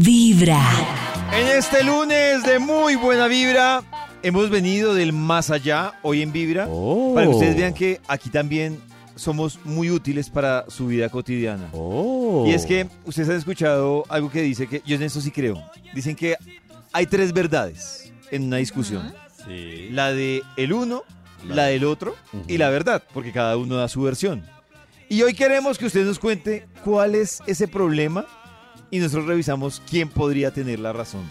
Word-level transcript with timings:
Vibra. 0.00 0.60
En 1.32 1.46
este 1.56 1.84
lunes 1.84 2.42
de 2.42 2.58
muy 2.58 2.96
buena 2.96 3.28
vibra, 3.28 3.84
hemos 4.24 4.50
venido 4.50 4.92
del 4.92 5.12
más 5.12 5.50
allá 5.50 5.92
hoy 6.02 6.20
en 6.20 6.32
Vibra 6.32 6.66
Oh. 6.68 7.12
para 7.14 7.26
que 7.28 7.32
ustedes 7.32 7.56
vean 7.56 7.74
que 7.74 8.00
aquí 8.08 8.28
también 8.28 8.80
somos 9.14 9.60
muy 9.64 9.92
útiles 9.92 10.30
para 10.30 10.64
su 10.68 10.88
vida 10.88 11.08
cotidiana. 11.10 11.68
Oh. 11.72 12.44
Y 12.48 12.54
es 12.54 12.66
que 12.66 12.88
ustedes 13.04 13.28
han 13.28 13.36
escuchado 13.36 14.02
algo 14.08 14.32
que 14.32 14.42
dice 14.42 14.66
que 14.66 14.82
yo 14.84 14.96
en 14.96 15.04
eso 15.04 15.20
sí 15.20 15.30
creo. 15.30 15.62
Dicen 15.94 16.16
que 16.16 16.36
hay 16.92 17.06
tres 17.06 17.32
verdades 17.32 18.12
en 18.32 18.44
una 18.44 18.56
discusión. 18.56 19.14
Sí. 19.46 19.90
La 19.92 20.12
de 20.12 20.42
el 20.56 20.72
uno, 20.72 21.04
la 21.46 21.66
del 21.66 21.84
otro 21.84 22.16
y 22.48 22.58
la 22.58 22.68
verdad, 22.68 23.04
porque 23.12 23.30
cada 23.30 23.56
uno 23.56 23.76
da 23.76 23.86
su 23.86 24.02
versión. 24.02 24.44
Y 25.08 25.22
hoy 25.22 25.34
queremos 25.34 25.78
que 25.78 25.86
usted 25.86 26.04
nos 26.04 26.18
cuente 26.18 26.66
cuál 26.82 27.14
es 27.14 27.40
ese 27.46 27.68
problema 27.68 28.26
y 28.94 29.00
nosotros 29.00 29.26
revisamos 29.26 29.82
quién 29.88 30.08
podría 30.08 30.52
tener 30.52 30.78
la 30.78 30.92
razón. 30.92 31.28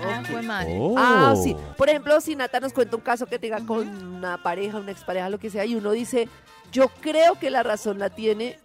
Ah, 0.00 0.22
fue 0.30 0.42
madre. 0.42 0.76
Oh. 0.78 0.94
Ah, 0.96 1.34
sí. 1.42 1.56
Por 1.76 1.88
ejemplo, 1.88 2.20
si 2.20 2.36
Nata 2.36 2.60
nos 2.60 2.72
cuenta 2.72 2.96
un 2.96 3.02
caso 3.02 3.26
que 3.26 3.38
tenga 3.38 3.60
con 3.66 3.88
una 4.16 4.40
pareja, 4.42 4.78
una 4.78 4.92
expareja, 4.92 5.28
lo 5.28 5.38
que 5.38 5.50
sea, 5.50 5.64
y 5.64 5.74
uno 5.74 5.90
dice, 5.90 6.28
yo 6.70 6.88
creo 7.00 7.36
que 7.38 7.50
la 7.50 7.62
razón 7.62 7.98
la 7.98 8.10
tiene 8.10 8.58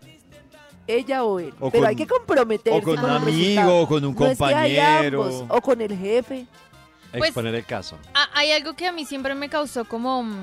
ella 0.86 1.24
o 1.24 1.40
él. 1.40 1.54
O 1.60 1.72
pero 1.72 1.84
con- 1.84 1.90
hay 1.90 1.96
que 1.96 2.06
comprometerse 2.08 2.80
O 2.80 2.84
con 2.84 3.00
un 3.00 3.06
el 3.10 3.16
amigo, 3.16 3.82
o 3.82 3.88
con 3.88 4.06
un 4.06 4.14
No 4.14 4.26
es 4.26 4.32
que 4.32 4.38
compañero. 4.38 5.24
ambos, 5.24 5.46
o 5.50 5.62
con 5.62 5.82
el 5.82 5.98
jefe. 5.98 6.46
Pues- 7.12 7.26
Exponer 7.26 7.56
el 7.56 7.66
caso. 7.66 7.98
Hay 8.34 8.52
algo 8.52 8.74
que 8.74 8.88
a 8.88 8.92
mí 8.92 9.06
siempre 9.06 9.34
me 9.36 9.48
causó 9.48 9.86
como, 9.86 10.24
mm, 10.24 10.36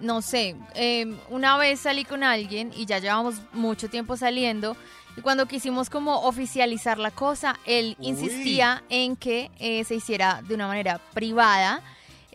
no 0.00 0.20
sé, 0.22 0.56
eh, 0.74 1.14
una 1.30 1.56
vez 1.58 1.80
salí 1.80 2.04
con 2.04 2.22
alguien 2.24 2.70
y 2.74 2.86
ya 2.86 2.98
llevamos 2.98 3.36
mucho 3.52 3.88
tiempo 3.88 4.16
saliendo 4.16 4.74
y 5.16 5.20
cuando 5.20 5.46
quisimos 5.46 5.90
como 5.90 6.20
oficializar 6.22 6.98
la 6.98 7.10
cosa, 7.10 7.58
él 7.66 7.96
Uy. 7.98 8.08
insistía 8.08 8.82
en 8.88 9.16
que 9.16 9.50
eh, 9.58 9.84
se 9.84 9.94
hiciera 9.94 10.42
de 10.46 10.54
una 10.54 10.66
manera 10.66 11.00
privada. 11.14 11.82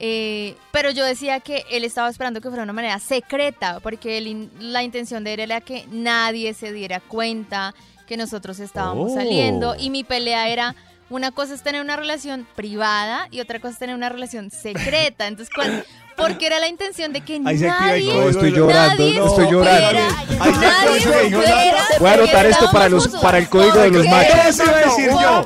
eh, 0.01 0.55
pero 0.71 0.91
yo 0.91 1.03
decía 1.03 1.41
que 1.41 1.65
él 1.69 1.83
estaba 1.83 2.07
esperando 2.09 2.39
que 2.39 2.47
fuera 2.47 2.61
de 2.61 2.67
una 2.67 2.71
manera 2.73 2.99
secreta, 2.99 3.81
porque 3.81 4.17
él 4.17 4.27
in- 4.27 4.51
la 4.59 4.81
intención 4.81 5.25
de 5.25 5.33
él 5.33 5.39
era 5.41 5.59
que 5.59 5.85
nadie 5.91 6.53
se 6.53 6.71
diera 6.71 7.01
cuenta 7.01 7.75
que 8.07 8.15
nosotros 8.15 8.59
estábamos 8.61 9.11
Oh. 9.11 9.15
saliendo. 9.15 9.75
Y 9.77 9.89
mi 9.89 10.05
pelea 10.05 10.47
era, 10.47 10.73
una 11.09 11.31
cosa 11.31 11.53
es 11.53 11.61
tener 11.63 11.81
una 11.81 11.95
relación 11.95 12.47
privada 12.55 13.27
y 13.31 13.39
otra 13.39 13.59
cosa 13.59 13.73
es 13.73 13.79
tener 13.79 13.95
una 13.95 14.09
relación 14.09 14.51
secreta. 14.51 15.27
Entonces, 15.27 15.53
¿cuál- 15.53 15.83
porque 16.17 16.47
era 16.47 16.59
la 16.59 16.67
intención 16.67 17.13
de 17.13 17.21
que 17.21 17.39
Ahí 17.45 17.57
se 17.57 17.69
activa 17.69 17.95
el 17.95 18.05
nadie, 18.05 18.11
código 18.13 18.29
estoy 18.29 18.51
llorando, 18.51 19.03
nadie 19.05 19.19
no, 19.19 19.25
estoy 19.27 19.51
llorando. 19.51 19.87
supiera, 19.87 20.19
Ahí 20.41 20.53
se 20.53 20.59
nadie 20.59 21.01
supiera 21.31 21.83
Voy 21.99 22.09
a 22.09 22.13
anotar 22.13 22.45
esto 22.45 22.71
para 22.71 22.89
los 22.89 23.07
para 23.07 23.37
el 23.37 23.47
código 23.47 23.79
de 23.79 23.89
los 23.91 24.03
¿Qué? 24.03 24.09
machos. 24.09 24.45
Eso 24.47 24.63
iba 24.63 24.77
a 24.77 24.81
decir 24.81 25.09
yo. 25.09 25.45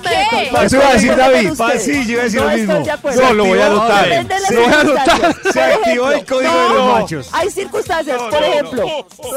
no 0.52 0.62
Eso 0.64 0.76
iba 0.76 0.88
a 0.90 0.94
decir 0.94 1.16
David. 1.16 1.52
sí, 1.80 2.06
yo 2.08 2.12
iba 2.14 2.22
a 2.22 2.24
decir 2.26 2.42
no 2.42 2.48
lo 2.50 2.58
mismo. 2.58 2.74
No, 3.24 3.34
lo 3.34 3.46
voy 3.46 3.60
a 3.60 3.66
anotar. 3.68 4.08
Lo 4.50 4.62
voy 4.64 4.74
a 4.74 4.80
anotar. 4.82 5.36
Se 5.54 5.62
activó 5.62 6.12
el 6.12 6.26
código 6.26 6.42
de 6.52 6.58
no, 6.70 6.74
los 6.74 7.00
machos. 7.02 7.30
Hay 7.34 7.52
circunstancias, 7.52 8.20
por 8.20 8.44
ejemplo, 8.44 8.86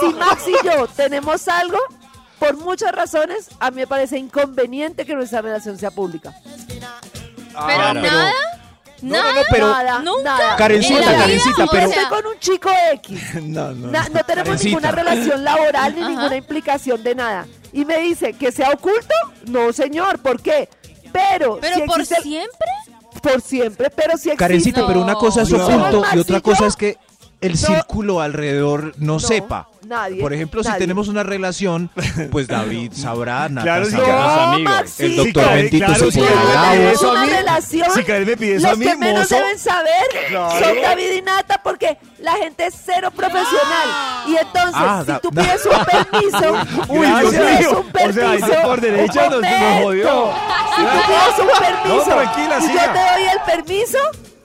si 0.01 0.07
Max 0.15 0.43
y 0.49 0.67
yo 0.67 0.87
tenemos 0.89 1.47
algo, 1.49 1.79
por 2.39 2.57
muchas 2.57 2.93
razones, 2.93 3.49
a 3.61 3.71
mí 3.71 3.77
me 3.77 3.87
parece 3.87 4.19
inconveniente 4.19 5.05
que 5.07 5.15
nuestra 5.15 5.43
relación 5.43 5.79
sea 5.79 5.91
pública. 5.91 6.35
Pero 6.45 6.87
Ah, 7.59 7.95
nada, 7.95 7.95
No, 7.95 8.03
nada. 8.03 8.33
no, 9.03 9.33
no, 9.35 9.41
pero 9.51 9.69
nada, 9.69 9.99
nunca. 10.01 10.57
Karencita, 10.57 11.05
Karencita, 11.17 11.67
pero- 11.71 11.89
Estoy 11.89 12.05
con 12.07 12.27
un 12.27 12.39
chico 12.39 12.71
X. 12.93 13.21
No, 13.43 13.73
no. 13.73 13.89
Na- 13.89 14.09
no 14.09 14.25
tenemos 14.25 14.27
Karencita. 14.27 14.65
ninguna 14.69 14.91
relación 14.93 15.45
laboral 15.45 15.95
ni 15.95 16.01
Ajá. 16.03 16.11
ninguna 16.11 16.37
implicación 16.37 17.03
de 17.03 17.15
nada. 17.15 17.47
Y 17.73 17.85
me 17.85 17.99
dice 18.01 18.33
que 18.35 18.53
sea 18.53 18.71
oculto. 18.71 19.15
No, 19.47 19.73
señor, 19.73 20.19
¿por 20.19 20.41
qué? 20.41 20.69
Pero, 21.13 21.59
pero 21.61 21.77
si 21.77 21.83
por 21.83 22.01
existe- 22.01 22.23
siempre. 22.23 22.69
por 23.23 23.41
siempre, 23.41 23.91
pero 23.91 24.13
si 24.13 24.29
existe. 24.29 24.37
Karencita, 24.37 24.87
pero 24.87 25.01
una 25.01 25.15
cosa 25.15 25.43
es 25.43 25.51
No. 25.51 25.65
oculto 25.67 26.05
y 26.15 26.19
otra 26.19 26.41
cosa 26.41 26.67
es 26.67 26.77
que 26.77 26.99
el 27.41 27.53
No. 27.53 27.57
círculo 27.59 28.21
alrededor 28.21 28.93
no, 28.99 29.19
sepa. 29.19 29.69
Nadie. 29.87 30.21
Por 30.21 30.33
ejemplo, 30.33 30.63
si 30.63 30.69
nadie. 30.69 30.81
tenemos 30.81 31.09
una 31.09 31.23
relación, 31.23 31.91
pues 32.31 32.49
David 32.49 32.93
sabrá, 32.95 33.49
Nata 33.49 33.63
Claro, 33.65 33.85
sabrá. 33.91 34.05
claro. 34.05 34.53
No, 34.53 34.59
Maxi. 34.61 35.05
El 35.05 35.17
doctor 35.17 35.45
Karen, 35.45 35.57
Bendito 35.65 35.87
claro, 35.87 36.11
se 36.11 36.19
pone 36.19 36.31
bravo. 36.31 37.07
a 37.07 37.11
una 37.13 37.27
relación. 37.27 37.91
Si 37.95 38.03
Karen 38.05 38.27
me 38.27 38.37
pide 38.37 38.57
eso 38.57 38.67
a 38.67 38.71
Los 38.71 38.79
mí, 38.79 38.87
que 38.87 38.97
menos 38.97 39.21
mozo. 39.21 39.35
deben 39.37 39.59
saber 39.59 39.93
Claro. 40.29 40.65
son 40.65 40.83
David 40.83 41.11
y 41.13 41.23
Nata 41.23 41.61
porque 41.63 41.99
la 42.19 42.33
gente 42.33 42.67
es 42.67 42.75
cero 42.85 43.11
profesional. 43.11 43.89
Y 44.27 44.37
entonces, 44.37 44.75
Ah, 44.75 45.05
si 45.07 45.13
tú 45.23 45.31
pides 45.31 45.67
un 45.67 45.85
permiso, 45.85 46.53
Uy, 46.89 47.07
si 47.07 47.13
Dios 47.21 47.31
pides 47.35 47.61
mío. 47.61 47.71
un 47.71 47.77
O 47.77 48.13
sea, 48.13 48.23
permiso, 48.31 48.63
por 48.65 48.81
derecha 48.81 49.29
nos- 49.31 49.41
nos 49.43 49.83
jodió. 49.83 50.33
Si 50.77 50.83
tú 50.83 50.89
pides 51.07 51.39
un 51.41 51.65
permiso 51.65 51.97
No, 51.97 52.15
tranquila, 52.15 52.59
y 52.59 52.63
yo 52.63 52.93
te 52.93 52.99
doy 52.99 53.29
el 53.33 53.41
permiso, 53.47 53.99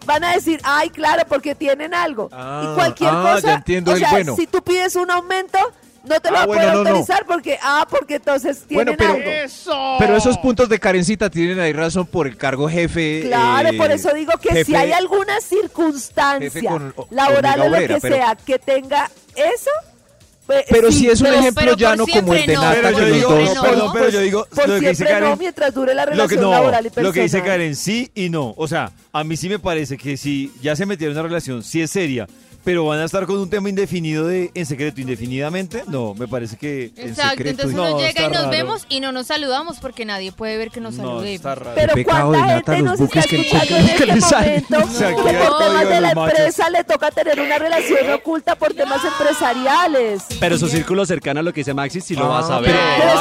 van 0.05 0.23
a 0.23 0.33
decir, 0.33 0.59
ay, 0.63 0.89
claro, 0.89 1.23
porque 1.27 1.55
tienen 1.55 1.93
algo. 1.93 2.29
Ah, 2.31 2.63
y 2.71 2.75
cualquier 2.75 3.11
ah, 3.13 3.21
cosa, 3.35 3.47
ya 3.47 3.53
entiendo 3.55 3.91
o 3.91 3.93
el 3.95 3.99
sea, 3.99 4.11
bueno. 4.11 4.35
si 4.35 4.47
tú 4.47 4.61
pides 4.63 4.95
un 4.95 5.09
aumento, 5.11 5.57
no 6.03 6.19
te 6.19 6.31
lo 6.31 6.37
Ah, 6.37 6.39
va 6.39 6.43
a 6.43 6.47
bueno, 6.47 6.61
poder 6.63 6.73
no, 6.75 6.83
no. 6.83 6.89
autorizar 6.89 7.25
porque, 7.27 7.59
ah, 7.61 7.85
porque 7.89 8.15
entonces 8.15 8.65
Bueno, 8.69 8.93
tienen 8.95 9.21
pero, 9.23 9.41
algo. 9.75 9.97
pero 9.99 10.17
esos 10.17 10.37
puntos 10.39 10.67
de 10.67 10.79
Karencita 10.79 11.29
tienen 11.29 11.59
ahí 11.59 11.73
razón 11.73 12.07
por 12.07 12.25
el 12.25 12.37
cargo 12.37 12.67
jefe. 12.67 13.21
Claro, 13.27 13.69
eh, 13.69 13.77
por 13.77 13.91
eso 13.91 14.11
digo 14.13 14.33
que 14.41 14.65
si 14.65 14.75
hay 14.75 14.91
alguna 14.91 15.39
circunstancia 15.41 16.69
con- 16.71 16.93
o- 16.95 17.07
laboral 17.11 17.61
o 17.61 17.69
lo 17.69 17.77
que 17.77 17.97
pero- 18.01 18.15
sea 18.15 18.35
que 18.35 18.57
tenga 18.59 19.09
eso, 19.35 19.69
Pero 20.69 20.91
sí, 20.91 20.99
si 20.99 21.07
es 21.09 21.19
un 21.21 21.27
pero- 21.27 21.39
ejemplo 21.39 21.63
pero 21.65 21.77
llano 21.77 22.05
como 22.07 22.33
el 22.33 22.45
de 22.45 22.53
no. 22.53 22.61
Nata, 22.61 22.75
Pero 22.81 22.95
que 22.97 23.01
yo 23.01 23.07
los 23.07 23.15
digo, 23.17 23.29
dos... 23.35 23.55
no, 23.55 23.61
perdón, 23.61 23.89
pero 23.93 24.09
yo 24.09 24.19
digo, 24.21 24.47
por 24.53 24.67
lo 24.69 24.73
que 24.75 24.79
dice 24.89 24.95
siempre 24.95 25.15
no 25.15 25.21
Karen, 25.25 25.39
mientras 25.39 25.73
dure 25.73 25.93
la 25.93 26.05
lo 26.05 26.11
que, 26.11 26.15
relación 26.17 26.41
no, 26.41 26.51
laboral 26.51 26.85
y 26.85 26.89
personal. 26.89 27.05
lo 27.05 27.13
que 27.13 27.21
dice 27.21 27.41
Karen, 27.43 27.75
sí 27.75 28.11
y 28.15 28.29
no. 28.29 28.53
O 28.57 28.67
sea, 28.67 28.91
a 29.13 29.23
mí 29.23 29.37
sí 29.37 29.49
me 29.49 29.59
parece 29.59 29.97
que 29.97 30.17
si 30.17 30.51
ya 30.61 30.75
se 30.75 30.85
metieron 30.85 31.13
en 31.15 31.19
una 31.19 31.27
relación, 31.29 31.63
sí 31.63 31.81
es 31.81 31.91
seria, 31.91 32.27
pero 32.63 32.85
van 32.85 32.99
a 32.99 33.05
estar 33.05 33.25
con 33.25 33.37
un 33.39 33.49
tema 33.49 33.69
indefinido 33.69 34.27
de 34.27 34.51
en 34.53 34.65
secreto 34.65 35.01
indefinidamente, 35.01 35.83
no, 35.87 36.13
me 36.15 36.27
parece 36.27 36.57
que 36.57 36.91
en 36.95 37.09
Exacto, 37.09 37.29
secreto 37.31 37.49
entonces 37.63 37.75
no, 37.75 37.95
uno 37.95 37.99
llega 37.99 38.21
y 38.23 38.27
nos 38.27 38.37
raro. 38.37 38.49
vemos 38.49 38.85
y 38.89 38.99
no 38.99 39.11
nos 39.11 39.27
saludamos 39.27 39.79
porque 39.79 40.05
nadie 40.05 40.31
puede 40.31 40.57
ver 40.57 40.69
que 40.71 40.79
nos 40.81 40.95
No, 40.95 41.03
saludemos. 41.03 41.35
está 41.35 41.55
raro. 41.55 41.71
Pero 41.75 41.93
Qué 41.95 42.03
pecado 42.03 42.29
cuánta 42.29 42.47
de 42.47 42.53
Nata 42.55 42.73
gente 42.75 42.89
los 42.89 42.99
nos 42.99 43.07
buques 43.07 43.25
está 43.25 43.29
que- 43.35 43.41
escuchando 43.41 43.75
en 43.77 43.89
este 43.89 44.05
le 44.05 44.21
salen. 44.21 44.65
momento 44.69 44.87
que 45.23 45.33
por 45.33 45.57
temas 45.57 45.89
de 45.89 46.01
la 46.01 46.11
empresa 46.11 46.69
le 46.69 46.83
toca 46.83 47.11
tener 47.11 47.39
una 47.39 47.57
relación 47.59 48.11
oculta 48.13 48.55
por 48.55 48.73
temas 48.73 49.01
empresariales. 49.03 50.23
Pero 50.39 50.57
su 50.57 50.67
círculo 50.67 51.05
cercano 51.05 51.39
a 51.39 51.43
lo 51.43 51.53
que 51.53 51.61
dice 51.61 51.73
Maxi 51.73 52.01
sí 52.01 52.15
lo 52.15 52.27
vas 52.27 52.49
a 52.49 52.57
Ah, 52.57 52.59
ver. 52.59 52.75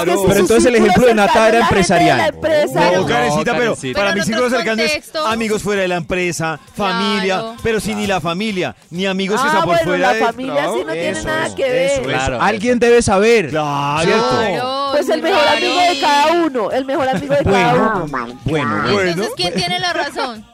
Pero, 0.04 0.12
es 0.26 0.32
que 0.34 0.38
entonces 0.40 0.64
el 0.66 0.76
ejemplo 0.76 1.06
de 1.06 1.14
Nata 1.14 1.48
era 1.48 1.60
empresarial. 1.60 2.34
No, 2.34 3.06
Karencita, 3.06 3.56
pero 3.56 3.76
para 3.94 4.12
en 4.12 4.24
círculo 4.24 4.50
cercano 4.50 4.82
es 4.82 5.10
amigos 5.26 5.62
fuera 5.62 5.82
de 5.82 5.88
la 5.88 5.96
empresa, 5.96 6.58
familia, 6.76 7.54
pero 7.62 7.78
si 7.80 7.94
ni 7.94 8.06
la 8.06 8.20
familia, 8.20 8.74
ni 8.90 9.06
amigos 9.06 9.29
Ah, 9.38 9.46
están 9.46 9.60
por 9.60 9.66
bueno, 9.66 9.84
fuera 9.84 9.98
la 10.08 10.12
del 10.14 10.24
familia 10.24 10.54
trabajo. 10.54 10.78
sí 10.78 10.84
no 10.84 10.92
tiene 10.92 11.08
Eso, 11.10 11.24
nada 11.28 11.46
eso, 11.46 11.54
que 11.56 11.62
ver. 11.62 11.90
eso, 11.92 12.02
Claro. 12.02 12.42
Alguien 12.42 12.78
debe 12.78 13.02
saber. 13.02 13.48
Claro. 13.50 14.02
¿Cierto? 14.02 14.28
Claro, 14.30 14.88
Pues 14.92 15.02
es 15.04 15.08
el 15.10 15.22
mejor 15.22 15.48
amigo 15.48 15.80
de 15.80 16.00
cada 16.00 16.32
uno, 16.44 16.70
el 16.70 16.84
mejor 16.84 17.08
amigo 17.08 17.34
de 17.34 17.44
cada 17.44 17.72
Bueno, 17.74 18.02
uno. 18.04 18.40
bueno, 18.44 18.88
¿Y 18.88 18.92
bueno. 18.92 19.10
Entonces, 19.10 19.34
¿quién 19.36 19.54
tiene 19.54 19.78
la 19.78 19.92
razón? 19.92 20.46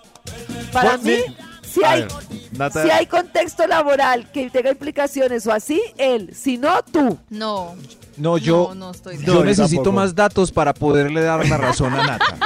Para 0.72 0.96
mí, 0.98 1.10
mi- 1.10 1.36
si 1.62 1.84
A 1.84 1.90
hay, 1.90 2.02
ver, 2.02 2.12
Nata- 2.52 2.82
si 2.82 2.90
hay 2.90 3.06
contexto 3.06 3.66
laboral 3.66 4.30
que 4.32 4.48
tenga 4.50 4.70
implicaciones 4.70 5.46
o 5.46 5.52
así, 5.52 5.80
él. 5.98 6.30
Si 6.34 6.56
no, 6.58 6.82
tú. 6.82 7.18
No. 7.30 7.74
No, 8.16 8.38
yo, 8.38 8.68
No, 8.70 8.74
no 8.86 8.90
estoy 8.92 9.18
yo 9.24 9.44
necesito 9.44 9.82
tampoco. 9.82 9.96
más 9.96 10.14
datos 10.14 10.50
para 10.52 10.72
poderle 10.72 11.20
dar 11.22 11.46
la 11.46 11.56
razón 11.58 11.92
a 11.94 12.02
Nata. 12.06 12.36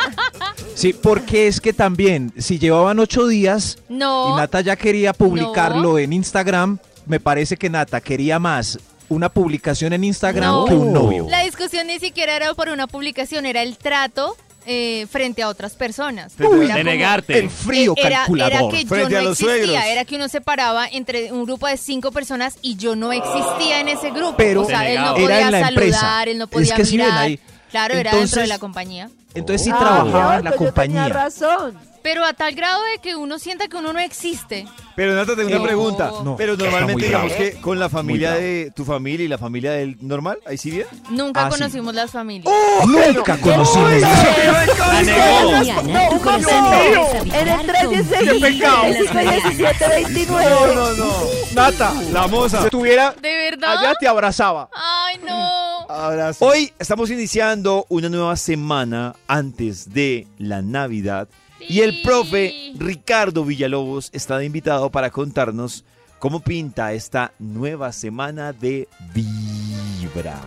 Sí, 0.75 0.93
porque 0.93 1.47
es 1.47 1.61
que 1.61 1.73
también, 1.73 2.33
si 2.39 2.59
llevaban 2.59 2.99
ocho 2.99 3.27
días 3.27 3.79
No. 3.89 4.31
y 4.31 4.37
Nata 4.37 4.61
ya 4.63 4.77
quería 4.77 5.13
publicarlo 5.13 5.99
en 5.99 6.13
Instagram, 6.13 6.79
me 7.07 7.21
parece 7.21 7.57
que 7.57 7.69
Nata 7.71 8.01
quería 8.01 8.39
más 8.39 8.79
una 9.09 9.29
publicación 9.29 9.93
en 9.93 10.05
Instagram 10.05 10.51
No. 10.51 10.65
que 10.67 10.75
un 10.75 10.93
novio. 10.93 11.27
La 11.29 11.43
discusión 11.43 11.87
ni 11.89 11.99
siquiera 11.99 12.35
era 12.37 12.55
por 12.55 12.69
una 12.69 12.87
publicación, 12.87 13.45
era 13.47 13.63
el 13.63 13.77
trato 13.77 14.37
eh, 14.67 15.07
frente 15.11 15.43
a 15.43 15.49
otras 15.49 15.75
personas. 15.75 16.33
Uy, 16.39 16.67
Era 16.67 16.75
de 16.77 16.81
como- 16.81 16.85
negarte. 16.85 17.39
El 17.39 17.51
frío 17.51 17.95
era, 17.97 18.19
calculador. 18.19 18.53
Era 18.53 18.69
que 18.71 18.83
yo 18.85 18.89
Frente 18.89 19.17
a 19.17 19.21
no 19.23 19.29
los 19.31 19.41
existía, 19.41 19.65
suegros. 19.67 19.85
era 19.87 20.05
que 20.05 20.17
uno 20.17 20.29
se 20.29 20.41
paraba 20.41 20.87
entre 20.87 21.33
un 21.33 21.45
grupo 21.45 21.67
de 21.67 21.77
cinco 21.77 22.13
personas 22.13 22.57
y 22.63 22.77
yo 22.77 22.97
no 22.97 23.13
existía 23.13 23.81
en 23.81 23.89
ese 23.89 24.11
grupo. 24.11 24.35
Pero 24.37 24.63
o 24.63 24.67
sea, 24.67 24.89
él 24.91 24.99
no 25.01 25.03
Era 25.03 25.13
podía 25.15 25.41
en 25.41 25.53
la 25.53 25.61
saludar, 25.61 25.73
empresa. 25.73 26.23
él 26.25 26.39
no 26.39 26.45
Es 26.45 26.51
podía 26.51 26.75
que 26.77 26.85
sí 26.85 26.97
ven 26.99 27.07
mirar. 27.07 27.23
ahí. 27.25 27.41
Claro, 27.71 27.95
era 27.95 28.15
dentro 28.17 28.41
de 28.43 28.47
la 28.49 28.59
compañía. 28.59 29.11
Entonces 29.35 29.63
sí 29.65 29.71
Ah, 29.73 29.79
trabajaba 29.79 30.37
en 30.39 30.45
la 30.45 30.51
yo 30.51 30.57
tenía 30.57 30.67
compañía. 30.73 31.09
razón. 31.09 31.79
Pero 32.03 32.25
a 32.25 32.33
tal 32.33 32.55
grado 32.55 32.83
de 32.95 32.99
que 33.03 33.15
uno 33.17 33.39
sienta 33.39 33.69
que 33.69 33.77
uno 33.77 33.93
no 33.93 33.99
existe. 34.01 34.67
Pero 34.97 35.15
Nata, 35.15 35.35
tengo 35.37 35.49
una 35.49 35.59
No. 35.59 35.65
pregunta. 35.65 36.13
No, 36.25 36.37
pero 36.37 36.53
está 36.53 36.65
normalmente 36.65 36.93
muy 36.95 37.03
digamos 37.03 37.29
bravo. 37.33 37.45
que 37.51 37.61
con 37.61 37.79
la 37.79 37.89
familia 37.89 38.31
bravo. 38.31 38.43
de 38.45 38.73
tu 38.75 38.85
familia 38.85 39.25
y 39.25 39.29
la 39.29 39.39
familia 39.39 39.73
del 39.73 39.97
normal, 40.01 40.39
ahí 40.47 40.59
sí 40.59 40.71
bien. 40.71 40.87
Nunca 41.11 41.47
Ah, 41.47 41.51
sí. 41.51 41.59
conocimos 41.59 41.95
las 41.95 42.11
familias. 42.11 42.53
Nunca 42.87 43.37
conocimos. 43.39 43.93
La 44.01 45.03
negó. 45.03 45.51
Mañana, 45.53 45.83
No, 45.83 46.09
tu 46.09 46.15
un 46.17 46.19
corazón 46.21 46.65
momento. 46.65 47.09
empieza 47.13 47.17
a 47.17 47.19
En 47.21 47.25
vibrar 47.25 47.49
el 47.49 47.57
con 47.57 47.67
316, 47.67 48.53
Vibra 48.53 48.71
en 48.85 49.27
las 49.27 49.35
17, 49.35 49.85
mañanas. 49.85 50.05
29. 50.05 50.97
no. 50.97 51.13
Nata, 51.55 51.95
La 52.13 52.27
moza. 52.29 52.59
si 52.59 52.65
estuviera 52.65 53.15
¿De 53.21 53.35
verdad? 53.51 53.77
allá 53.79 53.95
te 53.99 54.09
abrazaba. 54.09 54.69
Ay, 54.73 55.19
no. 55.27 55.61
Abrazo. 55.91 56.45
Hoy 56.47 56.73
estamos 56.79 57.11
iniciando 57.11 57.85
una 57.89 58.09
nueva 58.09 58.37
semana 58.37 59.15
antes 59.27 59.93
de 59.93 60.27
la 60.39 60.63
Navidad 60.63 61.29
y 61.69 61.81
el 61.81 62.03
profe 62.03 62.73
Ricardo 62.77 63.45
Villalobos 63.45 64.11
está 64.13 64.39
de 64.39 64.47
invitado 64.47 64.91
para 64.91 65.11
contarnos 65.11 65.85
cómo 66.19 66.41
pinta 66.41 66.93
esta 66.93 67.33
nueva 67.39 67.93
semana 67.93 68.53
de 68.53 68.89
Vibra. 69.15 70.41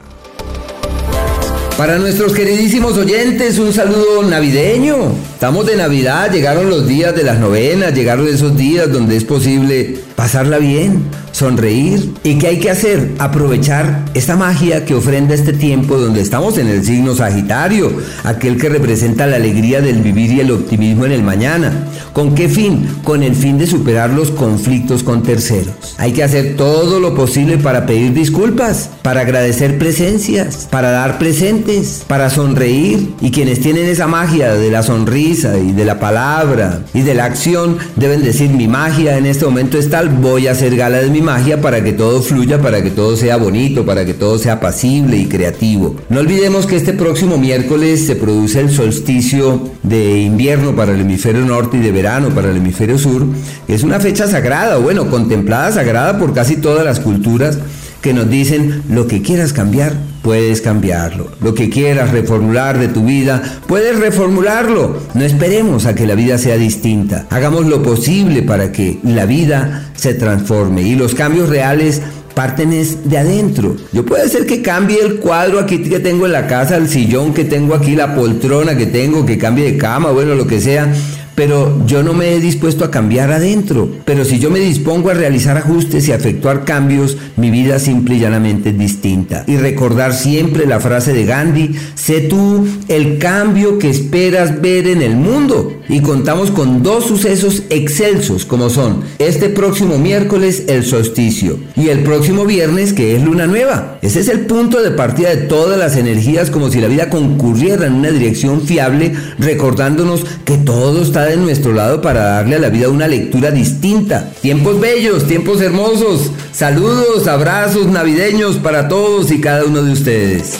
Para 1.77 1.97
nuestros 1.97 2.33
queridísimos 2.33 2.97
oyentes, 2.97 3.57
un 3.57 3.73
saludo 3.73 4.21
navideño. 4.21 5.11
Estamos 5.33 5.65
de 5.65 5.75
Navidad, 5.75 6.31
llegaron 6.31 6.69
los 6.69 6.87
días 6.87 7.15
de 7.15 7.23
las 7.23 7.39
novenas, 7.39 7.95
llegaron 7.95 8.27
esos 8.27 8.55
días 8.55 8.91
donde 8.91 9.17
es 9.17 9.23
posible 9.23 9.97
pasarla 10.15 10.59
bien, 10.59 11.09
sonreír. 11.33 12.13
¿Y 12.23 12.37
qué 12.37 12.47
hay 12.47 12.59
que 12.59 12.69
hacer? 12.69 13.11
Aprovechar 13.19 14.05
esta 14.13 14.37
magia 14.37 14.85
que 14.85 14.95
ofrenda 14.95 15.33
este 15.33 15.51
tiempo 15.51 15.97
donde 15.97 16.21
estamos 16.21 16.57
en 16.57 16.67
el 16.67 16.85
signo 16.85 17.15
Sagitario, 17.15 17.91
aquel 18.23 18.57
que 18.57 18.69
representa 18.69 19.27
la 19.27 19.35
alegría 19.35 19.81
del 19.81 20.01
vivir 20.01 20.31
y 20.31 20.39
el 20.39 20.51
optimismo 20.51 21.05
en 21.05 21.11
el 21.11 21.23
mañana. 21.23 21.87
¿Con 22.13 22.35
qué 22.35 22.47
fin? 22.47 22.87
Con 23.03 23.23
el 23.23 23.35
fin 23.35 23.57
de 23.57 23.67
superar 23.67 24.11
los 24.11 24.31
conflictos 24.31 25.03
con 25.03 25.23
terceros. 25.23 25.95
Hay 25.97 26.13
que 26.13 26.23
hacer 26.23 26.55
todo 26.55 26.99
lo 26.99 27.15
posible 27.15 27.57
para 27.57 27.85
pedir 27.85 28.13
disculpas, 28.13 28.89
para 29.01 29.21
agradecer 29.21 29.79
presencias, 29.79 30.67
para 30.69 30.91
dar 30.91 31.17
presentes, 31.17 32.03
para 32.07 32.29
sonreír. 32.29 33.15
Y 33.19 33.31
quienes 33.31 33.59
tienen 33.59 33.87
esa 33.87 34.05
magia 34.07 34.53
de 34.53 34.69
la 34.69 34.83
sonrisa 34.83 35.57
y 35.57 35.71
de 35.71 35.85
la 35.85 35.99
palabra 35.99 36.81
y 36.93 37.01
de 37.01 37.15
la 37.15 37.25
acción 37.25 37.79
deben 37.95 38.23
decir 38.23 38.51
mi 38.51 38.67
magia 38.67 39.17
en 39.17 39.25
este 39.25 39.45
momento 39.45 39.79
es 39.79 39.89
tal, 39.89 40.09
voy 40.09 40.47
a 40.47 40.51
hacer 40.51 40.75
gala 40.75 40.99
de 40.99 41.09
mi 41.09 41.22
magia 41.23 41.59
para 41.61 41.83
que 41.83 41.93
todo 41.93 42.21
fluya, 42.21 42.61
para 42.61 42.83
que 42.83 42.91
todo 42.91 43.17
sea 43.17 43.37
bonito, 43.37 43.85
para 43.85 44.05
que 44.05 44.13
todo 44.13 44.37
sea 44.37 44.59
pasible 44.59 45.17
y 45.17 45.25
creativo. 45.25 45.95
No 46.09 46.19
olvidemos 46.19 46.67
que 46.67 46.75
este 46.75 46.93
próximo 46.93 47.37
miércoles 47.37 48.05
se 48.05 48.15
produce 48.15 48.59
el 48.59 48.69
solsticio 48.69 49.69
de 49.81 50.19
invierno 50.19 50.75
para 50.75 50.93
el 50.93 51.01
hemisferio 51.01 51.43
norte 51.45 51.77
y 51.77 51.79
de 51.79 51.91
verano 51.91 52.29
para 52.29 52.51
el 52.51 52.57
hemisferio 52.57 52.97
sur. 52.99 53.25
Es 53.67 53.83
una 53.83 53.99
fecha 53.99 54.27
sagrada, 54.27 54.77
bueno, 54.77 55.09
contemplada 55.09 55.71
sagrada 55.71 56.19
por 56.19 56.33
casi 56.33 56.57
todas 56.57 56.85
las 56.85 56.99
culturas 56.99 57.57
que 58.01 58.13
nos 58.13 58.29
dicen 58.29 58.83
lo 58.89 59.07
que 59.07 59.21
quieras 59.21 59.53
cambiar, 59.53 59.93
puedes 60.23 60.61
cambiarlo. 60.61 61.27
Lo 61.41 61.53
que 61.53 61.69
quieras 61.69 62.09
reformular 62.11 62.79
de 62.79 62.87
tu 62.87 63.05
vida, 63.05 63.59
puedes 63.67 63.99
reformularlo. 63.99 64.97
No 65.13 65.23
esperemos 65.23 65.85
a 65.85 65.93
que 65.93 66.07
la 66.07 66.15
vida 66.15 66.39
sea 66.39 66.57
distinta. 66.57 67.27
Hagamos 67.29 67.67
lo 67.67 67.83
posible 67.83 68.41
para 68.41 68.71
que 68.71 68.99
la 69.03 69.25
vida 69.27 69.91
se 69.93 70.15
transforme 70.15 70.81
y 70.81 70.95
los 70.95 71.13
cambios 71.13 71.49
reales 71.49 72.01
parten 72.33 72.73
es 72.73 73.07
de 73.07 73.17
adentro. 73.17 73.75
Yo 73.91 74.05
puede 74.05 74.27
ser 74.29 74.47
que 74.47 74.61
cambie 74.61 74.99
el 75.01 75.17
cuadro 75.17 75.59
aquí 75.59 75.83
que 75.83 75.99
tengo 75.99 76.25
en 76.25 76.31
la 76.31 76.47
casa, 76.47 76.77
el 76.77 76.87
sillón 76.87 77.33
que 77.33 77.43
tengo 77.43 77.75
aquí, 77.75 77.95
la 77.95 78.15
poltrona 78.15 78.75
que 78.75 78.87
tengo, 78.87 79.25
que 79.25 79.37
cambie 79.37 79.71
de 79.71 79.77
cama, 79.77 80.11
bueno, 80.11 80.33
lo 80.33 80.47
que 80.47 80.59
sea 80.59 80.91
pero 81.35 81.85
yo 81.85 82.03
no 82.03 82.13
me 82.13 82.33
he 82.33 82.39
dispuesto 82.39 82.85
a 82.85 82.91
cambiar 82.91 83.31
adentro. 83.31 83.89
Pero 84.05 84.25
si 84.25 84.39
yo 84.39 84.49
me 84.49 84.59
dispongo 84.59 85.09
a 85.09 85.13
realizar 85.13 85.57
ajustes 85.57 86.07
y 86.07 86.11
efectuar 86.11 86.65
cambios, 86.65 87.17
mi 87.37 87.49
vida 87.49 87.79
simple 87.79 88.15
y 88.15 88.19
llanamente 88.19 88.69
es 88.69 88.77
distinta. 88.77 89.43
Y 89.47 89.57
recordar 89.57 90.13
siempre 90.13 90.65
la 90.65 90.79
frase 90.79 91.13
de 91.13 91.25
Gandhi, 91.25 91.75
sé 91.95 92.21
tú 92.21 92.67
el 92.87 93.17
cambio 93.17 93.79
que 93.79 93.89
esperas 93.89 94.61
ver 94.61 94.87
en 94.87 95.01
el 95.01 95.15
mundo. 95.15 95.73
Y 95.89 96.01
contamos 96.01 96.51
con 96.51 96.81
dos 96.81 97.05
sucesos 97.05 97.63
excelsos 97.69 98.45
como 98.45 98.69
son 98.69 99.01
este 99.19 99.49
próximo 99.49 99.97
miércoles 99.97 100.63
el 100.67 100.85
solsticio 100.85 101.57
y 101.75 101.89
el 101.89 102.03
próximo 102.03 102.45
viernes 102.45 102.93
que 102.93 103.15
es 103.15 103.23
luna 103.23 103.47
nueva. 103.47 103.97
Ese 104.01 104.21
es 104.21 104.29
el 104.29 104.41
punto 104.41 104.81
de 104.81 104.91
partida 104.91 105.29
de 105.29 105.37
todas 105.37 105.77
las 105.77 105.97
energías 105.97 106.49
como 106.49 106.69
si 106.69 106.79
la 106.79 106.87
vida 106.87 107.09
concurriera 107.09 107.85
en 107.85 107.93
una 107.93 108.11
dirección 108.11 108.61
fiable 108.61 109.13
recordándonos 109.39 110.25
que 110.45 110.57
todo 110.57 111.01
está 111.01 111.22
de 111.25 111.37
nuestro 111.37 111.73
lado 111.73 112.01
para 112.01 112.23
darle 112.23 112.55
a 112.55 112.59
la 112.59 112.69
vida 112.69 112.89
una 112.89 113.07
lectura 113.07 113.51
distinta. 113.51 114.31
Tiempos 114.41 114.79
bellos, 114.79 115.27
tiempos 115.27 115.61
hermosos. 115.61 116.31
Saludos, 116.51 117.27
abrazos 117.27 117.87
navideños 117.87 118.57
para 118.57 118.87
todos 118.87 119.31
y 119.31 119.41
cada 119.41 119.65
uno 119.65 119.83
de 119.83 119.91
ustedes. 119.91 120.59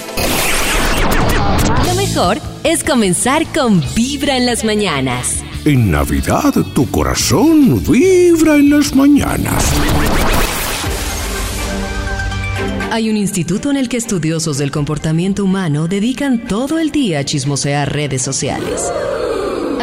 Lo 1.86 1.96
mejor 1.96 2.40
es 2.64 2.84
comenzar 2.84 3.46
con 3.54 3.84
Vibra 3.96 4.38
en 4.38 4.46
las 4.46 4.64
mañanas. 4.64 5.44
En 5.66 5.92
Navidad 5.92 6.54
tu 6.74 6.92
corazón 6.92 7.82
vibra 7.86 8.56
en 8.56 8.70
las 8.70 8.94
mañanas. 8.94 9.64
Hay 12.92 13.10
un 13.10 13.16
instituto 13.16 13.72
en 13.72 13.78
el 13.78 13.88
que 13.88 13.96
estudiosos 13.96 14.58
del 14.58 14.72
comportamiento 14.72 15.46
humano 15.46 15.88
dedican 15.88 16.46
todo 16.46 16.80
el 16.80 16.92
día 16.92 17.20
a 17.20 17.24
chismosear 17.24 17.94
redes 17.94 18.22
sociales. 18.22 18.92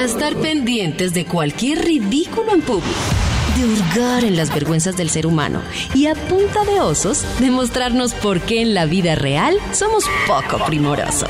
A 0.00 0.05
estar 0.05 0.35
pendientes 0.37 1.12
de 1.12 1.26
cualquier 1.26 1.85
ridículo 1.85 2.55
en 2.55 2.62
público. 2.62 2.88
De 3.55 3.67
hurgar 3.67 4.25
en 4.25 4.35
las 4.35 4.50
vergüenzas 4.50 4.97
del 4.97 5.11
ser 5.11 5.26
humano. 5.26 5.61
Y 5.94 6.06
a 6.06 6.14
punta 6.14 6.64
de 6.64 6.81
osos, 6.81 7.23
demostrarnos 7.38 8.14
por 8.14 8.41
qué 8.41 8.62
en 8.62 8.73
la 8.73 8.87
vida 8.87 9.14
real 9.14 9.58
somos 9.73 10.05
poco 10.26 10.64
primorosos. 10.64 11.29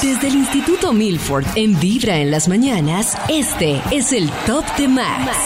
Desde 0.00 0.28
el 0.28 0.36
Instituto 0.36 0.94
Milford 0.94 1.44
en 1.54 1.78
Vibra 1.78 2.16
en 2.16 2.30
las 2.30 2.48
mañanas, 2.48 3.14
este 3.28 3.82
es 3.90 4.14
el 4.14 4.30
Top 4.46 4.64
de 4.78 4.88
Max. 4.88 5.36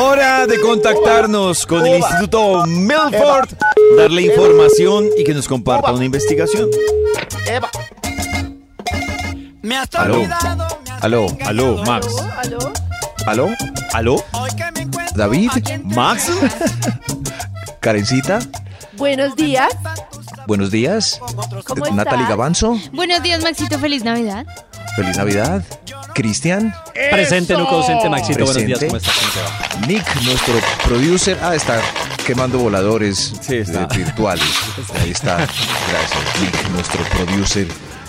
Hora 0.00 0.46
de 0.46 0.58
contactarnos 0.58 1.66
con 1.66 1.86
el 1.86 1.98
Instituto 1.98 2.64
Milford, 2.66 3.50
darle 3.98 4.22
información 4.22 5.10
y 5.18 5.24
que 5.24 5.34
nos 5.34 5.46
comparta 5.46 5.92
una 5.92 6.06
investigación. 6.06 6.70
Me 9.62 9.76
has 9.76 9.88
Aló. 9.94 10.14
olvidado, 10.16 10.80
me 10.84 10.90
has 10.90 11.02
Aló, 11.04 11.26
Aló, 11.44 11.82
Max. 11.84 12.06
¿Aló? 12.38 12.72
aló, 13.26 13.48
¿Aló? 13.92 14.24
David, 15.14 15.50
¿Max? 15.84 16.30
Karencita, 17.80 18.38
Buenos 18.96 19.36
días. 19.36 19.68
buenos 20.46 20.70
días. 20.70 21.20
¿Cómo 21.66 21.86
Natalie 21.94 22.22
estás? 22.22 22.28
Gavanzo, 22.30 22.80
Buenos 22.92 23.22
días, 23.22 23.42
Maxito. 23.42 23.78
Feliz 23.78 24.02
Navidad. 24.04 24.44
feliz 24.96 25.16
Navidad. 25.16 25.62
Cristian, 26.14 26.74
Presente, 27.10 27.56
Nuco 27.56 27.76
Docente, 27.76 28.08
Maxito. 28.08 28.44
Buenos 28.44 28.64
días, 28.64 28.78
Presente. 28.78 28.86
¿cómo 28.86 28.96
estás? 28.96 29.14
¿Cómo 29.18 29.32
te 29.32 29.80
va? 29.80 29.86
Nick, 29.86 30.22
nuestro 30.24 30.54
producer. 30.84 31.38
Ah, 31.42 31.54
está 31.54 31.80
quemando 32.26 32.58
voladores 32.58 33.32
Sí, 33.40 33.56
está. 33.56 33.86
virtuales. 33.86 34.44
Ahí 35.00 35.10
está. 35.10 35.36
Gracias, 35.36 36.70
nuestro 36.72 37.02
producer. 37.04 37.68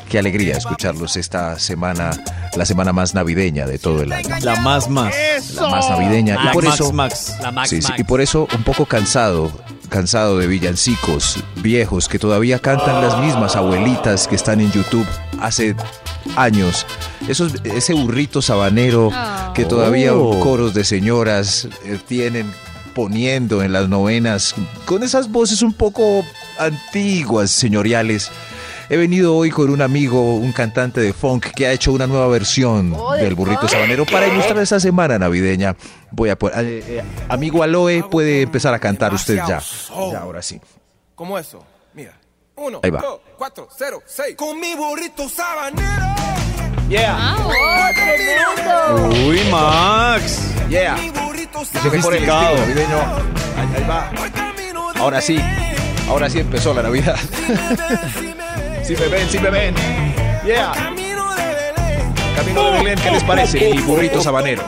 Qué 0.10 0.18
alegría 0.20 0.56
escucharlos 0.56 1.18
esta 1.18 1.60
semana, 1.60 2.12
la 2.56 2.66
semana 2.66 2.94
más 2.94 3.14
navideña 3.14 3.66
de 3.68 3.78
todo 3.78 4.04
el 4.04 4.14
año. 4.14 4.30
La 4.42 4.56
más 4.62 4.90
más. 4.90 5.14
La 5.56 5.68
más 5.68 5.90
navideña. 5.90 6.42
La 6.42 6.52
y 6.52 6.54
por 6.54 6.64
Max 6.64 6.76
eso, 6.76 6.92
Max. 6.94 7.34
La 7.42 7.52
Max 7.52 7.70
Sí, 7.70 7.82
sí, 7.82 7.88
Max. 7.90 8.00
y 8.00 8.04
por 8.06 8.22
eso 8.22 8.48
un 8.56 8.64
poco 8.64 8.86
cansado, 8.86 9.52
cansado 9.90 10.38
de 10.38 10.48
villancicos 10.48 11.44
viejos 11.58 12.08
que 12.08 12.20
todavía 12.20 12.60
cantan 12.60 13.02
las 13.02 13.20
mismas 13.20 13.58
abuelitas 13.58 14.30
que 14.30 14.36
están 14.36 14.62
en 14.62 14.72
YouTube 14.72 15.06
hace 15.42 15.76
años. 16.38 16.86
Esos, 17.28 17.56
ese 17.66 17.94
burrito 17.94 18.42
sabanero 18.42 19.12
que 19.54 19.66
todavía 19.66 20.14
Oh. 20.16 20.40
coros 20.40 20.74
de 20.74 20.86
señoras 20.86 21.68
eh, 21.84 22.00
tienen 22.08 22.50
poniendo 22.98 23.62
en 23.62 23.74
las 23.74 23.88
novenas 23.88 24.56
con 24.86 25.04
esas 25.04 25.32
voces 25.32 25.62
un 25.62 25.72
poco 25.72 26.26
antiguas, 26.58 27.52
señoriales. 27.52 28.32
He 28.90 28.98
venido 28.98 29.36
hoy 29.36 29.52
con 29.52 29.70
un 29.70 29.84
amigo, 29.84 30.34
un 30.38 30.52
cantante 30.52 31.00
de 31.00 31.14
funk 31.14 31.46
que 31.56 31.68
ha 31.68 31.74
hecho 31.74 31.92
una 31.92 32.08
nueva 32.08 32.28
versión 32.28 32.96
Oh, 32.98 33.14
¿de 33.14 33.22
del 33.26 33.36
burrito 33.36 33.68
sabanero 33.68 34.04
para 34.04 34.28
ilustrar 34.28 34.58
esta 34.58 34.80
semana 34.80 35.20
navideña. 35.20 35.76
Voy 36.10 36.32
a 36.32 36.40
poner, 36.40 36.66
eh, 36.66 36.84
eh, 36.88 37.04
amigo 37.30 37.62
Aloe, 37.62 38.04
puede 38.10 38.42
empezar 38.42 38.74
a 38.74 38.80
cantar 38.80 39.14
usted 39.14 39.36
ya. 39.48 39.62
Ya, 40.12 40.20
ahora 40.20 40.42
sí. 40.42 40.60
¿Cómo 41.14 41.38
eso? 41.38 41.64
Mira. 41.94 42.18
Uno, 42.56 42.80
Ahí 42.82 42.90
va. 42.90 43.00
dos, 43.02 43.20
cuatro, 43.38 43.70
cero, 43.78 44.02
seis. 44.08 44.36
Con 44.36 44.60
mi 44.60 44.74
burrito 44.74 45.30
sabanero. 45.30 46.47
¡Oh, 46.86 47.88
tremendo! 47.94 49.28
Uy, 49.28 49.42
Max. 49.52 50.52
Yeah. 50.70 50.98
Sofisticado. 51.82 52.56
estilo 52.56 52.58
navideño. 52.58 52.98
Ahí, 53.58 53.68
ahí 53.76 53.84
va. 53.90 54.12
Ahora 55.00 55.22
sí. 55.22 55.40
Ahora 56.10 56.30
sí 56.30 56.40
empezó 56.40 56.74
la 56.74 56.84
Navidad. 56.84 57.18
Sí 58.84 58.96
me 58.96 59.08
ven, 59.10 59.30
sí 59.30 59.38
me 59.40 59.50
ven. 59.50 59.76
Yeah. 60.46 60.72
camino 60.72 61.36
de 61.36 61.44
Belén. 61.46 62.14
Camino 62.38 62.72
de 62.72 62.78
Belén, 62.78 63.00
¿qué 63.04 63.12
les 63.12 63.24
parece? 63.26 63.74
Mi 63.74 63.82
burrito 63.82 64.22
sabanero. 64.22 64.64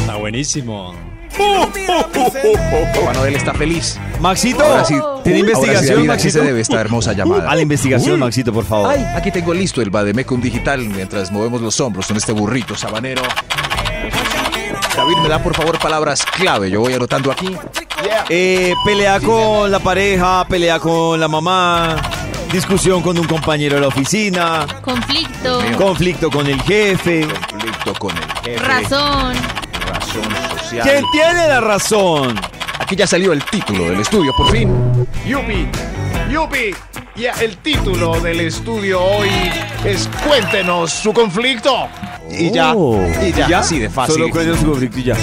Está 0.00 0.16
buenísimo. 0.16 0.94
Papá 1.36 3.12
Noel 3.14 3.36
está 3.36 3.52
feliz. 3.54 3.98
Maxito, 4.20 4.62
Ahora 4.64 4.84
sí. 4.84 4.94
¿tiene 4.94 5.04
Ahora 5.04 5.22
sí, 5.22 5.40
investigación, 5.40 5.96
David, 5.96 6.10
aquí 6.10 6.20
se 6.22 6.26
Maxito? 6.28 6.44
debe 6.44 6.60
esta 6.60 6.80
hermosa 6.80 7.12
llamada. 7.12 7.50
A 7.50 7.54
la 7.54 7.62
investigación, 7.62 8.20
Maxito, 8.20 8.52
por 8.52 8.64
favor. 8.64 8.90
Ay, 8.90 9.04
aquí 9.16 9.30
tengo 9.30 9.52
listo 9.52 9.82
el 9.82 9.90
Bademecum 9.90 10.40
digital 10.40 10.80
mientras 10.80 11.30
movemos 11.32 11.60
los 11.60 11.78
hombros 11.80 12.06
con 12.06 12.16
este 12.16 12.32
burrito 12.32 12.76
sabanero. 12.76 13.22
David, 14.96 15.16
me 15.22 15.28
da 15.28 15.42
por 15.42 15.54
favor 15.56 15.78
palabras 15.78 16.24
clave. 16.24 16.70
Yo 16.70 16.80
voy 16.80 16.94
anotando 16.94 17.32
aquí. 17.32 17.56
Eh, 18.28 18.72
pelea 18.84 19.18
con 19.20 19.70
la 19.70 19.80
pareja, 19.80 20.46
pelea 20.46 20.78
con 20.78 21.18
la 21.18 21.26
mamá, 21.26 21.96
discusión 22.52 23.02
con 23.02 23.18
un 23.18 23.26
compañero 23.26 23.74
de 23.76 23.80
la 23.80 23.88
oficina, 23.88 24.66
Conflicto, 24.82 25.60
conflicto 25.76 26.30
con 26.30 26.46
el 26.46 26.60
jefe. 26.62 27.26
Conflicto 27.26 27.94
con 27.94 28.12
el 28.16 28.24
jefe. 28.44 28.58
razón. 28.64 29.34
Razón 30.14 30.58
social. 30.58 30.82
¿Quién 30.88 31.04
tiene 31.12 31.48
la 31.48 31.60
razón? 31.60 32.38
Aquí 32.78 32.96
ya 32.96 33.06
salió 33.06 33.32
el 33.32 33.42
título 33.44 33.84
del 33.90 34.00
estudio, 34.00 34.32
por 34.36 34.50
fin. 34.50 34.70
Yupi, 35.26 35.66
Yupi. 36.30 36.74
Ya 37.16 37.30
el 37.40 37.56
título 37.58 38.20
del 38.20 38.40
estudio 38.40 39.00
hoy 39.00 39.28
es 39.84 40.08
Cuéntenos 40.26 40.90
su 40.92 41.12
conflicto. 41.12 41.88
Y 42.28 42.50
ya, 42.50 42.72
Oh. 42.74 42.98
y 43.22 43.32
ya, 43.32 43.60
así 43.60 43.78
de 43.78 43.88
fácil. 43.88 44.14
Solo 44.16 44.30
cuenten 44.30 44.58
su 44.58 44.66
conflicto 44.66 44.98
y 44.98 45.02
ya. 45.04 45.16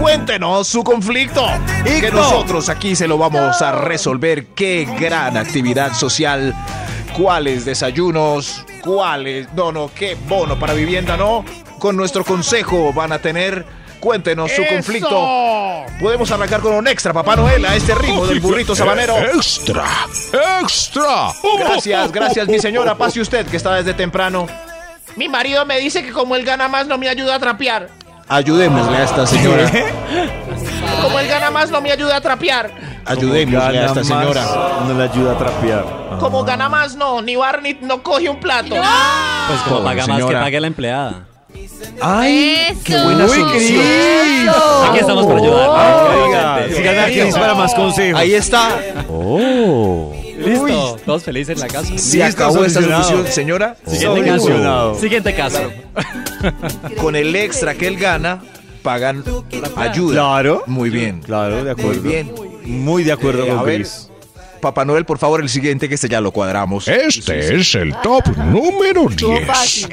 Cuéntenos 0.00 0.66
su 0.68 0.82
conflicto. 0.82 1.46
que 1.84 2.10
nosotros 2.10 2.68
aquí 2.68 2.96
se 2.96 3.06
lo 3.06 3.18
vamos 3.18 3.60
a 3.60 3.72
resolver. 3.72 4.46
Qué 4.54 4.88
gran 4.98 5.36
actividad 5.36 5.92
social. 5.92 6.54
¿Cuáles 7.16 7.64
desayunos? 7.64 8.64
¿Cuáles? 8.82 9.52
No, 9.54 9.70
no, 9.72 9.90
qué 9.94 10.16
bono 10.28 10.58
para 10.58 10.72
vivienda, 10.72 11.16
¿no? 11.16 11.44
Con 11.78 11.96
nuestro 11.96 12.24
consejo 12.24 12.92
van 12.92 13.12
a 13.12 13.18
tener. 13.18 13.66
Cuéntenos 14.00 14.50
su 14.52 14.62
¡Eso! 14.62 14.74
conflicto. 14.74 15.84
Podemos 16.00 16.30
arrancar 16.30 16.60
con 16.60 16.72
un 16.74 16.86
extra, 16.86 17.12
Papá 17.12 17.36
Noel, 17.36 17.64
a 17.64 17.74
este 17.74 17.94
ritmo 17.94 18.26
del 18.26 18.40
burrito 18.40 18.74
sabanero. 18.74 19.16
Extra, 19.18 19.84
extra. 20.60 21.32
Gracias, 21.58 22.12
gracias, 22.12 22.48
mi 22.48 22.58
señora. 22.58 22.94
Pase 22.98 23.20
usted, 23.20 23.46
que 23.46 23.56
está 23.56 23.74
desde 23.74 23.94
temprano. 23.94 24.46
Mi 25.16 25.28
marido 25.28 25.66
me 25.66 25.78
dice 25.80 26.04
que 26.04 26.12
como 26.12 26.36
él 26.36 26.44
gana 26.44 26.68
más 26.68 26.86
no 26.86 26.96
me 26.96 27.08
ayuda 27.08 27.34
a 27.34 27.38
trapear. 27.38 27.88
Ayudémosle 28.28 28.96
a 28.96 29.04
esta 29.04 29.26
señora. 29.26 29.70
Como 31.02 31.18
él 31.18 31.28
gana 31.28 31.50
más 31.50 31.70
no 31.70 31.80
me 31.80 31.90
ayuda 31.90 32.16
a 32.16 32.20
trapear. 32.20 32.70
Ayudémosle 33.04 33.78
a 33.78 33.86
esta 33.86 34.04
señora. 34.04 34.44
No 34.86 34.94
le 34.94 35.04
ayuda 35.04 35.32
a 35.32 35.38
trapear. 35.38 35.84
Como 36.20 36.44
gana 36.44 36.68
más 36.68 36.94
no, 36.94 37.22
ni 37.22 37.36
barra 37.36 37.60
ni 37.62 37.74
no 37.74 38.02
coge 38.02 38.28
un 38.28 38.38
plato. 38.38 38.74
Pues 39.48 39.60
como 39.62 39.82
paga 39.82 40.06
más 40.06 40.24
que 40.24 40.32
pague 40.34 40.60
la 40.60 40.66
empleada. 40.66 41.24
¡Ay! 42.00 42.76
¡Qué 42.84 42.94
buena 43.02 43.24
Uy, 43.24 43.30
solución! 43.30 43.50
Cris. 43.52 44.50
Aquí 44.88 44.98
estamos 45.00 45.26
para 45.26 45.38
ayudar. 45.40 45.68
Oiga, 46.16 46.54
Oyente. 46.56 46.76
sigan 46.76 46.98
a 46.98 47.04
Cris 47.06 47.34
para 47.34 47.54
más 47.54 47.74
consejos. 47.74 48.20
Ahí 48.20 48.34
está. 48.34 48.78
Listo, 50.38 50.96
todos 51.04 51.24
felices 51.24 51.56
en 51.56 51.60
la 51.60 51.66
casa. 51.68 51.98
Se 51.98 52.18
Listo, 52.18 52.44
acabó 52.44 52.64
esta 52.64 52.80
solución, 52.82 53.26
señora. 53.26 53.76
Siguiente 53.86 54.24
caso. 54.24 54.94
Siguiente 54.94 55.34
caso. 55.34 55.60
Con 57.00 57.16
el 57.16 57.34
extra 57.34 57.74
que 57.74 57.88
él 57.88 57.96
gana, 57.98 58.40
pagan 58.82 59.24
ayuda. 59.76 60.12
Claro. 60.14 60.62
Muy 60.66 60.90
bien. 60.90 61.20
Claro, 61.20 61.64
de 61.64 61.72
acuerdo. 61.72 62.00
Muy 62.02 62.10
bien. 62.10 62.32
Muy 62.64 63.02
de 63.02 63.12
acuerdo 63.12 63.44
Eh, 63.44 63.48
con. 63.48 63.64
Cris. 63.64 64.08
Papá 64.60 64.84
Noel, 64.84 65.04
por 65.04 65.18
favor, 65.18 65.40
el 65.40 65.48
siguiente 65.48 65.88
que 65.88 65.94
este 65.94 66.08
ya 66.08 66.20
lo 66.20 66.32
cuadramos. 66.32 66.88
Este 66.88 67.56
es 67.56 67.74
el 67.74 67.94
top 68.02 68.26
número 68.36 69.06
10. 69.08 69.46
fácil. 69.46 69.88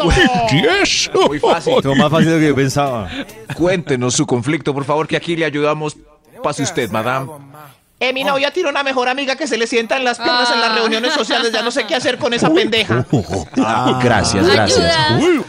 Oh, 0.00 0.10
10. 0.50 1.10
Muy 1.28 1.38
fácil. 1.38 1.74
Estuvo 1.76 1.94
más 1.96 2.10
fácil 2.10 2.26
de 2.28 2.34
lo 2.34 2.40
que 2.40 2.48
yo 2.48 2.54
pensaba. 2.54 3.08
Cuéntenos 3.54 4.14
su 4.14 4.26
conflicto, 4.26 4.72
por 4.74 4.84
favor, 4.84 5.06
que 5.06 5.16
aquí 5.16 5.36
le 5.36 5.44
ayudamos. 5.44 5.96
Pase 6.42 6.62
usted, 6.62 6.90
madame. 6.90 7.30
Eh, 8.00 8.12
mi 8.12 8.22
novia 8.22 8.52
tiene 8.52 8.68
una 8.68 8.84
mejor 8.84 9.08
amiga 9.08 9.34
que 9.34 9.48
se 9.48 9.58
le 9.58 9.66
sienta 9.66 9.96
en 9.96 10.04
las 10.04 10.18
piernas 10.18 10.48
en 10.52 10.60
las 10.60 10.72
reuniones 10.76 11.12
sociales. 11.14 11.50
Ya 11.52 11.62
no 11.62 11.72
sé 11.72 11.84
qué 11.84 11.96
hacer 11.96 12.16
con 12.16 12.32
esa 12.32 12.48
pendeja. 12.52 13.04
Ah, 13.60 13.98
gracias, 14.02 14.46
gracias. 14.48 14.94
Eh, 15.20 15.42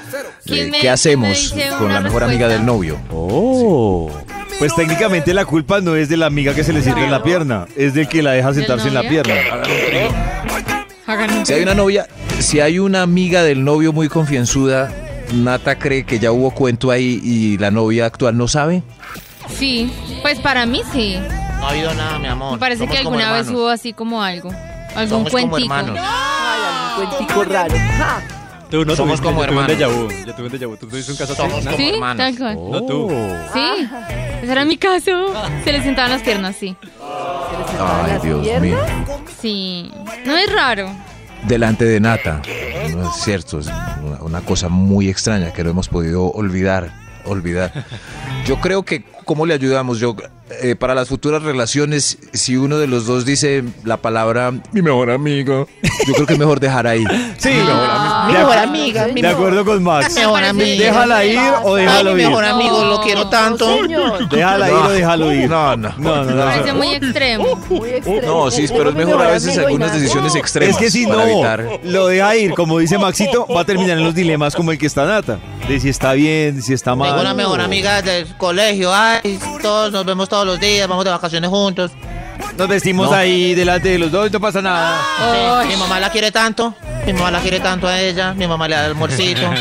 ¿Quién 0.46 0.72
me- 0.72 0.80
¿Qué 0.80 0.90
hacemos 0.90 1.54
con 1.78 1.94
la 1.94 2.00
mejor 2.02 2.24
amiga 2.24 2.48
del 2.48 2.66
novio? 2.66 3.00
Oh. 3.12 4.12
Pues 4.60 4.76
técnicamente 4.76 5.34
la 5.34 5.46
culpa 5.46 5.80
no 5.80 5.96
es 5.96 6.10
de 6.10 6.18
la 6.18 6.26
amiga 6.26 6.54
que 6.54 6.64
se 6.66 6.74
le 6.74 6.82
sienta 6.82 7.02
en 7.04 7.12
la 7.12 7.24
pierna, 7.24 7.66
es 7.78 7.94
del 7.94 8.08
que 8.10 8.22
la 8.22 8.32
deja 8.32 8.54
sentarse 8.54 8.90
en 8.90 8.94
la 8.94 9.02
pierna. 9.08 9.34
Un- 11.08 11.46
Si 11.46 11.54
hay 11.54 11.64
una 11.64 11.74
novia, 11.74 12.08
si 12.40 12.60
hay 12.60 12.78
una 12.80 13.02
amiga 13.02 13.42
del 13.44 13.64
novio 13.64 13.94
muy 13.94 14.10
confianzuda, 14.10 14.92
Nata 15.34 15.78
cree 15.78 16.06
que 16.06 16.20
ya 16.20 16.32
hubo 16.32 16.52
cuento 16.52 16.92
ahí 16.92 17.20
y 17.24 17.58
la 17.58 17.72
novia 17.72 18.06
actual 18.06 18.36
no 18.38 18.48
sabe. 18.48 18.84
Sí, 19.58 19.92
pues 20.22 20.40
para 20.40 20.66
mí 20.66 20.82
sí. 20.92 21.18
No 21.60 21.66
ha 21.68 21.70
habido 21.70 21.94
nada, 21.94 22.20
mi 22.20 22.28
amor. 22.28 22.54
Me 22.54 22.58
parece 22.60 22.80
Somos 22.80 22.94
que 22.94 23.00
alguna 23.00 23.32
vez 23.32 23.42
hermanos. 23.48 23.60
hubo 23.62 23.70
así 23.70 23.94
como 23.94 24.22
algo. 24.24 24.50
Algún 24.96 25.10
Somos 25.10 25.32
como 25.32 25.50
cuentico. 25.52 25.74
hermanos. 25.76 26.00
Ay, 26.02 27.00
algún 27.02 27.16
cuentico 27.18 27.44
raro. 27.46 27.76
Ja. 27.98 28.22
Tú 28.70 28.86
no 28.86 28.96
Somos 28.96 29.20
tuviste, 29.20 29.26
como 29.26 29.42
yo 29.44 29.48
tuve 29.50 29.58
un 29.58 29.64
hermanos. 29.70 29.78
déjà 29.78 29.88
vu. 29.90 30.26
Yo 30.28 30.36
tuve 30.36 30.46
un 30.48 30.52
déjà 30.54 30.68
vu. 30.68 30.78
¿Tú 30.78 30.88
tuviste 30.88 31.12
un 31.12 31.18
caso 31.18 31.34
así? 31.34 31.42
Somos 31.42 31.66
como 31.66 31.78
Sí, 31.78 31.90
hermanos. 31.90 32.18
tal 32.18 32.38
cual. 32.38 32.56
No 32.72 32.84
tú. 32.86 33.10
Sí, 33.54 33.88
ese 34.44 34.52
era 34.52 34.66
mi 34.66 34.78
caso. 34.78 35.34
Se 35.64 35.72
le 35.72 35.82
sentaban 35.82 36.12
las 36.12 36.22
piernas, 36.22 36.56
sí. 36.56 36.76
Ay, 37.80 38.12
las 38.14 38.24
Dios 38.24 38.42
piernas? 38.42 38.62
mío. 38.62 38.78
Sí. 39.42 39.92
No 40.26 40.38
es 40.38 40.52
raro. 40.54 40.90
Delante 41.48 41.86
de 41.86 42.00
Nata. 42.00 42.42
No 42.96 43.10
es 43.10 43.16
cierto, 43.24 43.60
es 43.60 43.68
una, 43.68 44.18
una 44.22 44.42
cosa 44.42 44.68
muy 44.70 45.10
extraña 45.10 45.52
que 45.54 45.64
no 45.64 45.70
hemos 45.72 45.88
podido 45.88 46.26
olvidar. 46.32 46.92
Olvidar. 47.26 47.72
Yo 48.46 48.60
creo 48.60 48.84
que, 48.84 49.04
¿cómo 49.26 49.46
le 49.46 49.54
ayudamos? 49.54 50.00
Yo, 50.00 50.16
eh, 50.62 50.76
para 50.76 50.96
las 50.96 51.10
futuras 51.10 51.44
relaciones, 51.44 52.18
si 52.34 52.58
uno 52.58 52.78
de 52.80 52.88
los 52.88 53.06
dos 53.06 53.26
dice 53.26 53.64
la 53.84 53.98
palabra 53.98 54.52
mi 54.72 54.82
mejor 54.82 55.12
amigo, 55.12 55.68
yo 56.08 56.14
creo 56.14 56.26
que 56.26 56.34
es 56.34 56.40
mejor 56.40 56.60
dejar 56.60 56.88
ahí. 56.88 57.04
Sí, 57.38 57.50
Mi 57.50 57.56
de, 58.34 58.40
mejor 58.40 58.58
amiga, 58.58 59.08
mi 59.08 59.22
de 59.22 59.28
mejor, 59.28 59.36
acuerdo 59.48 59.66
con 59.66 59.84
Max. 59.84 60.14
mejor 60.16 60.44
amiga. 60.44 60.86
Déjala 60.86 61.24
ir 61.26 61.40
o 61.64 61.76
Ay, 61.76 61.86
déjalo 61.86 62.14
mi 62.16 62.22
ir. 62.22 62.28
mejor 62.28 62.46
amigo, 62.46 62.84
lo 62.86 63.02
quiero 63.02 63.30
tanto. 63.30 63.88
No. 63.88 64.18
Déjala 64.28 64.68
ir 64.70 64.76
o 64.76 64.90
déjalo 64.90 65.34
ir. 65.34 65.50
No, 65.50 65.76
no. 65.78 65.94
No, 65.98 66.24
no, 66.26 66.32
no. 66.32 66.44
Parece 66.46 66.74
muy 66.74 66.88
extremo. 66.96 67.56
Muy 67.70 67.90
extremo. 67.90 68.22
No, 68.46 68.52
sí, 68.52 68.66
pero 68.70 68.90
es 68.90 68.96
mejor 68.96 69.22
a 69.22 69.32
veces 69.32 69.58
algunas 69.58 69.94
decisiones 69.94 70.36
extremas. 70.36 70.76
Es 70.76 70.78
que 70.82 70.90
si 70.92 71.06
no 71.06 71.22
evitar- 71.22 71.80
lo 71.84 72.08
deja 72.08 72.36
ir, 72.36 72.54
como 72.56 72.80
dice 72.80 72.98
Maxito, 72.98 73.46
va 73.48 73.62
a 73.62 73.66
terminar 73.66 73.98
en 73.98 74.04
los 74.04 74.16
dilemas 74.16 74.56
como 74.56 74.72
el 74.72 74.78
que 74.78 74.88
está 74.88 75.06
Nata. 75.06 75.40
De 75.70 75.80
si 75.80 75.90
está 75.90 76.14
bien, 76.14 76.56
de 76.56 76.62
si 76.64 76.74
está 76.74 76.92
Tengo 76.92 77.06
una 77.06 77.24
mal. 77.24 77.36
mejor 77.36 77.62
amiga 77.62 78.02
del 78.02 78.26
colegio. 78.38 78.92
Ay, 78.94 79.40
todos 79.62 79.92
nos 79.92 80.04
vemos 80.04 80.28
todos 80.28 80.46
los 80.46 80.60
días, 80.60 80.88
vamos 80.88 81.06
de 81.06 81.12
vacaciones 81.12 81.50
juntos. 81.50 81.92
Nos 82.58 82.68
vestimos 82.68 83.10
No. 83.12 83.16
ahí 83.16 83.54
delante 83.54 83.90
de 83.90 84.00
los 84.00 84.12
dos 84.12 84.28
y 84.28 84.32
no 84.32 84.40
pasa 84.40 84.62
nada. 84.62 85.00
Sí, 85.62 85.68
mi 85.70 85.76
mamá 85.76 86.00
la 86.00 86.10
quiere 86.10 86.32
tanto. 86.32 86.74
Mi 87.06 87.14
mamá 87.14 87.32
la 87.32 87.40
quiere 87.40 87.60
tanto 87.60 87.88
a 87.88 88.00
ella. 88.00 88.34
Mi 88.34 88.48
mamá 88.48 88.68
le 88.68 88.76
da 88.76 88.86
almuercito. 88.86 89.42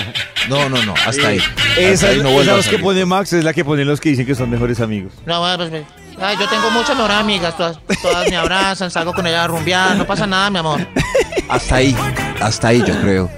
No, 0.48 0.66
no, 0.70 0.82
no, 0.82 0.94
hasta 1.06 1.28
ahí. 1.28 1.40
Esa 1.76 2.10
es 2.10 2.22
no 2.22 2.30
esa 2.30 2.34
vuelvas 2.34 2.56
los 2.56 2.66
a 2.68 2.70
que 2.70 2.78
pone 2.78 3.04
Max, 3.04 3.34
es 3.34 3.44
la 3.44 3.52
que 3.52 3.66
ponen 3.66 3.86
los 3.86 4.00
que 4.00 4.08
dicen 4.08 4.24
que 4.24 4.34
son 4.34 4.48
mejores 4.48 4.80
amigos. 4.80 5.12
No, 5.26 5.40
bueno, 5.40 5.58
pues, 5.68 5.84
ay, 6.22 6.36
yo 6.40 6.48
tengo 6.48 6.70
muchas 6.70 6.96
mejores 6.96 7.18
amigas. 7.18 7.54
Todas, 7.54 7.78
todas 8.00 8.30
me 8.30 8.36
abrazan, 8.38 8.90
salgo 8.90 9.12
con 9.12 9.26
ella 9.26 9.44
a 9.44 9.46
rumbear. 9.46 9.94
No 9.96 10.06
pasa 10.06 10.26
nada, 10.26 10.48
mi 10.48 10.58
amor. 10.60 10.80
Hasta 11.50 11.76
ahí, 11.76 11.94
hasta 12.40 12.68
ahí 12.68 12.78
yo 12.86 12.98
creo. 13.02 13.30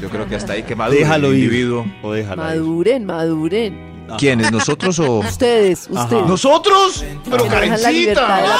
Yo 0.00 0.08
creo 0.10 0.28
que 0.28 0.36
hasta 0.36 0.52
ahí 0.54 0.62
que 0.62 0.74
madure 0.76 1.00
Déjalo 1.00 1.28
el 1.28 1.34
ir. 1.38 1.44
individuo. 1.44 1.86
O 2.02 2.12
déjalo 2.12 2.42
ir. 2.42 2.48
Maduren, 2.48 3.04
maduren. 3.06 3.88
¿Quiénes? 4.18 4.50
¿Nosotros 4.52 4.98
o...? 5.00 5.18
Ustedes, 5.18 5.86
ustedes. 5.90 6.26
¿Nosotros? 6.26 7.04
Pero 7.28 7.44
Que 7.44 7.50
no 7.50 7.60
dejan 7.60 7.82
la 7.82 7.90
libertad 7.90 8.36
de 8.40 8.48
la 8.48 8.56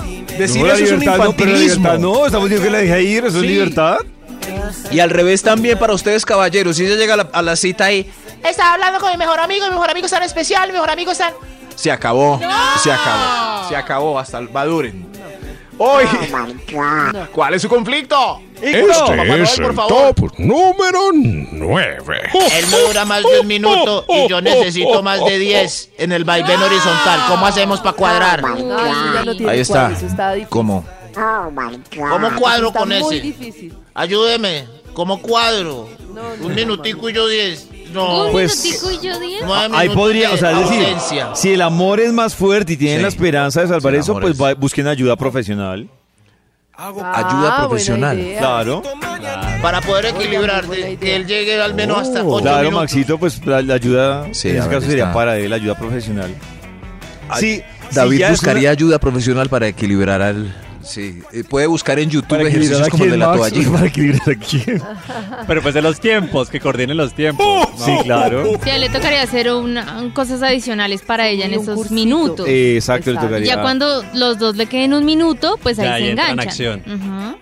persona. 0.00 0.38
Decir 0.38 0.60
No, 0.62 0.66
la 0.66 0.74
eso 0.74 0.84
es 0.84 0.92
un 0.92 1.00
libertad 1.00 1.24
no, 1.24 1.32
pero 1.36 1.44
la 1.50 1.56
infantilismo. 1.58 1.82
libertad 1.84 1.98
no, 1.98 2.26
estamos 2.26 2.48
diciendo 2.50 2.64
que 2.66 2.70
la 2.72 2.78
deje 2.82 3.02
ir, 3.04 3.24
eso 3.24 3.36
es 3.38 3.42
libertad. 3.44 3.98
Y 4.90 5.00
al 5.00 5.10
revés 5.10 5.42
también 5.42 5.78
para 5.78 5.92
ustedes, 5.94 6.24
caballeros. 6.26 6.76
Si 6.76 6.84
ella 6.84 6.96
llega 6.96 7.14
a 7.14 7.16
la, 7.18 7.28
a 7.32 7.42
la 7.42 7.56
cita 7.56 7.92
y 7.92 8.10
Estaba 8.42 8.74
hablando 8.74 9.00
con 9.00 9.10
mi 9.10 9.16
mejor 9.16 9.38
amigo. 9.40 9.64
Mi 9.66 9.70
mejor 9.72 9.90
amigo 9.90 10.06
es 10.06 10.12
tan 10.12 10.22
especial. 10.22 10.68
Mi 10.68 10.72
mejor 10.74 10.90
amigo 10.90 11.10
es 11.12 11.18
tan. 11.18 11.32
se 11.74 11.90
acabó, 11.90 12.38
se 12.82 12.90
acabó, 12.92 13.68
se 13.68 13.76
acabó, 13.76 14.18
hasta 14.18 14.38
el 14.38 14.50
maduren. 14.50 15.06
Hoy, 15.78 16.04
¿cuál 17.32 17.54
es 17.54 17.62
su 17.62 17.68
conflicto? 17.68 18.40
Este 18.60 18.82
Papá 18.84 19.16
Noel, 19.16 19.42
es 19.42 19.50
por 19.56 19.64
el 19.70 19.74
favor. 19.76 20.14
top 20.14 20.38
número 20.38 21.10
9. 21.12 22.20
Él 22.54 22.66
me 22.70 22.78
dura 22.80 23.04
más 23.04 23.22
de 23.22 23.40
un 23.40 23.46
minuto 23.46 24.04
y 24.08 24.26
yo 24.28 24.40
necesito 24.40 25.02
más 25.02 25.22
de 25.24 25.38
10 25.38 25.90
en 25.98 26.12
el 26.12 26.24
vaivén 26.24 26.62
horizontal. 26.62 27.20
¿Cómo 27.28 27.46
hacemos 27.46 27.80
para 27.80 27.92
cuadrar? 27.96 28.42
No, 28.42 28.78
eso 28.86 29.14
ya 29.14 29.24
no 29.24 29.36
tiene 29.36 29.52
Ahí 29.52 29.60
está. 29.60 29.74
cuadro, 29.74 29.96
eso 29.96 30.06
está 30.06 30.32
difícil. 30.32 30.48
¿Cómo? 30.50 30.84
¿Cómo 31.14 32.36
cuadro 32.36 32.66
Está 32.68 32.78
con 32.80 32.88
muy 32.88 32.96
ese? 33.16 33.20
difícil. 33.20 33.74
Ayúdeme. 33.94 34.66
¿Cómo 34.94 35.20
cuadro? 35.20 35.88
No, 36.14 36.36
no, 36.36 36.46
Un 36.46 36.54
minutico 36.54 37.10
y 37.10 37.12
yo 37.12 37.28
10. 37.28 37.68
No. 37.92 38.26
Un 38.26 38.32
Pues- 38.32 38.64
minutico 38.64 38.90
y 38.90 39.06
yo 39.06 39.18
diez. 39.20 39.42
Nueve 39.44 39.74
Ahí 39.76 39.88
minutos 39.88 39.94
podría, 40.04 40.28
de 40.28 40.34
o 40.34 40.38
sea, 40.38 40.50
es 40.52 40.58
decir, 40.70 40.84
ausencia. 40.86 41.34
si 41.34 41.52
el 41.52 41.62
amor 41.62 42.00
es 42.00 42.12
más 42.12 42.34
fuerte 42.34 42.72
y 42.74 42.76
tienen 42.76 42.98
Sí. 42.98 43.02
la 43.02 43.08
esperanza 43.08 43.60
de 43.62 43.68
salvar 43.68 43.92
Si 43.92 43.96
el 43.96 44.00
eso, 44.00 44.12
amor 44.12 44.22
pues 44.22 44.34
es- 44.34 44.42
va- 44.42 44.54
busquen 44.54 44.86
ayuda 44.86 45.16
profesional. 45.16 45.88
Ah, 46.78 46.88
Ayuda 46.88 47.32
buena 47.40 47.56
profesional. 47.68 48.34
Claro, 48.38 48.82
Para 49.62 49.80
poder 49.80 50.06
equilibrar, 50.06 50.66
buena 50.66 50.84
de- 50.84 50.90
idea. 50.92 51.00
que 51.00 51.16
él 51.16 51.26
llegue 51.26 51.60
al 51.60 51.72
menos 51.74 51.98
hasta 51.98 52.22
Oh. 52.22 52.34
8 52.34 52.42
claro, 52.42 52.64
minutos. 52.64 52.80
Maxito, 52.82 53.18
pues 53.18 53.46
la, 53.46 53.62
la 53.62 53.74
ayuda, 53.74 54.26
Sí, 54.32 54.50
en 54.50 54.56
a 54.56 54.58
ese 54.58 54.68
ver, 54.68 54.76
caso 54.78 54.86
sería 54.90 55.04
está. 55.04 55.14
para 55.14 55.38
él, 55.38 55.52
ayuda 55.54 55.74
profesional. 55.74 56.34
Sí, 57.38 57.62
David 57.92 58.12
si 58.12 58.18
ya 58.18 58.26
es 58.26 58.32
buscaría 58.32 58.68
una- 58.68 58.70
ayuda 58.72 58.98
profesional 58.98 59.48
para 59.48 59.68
equilibrar 59.68 60.20
al 60.20 60.54
Sí, 60.86 61.20
eh, 61.32 61.42
puede 61.42 61.66
buscar 61.66 61.98
en 61.98 62.08
YouTube 62.08 62.28
Para 62.38 62.48
ejercicios 62.48 62.88
como 62.88 63.04
el 63.04 63.10
de 63.10 63.16
la 63.16 63.26
Max? 63.28 63.38
toallita. 63.38 63.70
Para 63.72 63.86
equilibrar 63.86 64.30
a 64.30 64.34
quién. 64.36 64.82
Pero 65.46 65.62
pues 65.62 65.74
de 65.74 65.82
los 65.82 65.98
tiempos, 66.00 66.48
que 66.48 66.60
coordinen 66.60 66.96
los 66.96 67.12
tiempos. 67.14 67.68
Sí, 67.76 67.92
claro. 68.04 68.44
Sí, 68.64 68.70
a 68.70 68.74
él 68.76 68.80
le 68.82 68.88
tocaría 68.88 69.22
hacer 69.22 69.52
una- 69.52 70.10
cosas 70.14 70.42
adicionales 70.42 71.02
para 71.02 71.28
ella 71.28 71.46
en 71.46 71.54
esos 71.54 71.74
cursito. 71.74 71.94
minutos. 71.94 72.46
Eh, 72.48 72.76
exacto, 72.76 73.10
le 73.12 73.18
tocaría. 73.18 73.54
ya 73.56 73.62
cuando 73.62 74.04
los 74.14 74.38
dos 74.38 74.56
le 74.56 74.66
queden 74.66 74.94
un 74.94 75.04
minuto, 75.04 75.58
pues 75.62 75.78
ahí 75.78 75.86
Ya, 75.86 75.90
se 75.96 76.02
ahí 76.04 76.08
entra 76.10 76.24
en 76.26 76.30
enganchan. 76.32 76.48
acción. 76.80 77.36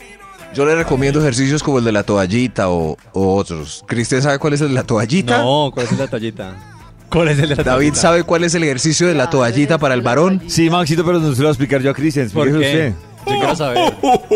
Yo 0.54 0.64
le 0.64 0.74
recomiendo 0.76 1.20
ejercicios 1.20 1.62
como 1.62 1.78
el 1.80 1.84
de 1.84 1.92
la 1.92 2.02
toallita 2.04 2.68
o, 2.70 2.96
o 3.12 3.34
otros. 3.36 3.84
¿Cristian 3.88 4.22
sabe 4.22 4.38
cuál 4.38 4.52
es 4.54 4.60
el 4.60 4.68
de 4.68 4.74
la 4.74 4.84
toallita? 4.84 5.38
No, 5.38 5.70
¿cuál 5.74 5.86
es 5.90 5.98
la 5.98 6.06
toallita? 6.06 6.54
¿Cuál 7.10 7.28
es 7.28 7.38
el 7.38 7.48
de 7.48 7.56
la 7.56 7.62
David 7.62 7.76
toallita? 7.90 7.96
sabe 8.00 8.22
cuál 8.24 8.44
es 8.44 8.54
el 8.54 8.62
ejercicio 8.64 9.06
de 9.06 9.14
la 9.14 9.24
Claro, 9.24 9.38
toallita 9.38 9.78
para 9.78 9.94
el 9.94 10.00
varón. 10.02 10.42
Sí, 10.48 10.70
Maxito, 10.70 11.04
pero 11.04 11.18
no 11.20 11.26
se 11.34 11.42
lo 11.42 11.44
voy 11.44 11.46
a 11.48 11.50
explicar 11.50 11.80
yo 11.82 11.90
a 11.90 11.94
Cristian. 11.94 12.28
¿Por 12.30 12.46
qué? 12.58 12.92
Yo 13.26 13.38
quiero 13.38 13.56
saber. 13.56 13.94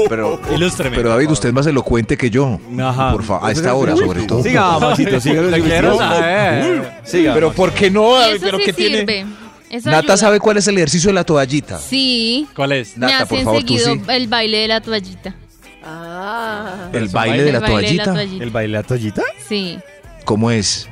Pero, 0.09 0.41
Ilústreme. 0.55 0.97
pero 0.97 1.11
David, 1.11 1.31
usted 1.31 1.49
es 1.49 1.55
más 1.55 1.67
elocuente 1.67 2.17
que 2.17 2.31
yo. 2.31 2.59
Ajá. 2.81 3.13
Por 3.13 3.23
favor, 3.23 3.49
a 3.49 3.53
esta 3.53 3.75
hora 3.75 3.97
sobre 3.97 4.23
todo. 4.23 4.43
Siga, 4.43 4.79
Maxito, 4.81 5.21
siga. 5.21 5.43
Quiero 5.61 5.99
saber. 5.99 6.93
Siga. 7.05 7.35
Pero 7.35 7.53
¿por 7.53 7.73
qué 7.73 7.91
no, 7.91 8.15
David? 8.15 8.37
eso 8.37 8.45
¿Pero 8.45 8.59
sí 8.59 8.65
qué 8.65 8.73
sirve. 8.73 9.05
tiene? 9.05 9.27
Eso 9.71 9.91
Nata 9.91 9.99
ayuda. 9.99 10.17
sabe 10.17 10.41
cuál 10.41 10.57
es 10.57 10.67
el 10.67 10.77
ejercicio 10.79 11.09
de 11.09 11.15
la 11.15 11.25
toallita. 11.25 11.79
Sí. 11.79 12.47
¿Cuál 12.57 12.73
es? 12.73 12.97
Me 12.97 13.07
Nata, 13.07 13.27
por 13.27 13.37
hacen 13.37 13.45
favor, 13.45 13.61
tú 13.65 13.77
seguido 13.77 13.95
sí. 13.95 14.01
el 14.09 14.27
baile 14.29 14.59
de 14.59 14.69
la 14.69 14.81
toallita. 14.81 15.35
Ah. 15.85 16.89
El 16.93 17.09
baile 17.09 17.43
de 17.43 17.49
el 17.49 17.53
la 17.53 17.61
baile 17.61 17.89
de 17.91 17.95
la 17.97 18.05
toallita. 18.05 18.43
¿El 18.45 18.51
baile 18.51 18.73
de 18.77 18.83
la 18.83 18.87
toallita? 18.87 19.23
Sí. 19.47 19.79
¿Cómo 20.25 20.51
es? 20.51 20.89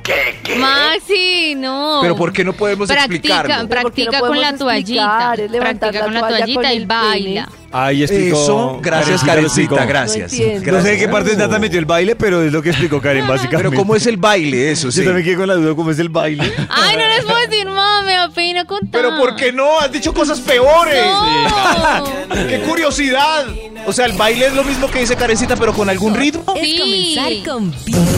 Maxi, 0.59 1.53
no. 1.55 1.99
Pero 2.01 2.15
¿por 2.15 2.33
qué 2.33 2.43
no 2.43 2.53
podemos 2.53 2.87
practica, 2.87 3.41
explicarlo? 3.41 3.67
¿por 3.67 3.93
qué 3.93 4.05
no 4.05 4.09
practica 4.09 4.19
con 4.19 4.41
la 4.41 4.57
toallita. 4.57 5.35
Practica 5.59 5.91
la 5.91 6.03
con 6.03 6.13
la 6.13 6.19
toallita 6.27 6.73
y 6.73 6.85
baila. 6.85 7.49
Ahí 7.71 8.03
explicó. 8.03 8.41
Eso, 8.41 8.79
gracias 8.81 9.23
Karencita 9.23 9.85
gracias. 9.85 10.31
No 10.33 10.39
entiendo. 10.43 10.71
No 10.71 10.81
sé 10.81 10.91
de 10.91 10.97
qué 10.97 11.07
parte 11.09 11.31
de 11.31 11.37
Nata 11.37 11.59
metió 11.59 11.79
el 11.79 11.85
baile, 11.85 12.15
pero 12.15 12.41
es 12.41 12.51
lo 12.51 12.61
que 12.61 12.69
explicó 12.69 13.01
Karen, 13.01 13.27
básicamente. 13.27 13.69
Pero 13.69 13.77
¿cómo 13.77 13.95
es 13.95 14.05
el 14.07 14.17
baile? 14.17 14.71
Eso 14.71 14.91
sí. 14.91 14.99
Yo 14.99 15.05
también 15.05 15.25
quedé 15.25 15.35
con 15.37 15.47
la 15.47 15.55
duda 15.55 15.75
cómo 15.75 15.91
es 15.91 15.99
el 15.99 16.09
baile. 16.09 16.51
Ay, 16.69 16.95
no 16.97 17.07
les 17.07 17.25
puedo 17.25 17.37
decir, 17.47 17.65
mamá, 17.65 18.01
me 18.03 18.13
da 18.13 18.29
pena 18.29 18.65
contar. 18.65 18.89
Pero 18.91 19.17
¿por 19.17 19.35
qué 19.35 19.51
no? 19.51 19.79
Has 19.79 19.91
dicho 19.91 20.13
cosas 20.13 20.39
peores. 20.39 21.03
No. 21.05 22.47
¡Qué 22.47 22.59
curiosidad! 22.67 23.45
O 23.85 23.93
sea, 23.93 24.05
el 24.05 24.13
baile 24.13 24.47
es 24.47 24.53
lo 24.53 24.63
mismo 24.63 24.89
que 24.89 24.99
dice 24.99 25.15
Karencita, 25.15 25.55
pero 25.55 25.73
con 25.73 25.89
algún 25.89 26.15
ritmo. 26.15 26.43
Es 26.55 26.61
Sí. 26.61 26.77
comenzar 26.79 27.53
con 27.53 27.73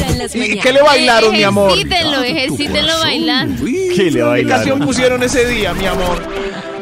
en 0.10 0.18
las 0.18 0.36
¿Y 0.36 0.40
mañanas. 0.40 0.64
qué 0.64 0.74
le 0.74 0.82
bailaron, 0.82 1.32
mi 1.32 1.44
amor? 1.44 1.72
Ejercítenlo, 1.74 2.24
ejercítenlo 2.24 3.00
bailando. 3.00 3.66
¿Qué 3.66 3.72
le 3.72 4.12
¿Qué 4.12 4.20
canción 4.20 4.30
bailaron? 4.30 4.80
pusieron 4.82 5.24
ese 5.24 5.46
día, 5.46 5.74
mi 5.74 5.86
amor? 5.86 6.22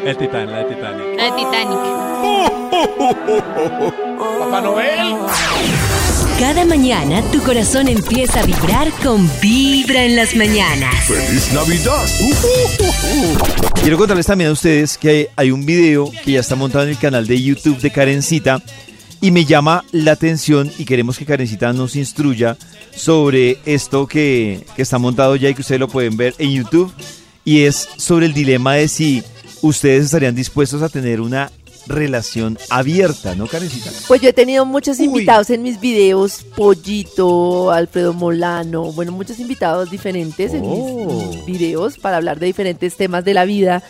El 0.04 0.16
titán, 0.16 0.50
la 0.50 0.58
de 0.58 0.64
Titanic. 0.64 1.16
La 1.16 1.24
de 1.24 1.30
Titanic. 1.32 2.07
Papá 4.40 4.60
Noel. 4.60 5.16
Cada 6.38 6.64
mañana 6.64 7.20
tu 7.32 7.42
corazón 7.42 7.88
empieza 7.88 8.40
a 8.40 8.46
vibrar 8.46 8.92
con 9.02 9.28
Vibra 9.42 10.04
en 10.04 10.14
las 10.14 10.36
mañanas. 10.36 10.94
¡Feliz 11.06 11.52
Navidad! 11.52 12.06
Quiero 13.82 13.98
contarles 13.98 14.26
también 14.26 14.50
a 14.50 14.52
ustedes 14.52 14.96
que 14.96 15.30
hay, 15.34 15.50
un 15.50 15.66
video 15.66 16.12
que 16.24 16.32
ya 16.32 16.40
está 16.40 16.54
montado 16.54 16.84
en 16.84 16.90
el 16.90 16.98
canal 16.98 17.26
de 17.26 17.42
YouTube 17.42 17.80
de 17.80 17.90
Karencita 17.90 18.62
y 19.20 19.32
me 19.32 19.44
llama 19.44 19.84
la 19.90 20.12
atención 20.12 20.70
y 20.78 20.84
queremos 20.84 21.18
que 21.18 21.26
Karencita 21.26 21.72
nos 21.72 21.96
instruya 21.96 22.56
sobre 22.94 23.58
esto 23.66 24.06
que, 24.06 24.64
que 24.76 24.82
está 24.82 24.98
montado 24.98 25.34
ya 25.34 25.48
y 25.48 25.54
que 25.54 25.62
ustedes 25.62 25.80
lo 25.80 25.88
pueden 25.88 26.16
ver 26.16 26.36
en 26.38 26.52
YouTube 26.52 26.92
y 27.44 27.62
es 27.62 27.88
sobre 27.96 28.26
el 28.26 28.32
dilema 28.32 28.74
de 28.74 28.86
si 28.86 29.24
ustedes 29.62 30.04
estarían 30.04 30.34
dispuestos 30.36 30.82
a 30.82 30.88
tener 30.88 31.20
una 31.20 31.50
relación 31.88 32.58
abierta, 32.70 33.34
¿no, 33.34 33.46
Karencita? 33.46 33.90
Pues 34.06 34.20
yo 34.20 34.28
he 34.28 34.32
tenido 34.32 34.64
muchos 34.64 35.00
invitados 35.00 35.50
en 35.50 35.62
mis 35.62 35.80
videos, 35.80 36.44
Pollito, 36.54 37.70
Alfredo 37.70 38.12
Molano, 38.14 38.92
bueno, 38.92 39.12
muchos 39.12 39.38
invitados 39.40 39.90
diferentes 39.90 40.52
en 40.54 40.62
Oh. 40.64 41.30
mis 41.34 41.44
videos 41.46 41.98
para 41.98 42.16
hablar 42.18 42.38
de 42.38 42.46
diferentes 42.46 42.96
temas 42.96 43.24
de 43.24 43.34
la 43.34 43.44
vida, 43.44 43.82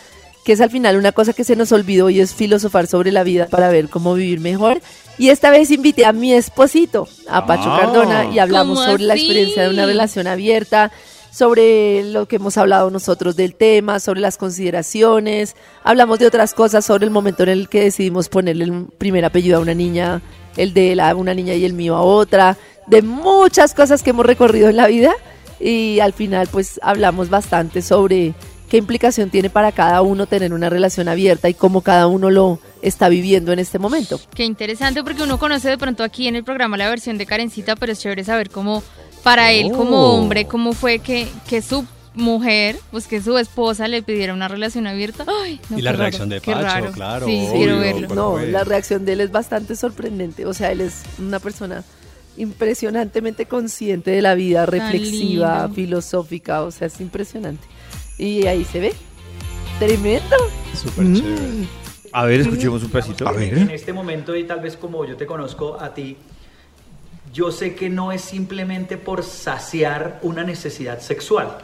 que 0.45 0.53
es 0.53 0.61
al 0.61 0.69
final 0.71 0.97
una 0.97 1.11
cosa 1.11 1.33
que 1.33 1.43
se 1.43 1.55
nos 1.55 1.71
olvidó 1.71 2.09
y 2.09 2.19
es 2.19 2.33
filosofar 2.33 2.87
sobre 2.87 3.11
la 3.11 3.23
vida 3.23 3.47
para 3.47 3.69
ver 3.69 3.89
cómo 3.89 4.13
vivir 4.15 4.39
mejor. 4.39 4.81
Y 5.17 5.29
esta 5.29 5.49
vez 5.51 5.69
invité 5.69 6.05
a 6.05 6.13
mi 6.13 6.33
esposito, 6.33 7.07
a 7.27 7.45
Pacho 7.45 7.69
Ah. 7.71 7.81
Cardona, 7.81 8.29
y 8.33 8.39
hablamos 8.39 8.79
¿Cómo 8.79 8.89
sobre 8.91 9.03
la 9.03 9.15
experiencia 9.15 9.63
de 9.63 9.69
una 9.69 9.85
relación 9.85 10.27
abierta, 10.27 10.91
sobre 11.31 12.03
lo 12.03 12.27
que 12.27 12.37
hemos 12.37 12.57
hablado 12.57 12.89
nosotros 12.89 13.35
del 13.35 13.55
tema, 13.55 13.99
sobre 13.99 14.19
las 14.19 14.37
consideraciones, 14.37 15.55
hablamos 15.83 16.19
de 16.19 16.27
otras 16.27 16.53
cosas, 16.53 16.85
sobre 16.85 17.05
el 17.05 17.11
momento 17.11 17.43
en 17.43 17.49
el 17.49 17.69
que 17.69 17.83
decidimos 17.83 18.29
ponerle 18.29 18.65
el 18.65 18.85
primer 18.97 19.25
apellido 19.25 19.57
a 19.57 19.61
una 19.61 19.73
niña, 19.73 20.21
el 20.57 20.73
de 20.73 20.95
la, 20.95 21.15
una 21.15 21.33
niña 21.33 21.53
y 21.53 21.65
el 21.65 21.73
mío 21.73 21.95
a 21.95 22.01
otra, 22.01 22.57
de 22.87 23.01
muchas 23.01 23.73
cosas 23.73 24.03
que 24.03 24.09
hemos 24.09 24.25
recorrido 24.25 24.69
en 24.69 24.77
la 24.77 24.87
vida 24.87 25.13
y 25.59 25.99
al 25.99 26.13
final 26.13 26.47
pues 26.51 26.79
hablamos 26.81 27.29
bastante 27.29 27.81
sobre 27.81 28.33
qué 28.69 28.77
implicación 28.77 29.29
tiene 29.29 29.49
para 29.49 29.71
cada 29.71 30.01
uno 30.01 30.27
tener 30.27 30.53
una 30.53 30.69
relación 30.69 31.09
abierta 31.09 31.49
y 31.49 31.53
cómo 31.53 31.81
cada 31.81 32.07
uno 32.07 32.29
lo 32.29 32.59
está 32.81 33.09
viviendo 33.09 33.51
en 33.51 33.59
este 33.59 33.79
momento. 33.79 34.19
Qué 34.33 34.45
interesante 34.45 35.03
porque 35.03 35.23
uno 35.23 35.39
conoce 35.39 35.69
de 35.69 35.77
pronto 35.77 36.03
aquí 36.03 36.27
en 36.27 36.35
el 36.35 36.43
programa 36.43 36.77
la 36.77 36.89
versión 36.89 37.17
de 37.17 37.25
Karencita, 37.25 37.75
pero 37.75 37.91
es 37.91 37.99
chévere 37.99 38.23
saber 38.23 38.49
cómo, 38.49 38.83
para 39.23 39.51
él 39.51 39.71
como 39.71 39.97
Oh. 39.97 40.13
hombre, 40.19 40.45
cómo 40.45 40.73
fue 40.73 40.99
que, 40.99 41.27
que 41.47 41.61
su 41.61 41.85
mujer, 42.15 42.77
pues 42.91 43.07
que 43.07 43.21
su 43.21 43.37
esposa 43.37 43.87
le 43.87 44.01
pidiera 44.01 44.33
una 44.33 44.47
relación 44.47 44.87
abierta. 44.87 45.25
Ay, 45.43 45.59
no, 45.69 45.77
Y 45.77 45.81
la 45.81 45.93
reacción 45.93 46.29
raro, 46.29 46.41
de 46.41 46.41
Pacho, 46.41 46.61
raro. 46.61 46.91
claro, 46.91 47.25
Sí, 47.27 47.37
obvio, 47.47 47.51
quiero 47.53 47.79
verlo. 47.79 48.07
¿Cuál 48.07 48.17
No, 48.19 48.31
fue? 48.31 48.47
la 48.47 48.63
reacción 48.63 49.05
de 49.05 49.13
él 49.13 49.21
es 49.21 49.31
bastante 49.31 49.75
sorprendente. 49.75 50.45
O 50.45 50.53
sea, 50.53 50.71
él 50.71 50.81
es 50.81 51.03
una 51.19 51.39
persona 51.39 51.83
impresionantemente 52.37 53.45
consciente 53.45 54.11
de 54.11 54.21
la 54.21 54.33
vida, 54.35 54.65
reflexiva, 54.65 55.69
filosófica. 55.73 56.63
O 56.63 56.71
sea, 56.71 56.87
es 56.87 56.99
impresionante. 56.99 57.67
Y 58.17 58.47
ahí 58.47 58.65
se 58.65 58.79
ve. 58.79 58.93
Tremendo. 59.77 60.35
Súper 60.73 61.13
chévere. 61.13 61.67
A 62.11 62.25
ver, 62.25 62.41
escuchemos 62.41 62.83
un 62.83 62.89
pedacito. 62.89 63.27
A 63.27 63.31
ver. 63.31 63.57
En 63.57 63.69
este 63.69 63.93
momento 63.93 64.35
y 64.35 64.43
tal 64.45 64.59
vez 64.61 64.75
como 64.75 65.05
yo 65.05 65.15
te 65.15 65.25
conozco 65.25 65.79
a 65.79 65.93
ti, 65.93 66.17
yo 67.33 67.51
sé 67.51 67.75
que 67.75 67.89
no 67.89 68.11
es 68.11 68.21
simplemente 68.21 68.97
por 68.97 69.23
saciar 69.23 70.19
una 70.23 70.43
necesidad 70.43 70.99
sexual. 70.99 71.57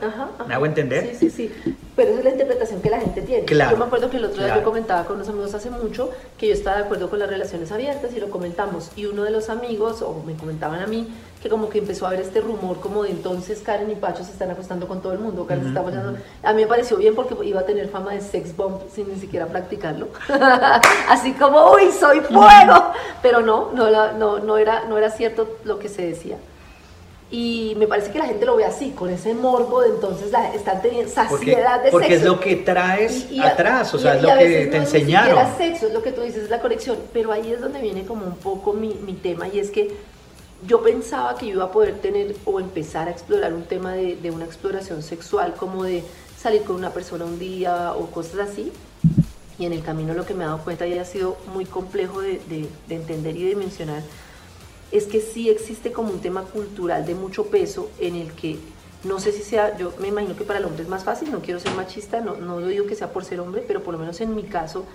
¿Me 0.48 0.54
hago 0.54 0.66
entender? 0.66 1.16
Sí, 1.20 1.30
sí, 1.30 1.50
sí. 1.66 1.76
Pero 1.96 2.10
esa 2.10 2.20
es 2.20 2.26
la 2.26 2.32
interpretación 2.32 2.82
que 2.82 2.90
la 2.90 3.00
gente 3.00 3.22
tiene. 3.22 3.46
Claro. 3.46 3.72
Yo 3.72 3.78
me 3.78 3.86
acuerdo 3.86 4.10
que 4.10 4.18
el 4.18 4.26
otro 4.26 4.38
día 4.38 4.48
Claro. 4.48 4.62
yo 4.62 4.66
comentaba 4.66 5.06
con 5.06 5.16
unos 5.16 5.30
amigos 5.30 5.54
hace 5.54 5.70
mucho 5.70 6.12
que 6.38 6.48
yo 6.50 6.54
estaba 6.54 6.78
de 6.78 6.84
acuerdo 6.84 7.10
con 7.10 7.20
las 7.20 7.30
relaciones 7.30 7.72
abiertas 7.72 8.12
y 8.16 8.20
lo 8.20 8.30
comentamos. 8.30 8.92
Y 8.96 9.06
uno 9.06 9.24
de 9.24 9.32
los 9.32 9.50
amigos, 9.50 10.02
o 10.02 10.22
me 10.26 10.36
comentaban 10.36 10.82
a 10.82 10.88
mí, 10.88 11.08
que 11.46 11.50
como 11.52 11.70
que 11.70 11.78
empezó 11.78 12.06
a 12.06 12.08
haber 12.10 12.22
este 12.22 12.42
rumor 12.42 12.80
como 12.80 13.04
de 13.04 13.12
entonces 13.12 13.60
Karen 13.62 13.92
y 13.92 13.96
Pacho 13.96 14.24
se 14.24 14.32
están 14.32 14.50
acostando 14.50 14.88
con 14.88 15.00
todo 15.00 15.14
el 15.14 15.20
mundo. 15.20 15.46
Karen 15.46 15.62
se 15.62 15.68
está 15.70 15.82
apoyando. 15.82 16.18
A 16.42 16.54
mí 16.54 16.64
me 16.64 16.68
pareció 16.68 16.98
bien 16.98 17.14
porque 17.14 17.36
iba 17.46 17.60
a 17.62 17.66
tener 17.68 17.88
fama 17.90 18.14
de 18.14 18.22
sex 18.22 18.58
bomb 18.58 18.80
sin 18.92 19.08
ni 19.10 19.20
siquiera 19.20 19.46
practicarlo. 19.46 20.08
Así 21.08 21.34
como, 21.34 21.72
uy, 21.74 21.92
soy 21.92 22.22
fuego. 22.22 22.92
Pero 23.22 23.42
no, 23.42 23.72
no, 23.74 24.12
no, 24.14 24.40
no, 24.40 24.58
era, 24.58 24.86
no 24.86 24.98
era 24.98 25.12
cierto 25.12 25.58
lo 25.66 25.78
que 25.78 25.88
se 25.88 26.02
decía. 26.08 26.38
Y 27.30 27.76
me 27.78 27.86
parece 27.88 28.12
que 28.12 28.18
la 28.18 28.26
gente 28.26 28.44
lo 28.46 28.56
ve 28.56 28.66
así, 28.66 28.92
con 28.92 29.10
ese 29.10 29.34
morbo 29.36 29.82
de 29.82 29.90
entonces 29.90 30.32
la, 30.32 30.54
están 30.54 30.82
teniendo 30.82 31.12
Porque, 31.30 31.52
saciedad 31.54 31.84
de 31.84 31.92
porque 31.92 32.08
es 32.14 32.20
sexo. 32.22 32.34
lo 32.36 32.40
que 32.40 32.56
traes 32.58 33.28
Y- 33.32 33.36
y 33.36 33.40
a- 33.40 33.48
atrás, 33.50 33.94
o 33.94 33.98
y- 33.98 34.02
sea, 34.02 34.16
es 34.16 34.22
lo 34.24 34.30
que 34.30 34.36
te 34.36 34.66
no 34.78 34.84
es 34.84 34.94
enseñaron. 34.94 35.40
Ni 35.44 35.58
sexo, 35.66 35.88
es 35.88 35.94
lo 35.94 36.02
que 36.02 36.12
tú 36.12 36.22
dices, 36.22 36.44
es 36.46 36.50
la 36.50 36.60
conexión. 36.60 36.98
Pero 37.14 37.32
ahí 37.32 37.52
es 37.52 37.60
donde 37.62 37.82
viene 37.82 38.04
como 38.06 38.26
un 38.26 38.36
poco 38.38 38.74
mi, 38.74 38.94
mi 39.06 39.14
tema 39.14 39.48
y 39.48 39.60
es 39.60 39.70
que 39.72 39.96
yo 40.68 40.82
pensaba 40.82 41.36
que 41.38 41.48
iba 41.48 41.64
a 41.66 41.72
poder 41.72 42.00
tener 42.00 42.36
o 42.46 42.60
empezar 42.60 43.08
a 43.08 43.12
explorar 43.12 43.54
un 43.54 43.64
tema 43.64 43.94
de, 43.94 44.32
una 44.32 44.46
exploración 44.46 45.04
sexual, 45.04 45.54
como 45.56 45.84
de 45.84 46.04
salir 46.40 46.64
con 46.64 46.76
una 46.76 46.92
persona 46.92 47.26
un 47.26 47.40
día 47.40 47.94
o 47.94 48.08
cosas 48.08 48.50
así. 48.52 48.72
Y 49.58 49.66
en 49.66 49.74
el 49.74 49.84
camino 49.84 50.14
lo 50.14 50.26
que 50.26 50.34
me 50.34 50.44
he 50.44 50.48
dado 50.48 50.60
cuenta 50.60 50.86
y 50.86 50.98
ha 50.98 51.06
sido 51.06 51.38
muy 51.54 51.66
complejo 51.66 52.22
de, 52.22 52.40
de- 52.50 52.68
de 52.88 52.96
entender 52.96 53.38
y 53.38 53.44
de 53.48 53.56
mencionar 53.56 54.02
es 54.92 55.06
que 55.06 55.20
sí 55.22 55.50
existe 55.50 55.92
como 55.92 56.12
un 56.12 56.20
tema 56.20 56.44
cultural 56.44 57.06
de 57.06 57.16
mucho 57.16 57.46
peso 57.48 57.90
en 58.00 58.16
el 58.16 58.32
que 58.34 58.58
no 59.04 59.20
sé 59.20 59.32
si 59.32 59.44
sea, 59.44 59.78
yo 59.78 59.94
me 60.00 60.08
imagino 60.08 60.36
que 60.36 60.44
para 60.44 60.60
el 60.60 60.66
hombre 60.66 60.84
es 60.84 60.90
más 60.90 61.04
fácil, 61.04 61.32
no 61.32 61.40
quiero 61.40 61.60
ser 61.60 61.72
machista, 61.74 62.22
no, 62.22 62.36
no 62.38 62.60
lo 62.60 62.68
digo 62.68 62.86
que 62.88 62.96
sea 62.96 63.12
por 63.14 63.24
ser 63.24 63.40
hombre, 63.40 63.64
pero 63.68 63.84
por 63.84 63.94
lo 63.94 64.00
menos 64.00 64.20
en 64.22 64.34
mi 64.36 64.44
caso 64.44 64.86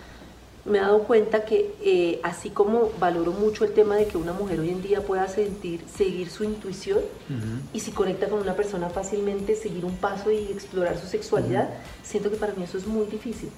me 0.71 0.79
he 0.79 0.81
dado 0.81 1.03
cuenta 1.05 1.45
que 1.45 1.75
eh, 1.83 2.21
así 2.23 2.51
como 2.51 2.91
valoro 2.99 3.33
mucho 3.33 3.65
el 3.65 3.73
tema 3.73 3.97
de 3.97 4.07
que 4.07 4.17
una 4.17 4.33
mujer 4.33 4.61
hoy 4.61 4.71
en 4.71 4.81
día 4.83 5.03
pueda 5.03 5.29
sentir, 5.29 5.85
seguir 5.95 6.31
su 6.31 6.45
intuición 6.45 7.01
y 7.75 7.81
si 7.81 7.91
conecta 7.91 8.29
con 8.29 8.41
una 8.41 8.55
persona 8.55 8.89
fácilmente, 8.89 9.55
seguir 9.57 9.85
un 9.85 9.97
paso 9.97 10.31
y 10.31 10.39
explorar 10.53 10.99
su 10.99 11.07
sexualidad, 11.07 11.69
siento 12.03 12.31
que 12.31 12.37
para 12.37 12.55
mí 12.55 12.63
eso 12.65 12.79
es 12.79 12.87
muy 12.87 13.07
difícil. 13.07 13.51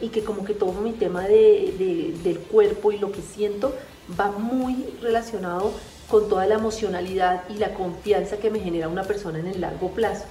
Y 0.00 0.08
que 0.10 0.22
como 0.22 0.44
que 0.44 0.54
todo 0.54 0.72
mi 0.72 0.92
tema 0.92 1.22
de, 1.26 1.74
de- 1.78 2.14
del 2.22 2.38
cuerpo 2.38 2.92
y 2.92 2.98
lo 2.98 3.10
que 3.10 3.20
siento 3.22 3.74
va 4.18 4.30
muy 4.30 4.86
relacionado 5.02 5.72
con 6.08 6.28
toda 6.28 6.46
la 6.46 6.54
emocionalidad 6.54 7.42
y 7.50 7.54
la 7.58 7.74
confianza 7.74 8.36
que 8.38 8.50
me 8.50 8.60
genera 8.60 8.88
una 8.88 9.02
persona 9.04 9.38
en 9.40 9.46
el 9.48 9.60
largo 9.60 9.90
plazo. 9.90 10.24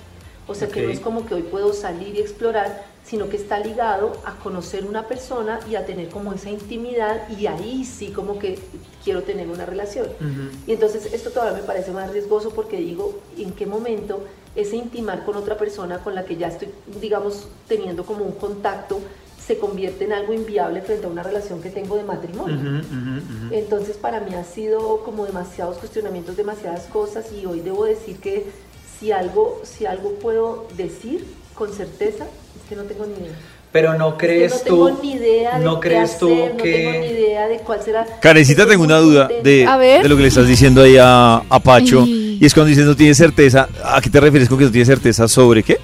O 0.48 0.56
sea 0.56 0.68
que 0.70 0.82
no 0.82 0.90
es 0.90 1.00
como 1.02 1.26
que 1.26 1.34
hoy 1.36 1.44
puedo 1.44 1.74
salir 1.74 2.16
y 2.16 2.20
explorar, 2.22 2.86
sino 3.08 3.30
que 3.30 3.38
está 3.38 3.60
ligado 3.60 4.18
a 4.26 4.36
conocer 4.36 4.86
una 4.86 5.08
persona 5.08 5.60
y 5.70 5.76
a 5.76 5.86
tener 5.86 6.10
como 6.10 6.34
esa 6.34 6.50
intimidad 6.50 7.30
y 7.30 7.48
ahí 7.48 7.86
sí 7.86 8.10
como 8.10 8.38
que 8.38 8.60
quiero 9.04 9.24
tener 9.24 9.48
una 9.48 9.66
relación. 9.66 10.08
Y 10.66 10.74
entonces 10.74 11.14
esto 11.14 11.32
todavía 11.32 11.62
me 11.62 11.64
parece 11.64 11.92
más 11.92 12.12
riesgoso 12.12 12.50
porque 12.50 12.78
digo, 12.78 13.22
¿en 13.38 13.54
qué 13.54 13.66
momento 13.66 14.26
ese 14.56 14.76
intimar 14.76 15.24
con 15.24 15.38
otra 15.38 15.58
persona 15.58 16.00
con 16.00 16.16
la 16.16 16.26
que 16.26 16.36
ya 16.36 16.48
estoy, 16.48 16.70
digamos, 17.00 17.48
teniendo 17.70 18.06
como 18.06 18.26
un 18.26 18.34
contacto, 18.34 19.00
se 19.42 19.58
convierte 19.58 20.04
en 20.04 20.12
algo 20.12 20.34
inviable 20.34 20.82
frente 20.82 21.06
a 21.06 21.10
una 21.10 21.24
relación 21.24 21.62
que 21.62 21.70
tengo 21.70 21.96
de 21.96 22.04
matrimonio? 22.04 22.82
Entonces 23.52 23.96
para 23.96 24.20
mí 24.20 24.36
ha 24.36 24.44
sido 24.44 25.04
como 25.06 25.26
demasiados 25.26 25.78
cuestionamientos, 25.78 26.36
demasiadas 26.36 26.84
cosas 26.88 27.32
y 27.32 27.46
hoy 27.46 27.62
debo 27.62 27.86
decir 27.86 28.18
que 28.18 28.48
si 29.00 29.14
algo, 29.14 29.62
si 29.64 29.86
algo 29.86 30.16
puedo 30.16 30.68
decir 30.76 31.26
con 31.58 31.74
certeza 31.74 32.24
es 32.24 32.70
que 32.70 32.76
no 32.76 32.84
tengo 32.84 33.06
ni 33.06 33.14
idea. 33.26 33.36
Pero 33.72 33.96
no 33.96 34.18
crees 34.18 34.54
es 34.54 34.62
que 34.62 34.70
no 34.70 34.76
tú. 34.78 34.86
tengo 34.88 35.02
ni 35.04 35.12
idea 35.14 35.60
de 35.60 35.66
no 35.66 35.80
qué 35.80 35.90
crees 35.90 36.18
tú 36.18 36.34
hacer, 36.34 36.52
no 36.56 36.64
que. 36.64 36.72
tengo 36.74 36.92
ni 37.00 37.08
idea 37.08 37.48
de 37.48 37.58
cuál 37.60 37.82
será. 37.84 38.06
Karencita, 38.22 38.66
tengo 38.66 38.84
una 38.84 38.98
duda 38.98 39.30
de, 39.44 39.66
A 39.66 39.78
ver. 39.78 40.04
de 40.04 40.10
lo 40.10 40.16
que 40.16 40.22
le 40.24 40.28
estás 40.30 40.48
diciendo 40.48 40.82
ahí 40.82 40.98
a, 40.98 41.36
a 41.50 41.60
Pacho. 41.60 42.06
Y 42.06 42.46
es 42.46 42.54
cuando 42.54 42.70
dices 42.70 42.86
no 42.86 42.96
tienes 42.96 43.18
certeza. 43.18 43.68
¿A 43.84 44.00
qué 44.02 44.10
te 44.10 44.20
refieres 44.20 44.48
con 44.48 44.58
que 44.58 44.66
no 44.66 44.72
tienes 44.72 44.88
certeza 44.88 45.28
sobre 45.28 45.64
qué? 45.64 45.80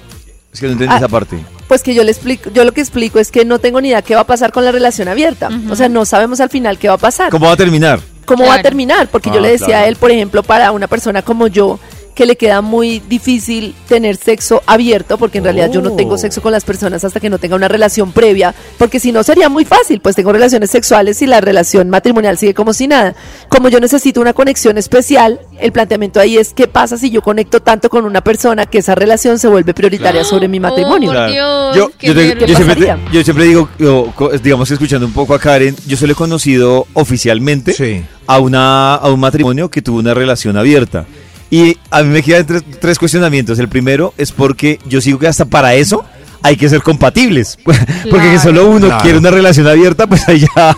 Es 0.52 0.60
que 0.60 0.66
no 0.66 0.72
entendí 0.72 0.94
Ah. 0.94 0.98
esa 0.98 1.08
parte. 1.08 1.36
Pues 1.68 1.82
que 1.82 1.94
yo 1.94 2.04
le 2.04 2.10
explico, 2.12 2.50
yo 2.54 2.64
lo 2.64 2.72
que 2.72 2.80
explico 2.80 3.18
es 3.18 3.30
que 3.30 3.44
no 3.44 3.58
tengo 3.58 3.80
ni 3.80 3.88
idea 3.88 4.02
qué 4.02 4.14
va 4.14 4.20
a 4.22 4.26
pasar 4.26 4.52
con 4.52 4.64
la 4.64 4.70
relación 4.72 5.08
abierta. 5.08 5.48
O 5.70 5.74
sea, 5.76 5.88
no 5.88 6.04
sabemos 6.04 6.40
al 6.40 6.50
final 6.50 6.78
qué 6.78 6.88
va 6.88 6.94
a 6.94 6.98
pasar. 6.98 7.30
¿Cómo 7.30 7.46
va 7.46 7.52
a 7.52 7.56
terminar? 7.56 8.00
cómo 8.24 8.46
va 8.46 8.54
a 8.54 8.62
terminar, 8.62 9.08
porque 9.08 9.28
yo 9.28 9.36
Ah, 9.36 9.40
le 9.40 9.50
decía 9.50 9.66
claro. 9.66 9.84
a 9.84 9.88
él, 9.88 9.96
por 9.96 10.10
ejemplo, 10.10 10.42
para 10.42 10.72
una 10.72 10.86
persona 10.86 11.20
como 11.20 11.46
yo, 11.46 11.78
que 12.14 12.26
le 12.26 12.36
queda 12.36 12.60
muy 12.60 13.00
difícil 13.00 13.74
tener 13.88 14.16
sexo 14.16 14.62
abierto, 14.66 15.18
porque 15.18 15.38
en 15.38 15.44
realidad 15.44 15.70
yo 15.72 15.80
no 15.82 15.92
tengo 15.96 16.14
Oh. 16.14 16.18
sexo 16.18 16.40
con 16.42 16.52
las 16.52 16.64
personas 16.64 17.04
hasta 17.04 17.18
que 17.20 17.28
no 17.28 17.38
tenga 17.38 17.56
una 17.56 17.66
relación 17.68 18.12
previa, 18.12 18.54
porque 18.78 19.00
si 19.00 19.10
no 19.12 19.22
sería 19.24 19.48
muy 19.48 19.64
fácil, 19.64 20.00
pues 20.00 20.14
tengo 20.14 20.32
relaciones 20.32 20.70
sexuales 20.70 21.20
y 21.22 21.26
la 21.26 21.40
relación 21.40 21.90
matrimonial 21.90 22.38
sigue 22.38 22.54
como 22.54 22.72
si 22.72 22.86
nada. 22.86 23.14
Como 23.48 23.68
yo 23.68 23.80
necesito 23.80 24.20
una 24.20 24.32
conexión 24.32 24.78
especial, 24.78 25.40
el 25.60 25.72
planteamiento 25.72 26.20
ahí 26.20 26.38
es 26.38 26.52
qué 26.54 26.68
pasa 26.68 26.96
si 26.98 27.10
yo 27.10 27.20
conecto 27.22 27.60
tanto 27.60 27.88
con 27.90 28.04
una 28.04 28.22
persona 28.22 28.66
que 28.66 28.78
esa 28.78 28.94
relación 28.94 29.38
se 29.38 29.48
vuelve 29.48 29.74
prioritaria 29.74 30.22
sobre 30.24 30.46
mi 30.48 30.60
matrimonio. 30.60 31.10
Dios, 31.26 31.76
yo, 31.76 31.90
yo, 32.00 32.14
te- 32.14 32.46
yo 32.46 32.56
siempre, 32.56 32.96
yo 33.12 33.24
siempre 33.24 33.44
digo, 33.44 33.68
digamos 34.42 34.68
que 34.68 34.74
escuchando 34.74 35.06
un 35.06 35.12
poco 35.12 35.34
a 35.34 35.38
Karen, 35.40 35.74
yo 35.86 35.96
solo 35.96 36.12
he 36.12 36.16
conocido 36.16 36.86
oficialmente 36.92 38.04
a, 38.26 38.38
una, 38.38 38.94
a 38.94 39.10
un 39.10 39.20
matrimonio 39.20 39.68
que 39.70 39.82
tuvo 39.82 39.98
una 39.98 40.14
relación 40.14 40.56
abierta. 40.56 41.06
Y 41.54 41.76
a 41.90 42.02
mí 42.02 42.08
me 42.08 42.22
quedan 42.22 42.44
tres, 42.46 42.62
tres 42.80 42.98
cuestionamientos. 42.98 43.58
El 43.60 43.68
primero 43.68 44.12
es 44.18 44.32
porque 44.32 44.80
yo 44.86 45.00
sigo 45.00 45.18
que 45.20 45.28
hasta 45.28 45.44
para 45.44 45.74
eso 45.74 46.04
hay 46.42 46.56
que 46.56 46.68
ser 46.68 46.82
compatibles. 46.82 47.56
Porque 47.64 48.32
que 48.32 48.38
solo 48.38 48.66
uno 48.68 48.88
Claro. 48.88 49.02
quiere 49.02 49.16
una 49.18 49.30
relación 49.30 49.66
abierta, 49.66 50.06
pues 50.06 50.28
ahí 50.28 50.40
ya... 50.40 50.76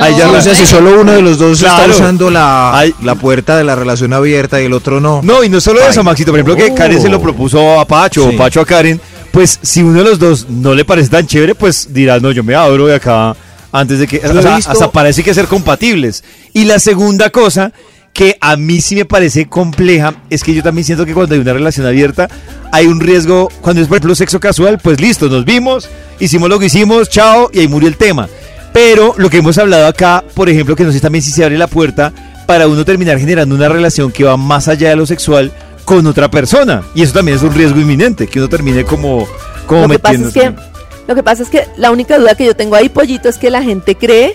ahí 0.00 0.14
ya 0.18 0.28
o 0.30 0.40
sea, 0.40 0.54
si 0.54 0.66
solo 0.66 1.00
uno 1.02 1.12
de 1.12 1.22
los 1.22 1.38
dos 1.38 1.60
está 1.62 1.76
Claro. 1.76 1.92
usando 1.94 2.28
la, 2.30 2.84
la 3.02 3.14
puerta 3.14 3.56
de 3.56 3.62
la 3.62 3.76
relación 3.76 4.12
abierta 4.12 4.60
y 4.60 4.64
el 4.64 4.72
otro 4.72 4.98
no. 5.00 5.20
No, 5.22 5.44
y 5.44 5.48
no 5.48 5.60
solo 5.60 5.80
eso, 5.86 6.02
Maxito. 6.02 6.32
Por 6.32 6.40
ejemplo, 6.40 6.56
que 6.56 6.72
Oh. 6.72 6.74
Karen 6.74 7.00
se 7.00 7.08
lo 7.08 7.20
propuso 7.20 7.78
a 7.78 7.84
Pacho 7.86 8.28
Sí. 8.28 8.34
o 8.34 8.38
Pacho 8.38 8.60
a 8.62 8.64
Karen. 8.66 9.00
Pues 9.30 9.58
si 9.62 9.82
uno 9.82 9.98
de 10.02 10.10
los 10.10 10.18
dos 10.18 10.48
no 10.48 10.74
le 10.74 10.84
parece 10.84 11.08
tan 11.10 11.26
chévere, 11.26 11.54
pues 11.54 11.92
dirá, 11.92 12.18
no, 12.18 12.32
yo 12.32 12.42
me 12.42 12.54
abro 12.56 12.86
de 12.86 12.94
acá 12.96 13.36
antes 13.70 13.98
de 14.00 14.06
que... 14.08 14.16
O 14.26 14.42
sea, 14.42 14.56
hasta 14.56 14.90
parece 14.90 15.22
que 15.22 15.34
ser 15.34 15.46
compatibles. 15.46 16.24
Y 16.52 16.64
la 16.64 16.78
segunda 16.80 17.28
cosa 17.30 17.70
que 18.16 18.38
a 18.40 18.56
mí 18.56 18.80
sí 18.80 18.96
me 18.96 19.04
parece 19.04 19.46
compleja 19.46 20.14
es 20.30 20.42
que 20.42 20.54
yo 20.54 20.62
también 20.62 20.86
siento 20.86 21.04
que 21.04 21.12
cuando 21.12 21.34
hay 21.34 21.40
una 21.42 21.52
relación 21.52 21.84
abierta 21.84 22.28
hay 22.72 22.86
un 22.86 22.98
riesgo, 22.98 23.50
cuando 23.60 23.82
es 23.82 23.88
por 23.88 23.98
ejemplo 23.98 24.14
sexo 24.14 24.40
casual, 24.40 24.78
pues 24.82 25.00
listo, 25.00 25.28
nos 25.28 25.44
vimos, 25.44 25.88
hicimos 26.18 26.48
lo 26.48 26.58
que 26.58 26.66
hicimos, 26.66 27.10
chao, 27.10 27.50
y 27.52 27.60
ahí 27.60 27.68
murió 27.68 27.88
el 27.88 27.96
tema. 27.96 28.26
Pero 28.72 29.14
lo 29.18 29.28
que 29.28 29.36
hemos 29.36 29.58
hablado 29.58 29.86
acá, 29.86 30.24
por 30.34 30.48
ejemplo, 30.48 30.74
que 30.74 30.84
no 30.84 30.92
sé 30.92 31.00
también 31.00 31.22
si 31.22 31.30
se 31.30 31.44
abre 31.44 31.58
la 31.58 31.66
puerta 31.66 32.12
para 32.46 32.68
uno 32.68 32.86
terminar 32.86 33.18
generando 33.18 33.54
una 33.54 33.68
relación 33.68 34.10
que 34.10 34.24
va 34.24 34.38
más 34.38 34.66
allá 34.68 34.88
de 34.88 34.96
lo 34.96 35.06
sexual 35.06 35.52
con 35.84 36.06
otra 36.06 36.30
persona. 36.30 36.82
Y 36.94 37.02
eso 37.02 37.12
también 37.12 37.36
es 37.36 37.42
un 37.42 37.52
riesgo 37.52 37.78
inminente, 37.78 38.26
que 38.26 38.38
uno 38.38 38.48
termine 38.48 38.84
como, 38.84 39.28
como 39.66 39.82
lo 39.82 39.88
que 39.90 39.98
pasa 39.98 40.26
es 40.26 40.32
que 40.32 40.54
lo 41.06 41.14
que 41.14 41.22
pasa 41.22 41.42
es 41.42 41.50
que 41.50 41.68
la 41.76 41.90
única 41.90 42.18
duda 42.18 42.34
que 42.34 42.46
yo 42.46 42.56
tengo 42.56 42.76
ahí 42.76 42.88
pollito 42.88 43.28
es 43.28 43.36
que 43.36 43.50
la 43.50 43.62
gente 43.62 43.94
cree 43.94 44.34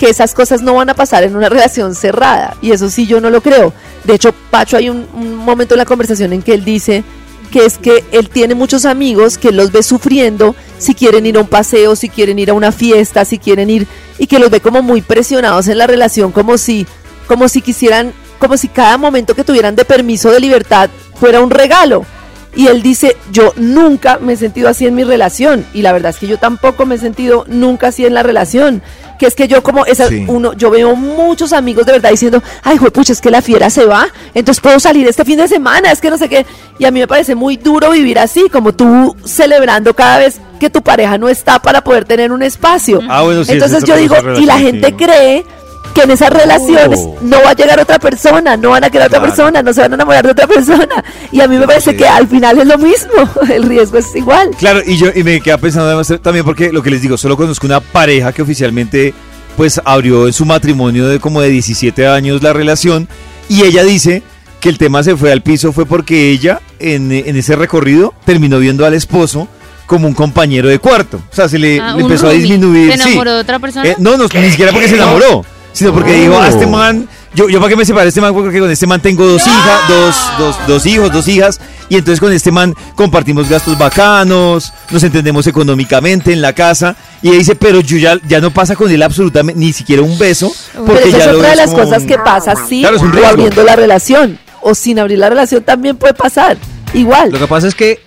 que 0.00 0.08
esas 0.08 0.32
cosas 0.32 0.62
no 0.62 0.72
van 0.72 0.88
a 0.88 0.94
pasar 0.94 1.24
en 1.24 1.36
una 1.36 1.50
relación 1.50 1.94
cerrada 1.94 2.56
y 2.62 2.72
eso 2.72 2.88
sí 2.88 3.06
yo 3.06 3.20
no 3.20 3.28
lo 3.28 3.42
creo 3.42 3.74
de 4.04 4.14
hecho 4.14 4.32
Pacho 4.50 4.78
hay 4.78 4.88
un, 4.88 5.06
momento 5.36 5.74
en 5.74 5.78
la 5.78 5.84
conversación 5.84 6.32
en 6.32 6.40
que 6.40 6.54
él 6.54 6.64
dice 6.64 7.04
que 7.52 7.66
es 7.66 7.76
que 7.76 8.02
él 8.10 8.30
tiene 8.30 8.54
muchos 8.54 8.86
amigos 8.86 9.36
que 9.36 9.52
los 9.52 9.72
ve 9.72 9.82
sufriendo 9.82 10.56
si 10.78 10.94
quieren 10.94 11.26
ir 11.26 11.36
a 11.36 11.40
un 11.40 11.48
paseo, 11.48 11.96
si 11.96 12.08
quieren 12.08 12.38
ir 12.38 12.48
a 12.48 12.54
una 12.54 12.72
fiesta, 12.72 13.26
si 13.26 13.38
quieren 13.38 13.68
ir 13.68 13.86
y 14.18 14.26
que 14.26 14.38
los 14.38 14.48
ve 14.48 14.60
como 14.60 14.80
muy 14.80 15.02
presionados 15.02 15.68
en 15.68 15.76
la 15.76 15.86
relación, 15.86 16.32
como 16.32 16.56
si, 16.56 16.86
como 17.26 17.48
si 17.48 17.60
quisieran, 17.60 18.14
como 18.38 18.56
si 18.56 18.68
cada 18.68 18.96
momento 18.96 19.34
que 19.34 19.44
tuvieran 19.44 19.76
de 19.76 19.84
permiso 19.84 20.30
de 20.30 20.40
libertad 20.40 20.88
fuera 21.16 21.42
un 21.42 21.50
regalo. 21.50 22.06
Y 22.54 22.66
él 22.66 22.82
dice, 22.82 23.16
yo 23.30 23.52
nunca 23.56 24.18
me 24.18 24.32
he 24.32 24.36
sentido 24.36 24.68
así 24.68 24.86
en 24.86 24.94
mi 24.94 25.04
relación. 25.04 25.64
Y 25.72 25.82
la 25.82 25.92
verdad 25.92 26.10
es 26.10 26.16
que 26.16 26.26
yo 26.26 26.38
tampoco 26.38 26.84
me 26.84 26.96
he 26.96 26.98
sentido 26.98 27.44
nunca 27.48 27.88
así 27.88 28.04
en 28.04 28.14
la 28.14 28.22
relación. 28.22 28.82
Que 29.20 29.26
es 29.26 29.34
que 29.34 29.46
yo 29.48 29.62
como 29.62 29.84
esa, 29.84 30.08
Sí. 30.08 30.24
uno, 30.26 30.54
yo 30.54 30.70
veo 30.70 30.96
muchos 30.96 31.52
amigos 31.52 31.84
de 31.84 31.92
verdad 31.92 32.08
diciendo, 32.10 32.42
ay, 32.62 32.78
pucha, 32.78 33.12
es 33.12 33.20
que 33.20 33.30
la 33.30 33.42
fiera 33.42 33.68
se 33.68 33.84
va, 33.84 34.08
entonces 34.32 34.62
puedo 34.62 34.80
salir 34.80 35.06
este 35.06 35.26
fin 35.26 35.36
de 35.36 35.46
semana, 35.46 35.92
es 35.92 36.00
que 36.00 36.08
no 36.08 36.16
sé 36.16 36.30
qué. 36.30 36.46
Y 36.78 36.86
a 36.86 36.90
mí 36.90 37.00
me 37.00 37.06
parece 37.06 37.34
muy 37.34 37.58
duro 37.58 37.90
vivir 37.90 38.18
así, 38.18 38.48
como 38.50 38.72
tú 38.72 39.14
celebrando 39.26 39.92
cada 39.92 40.16
vez 40.16 40.40
que 40.58 40.70
tu 40.70 40.80
pareja 40.80 41.18
no 41.18 41.28
está 41.28 41.60
para 41.60 41.84
poder 41.84 42.06
tener 42.06 42.32
un 42.32 42.42
espacio. 42.42 43.02
Ah, 43.10 43.20
bueno, 43.20 43.44
sí, 43.44 43.52
entonces 43.52 43.82
es 43.82 43.84
yo 43.84 43.94
digo, 43.96 44.16
y 44.38 44.46
la 44.46 44.58
gente 44.58 44.96
cree 44.96 45.44
que 45.94 46.02
en 46.02 46.10
esas 46.12 46.30
relaciones 46.30 47.00
Oh. 47.02 47.18
no 47.22 47.42
va 47.42 47.50
a 47.50 47.54
llegar 47.54 47.80
otra 47.80 47.98
persona, 47.98 48.56
no 48.56 48.70
van 48.70 48.84
a 48.84 48.90
quedar 48.90 49.08
otra 49.08 49.20
persona, 49.20 49.62
no 49.62 49.72
se 49.72 49.80
van 49.80 49.92
a 49.92 49.94
enamorar 49.96 50.24
de 50.24 50.30
otra 50.32 50.46
persona. 50.46 51.04
Y 51.32 51.40
a 51.40 51.48
mí 51.48 51.56
me 51.58 51.66
parece 51.66 51.96
que 51.96 52.06
al 52.06 52.28
final 52.28 52.58
es 52.58 52.66
lo 52.66 52.78
mismo, 52.78 53.12
el 53.52 53.64
riesgo 53.64 53.98
es 53.98 54.14
igual. 54.14 54.50
Claro, 54.58 54.80
y 54.86 54.96
yo 54.96 55.08
y 55.14 55.22
me 55.24 55.40
queda 55.40 55.58
pensando 55.58 55.86
además 55.88 56.12
también 56.22 56.44
porque 56.44 56.72
lo 56.72 56.82
que 56.82 56.90
les 56.90 57.02
digo, 57.02 57.16
solo 57.16 57.36
conozco 57.36 57.66
una 57.66 57.80
pareja 57.80 58.32
que 58.32 58.42
oficialmente 58.42 59.14
pues 59.56 59.80
abrió 59.84 60.26
en 60.26 60.32
su 60.32 60.44
matrimonio 60.44 61.08
de 61.08 61.18
como 61.18 61.40
de 61.40 61.48
17 61.48 62.06
años 62.06 62.42
la 62.42 62.52
relación 62.52 63.08
y 63.48 63.64
ella 63.64 63.82
dice 63.82 64.22
que 64.60 64.68
el 64.68 64.78
tema 64.78 65.02
se 65.02 65.16
fue 65.16 65.32
al 65.32 65.42
piso 65.42 65.72
fue 65.72 65.86
porque 65.86 66.30
ella 66.30 66.60
en, 66.78 67.10
en 67.12 67.36
ese 67.36 67.56
recorrido 67.56 68.14
terminó 68.24 68.58
viendo 68.58 68.86
al 68.86 68.94
esposo 68.94 69.48
como 69.86 70.06
un 70.06 70.14
compañero 70.14 70.68
de 70.68 70.78
cuarto. 70.78 71.20
O 71.32 71.34
sea, 71.34 71.48
se 71.48 71.58
le, 71.58 71.80
Ah, 71.80 71.94
le 71.96 72.02
empezó 72.02 72.28
a 72.28 72.30
disminuir. 72.30 72.92
¿Se 72.92 72.98
sí. 72.98 73.08
enamoró 73.08 73.34
de 73.34 73.40
otra 73.40 73.58
persona? 73.58 73.88
Eh, 73.88 73.96
no, 73.98 74.16
no, 74.16 74.26
ni 74.32 74.50
siquiera 74.50 74.70
porque 74.70 74.86
se 74.88 74.94
enamoró, 74.94 75.44
sino 75.72 75.92
porque 75.92 76.12
dijo, 76.14 76.34
Oh. 76.36 76.40
a 76.40 76.48
este 76.48 76.66
man, 76.66 77.08
yo, 77.34 77.48
yo 77.48 77.58
para 77.60 77.70
qué 77.70 77.76
me 77.76 77.84
separé 77.84 78.04
de 78.04 78.08
este 78.08 78.20
man, 78.20 78.32
porque 78.34 78.58
con 78.58 78.70
este 78.70 78.86
man 78.86 79.00
tengo 79.00 79.24
dos 79.26 79.46
hijas, 79.46 79.80
dos, 79.88 80.16
dos, 80.38 80.56
dos 80.66 80.86
hijos, 80.86 81.12
dos 81.12 81.28
hijas, 81.28 81.60
y 81.88 81.96
entonces 81.96 82.18
con 82.20 82.32
este 82.32 82.50
man 82.50 82.74
compartimos 82.96 83.48
gastos 83.48 83.78
bacanos, 83.78 84.72
nos 84.90 85.02
entendemos 85.04 85.46
económicamente 85.46 86.32
en 86.32 86.42
la 86.42 86.52
casa, 86.52 86.96
y 87.22 87.28
ella 87.28 87.38
dice, 87.38 87.54
pero 87.54 87.80
yo 87.80 87.98
ya, 87.98 88.18
ya 88.28 88.40
no 88.40 88.50
pasa 88.50 88.74
con 88.76 88.90
él 88.90 89.02
absolutamente 89.02 89.58
ni 89.60 89.72
siquiera 89.72 90.02
un 90.02 90.18
beso, 90.18 90.52
porque 90.74 91.02
Pero 91.04 91.06
esa 91.08 91.18
ya 91.18 91.24
es 91.26 91.32
lo 91.32 91.38
otra 91.38 91.50
de 91.50 91.56
las 91.56 91.70
cosas 91.70 92.02
un- 92.02 92.08
que 92.08 92.18
pasa, 92.18 92.54
sí, 92.68 92.80
Claro, 92.80 92.96
es 92.96 93.02
un 93.02 93.16
o 93.16 93.26
abriendo 93.26 93.62
la 93.62 93.76
relación, 93.76 94.38
o 94.62 94.74
sin 94.74 94.98
abrir 94.98 95.18
la 95.18 95.28
relación 95.28 95.62
también 95.62 95.96
puede 95.96 96.14
pasar, 96.14 96.56
igual. 96.94 97.30
Lo 97.30 97.38
que 97.38 97.46
pasa 97.46 97.68
es 97.68 97.74
que 97.74 98.00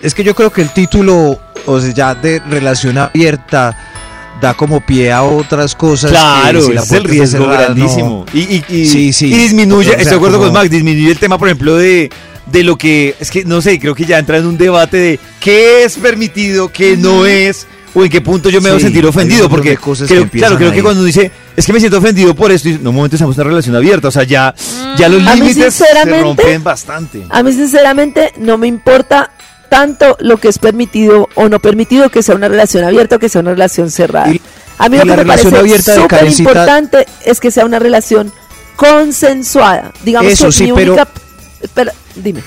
es 0.00 0.14
que 0.14 0.24
yo 0.24 0.34
creo 0.34 0.50
que 0.52 0.62
el 0.62 0.70
título, 0.70 1.38
o 1.66 1.80
sea, 1.80 1.92
ya 1.94 2.14
de 2.16 2.40
relación 2.50 2.98
abierta 2.98 3.76
da 4.42 4.52
como 4.54 4.80
pie 4.84 5.10
a 5.12 5.22
otras 5.22 5.74
cosas. 5.74 6.10
que 6.10 6.16
Claro, 6.16 6.60
si 6.62 6.72
la 6.74 6.82
ese 6.82 6.94
es 6.96 7.00
el 7.00 7.04
riesgo 7.08 7.38
cerrada, 7.44 7.68
no. 7.68 7.74
grandísimo. 7.74 8.26
Y, 8.34 8.40
y, 8.40 8.64
y- 8.68 8.86
Sí, 8.86 9.12
sí. 9.14 9.26
y 9.32 9.36
disminuye, 9.38 9.88
O 9.88 9.92
sea, 9.92 9.98
estoy 10.00 10.10
de 10.10 10.16
acuerdo 10.16 10.36
como- 10.38 10.48
con 10.50 10.60
Max, 10.60 10.68
disminuye 10.70 11.10
el 11.10 11.18
tema, 11.18 11.38
por 11.38 11.48
ejemplo, 11.48 11.76
de, 11.76 12.10
de 12.46 12.62
lo 12.64 12.76
que, 12.76 13.14
es 13.20 13.30
que 13.30 13.44
no 13.44 13.62
sé, 13.62 13.78
creo 13.78 13.94
que 13.94 14.04
ya 14.04 14.18
entra 14.18 14.36
en 14.38 14.46
un 14.46 14.58
debate 14.58 14.96
de 14.98 15.20
qué 15.40 15.84
es 15.84 15.96
permitido, 15.96 16.68
qué 16.72 16.96
no 16.96 17.24
es, 17.24 17.66
o 17.94 18.02
en 18.04 18.10
qué 18.10 18.20
punto 18.20 18.50
yo 18.50 18.60
me 18.60 18.68
debo 18.70 18.78
Sí, 18.80 18.84
sentir 18.86 19.04
hay 19.04 19.08
ofendido, 19.10 19.46
un 19.46 19.50
montón 19.50 19.58
porque 19.64 19.76
cosas 19.76 20.08
creo, 20.08 20.24
que 20.28 20.38
claro, 20.38 20.56
creo 20.56 20.72
que 20.72 20.82
cuando 20.82 21.00
uno 21.00 21.06
dice, 21.06 21.30
es 21.56 21.64
que 21.64 21.72
me 21.72 21.78
siento 21.78 21.98
ofendido 21.98 22.34
por 22.34 22.50
esto, 22.50 22.68
y 22.68 22.78
no, 22.78 22.90
un 22.90 22.96
momento 22.96 23.14
estamos 23.16 23.36
en 23.36 23.42
una 23.42 23.50
relación 23.50 23.76
abierta, 23.76 24.08
o 24.08 24.10
sea, 24.10 24.24
ya, 24.24 24.54
ya 24.98 25.08
los 25.08 25.24
A 25.26 25.34
mí, 25.36 25.40
límites 25.42 25.74
se 25.74 25.84
rompen 26.20 26.64
bastante. 26.64 27.22
A 27.30 27.42
mí 27.42 27.52
sinceramente 27.52 28.32
no 28.38 28.58
me 28.58 28.66
importa 28.66 29.30
tanto 29.72 30.16
lo 30.20 30.36
que 30.36 30.48
es 30.48 30.58
permitido 30.58 31.28
o 31.34 31.48
no 31.48 31.58
permitido 31.58 32.10
que 32.10 32.22
sea 32.22 32.34
una 32.34 32.46
relación 32.48 32.84
abierta 32.84 33.16
o 33.16 33.18
que 33.18 33.30
sea 33.30 33.40
una 33.40 33.52
relación 33.52 33.90
cerrada. 33.90 34.30
Y- 34.30 34.40
a 34.78 34.88
mí 34.88 34.98
lo 34.98 35.04
que 35.04 35.16
me 35.16 35.24
parece 35.24 35.48
súper 35.94 36.28
importante 36.28 37.06
es 37.24 37.40
que 37.40 37.50
sea 37.50 37.64
una 37.64 37.78
relación 37.78 38.30
consensuada. 38.76 39.92
Digamos 40.04 40.32
Eso 40.32 40.46
que 40.46 40.52
sí, 40.52 40.64
mi 40.64 40.72
pero- 40.72 40.92
única... 40.94 41.08
Espera, 41.60 41.92
dime. 42.16 42.42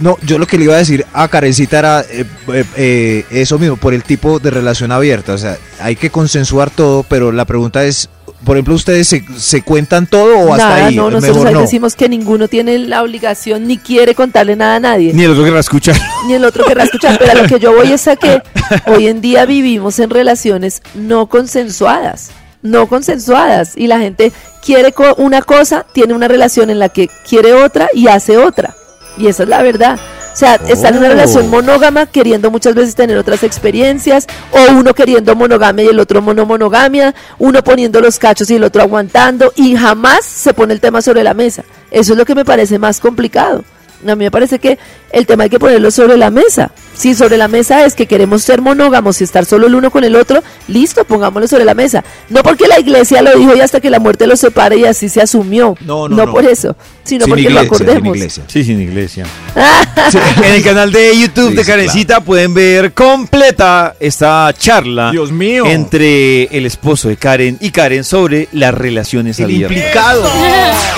No, 0.00 0.18
yo 0.22 0.38
lo 0.38 0.46
que 0.46 0.58
le 0.58 0.64
iba 0.64 0.74
a 0.74 0.78
decir 0.78 1.06
a 1.12 1.28
Karencita 1.28 1.78
era 1.78 2.00
eh, 2.02 2.24
eh, 2.52 2.64
eh, 2.76 3.24
eso 3.30 3.58
mismo, 3.58 3.76
por 3.76 3.94
el 3.94 4.02
tipo 4.04 4.38
de 4.38 4.50
relación 4.50 4.92
abierta. 4.92 5.32
O 5.32 5.38
sea, 5.38 5.58
hay 5.80 5.96
que 5.96 6.10
consensuar 6.10 6.70
todo, 6.70 7.02
pero 7.04 7.32
la 7.32 7.44
pregunta 7.44 7.84
es, 7.84 8.08
por 8.44 8.56
ejemplo, 8.56 8.74
ustedes 8.74 9.06
se, 9.08 9.24
se 9.36 9.62
cuentan 9.62 10.06
todo 10.06 10.38
o 10.38 10.52
hasta 10.52 10.68
Nada, 10.68 10.86
ahí. 10.86 10.96
no, 10.96 11.10
nosotros 11.10 11.36
Mejor 11.36 11.48
ahí 11.48 11.54
no. 11.54 11.60
decimos 11.60 11.94
que 11.94 12.08
ninguno 12.08 12.48
tiene 12.48 12.78
la 12.78 13.02
obligación 13.02 13.66
ni 13.66 13.78
quiere 13.78 14.14
contarle 14.14 14.56
nada 14.56 14.76
a 14.76 14.80
nadie. 14.80 15.12
Ni 15.14 15.24
el 15.24 15.30
otro 15.32 15.44
que 15.44 15.50
la 15.50 15.60
escucha. 15.60 15.92
ni 16.26 16.34
el 16.34 16.44
otro 16.44 16.64
querrá 16.64 16.84
escuchar, 16.84 17.18
pero 17.18 17.32
a 17.32 17.34
lo 17.42 17.48
que 17.48 17.58
yo 17.60 17.74
voy 17.74 17.92
es 17.92 18.08
a 18.08 18.16
que 18.16 18.42
hoy 18.86 19.06
en 19.08 19.20
día 19.20 19.44
vivimos 19.46 19.98
en 19.98 20.10
relaciones 20.10 20.82
no 20.94 21.26
consensuadas, 21.28 22.30
no 22.62 22.86
consensuadas, 22.88 23.76
y 23.76 23.86
la 23.86 23.98
gente 23.98 24.32
quiere 24.64 24.92
co- 24.92 25.14
una 25.16 25.42
cosa, 25.42 25.86
tiene 25.92 26.14
una 26.14 26.28
relación 26.28 26.70
en 26.70 26.78
la 26.78 26.88
que 26.88 27.08
quiere 27.28 27.54
otra 27.54 27.88
y 27.94 28.08
hace 28.08 28.38
otra, 28.38 28.74
y 29.18 29.26
esa 29.28 29.42
es 29.44 29.48
la 29.48 29.62
verdad. 29.62 29.98
O 30.32 30.36
sea, 30.36 30.54
está 30.66 30.88
en 30.88 30.96
una 30.98 31.08
Oh. 31.08 31.10
relación 31.10 31.50
monógama 31.50 32.06
queriendo 32.06 32.50
muchas 32.50 32.74
veces 32.74 32.94
tener 32.94 33.18
otras 33.18 33.42
experiencias, 33.42 34.26
o 34.50 34.72
uno 34.72 34.94
queriendo 34.94 35.34
monogamia 35.36 35.84
y 35.84 35.88
el 35.88 36.00
otro 36.00 36.22
mono 36.22 36.46
monogamia, 36.46 37.14
uno 37.38 37.62
poniendo 37.62 38.00
los 38.00 38.18
cachos 38.18 38.50
y 38.50 38.54
el 38.54 38.64
otro 38.64 38.82
aguantando, 38.82 39.52
y 39.56 39.76
jamás 39.76 40.24
se 40.24 40.54
pone 40.54 40.72
el 40.72 40.80
tema 40.80 41.02
sobre 41.02 41.22
la 41.22 41.34
mesa. 41.34 41.64
Eso 41.90 42.12
es 42.12 42.18
lo 42.18 42.24
que 42.24 42.34
me 42.34 42.44
parece 42.44 42.78
más 42.78 42.98
complicado. 42.98 43.64
A 44.04 44.16
mí 44.16 44.24
me 44.24 44.30
parece 44.30 44.58
que 44.58 44.78
el 45.12 45.26
tema 45.26 45.44
hay 45.44 45.50
que 45.50 45.60
ponerlo 45.60 45.90
sobre 45.90 46.16
la 46.16 46.30
mesa. 46.30 46.72
Si 46.94 47.14
sobre 47.14 47.36
la 47.36 47.48
mesa 47.48 47.84
es 47.84 47.94
que 47.94 48.06
queremos 48.06 48.42
ser 48.42 48.60
monógamos 48.60 49.20
y 49.20 49.24
estar 49.24 49.44
solo 49.44 49.66
el 49.66 49.74
uno 49.74 49.90
con 49.90 50.04
el 50.04 50.14
otro, 50.14 50.42
listo, 50.68 51.04
pongámoslo 51.04 51.48
sobre 51.48 51.64
la 51.64 51.74
mesa. 51.74 52.04
No 52.28 52.42
porque 52.42 52.68
la 52.68 52.78
iglesia 52.78 53.22
lo 53.22 53.36
dijo 53.36 53.56
y 53.56 53.60
hasta 53.60 53.80
que 53.80 53.90
la 53.90 53.98
muerte 53.98 54.26
los 54.26 54.38
separe 54.40 54.76
y 54.76 54.84
así 54.84 55.08
se 55.08 55.20
asumió. 55.22 55.74
No, 55.80 56.08
no, 56.08 56.26
no. 56.26 56.32
por 56.32 56.44
eso, 56.44 56.76
sino 57.02 57.24
Sin 57.24 57.30
porque 57.30 57.42
iglesia, 57.42 57.62
lo 57.62 57.66
acordemos. 57.66 58.02
sin 58.02 58.14
iglesia. 58.14 58.44
Sí, 58.46 58.64
sin 58.64 58.80
iglesia. 58.80 59.26
Sí, 60.10 60.18
en 60.44 60.54
el 60.54 60.62
canal 60.62 60.90
de 60.90 61.16
YouTube 61.18 61.50
Sí, 61.50 61.56
de 61.56 61.64
Karencita 61.64 62.20
pueden 62.22 62.54
ver 62.54 62.92
completa 62.92 63.94
esta 64.00 64.52
charla 64.58 65.10
Dios 65.10 65.30
mío. 65.30 65.64
entre 65.66 66.44
el 66.44 66.66
esposo 66.66 67.08
de 67.08 67.16
Karen 67.16 67.56
y 67.60 67.70
Karen 67.70 68.02
sobre 68.04 68.48
las 68.52 68.74
relaciones 68.74 69.38
El 69.38 69.46
abiertas. 69.46 69.76
implicado. 69.76 70.30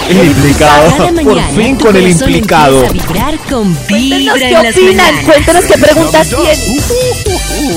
El 0.08 0.16
implicado. 0.26 1.12
Mañana 1.12 1.48
fin 1.54 1.76
con 1.76 1.96
el 1.96 2.08
implicado. 2.08 2.80
Cuéntenos 2.86 3.40
qué 3.48 3.54
opinan, 3.54 4.36
mañanas. 4.38 4.74
cuéntenos 5.24 5.64
qué 5.64 5.74
preguntas 5.84 6.28
tienen. 6.28 6.58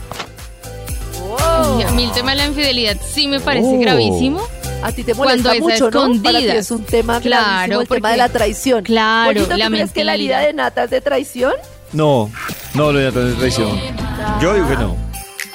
A 1.87 1.91
mí 1.93 2.05
el 2.05 2.13
tema 2.13 2.31
de 2.33 2.37
la 2.39 2.47
infidelidad 2.47 2.97
sí 3.05 3.27
me 3.29 3.41
parece 3.41 3.69
Oh. 3.69 3.81
gravísimo. 3.81 4.41
A 4.83 4.93
ti 4.93 5.03
te 5.03 5.13
Cuando 5.15 5.51
molesta 5.51 5.55
es 5.57 5.61
mucho, 5.61 5.91
¿no? 5.91 6.03
escondida. 6.05 6.33
Para 6.33 6.39
ti 6.39 6.47
es 6.57 6.71
un 6.71 6.85
tema 6.85 7.21
claro, 7.21 7.81
el 7.81 7.89
tema 7.89 8.11
de 8.13 8.17
la 8.17 8.29
traición. 8.29 8.85
Claro, 8.85 9.33
Pollito, 9.33 9.51
¿tú 9.53 9.59
la 9.59 9.67
crees 9.69 9.93
que 9.93 10.05
la 10.05 10.15
herida 10.15 10.39
de 10.41 10.53
Nata 10.53 10.85
es 10.85 10.91
de 10.91 11.01
traición? 11.01 11.53
No, 11.93 12.31
no, 12.75 12.93
lo 12.93 12.99
de 13.01 13.07
Nata 13.07 13.19
no 13.21 13.29
es 13.29 13.39
traición. 13.39 13.79
Yo 14.41 14.55
digo 14.55 14.69
que 14.69 14.77
no. 14.77 15.08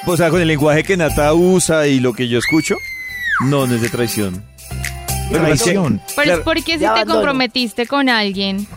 O 0.06 0.18
sea, 0.18 0.30
con 0.30 0.42
el 0.42 0.48
lenguaje 0.48 0.84
que 0.84 0.98
Nata 0.98 1.34
usa 1.34 1.88
y 1.88 2.00
lo 2.00 2.14
que 2.14 2.28
yo 2.28 2.38
escucho, 2.40 2.76
no, 3.46 3.66
no 3.68 3.76
es 3.76 3.82
de 3.82 3.90
traición. 3.90 4.44
Traición. 5.32 6.02
Pero 6.16 6.24
Claro. 6.24 6.40
es 6.40 6.46
porque 6.46 6.74
si 6.74 6.80
te 6.80 6.86
abandono. 6.88 7.16
comprometiste 7.22 7.88
con 7.88 8.10
alguien, 8.10 8.68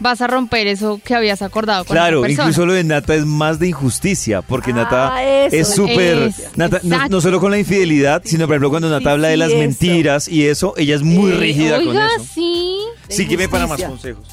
vas 0.00 0.20
a 0.20 0.26
romper 0.26 0.66
eso 0.66 1.00
que 1.02 1.14
habías 1.14 1.40
acordado 1.42 1.84
con 1.84 1.94
Claro, 1.94 2.18
esa 2.18 2.26
persona. 2.26 2.42
incluso 2.50 2.66
lo 2.66 2.72
de 2.72 2.84
Nata 2.84 3.14
es 3.14 3.24
más 3.24 3.58
de 3.60 3.68
injusticia, 3.68 4.42
porque 4.42 4.72
Nata 4.72 5.22
eso, 5.22 5.56
es 5.56 5.74
súper... 5.74 6.32
Nata, 6.56 6.80
no, 7.08 7.20
solo 7.20 7.38
con 7.40 7.52
la 7.52 7.58
infidelidad, 7.58 8.22
sino 8.24 8.46
por 8.46 8.54
ejemplo 8.54 8.70
cuando 8.70 8.88
Nata 8.90 9.02
Sí, 9.04 9.08
habla 9.08 9.28
de 9.28 9.36
las 9.36 9.50
eso. 9.50 9.58
mentiras 9.58 10.28
y 10.28 10.46
eso, 10.46 10.74
ella 10.76 10.96
es 10.96 11.02
muy 11.02 11.30
Eh, 11.32 11.36
rígida 11.38 11.76
con 11.78 11.88
Oiga, 11.88 12.08
eso. 12.16 12.26
sí. 12.34 12.78
Sí, 13.08 13.28
que 13.28 13.36
me 13.38 13.48
para 13.48 13.66
más 13.68 13.80
consejos. 13.82 14.26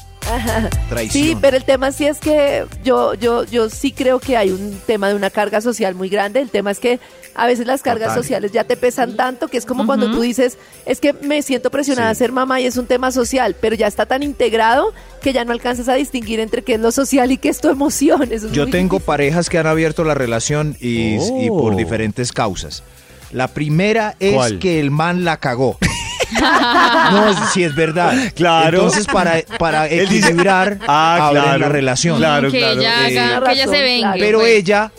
Traición. 0.88 1.24
Sí, 1.26 1.36
pero 1.40 1.56
el 1.56 1.64
tema 1.64 1.92
sí 1.92 2.06
es 2.06 2.18
que 2.18 2.64
yo, 2.84 3.14
yo, 3.14 3.44
yo 3.44 3.68
sí 3.70 3.92
creo 3.92 4.18
que 4.20 4.36
hay 4.36 4.50
un 4.50 4.78
tema 4.86 5.08
de 5.08 5.14
una 5.14 5.30
carga 5.30 5.60
social 5.60 5.94
muy 5.94 6.08
grande. 6.08 6.40
El 6.40 6.50
tema 6.50 6.70
es 6.70 6.78
que 6.78 7.00
a 7.34 7.46
veces 7.46 7.66
las 7.66 7.80
cargas 7.82 8.08
Total. 8.08 8.22
sociales 8.22 8.52
ya 8.52 8.64
te 8.64 8.76
pesan 8.76 9.16
tanto 9.16 9.48
que 9.48 9.56
es 9.56 9.64
como 9.64 9.86
cuando 9.86 10.10
tú 10.10 10.20
dices, 10.20 10.58
es 10.84 11.00
que 11.00 11.14
me 11.14 11.40
siento 11.42 11.70
presionada 11.70 12.10
a 12.10 12.14
ser 12.14 12.30
mamá 12.30 12.60
y 12.60 12.66
es 12.66 12.76
un 12.76 12.86
tema 12.86 13.10
social, 13.10 13.56
pero 13.58 13.74
ya 13.74 13.86
está 13.86 14.04
tan 14.06 14.22
integrado 14.22 14.92
que 15.22 15.32
ya 15.32 15.44
no 15.44 15.52
alcanzas 15.52 15.88
a 15.88 15.94
distinguir 15.94 16.40
entre 16.40 16.62
qué 16.62 16.74
es 16.74 16.80
lo 16.80 16.92
social 16.92 17.32
y 17.32 17.38
qué 17.38 17.48
es 17.48 17.60
tu 17.60 17.70
emoción. 17.70 18.28
Eso 18.30 18.48
es 18.48 18.52
Yo 18.52 18.66
tengo 18.66 18.96
difícil. 18.96 19.06
parejas 19.06 19.48
que 19.48 19.58
han 19.58 19.66
abierto 19.66 20.04
la 20.04 20.14
relación 20.14 20.76
y, 20.80 21.16
y 21.44 21.48
por 21.48 21.72
Oh. 21.72 21.76
diferentes 21.76 22.32
causas. 22.32 22.82
La 23.32 23.48
primera 23.48 24.14
es 24.20 24.34
¿Cuál? 24.34 24.58
que 24.58 24.78
el 24.78 24.90
man 24.90 25.24
la 25.24 25.38
cagó. 25.38 25.78
No, 26.40 27.28
es- 27.28 27.38
sí 27.52 27.62
es 27.64 27.74
verdad. 27.74 28.14
Claro. 28.34 28.78
Entonces, 28.78 29.06
para, 29.06 29.42
para 29.58 29.88
equilibrar, 29.88 30.78
Ah, 30.86 31.28
abren 31.28 31.42
claro. 31.44 31.58
la 31.58 31.68
relación. 31.68 32.18
Claro, 32.18 32.50
que 32.50 32.58
claro. 32.58 32.80
ella 32.80 33.08
Eh, 33.08 33.20
haga, 33.20 33.46
que 33.46 33.52
ella 33.52 33.66
se 33.68 33.98
claro. 33.98 34.16
Pero 34.18 34.38
pues. 34.40 34.52
ella 34.52 34.92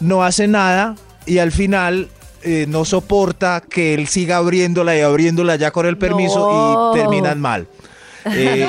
no 0.00 0.24
hace 0.24 0.48
nada 0.48 0.94
y 1.26 1.38
al 1.38 1.52
final 1.52 2.08
eh, 2.44 2.66
no 2.68 2.84
soporta 2.84 3.62
que 3.68 3.94
él 3.94 4.08
siga 4.08 4.38
abriéndola 4.38 4.96
y 4.96 5.00
abriéndola 5.00 5.54
ya 5.56 5.70
con 5.70 5.86
el 5.86 5.96
permiso 5.96 6.38
No. 6.38 6.92
y 6.96 6.98
terminan 7.00 7.40
mal. 7.40 7.66
Eh, 8.24 8.68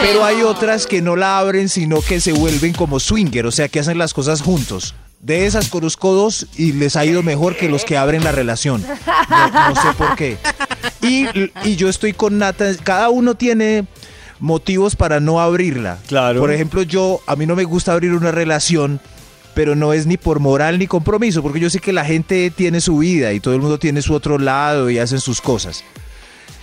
pero 0.00 0.24
hay 0.24 0.40
otras 0.42 0.86
que 0.86 1.02
no 1.02 1.16
la 1.16 1.38
abren, 1.38 1.68
sino 1.68 2.00
que 2.00 2.18
se 2.18 2.32
vuelven 2.32 2.72
como 2.72 2.98
swinger, 2.98 3.44
o 3.44 3.50
sea, 3.52 3.68
que 3.68 3.78
hacen 3.80 3.98
las 3.98 4.14
cosas 4.14 4.40
juntos. 4.40 4.94
De 5.26 5.44
esas 5.44 5.70
conozco 5.70 6.12
dos 6.12 6.46
y 6.56 6.70
les 6.70 6.94
ha 6.94 7.04
ido 7.04 7.20
mejor 7.24 7.56
que 7.56 7.68
los 7.68 7.84
que 7.84 7.96
abren 7.96 8.22
la 8.22 8.30
relación. 8.30 8.84
No, 9.28 9.50
no 9.50 9.74
sé 9.74 9.88
por 9.98 10.14
qué. 10.14 10.38
Y, 11.02 11.26
y 11.68 11.74
yo 11.74 11.88
estoy 11.88 12.12
con 12.12 12.38
Nata, 12.38 12.72
cada 12.84 13.08
uno 13.08 13.34
tiene 13.34 13.86
motivos 14.38 14.94
para 14.94 15.18
no 15.18 15.40
abrirla. 15.40 15.98
Claro. 16.06 16.38
Por 16.38 16.52
ejemplo, 16.52 16.82
yo, 16.82 17.22
a 17.26 17.34
mí 17.34 17.44
no 17.44 17.56
me 17.56 17.64
gusta 17.64 17.92
abrir 17.92 18.12
una 18.12 18.30
relación, 18.30 19.00
pero 19.52 19.74
no 19.74 19.92
es 19.92 20.06
ni 20.06 20.16
por 20.16 20.38
moral 20.38 20.78
ni 20.78 20.86
compromiso, 20.86 21.42
porque 21.42 21.58
yo 21.58 21.70
sé 21.70 21.80
que 21.80 21.92
la 21.92 22.04
gente 22.04 22.52
tiene 22.52 22.80
su 22.80 22.98
vida 22.98 23.32
y 23.32 23.40
todo 23.40 23.52
el 23.52 23.60
mundo 23.60 23.80
tiene 23.80 24.02
su 24.02 24.14
otro 24.14 24.38
lado 24.38 24.90
y 24.90 25.00
hacen 25.00 25.18
sus 25.18 25.40
cosas. 25.40 25.82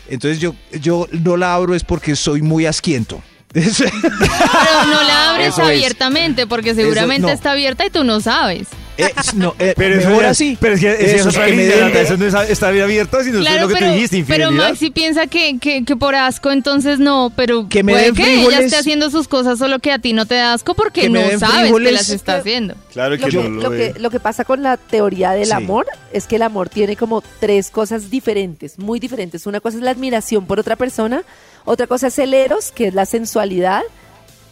Entonces 0.08 0.40
yo, 0.40 0.56
yo 0.80 1.10
no 1.12 1.36
la 1.36 1.54
abro 1.54 1.76
es 1.76 1.84
porque 1.84 2.16
soy 2.16 2.42
muy 2.42 2.66
asquiento. 2.66 3.22
Pero 3.54 4.86
no 4.88 5.04
la 5.04 5.30
abres 5.32 5.48
Eso 5.50 5.62
es. 5.64 5.68
abiertamente 5.70 6.48
porque 6.48 6.74
seguramente 6.76 7.28
no. 7.28 7.30
está 7.30 7.52
abierta 7.52 7.86
y 7.86 7.90
tú 7.90 8.04
no 8.04 8.20
sabes. 8.20 8.68
Es- 8.96 9.34
no, 9.34 9.56
eh, 9.58 9.74
Pero 9.76 9.96
eso 9.96 10.08
mejor 10.10 10.24
ya- 10.26 10.30
así. 10.30 10.56
Pero 10.62 10.76
es 10.76 10.80
que 10.80 10.92
es 10.92 11.00
Eso, 11.00 11.32
que 11.32 11.52
me 11.54 11.66
eso 12.02 12.16
no 12.16 12.28
es- 12.44 12.50
está 12.52 12.70
bien 12.70 12.84
abierta, 12.84 13.24
sino 13.24 13.40
eso 13.40 13.40
es 13.40 13.48
Claro, 13.48 13.62
lo 13.64 13.68
que 13.70 13.74
pero, 13.74 13.88
tú 13.88 13.94
dijiste, 13.94 14.24
pero. 14.28 14.52
Maxi 14.52 14.92
piensa 14.92 15.26
que, 15.26 15.58
que, 15.60 15.84
que 15.84 15.96
por 15.96 16.14
asco 16.14 16.52
entonces 16.52 17.00
no, 17.00 17.32
pero 17.36 17.68
Que 17.70 17.82
me 17.82 17.94
puede 17.94 18.06
den 18.06 18.16
que 18.16 18.44
ella 18.46 18.60
esté 18.60 18.76
haciendo 18.76 19.10
sus 19.10 19.28
cosas 19.28 19.58
solo 19.58 19.80
que 19.80 19.92
a 19.92 19.98
ti 19.98 20.14
no 20.14 20.28
te 20.28 20.36
da 20.36 20.54
asco 20.54 20.76
porque 20.76 21.02
Que 21.02 21.10
no 21.10 21.22
sabes 21.40 21.56
que 21.56 21.62
frijoles. 21.64 21.94
las 21.94 22.10
está 22.12 22.36
haciendo. 22.36 22.76
Claro 22.94 23.16
Lo 23.16 23.26
que 23.26 23.32
que, 23.32 23.38
no 23.38 23.44
lo, 23.50 23.62
lo 23.64 23.72
que, 23.72 23.86
es. 23.88 24.00
lo 24.00 24.12
que 24.12 24.20
pasa 24.20 24.46
con 24.46 24.62
la 24.62 24.78
teoría 24.78 25.32
del 25.32 25.48
Sí. 25.48 25.52
amor 25.54 25.88
es 26.12 26.28
que 26.28 26.36
el 26.36 26.44
amor 26.44 26.70
tiene 26.70 26.96
como 26.96 27.24
tres 27.40 27.72
cosas 27.72 28.12
diferentes, 28.12 28.78
muy 28.78 29.00
diferentes. 29.00 29.48
Una 29.48 29.60
cosa 29.60 29.78
es 29.78 29.84
la 29.84 29.90
admiración 29.90 30.46
por 30.46 30.60
otra 30.60 30.76
persona, 30.76 31.24
otra 31.66 31.88
cosa 31.88 32.08
es 32.08 32.20
el 32.20 32.34
eros, 32.34 32.72
que 32.72 32.88
es 32.88 32.94
la 32.94 33.06
sensualidad 33.06 33.84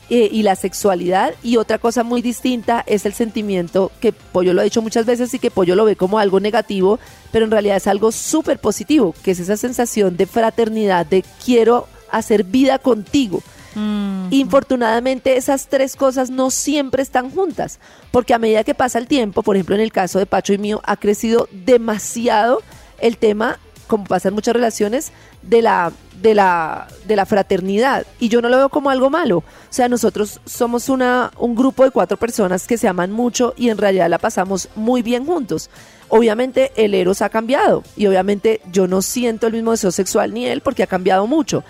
eh, 0.09 0.29
y 0.31 0.43
la 0.43 0.55
sexualidad, 0.55 1.33
y 1.41 1.57
otra 1.57 1.77
cosa 1.77 2.03
muy 2.03 2.21
distinta 2.21 2.83
es 2.85 3.05
el 3.05 3.13
sentimiento 3.13 3.91
que 4.01 4.11
Pollo 4.11 4.53
lo 4.53 4.61
ha 4.61 4.65
dicho 4.65 4.81
muchas 4.81 5.05
veces 5.05 5.33
y 5.33 5.39
que 5.39 5.51
Pollo 5.51 5.75
lo 5.75 5.85
ve 5.85 5.95
como 5.95 6.19
algo 6.19 6.39
negativo, 6.39 6.99
pero 7.31 7.45
en 7.45 7.51
realidad 7.51 7.77
es 7.77 7.87
algo 7.87 8.11
súper 8.11 8.59
positivo, 8.59 9.15
que 9.23 9.31
es 9.31 9.39
esa 9.39 9.55
sensación 9.55 10.17
de 10.17 10.25
fraternidad, 10.25 11.05
de 11.05 11.23
quiero 11.45 11.87
hacer 12.11 12.43
vida 12.43 12.77
contigo. 12.77 13.41
Infortunadamente 13.73 15.37
esas 15.37 15.67
tres 15.67 15.95
cosas 15.95 16.29
no 16.29 16.51
siempre 16.51 17.01
están 17.01 17.31
juntas, 17.31 17.79
porque 18.11 18.33
a 18.33 18.39
medida 18.39 18.65
que 18.65 18.75
pasa 18.75 18.99
el 18.99 19.07
tiempo, 19.07 19.43
por 19.43 19.55
ejemplo 19.55 19.75
en 19.75 19.81
el 19.81 19.93
caso 19.93 20.19
de 20.19 20.25
Pacho 20.25 20.51
y 20.51 20.57
mío, 20.57 20.81
ha 20.83 20.97
crecido 20.97 21.47
demasiado 21.53 22.61
el 22.99 23.15
tema, 23.15 23.59
como 23.91 24.05
pasa 24.05 24.29
en 24.29 24.35
muchas 24.35 24.53
relaciones, 24.53 25.11
de 25.41 25.61
la, 25.61 25.91
de 26.21 26.33
la, 26.33 26.87
de 27.05 27.17
la 27.17 27.25
fraternidad. 27.25 28.07
Y 28.21 28.29
yo 28.29 28.41
no 28.41 28.47
lo 28.47 28.55
veo 28.55 28.69
como 28.69 28.89
algo 28.89 29.09
malo. 29.09 29.39
O 29.39 29.43
sea, 29.69 29.89
nosotros 29.89 30.39
somos 30.45 30.87
una, 30.87 31.29
un 31.37 31.55
grupo 31.55 31.83
de 31.83 31.91
cuatro 31.91 32.15
personas 32.15 32.67
que 32.67 32.77
se 32.77 32.87
aman 32.87 33.11
mucho 33.11 33.53
y 33.57 33.67
en 33.67 33.77
realidad 33.77 34.09
la 34.09 34.17
pasamos 34.17 34.69
muy 34.75 35.01
bien 35.01 35.25
juntos. 35.25 35.69
Obviamente 36.07 36.71
el 36.77 36.93
Eros 36.93 37.21
ha 37.21 37.27
cambiado 37.27 37.83
y 37.97 38.07
obviamente 38.07 38.61
yo 38.71 38.87
no 38.87 39.01
siento 39.01 39.47
el 39.47 39.53
mismo 39.53 39.71
deseo 39.71 39.91
sexual 39.91 40.33
ni 40.33 40.45
él 40.45 40.61
porque 40.61 40.83
ha 40.83 40.87
cambiado 40.87 41.27
mucho. 41.27 41.65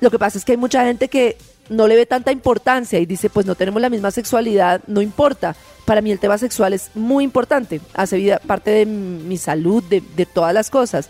Lo 0.00 0.10
que 0.10 0.18
pasa 0.18 0.36
es 0.36 0.44
que 0.44 0.52
hay 0.52 0.58
mucha 0.58 0.84
gente 0.84 1.08
que 1.08 1.38
no 1.70 1.88
le 1.88 1.96
ve 1.96 2.04
tanta 2.04 2.32
importancia 2.32 2.98
y 2.98 3.06
dice, 3.06 3.30
pues 3.30 3.46
no 3.46 3.54
tenemos 3.54 3.80
la 3.80 3.88
misma 3.88 4.10
sexualidad, 4.10 4.82
no 4.88 5.00
importa. 5.00 5.56
Para 5.86 6.02
mí 6.02 6.12
el 6.12 6.18
tema 6.18 6.36
sexual 6.36 6.74
es 6.74 6.90
muy 6.94 7.24
importante, 7.24 7.80
hace 7.94 8.18
vida, 8.18 8.40
parte 8.46 8.70
de 8.70 8.84
mi 8.84 9.38
salud, 9.38 9.82
de, 9.84 10.02
de 10.16 10.26
todas 10.26 10.52
las 10.52 10.68
cosas. 10.68 11.08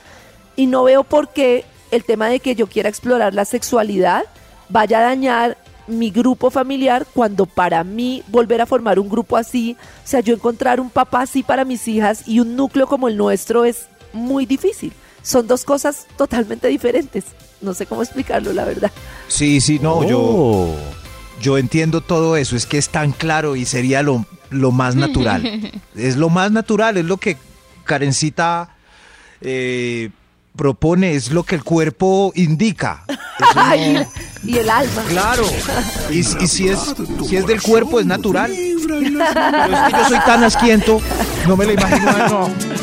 Y 0.57 0.67
no 0.67 0.85
veo 0.85 1.05
por 1.05 1.33
qué 1.33 1.65
el 1.91 2.05
tema 2.05 2.29
de 2.29 2.41
que 2.41 2.55
yo 2.55 2.67
quiera 2.67 2.89
explorar 2.89 3.35
la 3.35 3.45
sexualidad 3.45 4.25
vaya 4.69 4.99
a 4.99 5.03
dañar 5.03 5.59
mi 5.87 6.11
grupo 6.11 6.51
familiar 6.51 7.07
cuando 7.13 7.47
para 7.47 7.85
mí 7.85 8.23
volver 8.29 8.61
a 8.61 8.67
formar 8.67 8.99
un 8.99 9.09
grupo 9.09 9.37
así, 9.37 9.77
o 10.05 10.07
sea, 10.07 10.21
yo 10.21 10.35
encontrar 10.35 10.81
un 10.81 10.91
papá 10.91 11.23
así 11.23 11.43
para 11.43 11.65
mis 11.65 11.87
hijas 11.89 12.27
y 12.27 12.41
un 12.41 12.57
núcleo 12.57 12.87
como 12.87 13.09
el 13.09 13.17
nuestro 13.17 13.65
es 13.65 13.87
muy 14.13 14.47
difícil. 14.47 14.93
Son 15.23 15.47
dos 15.47 15.65
cosas 15.65 16.07
totalmente 16.17 16.69
diferentes. 16.69 17.25
No 17.61 17.75
sé 17.75 17.87
cómo 17.87 18.03
explicarlo, 18.03 18.53
la 18.53 18.65
verdad. 18.65 18.91
Sí, 19.29 19.61
sí, 19.61 19.79
no, 19.79 20.09
yo, 20.09 20.75
yo 21.41 21.59
entiendo 21.59 22.01
todo 22.01 22.37
eso, 22.37 22.57
es 22.57 22.67
que 22.67 22.79
es 22.79 22.89
tan 22.89 23.13
claro 23.13 23.55
y 23.55 23.65
sería 23.65 24.03
lo, 24.03 24.27
lo 24.51 24.73
más 24.73 24.97
natural. 24.97 25.73
es 25.97 26.17
lo 26.17 26.29
más 26.29 26.51
natural, 26.51 26.97
es 26.97 27.05
lo 27.05 27.19
que 27.19 27.37
Karencita 27.85 28.77
eh, 29.41 30.11
propone, 30.57 31.15
es 31.15 31.31
lo 31.31 31.43
que 31.45 31.55
el 31.55 31.65
cuerpo 31.65 32.33
indica. 32.35 33.05
No- 33.57 34.07
y 34.45 34.59
el 34.59 34.71
alma. 34.71 35.03
Claro. 35.09 35.45
Y, 36.11 36.19
y 36.21 36.23
si, 36.25 36.69
es, 36.69 36.79
si 37.29 37.37
es 37.37 37.47
del 37.47 37.61
cuerpo, 37.63 38.01
es 38.01 38.07
natural. 38.07 38.51
Pero 38.87 38.99
es 38.99 39.93
que 39.93 39.93
yo 39.99 40.09
soy 40.09 40.19
tan 40.27 40.43
asquiento, 40.45 41.01
no 41.47 41.57
me 41.57 41.67
lo 41.67 41.73
imagino. 41.73 42.13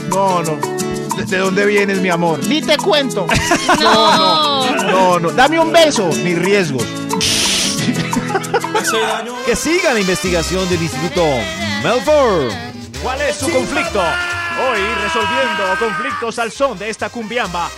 No, 0.10 0.42
no, 0.42 0.44
no. 0.44 1.16
¿De, 1.18 1.26
de 1.26 1.38
dónde 1.38 1.66
vienes, 1.66 2.00
mi 2.02 2.10
amor? 2.10 2.40
Ni 2.48 2.62
te 2.62 2.78
cuento. 2.78 3.26
No, 3.82 4.66
no, 4.76 4.84
no, 4.84 5.20
no. 5.20 5.30
Dame 5.32 5.60
un 5.60 5.72
beso, 5.72 6.10
ni 6.24 6.36
riesgos. 6.36 6.84
Que 9.46 9.56
siga 9.56 9.94
la 9.94 10.00
investigación 10.00 10.68
del 10.70 10.82
Instituto 10.82 11.24
Melford. 11.84 12.52
¿Cuál 13.02 13.22
es 13.22 13.36
su 13.38 13.50
conflicto? 13.50 14.02
Hoy 14.62 14.80
resolviendo 15.02 15.64
conflictos 15.80 16.38
al 16.38 16.52
son 16.52 16.78
de 16.78 16.90
esta 16.90 17.10
cumbiamba. 17.10 17.70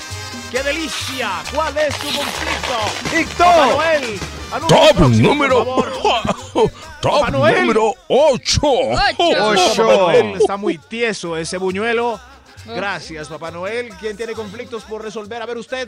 ¡Qué 0.49 0.63
delicia! 0.63 1.43
¿Cuál 1.53 1.77
es 1.77 1.93
su 1.95 2.07
conflicto? 2.07 3.15
¡Víctor! 3.15 3.45
Papá 3.45 3.67
Noel, 3.67 4.19
anuncio 4.51 4.77
Top 4.77 4.95
próximo, 4.97 5.29
número. 5.29 5.65
Top 7.01 7.19
Papá 7.19 7.31
Noel. 7.31 7.61
número 7.61 7.93
8. 8.07 8.61
Ocho. 8.63 8.91
Papá 9.77 9.95
Noel, 9.97 10.35
está 10.41 10.57
muy 10.57 10.77
tieso 10.77 11.37
ese 11.37 11.57
buñuelo. 11.57 12.19
Gracias, 12.65 13.27
Papá 13.27 13.51
Noel. 13.51 13.89
¿Quién 13.99 14.17
tiene 14.17 14.33
conflictos 14.33 14.83
por 14.83 15.03
resolver? 15.03 15.41
A 15.41 15.45
ver 15.45 15.57
usted. 15.57 15.87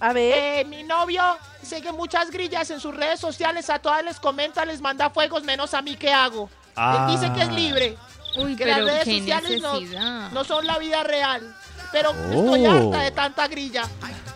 A 0.00 0.12
ver. 0.12 0.34
Eh, 0.36 0.64
mi 0.64 0.82
novio 0.82 1.22
sigue 1.62 1.92
muchas 1.92 2.30
grillas 2.30 2.70
en 2.70 2.80
sus 2.80 2.94
redes 2.94 3.20
sociales, 3.20 3.70
a 3.70 3.78
todas 3.78 4.04
les 4.04 4.18
comenta, 4.18 4.64
les 4.64 4.80
manda 4.80 5.10
fuegos, 5.10 5.44
menos 5.44 5.72
a 5.74 5.82
mí, 5.82 5.96
¿qué 5.96 6.12
hago? 6.12 6.50
Ah. 6.76 7.06
Él 7.08 7.16
dice 7.18 7.32
que 7.32 7.42
es 7.42 7.52
libre, 7.52 7.96
Uy, 8.36 8.56
que 8.56 8.64
pero 8.64 8.78
las 8.78 8.86
redes 8.86 9.04
qué 9.04 9.18
sociales 9.18 9.62
no, 9.62 10.30
no 10.30 10.44
son 10.44 10.66
la 10.66 10.78
vida 10.78 11.02
real. 11.04 11.54
Pero 11.92 12.10
Oh. 12.32 12.56
estoy 12.56 12.66
harta 12.66 13.00
de 13.02 13.10
tanta 13.12 13.46
grilla. 13.48 13.82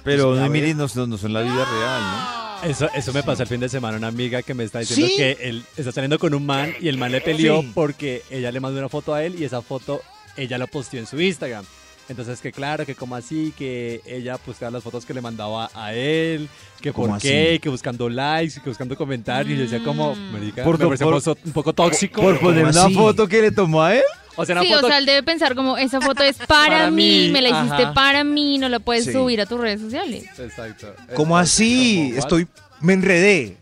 Pero 0.04 0.32
miren, 0.48 0.76
no, 0.76 0.86
no, 0.94 1.06
no 1.06 1.18
son 1.18 1.32
la 1.32 1.42
vida 1.42 1.52
real, 1.64 2.00
¿no? 2.02 2.68
Eso, 2.70 2.88
eso 2.94 3.12
me 3.12 3.22
pasó 3.22 3.42
el 3.42 3.48
fin 3.48 3.60
de 3.60 3.68
semana. 3.68 3.96
Una 3.96 4.08
amiga 4.08 4.42
que 4.42 4.54
me 4.54 4.64
está 4.64 4.80
diciendo 4.80 5.06
¿Sí? 5.06 5.16
que 5.16 5.32
él 5.40 5.64
está 5.76 5.92
saliendo 5.92 6.18
con 6.18 6.34
un 6.34 6.44
man 6.46 6.74
y 6.80 6.88
el 6.88 6.96
man 6.98 7.12
le 7.12 7.20
peleó 7.20 7.60
Sí. 7.62 7.70
porque 7.74 8.22
ella 8.30 8.50
le 8.52 8.60
mandó 8.60 8.78
una 8.78 8.88
foto 8.88 9.14
a 9.14 9.22
él 9.24 9.36
y 9.40 9.44
esa 9.44 9.62
foto 9.62 10.02
ella 10.36 10.58
la 10.58 10.66
posteó 10.66 11.00
en 11.00 11.06
su 11.06 11.20
Instagram. 11.20 11.64
Entonces 12.08 12.40
que 12.40 12.52
claro, 12.52 12.86
que 12.86 12.94
como 12.94 13.14
así, 13.16 13.52
que 13.56 14.00
ella 14.06 14.38
posteaba 14.38 14.72
las 14.72 14.82
fotos 14.82 15.04
que 15.04 15.12
le 15.12 15.20
mandaba 15.20 15.70
a 15.74 15.92
él, 15.92 16.48
que 16.80 16.90
por 16.92 17.06
¿Cómo 17.06 17.18
qué, 17.18 17.50
así? 17.50 17.58
que 17.58 17.68
buscando 17.68 18.08
likes, 18.08 18.60
que 18.62 18.70
buscando 18.70 18.96
comentarios. 18.96 19.54
Y 19.54 19.56
yo 19.58 19.62
decía 19.70 19.84
como, 19.84 20.14
marica, 20.14 20.64
Por 20.64 20.78
me 20.78 20.96
por- 20.96 21.14
un 21.44 21.52
poco- 21.52 21.74
tóxico. 21.74 22.22
Por 22.22 22.40
poner 22.40 22.64
¿Cómo 22.64 22.72
una 22.78 22.84
así? 22.86 22.94
foto 22.94 23.28
que 23.28 23.42
le 23.42 23.50
tomó 23.50 23.82
a 23.82 23.94
él. 23.94 24.02
O 24.36 24.46
sea, 24.46 24.60
Sí, 24.62 24.68
foto 24.72 24.86
o 24.86 24.88
sea, 24.88 24.98
él 24.98 25.04
debe 25.06 25.22
pensar 25.24 25.54
como, 25.54 25.76
esa 25.76 26.00
foto 26.00 26.22
es 26.22 26.36
para, 26.38 26.46
Para 26.78 26.90
mí, 26.92 27.24
mí, 27.26 27.30
me 27.30 27.42
la 27.42 27.48
hiciste 27.50 27.82
ajá. 27.82 27.92
para 27.94 28.22
mí, 28.24 28.56
no 28.56 28.68
la 28.68 28.78
puedes 28.78 29.04
Sí. 29.04 29.12
subir 29.12 29.40
a 29.40 29.46
tus 29.46 29.60
redes 29.60 29.80
sociales. 29.80 30.24
Exacto. 30.38 30.94
¿Cómo 31.14 31.36
así? 31.36 32.06
Como? 32.10 32.18
Estoy. 32.20 32.48
Me 32.80 32.92
enredé. 32.94 33.56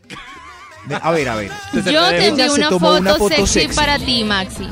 A 1.02 1.10
ver, 1.10 1.28
a 1.30 1.34
ver. 1.34 1.50
Yo 1.72 1.82
te 1.82 2.30
se 2.30 2.50
una 2.50 2.68
foto, 2.70 2.98
una 2.98 3.14
foto 3.16 3.34
sexy, 3.34 3.60
sexy. 3.60 3.74
para 3.76 3.98
ti, 3.98 4.22
Maxi. 4.22 4.68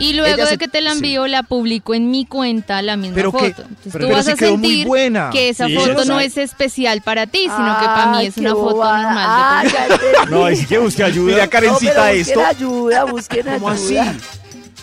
Y 0.00 0.14
luego 0.14 0.36
de 0.44 0.46
se- 0.50 0.58
que 0.58 0.68
te 0.68 0.80
la 0.80 0.90
sí. 0.92 0.96
envío, 0.96 1.26
la 1.26 1.42
publico 1.42 1.94
en 1.94 2.10
mi 2.10 2.24
cuenta, 2.26 2.80
la 2.82 2.96
misma 2.96 3.14
Pero 3.14 3.30
foto. 3.32 3.44
que- 3.44 3.48
Entonces 3.62 3.76
pero- 3.84 3.92
tú 3.92 3.98
pero 3.98 4.08
vas 4.16 4.28
a 4.28 4.34
quedó 4.34 4.56
muy 4.56 4.68
sentir 4.68 4.86
buena. 4.86 5.30
que 5.30 5.48
esa 5.50 5.66
Sí, 5.66 5.74
foto 5.76 5.92
yo 5.98 6.04
no 6.06 6.20
es 6.20 6.36
especial 6.36 7.02
para 7.02 7.26
ti, 7.26 7.40
sino 7.42 7.78
que 7.78 7.84
para 7.86 8.06
mí 8.12 8.26
es 8.26 8.36
una 8.36 8.50
foto 8.50 8.74
bobada. 8.76 9.02
normal. 9.02 9.26
Ah, 9.28 9.62
de. 10.26 10.30
No, 10.30 10.56
sí 10.56 10.66
que 10.66 10.78
busque 10.78 11.04
ayuda. 11.04 11.32
Mira, 11.32 11.44
No, 11.44 11.50
Karencita, 11.50 11.92
busquen 12.06 12.20
esto. 12.20 12.44
ayuda, 12.44 13.04
busquen 13.04 13.46
¿Cómo 13.46 13.68
así? 13.68 13.96
ayuda. 13.98 14.14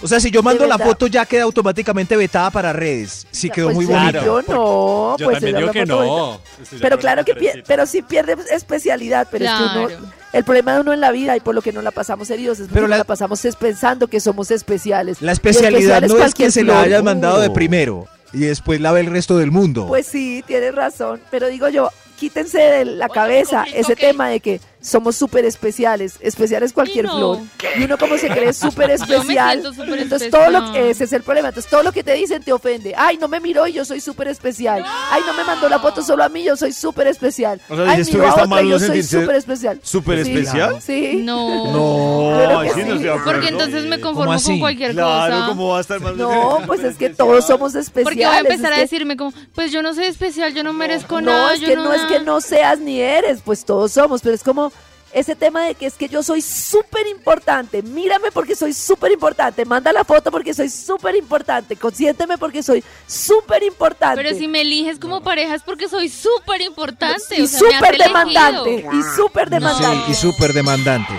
O 0.03 0.07
sea, 0.07 0.19
si 0.19 0.29
yo 0.29 0.43
mando 0.43 0.67
la 0.67 0.77
foto 0.77 1.07
ya 1.07 1.25
queda 1.25 1.41
automáticamente 1.43 2.15
vetada 2.15 2.51
para 2.51 2.71
redes. 2.71 3.25
Sí 3.31 3.49
quedó 3.49 3.67
Pues 3.67 3.77
muy 3.77 3.87
yo- 3.87 3.93
bonita. 3.93 4.23
Yo 4.23 4.41
no, 4.43 5.17
Yo 5.17 5.25
pues 5.25 5.37
también 5.37 5.55
era 5.55 5.59
digo 5.61 5.71
que 5.73 5.85
no. 5.87 5.97
bonita. 5.97 6.43
Pero 6.79 6.99
claro 6.99 7.25
que 7.25 7.63
pero 7.65 7.85
sí 7.87 8.03
pierde 8.03 8.35
especialidad, 8.51 9.27
pero 9.31 9.45
es 9.45 9.51
que 9.51 9.63
uno. 9.63 9.89
El 10.33 10.43
problema 10.43 10.73
de 10.75 10.81
uno 10.81 10.93
en 10.93 11.01
la 11.01 11.11
vida 11.11 11.35
y 11.37 11.39
por 11.39 11.55
lo 11.55 11.61
que 11.61 11.71
no 11.71 11.81
la 11.81 11.91
pasamos 11.91 12.29
heridos 12.29 12.59
es 12.59 12.63
porque 12.67 12.73
Pero 12.73 12.87
no 12.87 12.91
la- 12.91 12.97
la, 12.99 13.03
pasamos 13.03 13.43
es 13.45 13.55
pensando 13.55 14.07
que 14.07 14.19
somos 14.19 14.51
especiales. 14.51 15.21
La 15.21 15.31
especialidad 15.31 16.01
no 16.01 16.07
es 16.07 16.11
que 16.13 16.17
cualquier 16.17 16.51
se 16.51 16.63
la 16.63 16.81
hayan 16.81 17.03
mandado 17.03 17.39
de 17.39 17.49
primero 17.49 18.07
y 18.33 18.39
después 18.39 18.81
la 18.81 18.91
ve 18.91 19.01
el 19.01 19.07
resto 19.07 19.37
del 19.37 19.51
mundo. 19.51 19.87
Pues 19.87 20.05
sí, 20.07 20.43
tienes 20.45 20.75
razón, 20.75 21.21
pero 21.31 21.47
digo 21.47 21.69
yo, 21.69 21.89
quítense 22.19 22.59
de 22.59 22.85
la 22.85 23.07
cabeza 23.09 23.65
ese 23.73 23.95
tema 23.95 24.27
de 24.29 24.39
que 24.39 24.59
somos 24.87 25.15
súper 25.15 25.45
especiales, 25.45 26.15
especiales 26.21 26.71
cualquier 26.73 27.05
Y 27.05 27.07
no. 27.07 27.17
flor. 27.17 27.39
Y 27.77 27.83
uno 27.83 27.97
como 27.97 28.17
se 28.17 28.29
cree 28.29 28.53
súper 28.53 28.91
especial. 28.91 29.57
entonces 29.57 30.29
todo 30.31 30.49
lo 30.49 30.59
especial. 30.59 30.73
que 30.73 30.89
ese 30.89 31.03
es 31.03 31.13
el 31.13 31.23
problema, 31.23 31.49
entonces 31.49 31.69
todo 31.69 31.83
lo 31.83 31.91
que 31.91 32.03
te 32.03 32.13
dicen 32.13 32.41
te 32.43 32.53
ofende. 32.53 32.93
Ay, 32.97 33.17
no 33.17 33.27
me 33.27 33.39
miró 33.39 33.67
y 33.67 33.73
yo 33.73 33.83
soy 33.85 33.99
súper 33.99 34.27
especial. 34.29 34.83
Ay, 35.11 35.21
no 35.25 35.33
me 35.33 35.43
mandó 35.43 35.67
la 35.69 35.79
foto 35.79 36.01
solo 36.01 36.23
a 36.23 36.29
mí, 36.29 36.43
yo 36.43 36.55
soy 36.55 36.71
súper 36.71 37.07
especial. 37.07 37.59
O 37.69 37.75
sea, 37.75 37.85
Ay, 37.89 37.97
dices 37.97 38.11
tú 38.13 38.17
miró 38.17 38.23
que 38.23 38.27
a 38.27 38.29
está 38.29 38.43
otra 38.43 38.61
no 38.63 38.69
yo 38.69 38.79
soy 38.79 39.03
súper 39.03 39.35
especial. 39.35 39.79
¿Súper 39.83 40.25
Sí, 40.25 40.31
especial? 40.31 40.81
Sí. 40.81 41.21
No. 41.23 41.71
No, 41.71 42.73
sí 42.73 42.81
no. 42.83 43.23
Porque 43.23 43.47
entonces 43.49 43.85
me 43.85 43.99
conformo 43.99 44.39
con 44.41 44.59
cualquier 44.59 44.91
Claro, 44.93 45.33
cosa. 45.35 45.47
¿cómo 45.49 45.69
va 45.69 45.77
a 45.77 45.81
estar 45.81 45.99
mal? 45.99 46.17
No, 46.17 46.59
pues 46.65 46.83
es 46.83 46.97
que 46.97 47.09
todos 47.09 47.45
somos 47.45 47.75
especiales. 47.75 48.03
Porque 48.05 48.25
voy 48.25 48.35
a 48.35 48.39
empezar 48.39 48.71
es 48.73 48.77
a 48.77 48.81
decirme 48.81 49.17
como, 49.17 49.33
pues 49.53 49.71
yo 49.71 49.81
no 49.81 49.93
soy 49.93 50.05
especial, 50.05 50.53
yo 50.53 50.63
no 50.63 50.73
merezco 50.73 51.21
no, 51.21 51.31
nada. 51.31 51.53
es 51.53 51.59
yo 51.61 51.67
que 51.67 51.75
no 51.75 51.93
es 51.93 52.01
que 52.03 52.19
no 52.19 52.41
seas 52.41 52.79
ni 52.79 52.99
eres, 53.01 53.41
pues 53.43 53.65
todos 53.65 53.91
somos, 53.91 54.21
pero 54.21 54.35
es 54.35 54.43
como 54.43 54.71
ese 55.19 55.35
tema 55.35 55.63
de 55.65 55.75
que 55.75 55.85
es 55.85 55.93
que 55.95 56.07
yo 56.09 56.21
soy 56.23 56.41
súper 56.41 57.07
importante, 57.07 57.81
mírame 57.81 58.31
porque 58.31 58.55
soy 58.55 58.73
súper 58.73 59.11
importante, 59.11 59.65
manda 59.65 59.91
la 59.93 60.03
foto 60.03 60.31
porque 60.31 60.53
soy 60.53 60.69
súper 60.69 61.15
importante, 61.15 61.75
consiénteme 61.75 62.37
porque 62.37 62.61
soy 62.63 62.83
súper 63.07 63.63
importante. 63.63 64.21
Pero 64.21 64.37
si 64.37 64.47
me 64.47 64.61
eliges 64.61 64.99
como 64.99 65.21
pareja 65.21 65.55
es 65.55 65.63
porque 65.63 65.87
soy 65.89 66.09
súper 66.09 66.61
importante. 66.61 67.37
y 67.37 67.41
o 67.41 67.47
sea, 67.47 67.59
súper 67.59 67.95
elegido. 67.95 68.07
demandante, 68.07 68.85
y 68.93 69.15
súper 69.15 69.49
demandante. 69.49 70.05
Sí, 70.05 70.11
y 70.11 70.15
súper 70.15 70.53
demandante. 70.53 71.13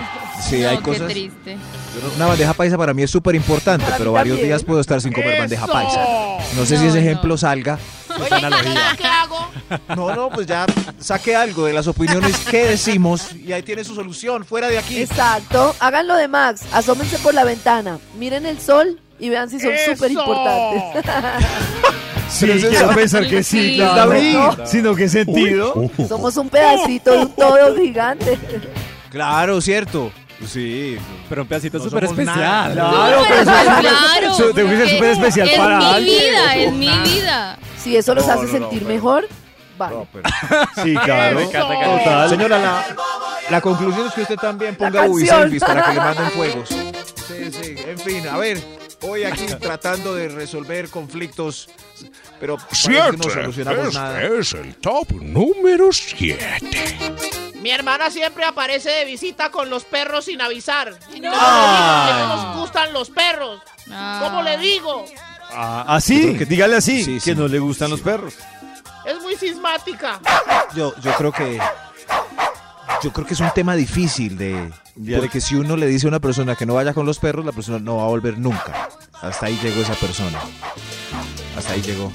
Sí, 0.49 0.61
No, 0.61 0.69
hay 0.69 0.77
qué 0.77 0.83
cosas. 0.83 1.07
triste. 1.07 1.57
Una 2.15 2.27
bandeja 2.27 2.53
paisa 2.53 2.77
para 2.77 2.93
mí 2.93 3.03
es 3.03 3.11
súper 3.11 3.35
importante, 3.35 3.85
pero 3.97 4.13
varios 4.13 4.35
también. 4.37 4.49
días 4.49 4.63
puedo 4.63 4.79
estar 4.79 5.01
sin 5.01 5.11
comer 5.11 5.37
bandeja 5.39 5.67
paisa. 5.67 5.99
No 6.55 6.65
sé 6.65 6.77
si 6.77 6.85
ese 6.85 6.95
no. 7.01 7.05
ejemplo 7.05 7.37
salga. 7.37 7.77
Oye, 8.21 8.45
¿ahora 8.45 8.95
¿qué 8.97 9.05
hago? 9.07 9.47
No, 9.95 10.15
no, 10.15 10.29
pues 10.29 10.47
ya 10.47 10.65
saqué 10.99 11.35
algo 11.35 11.65
de 11.65 11.73
las 11.73 11.87
opiniones 11.87 12.37
que 12.39 12.65
decimos 12.65 13.33
y 13.35 13.51
ahí 13.53 13.63
tiene 13.63 13.83
su 13.83 13.95
solución, 13.95 14.45
fuera 14.45 14.67
de 14.67 14.77
aquí. 14.77 15.01
Exacto, 15.01 15.75
hagan 15.79 16.07
lo 16.07 16.15
de 16.15 16.27
Max, 16.27 16.61
asómense 16.71 17.17
por 17.19 17.33
la 17.33 17.43
ventana, 17.43 17.99
miren 18.17 18.45
el 18.45 18.59
sol 18.59 18.99
y 19.19 19.29
vean 19.29 19.49
si 19.49 19.59
son 19.59 19.71
súper 19.93 20.11
importantes. 20.11 21.03
Sí, 22.29 22.45
Pero 22.45 22.69
quiero 22.69 22.89
es- 22.91 22.95
pensar 22.95 23.27
que 23.27 23.41
sí, 23.41 23.69
Sí. 23.71 23.75
claro. 23.77 24.11
David. 24.11 24.37
Sino 24.67 24.95
que 24.95 25.09
sentido. 25.09 25.89
Somos 26.07 26.37
un 26.37 26.47
pedacito 26.47 27.09
de 27.11 27.17
un 27.25 27.31
todo 27.35 27.75
gigante. 27.75 28.37
Claro, 29.09 29.59
cierto. 29.61 30.11
Sí. 30.47 30.95
Pero 31.27 31.41
un 31.41 31.47
pedacito 31.47 31.79
No 31.79 31.85
súper 31.85 32.03
especial. 32.03 32.37
nada. 32.37 32.71
Claro, 32.73 33.23
pero 33.27 33.41
eso 33.41 33.51
es 33.51 33.57
súper- 33.57 33.81
Claro, 33.81 34.35
porque 34.53 34.89
súper 34.91 35.09
especial 35.09 35.49
es 35.49 35.57
para 35.57 35.77
mi 35.79 35.85
alguien. 35.85 36.19
vida, 36.23 36.55
es 36.55 36.73
mi 36.73 36.89
vida. 37.09 37.57
Si 37.83 37.95
eso 37.95 38.13
los 38.13 38.25
No, 38.27 38.33
hace 38.33 38.43
no, 38.45 38.47
no, 38.47 38.59
sentir 38.59 38.79
pero- 38.83 38.93
mejor, 38.93 39.27
vale. 39.77 39.95
No, 39.95 40.07
pero- 40.11 40.29
Sí, 40.83 40.93
claro. 40.95 41.39
Total. 41.49 42.29
Señora, 42.29 42.57
la, 42.59 42.85
la 43.49 43.61
conclusión 43.61 44.07
es 44.07 44.13
que 44.13 44.21
usted 44.23 44.35
también 44.35 44.75
ponga. 44.75 45.05
Ubiselvis 45.05 45.63
para 45.63 45.83
que 45.85 45.93
le 45.93 45.99
manden 45.99 46.31
fuegos. 46.35 46.69
Sí, 46.69 47.51
sí, 47.51 47.75
en 47.77 47.97
fin, 47.99 48.27
a 48.27 48.37
ver, 48.37 48.61
hoy 49.01 49.23
aquí 49.23 49.45
tratando 49.61 50.13
de 50.15 50.27
resolver 50.29 50.89
conflictos, 50.89 51.69
pero 52.39 52.57
Siete. 52.71 53.17
no 53.17 53.23
solucionamos 53.29 53.93
nada. 53.93 54.21
Este 54.23 54.39
es 54.39 54.53
el 54.53 54.75
top 54.75 55.11
número 55.21 55.91
7. 55.91 56.45
Mi 57.61 57.71
hermana 57.71 58.09
siempre 58.09 58.45
aparece 58.45 58.89
de 58.89 59.05
visita 59.05 59.51
con 59.51 59.69
los 59.69 59.83
perros 59.83 60.25
sin 60.25 60.41
avisar. 60.41 60.93
Y 61.13 61.19
no, 61.19 61.29
digo 61.31 61.41
que 61.41 62.13
no 62.13 62.27
nos 62.35 62.57
gustan 62.57 62.93
los 62.93 63.09
perros. 63.09 63.61
¿Cómo 64.21 64.41
le 64.43 64.57
digo? 64.57 65.05
Ah, 65.51 65.85
así, 65.87 66.33
dígale 66.45 66.75
así, 66.75 67.03
Sí, 67.03 67.13
que 67.15 67.19
sí. 67.19 67.35
no 67.35 67.47
le 67.47 67.59
gustan 67.59 67.89
los 67.89 68.01
perros. 68.01 68.35
Es 69.05 69.21
muy 69.21 69.35
sismática. 69.35 70.19
Yo, 70.75 70.93
yo 71.01 71.11
creo 71.13 71.31
que 71.31 71.59
yo 73.01 73.13
creo 73.13 73.25
que 73.25 73.33
es 73.33 73.39
un 73.39 73.49
tema 73.55 73.75
difícil 73.75 74.37
de, 74.37 74.69
porque 75.17 75.39
si 75.41 75.55
uno 75.55 75.77
le 75.77 75.87
dice 75.87 76.05
a 76.07 76.09
una 76.09 76.19
persona 76.19 76.55
que 76.55 76.65
no 76.65 76.73
vaya 76.73 76.93
con 76.93 77.05
los 77.05 77.17
perros, 77.19 77.45
la 77.45 77.51
persona 77.53 77.79
no 77.79 77.97
va 77.97 78.03
a 78.03 78.07
volver 78.07 78.37
nunca. 78.37 78.89
Hasta 79.21 79.45
ahí 79.47 79.57
llegó 79.63 79.81
esa 79.81 79.93
persona. 79.95 80.37
Hasta 81.57 81.73
ahí 81.73 81.81
llegó. 81.81 82.11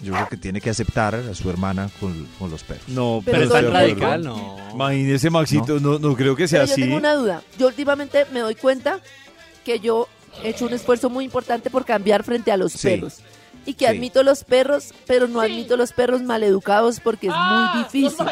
Yo 0.00 0.12
creo 0.12 0.28
que 0.28 0.36
tiene 0.36 0.60
que 0.60 0.68
aceptar 0.68 1.14
a 1.14 1.34
su 1.34 1.48
hermana 1.48 1.88
con, 1.98 2.28
con 2.38 2.50
los 2.50 2.62
perros. 2.62 2.86
No, 2.88 3.22
Pero 3.24 3.38
pero, 3.38 3.50
soy 3.50 3.58
está 3.64 3.70
radical, 3.70 4.24
no. 4.24 4.56
Imagínese, 4.74 5.30
Maxito, 5.30 5.80
no, 5.80 5.98
no 5.98 6.14
creo 6.14 6.36
que 6.36 6.46
sea 6.46 6.60
Pero 6.60 6.66
yo 6.68 6.72
así. 6.74 6.82
tengo 6.82 6.96
una 6.98 7.14
duda. 7.14 7.42
Yo 7.58 7.66
últimamente 7.68 8.26
me 8.32 8.40
doy 8.40 8.54
cuenta 8.56 9.00
que 9.64 9.80
yo 9.80 10.06
hecho 10.42 10.66
un 10.66 10.72
esfuerzo 10.74 11.10
muy 11.10 11.24
importante 11.24 11.70
por 11.70 11.84
cambiar 11.84 12.22
frente 12.24 12.50
a 12.52 12.56
los 12.56 12.72
Sí. 12.72 12.88
perros. 12.88 13.14
Y 13.64 13.74
que 13.74 13.86
Sí. 13.86 13.96
admito 13.96 14.22
los 14.22 14.44
perros, 14.44 14.92
pero 15.06 15.26
no 15.26 15.40
admito 15.40 15.76
los 15.76 15.92
perros 15.92 16.22
maleducados 16.22 17.00
porque 17.00 17.26
es 17.28 17.34
muy 17.34 17.82
difícil. 17.82 18.26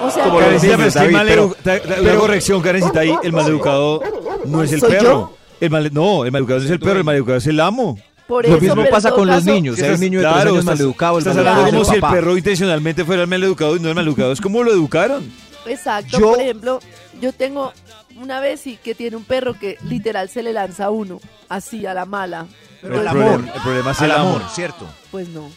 O 0.00 0.10
sea, 0.10 0.24
Como 0.24 0.40
lo 0.40 0.46
Karencita, 0.46 0.76
pero 0.76 0.90
David, 0.90 1.12
mal 1.12 1.26
pero- 1.26 1.56
pero- 1.64 2.20
corrección, 2.20 2.60
Karencita, 2.62 3.00
ahí 3.00 3.14
el 3.22 3.32
maleducado 3.32 4.00
no 4.46 4.62
es 4.62 4.72
el 4.72 4.80
¿Soy 4.80 4.90
perro. 4.90 5.36
El 5.60 5.70
male- 5.70 5.90
no, 5.90 6.24
el 6.24 6.32
maleducado 6.32 6.60
no 6.60 6.64
es 6.66 6.70
el 6.72 6.80
perro, 6.80 6.98
el 6.98 7.04
maleducado 7.04 7.38
es 7.38 7.46
el 7.46 7.60
amo. 7.60 7.98
por 8.28 8.48
Lo 8.48 8.56
eso, 8.56 8.60
mismo 8.76 8.84
pasa 8.88 9.10
con 9.10 9.26
los 9.26 9.36
caso- 9.40 9.50
niños. 9.52 9.78
Un 9.78 10.00
niño 10.00 10.20
de 10.20 10.24
Claro, 10.24 10.38
años 10.40 10.52
estás- 10.60 10.64
maleducado, 10.64 11.14
el 11.16 11.18
Estás 11.18 11.34
maleducado 11.34 11.58
hablando 11.66 11.82
es 11.82 11.86
como 11.88 11.94
el 11.96 12.00
si 12.00 12.06
el 12.06 12.12
perro 12.12 12.36
intencionalmente 12.38 13.04
fuera 13.04 13.22
el 13.22 13.28
maleducado 13.28 13.76
y 13.76 13.80
no 13.80 13.88
el 13.90 13.94
maleducado. 13.94 14.32
Es 14.32 14.40
como 14.40 14.62
lo 14.62 14.72
educaron. 14.72 15.30
Exacto, 15.66 16.18
Yo- 16.18 16.30
por 16.30 16.40
ejemplo, 16.40 16.80
yo 17.20 17.32
tengo 17.32 17.72
una 18.16 18.40
vez 18.40 18.66
y 18.66 18.76
que 18.76 18.94
tiene 18.94 19.16
un 19.16 19.24
perro 19.24 19.58
que 19.58 19.78
literal 19.88 20.28
se 20.28 20.42
le 20.42 20.52
lanza 20.52 20.86
a 20.86 20.90
uno, 20.90 21.20
así 21.48 21.86
a 21.86 21.94
la 21.94 22.04
mala. 22.04 22.46
Pero 22.80 23.00
el, 23.00 23.08
amor, 23.08 23.24
problema, 23.24 23.52
el 23.54 23.62
problema 23.62 23.90
es 23.92 23.98
al 24.00 24.04
el 24.10 24.16
amor, 24.16 24.36
amor. 24.42 24.50
¿cierto? 24.54 24.86
Pues 25.10 25.28
no. 25.28 25.50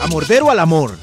¿A 0.00 0.06
morder 0.08 0.42
o 0.42 0.50
al 0.50 0.58
amor? 0.60 0.96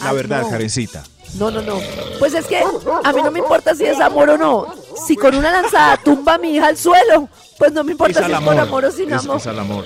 La 0.00 0.10
Ay, 0.10 0.16
verdad, 0.16 0.42
no. 0.42 0.50
Karencita. 0.50 1.04
No, 1.38 1.50
no, 1.50 1.60
no. 1.60 1.78
Pues 2.18 2.34
es 2.34 2.46
que 2.46 2.58
a 2.58 3.12
mí 3.12 3.22
no 3.22 3.30
me 3.30 3.40
importa 3.40 3.74
si 3.74 3.84
es 3.84 4.00
amor 4.00 4.30
o 4.30 4.38
no. 4.38 4.66
Si 5.06 5.16
con 5.16 5.34
una 5.34 5.50
lanzada 5.50 5.96
tumba 5.98 6.34
a 6.34 6.38
mi 6.38 6.54
hija 6.56 6.68
al 6.68 6.76
suelo, 6.78 7.28
pues 7.58 7.72
no 7.72 7.84
me 7.84 7.92
importa 7.92 8.24
si 8.24 8.32
es 8.32 8.40
con 8.40 8.58
amor 8.58 8.84
o 8.84 8.92
sin 8.92 9.12
Es- 9.12 9.24
amor. 9.24 9.36
es 9.38 9.46
al 9.46 9.58
amor. 9.58 9.84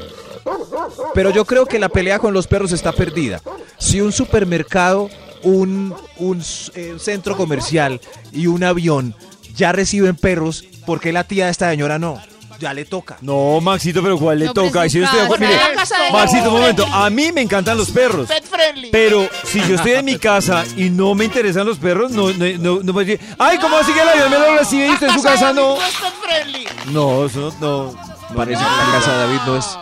Pero 1.14 1.30
yo 1.30 1.44
creo 1.44 1.66
que 1.66 1.78
la 1.78 1.88
pelea 1.88 2.18
con 2.18 2.32
los 2.32 2.46
perros 2.46 2.72
está 2.72 2.92
perdida. 2.92 3.40
Si 3.78 4.00
un 4.00 4.12
supermercado, 4.12 5.10
un, 5.42 5.94
un 6.18 6.42
eh, 6.74 6.96
centro 6.98 7.36
comercial 7.36 8.00
y 8.32 8.46
un 8.46 8.62
avión 8.64 9.14
ya 9.54 9.72
reciben 9.72 10.16
perros, 10.16 10.64
¿por 10.86 11.00
qué 11.00 11.12
la 11.12 11.24
tía 11.24 11.46
de 11.46 11.50
esta 11.50 11.70
señora 11.70 11.98
no? 11.98 12.20
Ya 12.60 12.74
le 12.74 12.84
toca. 12.84 13.16
No, 13.22 13.58
Maxito, 13.62 14.02
pero 14.02 14.18
¿cuál 14.18 14.38
le 14.38 14.44
No, 14.46 14.52
pero 14.52 14.66
toca? 14.66 14.84
es 14.84 14.92
Si 14.92 14.98
yo 14.98 15.04
estoy 15.06 15.20
La 15.20 15.72
casa 15.74 15.98
de 15.98 16.12
Maxito, 16.12 16.52
un 16.52 16.60
momento. 16.60 16.86
A 16.92 17.08
mí 17.08 17.32
me 17.32 17.40
encantan 17.40 17.78
los 17.78 17.90
perros. 17.90 18.28
Pet 18.28 18.44
friendly. 18.44 18.90
Pero 18.90 19.26
si 19.44 19.60
yo 19.60 19.76
estoy 19.76 19.92
en 19.92 20.04
mi 20.04 20.18
casa 20.18 20.64
y 20.76 20.90
no 20.90 21.14
me 21.14 21.24
interesan 21.24 21.66
los 21.66 21.78
perros, 21.78 22.10
no, 22.12 22.30
no, 22.30 22.44
no, 22.58 22.82
no 22.82 22.92
puedo 22.92 23.06
decir, 23.06 23.18
ay, 23.38 23.56
¿cómo 23.58 23.78
así 23.78 23.92
que 23.94 24.02
el 24.02 24.08
avión 24.10 24.30
me 24.30 24.38
lo 24.38 24.58
recibe 24.58 24.88
y 24.88 24.90
usted 24.90 25.08
en 25.08 25.14
su 25.14 25.22
casa 25.22 25.54
no? 25.54 25.76
No 25.76 25.82
es 25.82 25.94
pet 25.94 26.12
friendly. 26.22 26.68
No, 26.92 27.24
eso 27.24 27.54
no. 27.60 27.92
no 27.92 28.36
Parece 28.36 28.62
que 28.62 28.68
la 28.68 28.92
casa 28.92 29.12
de 29.12 29.18
David 29.18 29.40
no 29.46 29.56
es, 29.56 29.78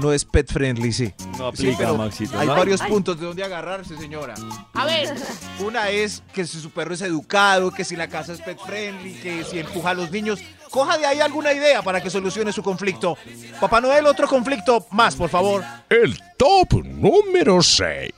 no 0.00 0.12
es 0.12 0.24
pet 0.24 0.50
friendly, 0.52 0.92
sí. 0.92 1.12
No 1.38 1.48
aplica, 1.48 1.76
pero 1.78 1.96
Maxito, 1.96 2.38
Hay 2.38 2.46
¿no? 2.48 2.54
varios 2.56 2.80
Ay. 2.80 2.90
puntos 2.90 3.18
de 3.20 3.26
donde 3.26 3.44
agarrarse, 3.44 3.96
señora. 3.98 4.34
A 4.74 4.84
ver, 4.84 5.14
Una 5.60 5.90
es 5.90 6.22
que 6.32 6.46
si 6.46 6.60
su 6.60 6.70
perro 6.70 6.94
es 6.94 7.02
educado, 7.02 7.70
que 7.70 7.84
si 7.84 7.96
la 7.96 8.08
casa 8.08 8.32
es 8.32 8.40
pet 8.40 8.58
friendly, 8.58 9.14
que 9.14 9.44
si 9.44 9.58
empuja 9.60 9.90
a 9.90 9.94
los 9.94 10.10
niños. 10.10 10.40
Coja 10.70 10.96
de 10.96 11.04
ahí 11.04 11.20
alguna 11.20 11.52
idea 11.52 11.82
para 11.82 12.00
que 12.02 12.08
solucione 12.08 12.50
su 12.50 12.62
conflicto. 12.62 13.18
Papá 13.60 13.78
Noel, 13.82 14.06
otro 14.06 14.26
conflicto 14.26 14.86
más, 14.90 15.14
por 15.14 15.28
favor. 15.28 15.62
El 15.90 16.18
top 16.38 16.82
número 16.84 17.60
6. 17.62 18.10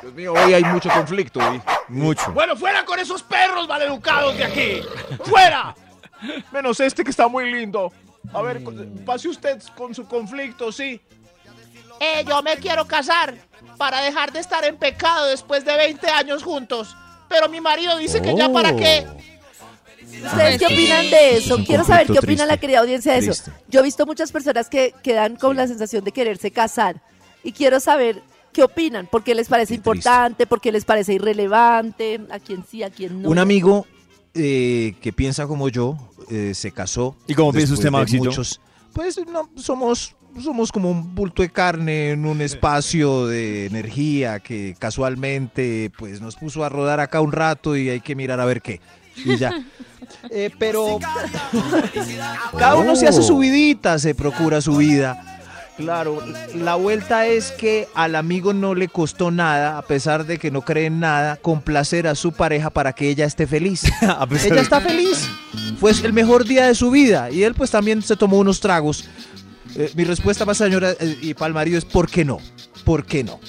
Dios 0.00 0.14
mío, 0.14 0.32
hoy 0.32 0.54
hay 0.54 0.64
mucho 0.64 0.88
conflicto. 0.88 1.38
hoy. 1.40 1.60
Mucho. 1.88 2.32
bueno, 2.32 2.56
fuera 2.56 2.82
con 2.86 2.98
esos 2.98 3.22
perros 3.22 3.68
maleducados 3.68 4.38
de 4.38 4.44
aquí. 4.44 4.80
¡Fuera! 5.24 5.74
Menos 6.50 6.80
este 6.80 7.04
que 7.04 7.10
está 7.10 7.28
muy 7.28 7.52
lindo. 7.52 7.92
A 8.32 8.42
ver, 8.42 8.62
pase 9.04 9.28
usted 9.28 9.60
con 9.76 9.94
su 9.94 10.06
conflicto, 10.06 10.72
sí. 10.72 11.00
Eh, 12.00 12.24
yo 12.28 12.42
me 12.42 12.56
quiero 12.56 12.86
casar 12.86 13.34
para 13.76 14.00
dejar 14.00 14.32
de 14.32 14.40
estar 14.40 14.64
en 14.64 14.76
pecado 14.76 15.26
después 15.26 15.64
de 15.64 15.76
20 15.76 16.06
años 16.08 16.42
juntos. 16.42 16.96
Pero 17.28 17.48
mi 17.48 17.60
marido 17.60 17.96
dice 17.98 18.20
que 18.20 18.34
ya 18.34 18.48
para 18.48 18.74
qué. 18.74 19.06
¿Ustedes 20.24 20.58
qué 20.58 20.66
opinan 20.66 21.10
de 21.10 21.36
eso? 21.36 21.56
Es 21.58 21.66
Quiero 21.66 21.84
saber 21.84 22.06
qué 22.06 22.18
opina 22.18 22.44
la 22.44 22.56
querida 22.56 22.80
audiencia 22.80 23.12
de 23.12 23.18
eso. 23.18 23.32
Triste. 23.32 23.52
Yo 23.68 23.80
he 23.80 23.82
visto 23.82 24.04
muchas 24.04 24.30
personas 24.30 24.68
que 24.68 24.94
quedan 25.02 25.36
con 25.36 25.56
la 25.56 25.66
sensación 25.66 26.04
de 26.04 26.12
quererse 26.12 26.50
casar 26.50 27.00
y 27.42 27.52
quiero 27.52 27.80
saber 27.80 28.22
qué 28.52 28.62
opinan, 28.62 29.06
por 29.06 29.24
qué 29.24 29.34
les 29.34 29.48
parece 29.48 29.74
Qué 29.74 29.80
triste. 29.80 29.90
importante, 29.90 30.46
por 30.46 30.60
qué 30.60 30.70
les 30.72 30.84
parece 30.84 31.14
irrelevante, 31.14 32.20
a 32.30 32.38
quién 32.38 32.64
sí, 32.68 32.82
a 32.82 32.90
quién 32.90 33.22
no. 33.22 33.30
Un 33.30 33.38
amigo 33.38 33.86
eh, 34.34 34.94
que 35.00 35.12
piensa 35.12 35.46
como 35.46 35.68
yo 35.68 35.96
eh, 36.30 36.52
se 36.54 36.72
casó. 36.72 37.16
¿Y 37.26 37.34
cómo 37.34 37.52
piensa 37.52 37.74
usted, 37.74 37.90
Maxito? 37.90 38.24
muchos- 38.24 38.60
pues 38.92 39.18
no, 39.26 39.48
somos, 39.56 40.14
somos 40.42 40.70
como 40.70 40.90
un 40.90 41.14
bulto 41.14 41.42
de 41.42 41.50
carne 41.50 42.10
en 42.10 42.26
un 42.26 42.40
espacio 42.42 43.26
de 43.26 43.64
energía 43.66 44.38
que 44.40 44.76
casualmente 44.78 45.90
pues 45.96 46.20
nos 46.20 46.36
puso 46.36 46.62
a 46.64 46.68
rodar 46.68 47.00
acá 47.00 47.20
un 47.22 47.32
rato 47.32 47.74
y 47.76 47.88
hay 47.88 48.00
que 48.00 48.14
mirar 48.14 48.38
a 48.40 48.44
ver 48.44 48.60
qué. 48.62 48.80
Y 49.16 49.36
ya. 49.36 49.52
Eh, 50.30 50.50
pero 50.58 50.98
cada 52.58 52.76
uno 52.76 52.96
se 52.96 53.06
hace 53.06 53.22
su 53.22 53.38
vidita, 53.38 53.98
se 53.98 54.14
procura 54.14 54.60
su 54.60 54.76
vida. 54.76 55.31
Claro, 55.76 56.22
la 56.54 56.74
vuelta 56.74 57.26
es 57.26 57.50
que 57.50 57.88
al 57.94 58.14
amigo 58.14 58.52
no 58.52 58.74
le 58.74 58.88
costó 58.88 59.30
nada, 59.30 59.78
a 59.78 59.82
pesar 59.82 60.26
de 60.26 60.38
que 60.38 60.50
no 60.50 60.62
cree 60.62 60.86
en 60.86 61.00
nada, 61.00 61.36
complacer 61.36 62.06
a 62.06 62.14
su 62.14 62.32
pareja 62.32 62.68
para 62.70 62.92
que 62.92 63.08
ella 63.08 63.24
esté 63.24 63.46
feliz. 63.46 63.84
Ella 64.44 64.60
está 64.60 64.80
feliz. 64.80 65.28
Fue 65.80 65.92
el 65.92 66.12
mejor 66.12 66.44
día 66.44 66.66
de 66.66 66.74
su 66.74 66.90
vida 66.90 67.30
y 67.30 67.42
él 67.44 67.54
pues 67.54 67.70
también 67.70 68.02
se 68.02 68.16
tomó 68.16 68.38
unos 68.38 68.60
tragos. 68.60 69.04
Eh, 69.74 69.90
mi 69.94 70.04
respuesta 70.04 70.44
para 70.44 70.54
señora 70.54 70.92
eh, 71.00 71.18
y 71.22 71.34
para 71.34 71.48
el 71.48 71.54
marido 71.54 71.78
es 71.78 71.84
¿por 71.84 72.10
qué 72.10 72.24
no? 72.24 72.38
¿Por 72.84 73.06
qué 73.06 73.24
no? 73.24 73.40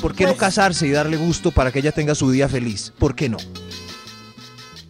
¿Por 0.00 0.14
qué 0.14 0.24
no 0.24 0.36
casarse 0.36 0.86
y 0.86 0.90
darle 0.90 1.16
gusto 1.16 1.52
para 1.52 1.70
que 1.70 1.78
ella 1.78 1.92
tenga 1.92 2.14
su 2.14 2.30
día 2.30 2.48
feliz? 2.48 2.92
¿Por 2.98 3.14
qué 3.14 3.28
no? 3.28 3.36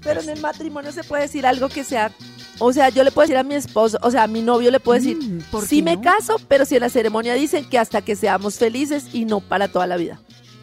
Pero 0.02 0.20
en 0.20 0.30
el 0.30 0.40
matrimonio 0.40 0.92
se 0.92 1.04
puede 1.04 1.24
decir 1.24 1.46
algo 1.46 1.68
que 1.68 1.84
sea, 1.84 2.12
o 2.60 2.72
sea, 2.72 2.90
yo 2.90 3.02
le 3.02 3.10
puedo 3.10 3.26
decir 3.26 3.38
a 3.38 3.42
mi 3.42 3.54
esposo, 3.54 3.98
o 4.02 4.10
sea, 4.10 4.24
a 4.24 4.26
mi 4.26 4.42
novio 4.42 4.70
le 4.70 4.80
puedo 4.80 5.00
decir, 5.00 5.18
¿por 5.50 5.66
sí 5.66 5.76
qué 5.76 5.82
me 5.82 5.96
no? 5.96 6.02
caso, 6.02 6.36
pero 6.46 6.64
si 6.64 6.76
en 6.76 6.82
la 6.82 6.90
ceremonia 6.90 7.34
dicen 7.34 7.68
que 7.68 7.78
hasta 7.78 8.02
que 8.02 8.14
seamos 8.14 8.56
felices 8.56 9.06
y 9.12 9.24
no 9.24 9.40
para 9.40 9.68
toda 9.68 9.86
la 9.86 9.96
vida. 9.96 10.20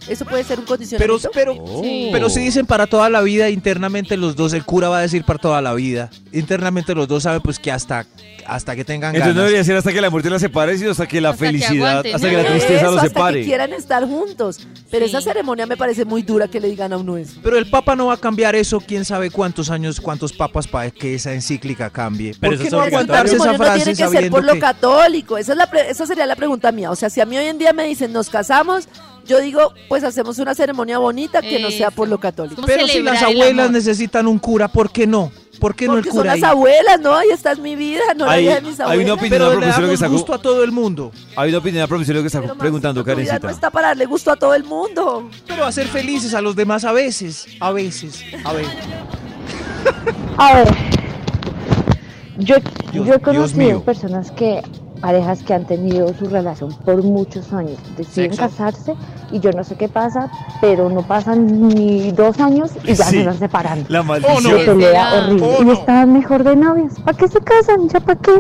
Eso 0.07 0.25
puede 0.25 0.43
ser 0.43 0.59
un 0.59 0.65
Pero, 0.65 0.77
condicionamiento. 0.77 1.29
pero, 1.33 1.53
Sí. 1.83 2.09
pero 2.11 2.29
si 2.29 2.39
dicen 2.41 2.65
para 2.65 2.87
toda 2.87 3.09
la 3.09 3.21
vida, 3.21 3.49
internamente 3.49 4.15
los 4.17 4.35
dos, 4.35 4.53
el 4.53 4.63
cura 4.63 4.89
va 4.89 4.99
a 4.99 5.01
decir 5.01 5.23
para 5.23 5.39
toda 5.39 5.61
la 5.61 5.73
vida. 5.73 6.09
Internamente 6.31 6.93
los 6.95 7.07
dos 7.07 7.23
saben 7.23 7.41
pues 7.41 7.59
que 7.59 7.71
hasta, 7.71 8.05
hasta 8.45 8.75
que 8.75 8.85
tengan 8.85 9.15
Entonces 9.15 9.35
no 9.35 9.41
ganas. 9.41 9.51
debería 9.51 9.63
ser 9.65 9.75
hasta 9.75 9.91
que 9.91 9.99
la 10.01 10.09
muerte 10.09 10.29
la 10.29 10.39
separe, 10.39 10.77
sino 10.77 10.91
hasta 10.91 11.07
que 11.07 11.19
la 11.19 11.29
Hasta 11.31 11.39
que 11.39 11.45
felicidad, 11.47 11.89
aguanten, 11.89 12.15
hasta 12.15 12.27
¿no? 12.27 12.31
que 12.37 12.43
la 12.43 12.49
tristeza 12.49 12.73
Eso, 12.75 12.85
los 12.85 12.95
hasta 12.95 13.07
que 13.07 13.13
separe. 13.13 13.43
quieran 13.43 13.73
estar 13.73 14.05
juntos. 14.05 14.59
Pero 14.89 15.05
Sí. 15.05 15.09
esa 15.15 15.21
ceremonia 15.21 15.65
me 15.65 15.75
parece 15.77 16.05
muy 16.05 16.21
dura 16.21 16.47
que 16.47 16.59
le 16.61 16.69
digan 16.69 16.93
a 16.93 16.97
uno 16.97 17.17
eso. 17.17 17.39
Pero 17.43 17.57
el 17.57 17.69
Papa 17.69 17.95
no 17.95 18.05
va 18.07 18.13
a 18.13 18.17
cambiar 18.17 18.55
eso, 18.55 18.79
quién 18.79 19.03
sabe 19.03 19.29
cuántos 19.31 19.69
años, 19.69 19.99
cuántos 19.99 20.31
papas 20.31 20.67
para 20.67 20.89
que 20.91 21.15
esa 21.15 21.33
encíclica 21.33 21.89
cambie. 21.89 22.33
Pero 22.39 22.55
¿Por 22.55 22.63
qué 22.63 22.69
no 22.71 22.81
aguantarse 22.81 23.35
esa 23.35 23.45
matrimonio 23.45 23.57
no 23.57 23.63
frase 23.65 23.93
tiene 23.93 24.11
que 24.11 24.17
ser 24.21 24.29
por 24.31 24.43
lo 24.45 24.53
que- 24.53 24.59
católico. 24.59 25.37
Esa, 25.37 25.51
es 25.51 25.57
la 25.57 25.69
pre- 25.69 25.89
esa 25.89 26.05
sería 26.05 26.25
la 26.25 26.35
pregunta 26.35 26.71
mía. 26.71 26.91
O 26.91 26.95
sea, 26.95 27.09
si 27.09 27.19
a 27.19 27.25
mí 27.25 27.37
hoy 27.37 27.45
en 27.47 27.57
día 27.57 27.73
me 27.73 27.83
dicen 27.85 28.13
nos 28.13 28.29
casamos, 28.29 28.87
yo 29.27 29.39
digo, 29.41 29.73
pues 29.89 30.03
hacemos 30.03 30.39
una 30.39 30.55
ceremonia 30.55 30.97
bonita 30.99 31.41
que 31.41 31.59
no 31.59 31.69
sea 31.71 31.91
por 31.91 32.07
lo 32.07 32.17
católico. 32.19 32.61
Pero 32.65 32.87
si 32.87 33.01
las 33.01 33.21
el 33.21 33.27
abuelas 33.29 33.71
necesitan 33.71 34.27
un 34.27 34.39
cura, 34.39 34.67
¿por 34.67 34.89
qué 34.91 35.05
no? 35.07 35.31
¿Por 35.59 35.75
qué 35.75 35.87
no 35.87 35.93
el 35.93 35.99
Porque 36.01 36.09
son 36.11 36.17
cura 36.19 36.35
las 36.35 36.43
ahí? 36.43 36.49
abuelas, 36.51 36.99
¿no? 37.01 37.15
Ahí 37.15 37.29
está 37.31 37.55
mi 37.55 37.75
vida, 37.75 38.01
no 38.15 38.25
la 38.27 38.33
Hay- 38.33 38.43
vida 38.43 38.55
de 38.55 38.61
mis 38.61 38.79
hay 38.79 38.83
abuelas. 38.85 39.03
una 39.05 39.13
opinión 39.15 39.29
Pero 39.39 39.49
le 39.49 39.57
profesor 39.57 39.89
que 39.89 39.97
sacó. 39.97 40.11
gusto 40.13 40.33
a 40.35 40.37
todo 40.37 40.63
el 40.63 40.71
mundo. 40.71 41.11
Hay 41.35 41.49
una 41.49 41.57
opinión 41.57 41.81
del 41.81 41.89
profesor 41.89 42.15
que 42.21 42.27
está 42.27 42.41
Pero, 42.41 42.55
preguntando, 42.55 43.03
Karencita. 43.03 43.39
no 43.39 43.49
está 43.49 43.71
para 43.71 43.87
darle 43.87 44.05
gusto 44.05 44.31
a 44.31 44.35
todo 44.35 44.53
el 44.53 44.63
mundo. 44.63 45.29
Pero 45.47 45.65
hacer 45.65 45.87
felices 45.87 46.35
a 46.35 46.41
los 46.41 46.55
demás 46.55 46.83
a 46.85 46.91
veces, 46.91 47.47
a 47.59 47.71
veces, 47.71 48.23
a 48.43 48.53
ver. 48.53 48.65
A 50.37 50.53
ver, 50.57 50.67
yo, 52.37 52.55
Dios- 52.91 53.07
yo 53.07 53.13
he 53.15 53.19
conocido 53.19 53.83
personas 53.83 54.29
que, 54.31 54.61
parejas 54.97 55.43
que 55.43 55.53
han 55.53 55.65
tenido 55.65 56.13
su 56.13 56.25
relación 56.25 56.73
por 56.85 57.01
muchos 57.03 57.51
años, 57.53 57.77
deciden 57.97 58.31
Sexo. 58.33 58.37
casarse 58.41 58.93
y 59.31 59.39
yo 59.39 59.51
no 59.51 59.63
sé 59.63 59.75
qué 59.75 59.87
pasa, 59.89 60.29
pero 60.61 60.89
no 60.89 61.01
pasan 61.05 61.67
ni 61.69 62.11
dos 62.11 62.39
años 62.39 62.71
y 62.83 62.93
ya 62.95 63.05
Sí. 63.05 63.11
se 63.11 63.19
están 63.19 63.39
separando. 63.39 63.85
La 63.89 64.01
Oh, 64.01 64.03
maldición. 64.03 64.41
Se 64.43 64.65
pelea 64.65 65.09
será? 65.11 65.25
horrible 65.25 65.55
Oh, 65.57 65.61
y 65.61 65.65
no. 65.65 65.73
estaban 65.73 66.13
mejor 66.13 66.43
de 66.43 66.55
novios. 66.55 66.93
¿Para 67.03 67.17
qué 67.17 67.27
se 67.27 67.39
casan? 67.41 67.89
¿Ya 67.89 67.99
para 67.99 68.19
qué? 68.19 68.39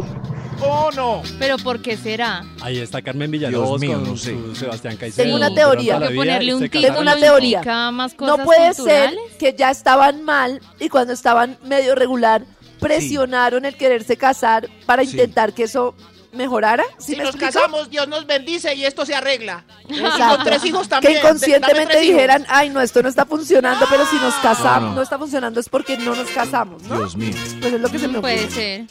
¡Oh, 0.59 0.89
no! 0.95 1.21
Pero 1.37 1.57
¿por 1.57 1.81
qué 1.83 1.95
será? 1.97 2.43
Ahí 2.61 2.79
está 2.79 3.03
Carmen 3.03 3.29
Villalobos 3.29 3.79
mío, 3.79 3.93
con 3.99 4.03
no 4.09 4.17
sé. 4.17 4.31
su 4.35 4.55
Sebastián 4.55 4.97
Caicedo. 4.97 5.23
Tengo 5.25 5.37
una 5.37 5.53
teoría. 5.53 5.99
ponerle 6.15 6.55
un. 6.55 6.67
Tengo 6.67 6.99
una 6.99 7.15
teoría. 7.15 7.57
implica 7.59 7.91
más 7.91 8.15
cosas 8.15 8.37
No 8.39 8.43
puede 8.43 8.73
ser 8.73 9.13
que 9.37 9.53
ya 9.55 9.69
estaban 9.69 10.23
mal 10.23 10.59
y 10.79 10.89
cuando 10.89 11.13
estaban 11.13 11.57
medio 11.63 11.93
regular 11.93 12.43
presionaron 12.79 13.65
el 13.65 13.75
quererse 13.75 14.17
casar 14.17 14.67
para 14.85 15.03
Sí. 15.03 15.11
intentar 15.11 15.53
que 15.53 15.63
eso 15.63 15.93
mejorara. 16.37 16.83
¿Sí 16.97 17.11
Si 17.11 17.17
me 17.17 17.23
nos 17.23 17.35
explico? 17.35 17.53
casamos, 17.53 17.89
Dios 17.89 18.07
nos 18.07 18.25
bendice 18.25 18.73
y 18.75 18.85
esto 18.85 19.05
se 19.05 19.15
arregla. 19.15 19.65
Y 19.89 19.99
Exacto. 19.99 20.35
con 20.37 20.45
tres 20.45 20.63
hijos 20.65 20.83
Que 20.83 20.89
también. 20.89 21.17
inconscientemente 21.17 21.85
tres 21.93 22.03
hijos. 22.05 22.15
dijeran, 22.15 22.45
ay, 22.47 22.69
no, 22.69 22.79
esto 22.81 23.01
no 23.03 23.09
está 23.09 23.25
funcionando, 23.25 23.85
pero 23.89 24.05
si 24.05 24.15
nos 24.17 24.33
casamos, 24.35 24.81
No, 24.81 24.89
no, 24.89 24.95
no. 24.95 25.01
está 25.01 25.17
funcionando 25.17 25.59
es 25.59 25.67
porque 25.67 25.97
no 25.97 26.15
nos 26.15 26.29
casamos, 26.29 26.81
¿no? 26.83 26.97
Dios 26.99 27.17
mío, 27.17 27.33
Pues 27.59 27.73
es 27.73 27.81
lo 27.81 27.89
que 27.89 27.99
se 27.99 28.07
me 28.07 28.19
ocurre. 28.19 28.35
Puede 28.35 28.49
ser. 28.51 28.85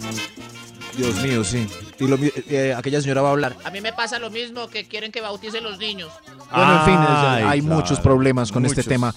Dios 0.96 1.14
mío, 1.16 1.44
sí. 1.44 1.66
Y 1.98 2.06
lo 2.06 2.16
mi- 2.16 2.30
eh, 2.48 2.74
aquella 2.76 3.00
señora 3.00 3.20
va 3.22 3.28
a 3.28 3.32
hablar. 3.32 3.56
A 3.64 3.70
mí 3.70 3.80
me 3.82 3.92
pasa 3.92 4.18
lo 4.18 4.30
mismo 4.30 4.68
que 4.68 4.86
quieren 4.88 5.12
que 5.12 5.20
bautice 5.20 5.60
los 5.60 5.78
niños. 5.78 6.10
Bueno, 6.54 6.78
en 6.78 6.84
fin, 6.84 6.94
hay 6.96 7.60
claro. 7.60 7.76
muchos 7.76 8.00
problemas 8.00 8.50
con 8.50 8.64
este 8.64 8.82
tema. 8.82 9.14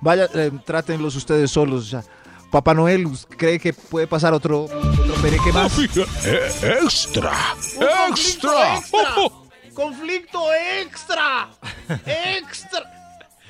Vaya, 0.00 0.28
eh, 0.34 0.50
trátenlos 0.64 1.16
ustedes 1.16 1.50
solos. 1.50 1.90
ya. 1.90 2.02
Papá 2.50 2.74
Noel 2.74 3.08
cree 3.36 3.58
que 3.58 3.72
puede 3.72 4.06
pasar 4.06 4.32
otro, 4.32 4.64
otro 4.64 5.14
pereque 5.20 5.52
más. 5.52 5.78
Eh, 6.24 6.78
extra, 6.82 7.32
extra. 8.08 8.80
Conflicto 9.74 10.52
extra. 10.80 11.48
Extra. 12.06 12.98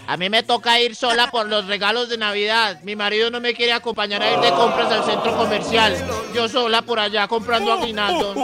A 0.06 0.16
mí 0.16 0.30
me 0.30 0.42
toca 0.42 0.80
ir 0.80 0.96
sola 0.96 1.30
por 1.30 1.46
los 1.46 1.66
regalos 1.66 2.08
de 2.08 2.16
Navidad. 2.16 2.80
Mi 2.82 2.96
marido 2.96 3.30
no 3.30 3.40
me 3.40 3.54
quiere 3.54 3.72
acompañar 3.72 4.22
a 4.22 4.32
ir 4.32 4.40
de 4.40 4.50
compras 4.50 4.90
al 4.90 5.04
centro 5.04 5.36
comercial. 5.36 5.94
Yo 6.34 6.48
sola 6.48 6.82
por 6.82 6.98
allá 6.98 7.28
comprando 7.28 7.72
aguinaldo. 7.72 8.34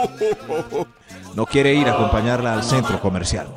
No 1.33 1.45
quiere 1.47 1.73
ir 1.73 1.87
a 1.89 1.93
acompañarla 1.93 2.53
al 2.53 2.63
centro 2.63 2.99
comercial. 3.01 3.47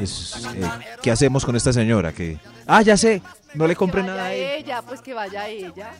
Es, 0.00 0.46
eh, 0.54 0.68
¿Qué 1.02 1.10
hacemos 1.10 1.44
con 1.44 1.54
esta 1.56 1.72
señora? 1.72 2.12
Que, 2.12 2.38
ah, 2.66 2.82
ya 2.82 2.96
sé, 2.96 3.20
no 3.54 3.66
le 3.66 3.76
compre 3.76 4.02
nada 4.02 4.24
a 4.26 4.34
él. 4.34 4.64
ella, 4.64 4.82
pues 4.82 5.00
que 5.00 5.14
vaya 5.14 5.48
ella. 5.48 5.92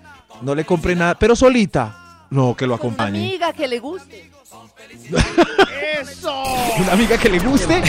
No 0.43 0.55
le 0.55 0.65
compre 0.65 0.95
nada, 0.95 1.15
pero 1.19 1.35
solita. 1.37 2.27
No, 2.31 2.55
que 2.57 2.67
lo 2.67 2.75
acompañe. 2.75 3.19
Amiga, 3.19 3.53
que 3.53 3.69
le 3.69 3.79
guste. 3.79 4.31
¡Eso! 6.01 6.33
Una 6.79 6.93
amiga 6.93 7.17
que 7.19 7.29
le 7.29 7.39
guste. 7.39 7.83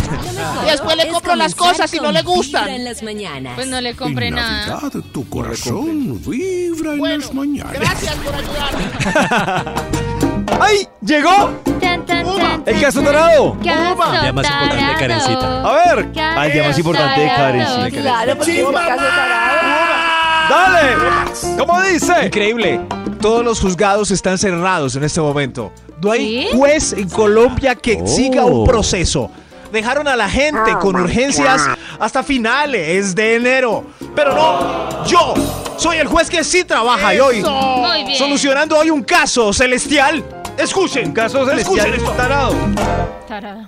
Y 0.64 0.66
después 0.70 0.96
le 0.98 1.08
compro 1.10 1.36
las 1.36 1.56
cosas 1.56 1.92
y 1.94 1.98
no 2.00 2.12
le 2.12 2.22
gustan. 2.22 2.70
en 2.70 2.84
las 2.86 3.02
mañanas. 3.04 3.56
Pues 3.56 3.68
no 3.68 3.82
le 3.82 3.96
compré 3.96 4.28
En 4.28 4.36
nada. 4.36 4.68
Navidad 4.82 5.02
tu 5.12 5.28
corazón 5.30 6.22
vibra 6.26 6.94
en 6.94 7.00
Bueno, 7.00 7.18
las 7.18 7.34
mañanas. 7.34 7.74
gracias 7.74 8.16
por 8.18 8.36
ayudarme. 8.36 8.86
¡Ay! 10.60 10.88
¡Llegó! 11.02 11.52
Tan, 11.80 12.06
tan, 12.06 12.26
tan, 12.26 12.64
¡El 12.66 12.82
caso 12.82 13.02
tarado! 13.02 13.58
Caso 13.64 14.14
El 14.14 14.22
día 14.22 14.34
más 14.34 14.46
importante 14.50 14.86
de. 14.86 14.94
Karencita. 15.00 15.62
A 15.62 15.74
ver. 15.74 16.10
Ah, 16.18 16.46
el 16.46 16.52
día 16.54 16.64
más 16.68 16.78
importante 16.78 17.22
de 17.22 17.28
Karen. 17.28 17.68
sí. 17.68 17.92
Claro, 17.98 18.36
porque 18.38 18.62
es 18.62 18.68
caso. 18.68 19.04
¡Dale! 20.50 20.96
¿Cómo 21.58 21.82
dice? 21.82 22.26
Increíble. 22.28 22.82
Todos 23.22 23.44
los 23.44 23.60
juzgados 23.60 24.12
están 24.12 24.38
cerrados 24.38 24.96
en 24.96 25.04
este 25.04 25.20
momento. 25.20 25.72
No 26.02 26.12
hay 26.12 26.44
¿Sí? 26.44 26.50
juez 26.56 26.94
en 26.94 27.10
Colombia 27.10 27.74
que 27.76 28.00
Oh. 28.02 28.08
siga 28.08 28.46
un 28.46 28.66
proceso. 28.66 29.32
Dejaron 29.72 30.08
a 30.08 30.16
la 30.16 30.30
gente 30.30 30.74
con 30.80 30.96
urgencias 30.96 31.68
hasta 32.00 32.22
finales 32.24 33.16
de 33.16 33.36
enero. 33.36 33.86
Pero 34.16 34.36
no, 34.36 35.06
yo 35.06 35.34
soy 35.78 35.98
el 35.98 36.08
juez 36.08 36.30
que 36.30 36.44
sí 36.44 36.64
trabaja 36.64 37.16
y 37.16 37.20
hoy, 37.20 37.42
Muy 37.42 38.04
bien. 38.04 38.18
solucionando 38.18 38.78
hoy 38.78 38.92
un 38.92 39.04
caso 39.04 39.52
celestial. 39.52 40.24
Escuchen, 40.58 41.08
Un 41.08 41.14
caso 41.14 41.46
celestial 41.46 41.78
escuchen 41.88 41.94
esto. 41.96 42.12
tarado. 42.12 42.56
Tarado. 43.28 43.68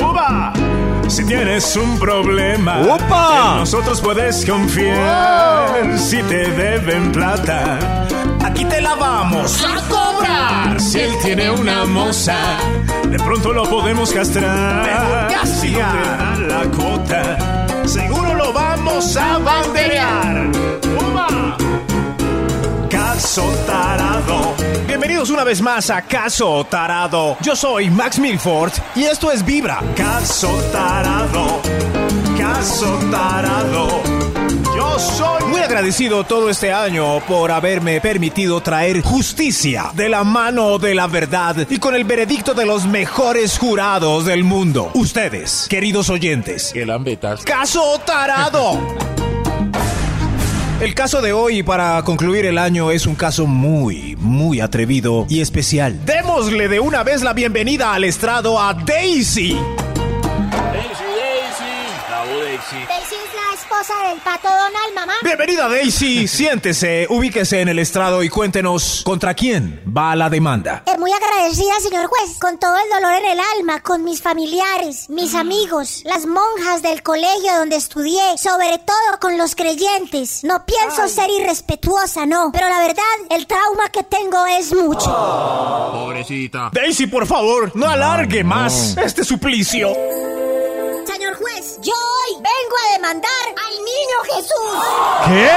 ¡Uva! 0.00 0.52
Si 1.08 1.24
tienes 1.24 1.76
un 1.76 1.98
problema, 1.98 2.80
¡Opa! 2.80 3.50
en 3.52 3.58
nosotros 3.60 4.00
puedes 4.00 4.44
confiar. 4.46 5.98
Si 5.98 6.22
te 6.22 6.50
deben 6.50 7.12
plata, 7.12 7.78
aquí 8.44 8.64
te 8.64 8.80
la 8.80 8.94
vamos 8.94 9.64
a 9.64 9.88
cobrar. 9.88 10.80
Si 10.80 11.00
él 11.00 11.12
tiene 11.22 11.50
una 11.50 11.84
moza, 11.84 12.36
de 13.08 13.18
pronto 13.18 13.52
lo 13.52 13.64
podemos 13.64 14.12
castrar. 14.12 14.86
Si 15.44 15.72
no 15.72 15.78
te 15.78 16.08
dan 16.18 16.48
la 16.48 16.64
cuota, 16.76 17.86
seguro 17.86 18.34
lo 18.34 18.52
vamos 18.52 19.16
a 19.16 19.38
banderear. 19.38 20.48
Caso 23.14 23.48
Tarado. 23.64 24.56
Bienvenidos 24.88 25.30
una 25.30 25.44
vez 25.44 25.62
más 25.62 25.88
a 25.88 26.02
Caso 26.02 26.66
Tarado. 26.68 27.36
Yo 27.42 27.54
soy 27.54 27.88
Max 27.88 28.18
Milford 28.18 28.72
y 28.96 29.04
esto 29.04 29.30
es 29.30 29.44
Vibra. 29.44 29.80
Caso 29.94 30.48
Tarado. 30.72 31.62
Caso 32.36 32.98
Tarado. 33.12 34.02
Yo 34.76 34.98
soy 34.98 35.44
muy 35.44 35.60
agradecido 35.60 36.24
todo 36.24 36.50
este 36.50 36.72
año 36.72 37.20
por 37.20 37.52
haberme 37.52 38.00
permitido 38.00 38.60
traer 38.60 39.00
justicia 39.00 39.92
de 39.94 40.08
la 40.08 40.24
mano 40.24 40.80
de 40.80 40.96
la 40.96 41.06
verdad 41.06 41.68
y 41.70 41.78
con 41.78 41.94
el 41.94 42.02
veredicto 42.02 42.52
de 42.52 42.66
los 42.66 42.84
mejores 42.84 43.60
jurados 43.60 44.24
del 44.24 44.42
mundo. 44.42 44.90
Ustedes, 44.94 45.68
queridos 45.70 46.10
oyentes. 46.10 46.72
El 46.74 46.90
ambetas. 46.90 47.44
Caso 47.44 47.96
Tarado. 48.04 48.80
El 50.80 50.94
caso 50.94 51.22
de 51.22 51.32
hoy 51.32 51.62
para 51.62 52.02
concluir 52.02 52.46
el 52.46 52.58
año 52.58 52.90
es 52.90 53.06
un 53.06 53.14
caso 53.14 53.46
muy, 53.46 54.16
muy 54.16 54.60
atrevido 54.60 55.24
y 55.28 55.40
especial. 55.40 56.04
Démosle 56.04 56.66
de 56.68 56.80
una 56.80 57.04
vez 57.04 57.22
la 57.22 57.32
bienvenida 57.32 57.94
al 57.94 58.02
estrado 58.02 58.60
a 58.60 58.74
Daisy. 58.74 59.52
Daisy 59.52 59.60
es 63.14 63.33
la 63.33 63.33
esposa 63.80 64.08
del 64.08 64.18
pato 64.20 64.48
Donald, 64.48 64.94
mamá. 64.94 65.14
Bienvenida 65.22 65.68
Daisy, 65.68 66.28
siéntese, 66.28 67.06
ubíquese 67.10 67.60
en 67.60 67.68
el 67.68 67.78
estrado 67.78 68.22
y 68.22 68.28
cuéntenos 68.28 69.02
contra 69.04 69.34
quién 69.34 69.82
va 69.86 70.14
la 70.14 70.30
demanda. 70.30 70.84
Eh, 70.86 70.96
muy 70.98 71.10
agradecida, 71.12 71.72
señor 71.80 72.06
juez, 72.06 72.38
con 72.40 72.58
todo 72.58 72.76
el 72.76 72.88
dolor 72.90 73.14
en 73.14 73.32
el 73.32 73.38
alma, 73.58 73.80
con 73.80 74.04
mis 74.04 74.22
familiares, 74.22 75.08
mis 75.10 75.34
amigos, 75.34 76.02
las 76.04 76.26
monjas 76.26 76.82
del 76.82 77.02
colegio 77.02 77.56
donde 77.58 77.76
estudié, 77.76 78.38
sobre 78.38 78.78
todo 78.78 79.18
con 79.20 79.36
los 79.38 79.54
creyentes. 79.56 80.44
No 80.44 80.64
pienso 80.64 81.08
ser 81.08 81.30
irrespetuosa, 81.30 82.26
no, 82.26 82.50
pero 82.52 82.68
la 82.68 82.78
verdad, 82.78 83.02
el 83.30 83.46
trauma 83.46 83.88
que 83.90 84.04
tengo 84.04 84.46
es 84.46 84.72
mucho. 84.72 85.10
Pobrecita. 85.92 86.70
Daisy, 86.72 87.06
por 87.06 87.26
favor, 87.26 87.72
no 87.74 87.88
alargue 87.88 88.44
más 88.44 88.96
este 88.98 89.24
suplicio. 89.24 89.88
Señor 91.06 91.36
juez, 91.36 91.78
yo 91.82 91.92
hoy 91.92 92.34
vengo 92.34 92.76
a 92.76 92.92
demandar 92.94 93.63
al 93.66 93.74
niño 93.84 94.18
Jesús. 94.34 94.74
¿Qué? 95.26 95.50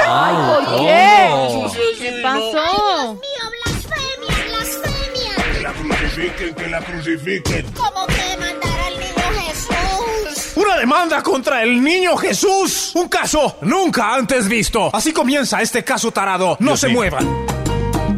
¿Por 0.48 0.62
qué? 0.76 1.98
¿Qué 1.98 2.20
pasó? 2.22 3.14
Mío, 3.14 3.44
blasfemia, 3.64 4.36
blasfemia. 4.48 5.34
Que 5.52 5.60
la 5.62 5.72
crucifiquen, 5.72 6.54
que 6.54 6.66
la 6.68 6.80
crucifiquen. 6.80 7.66
¿Cómo 7.72 8.06
que 8.06 8.22
demandar 8.22 8.80
al 8.86 8.94
niño 8.98 9.26
Jesús? 9.40 10.52
Una 10.56 10.76
demanda 10.76 11.22
contra 11.22 11.62
el 11.62 11.82
niño 11.82 12.16
Jesús. 12.16 12.92
Un 12.94 13.08
caso 13.08 13.58
nunca 13.62 14.14
antes 14.14 14.48
visto. 14.48 14.90
Así 14.94 15.12
comienza 15.12 15.60
este 15.62 15.84
caso 15.84 16.10
tarado. 16.10 16.56
No 16.60 16.76
se 16.76 16.88
muevan. 16.88 17.46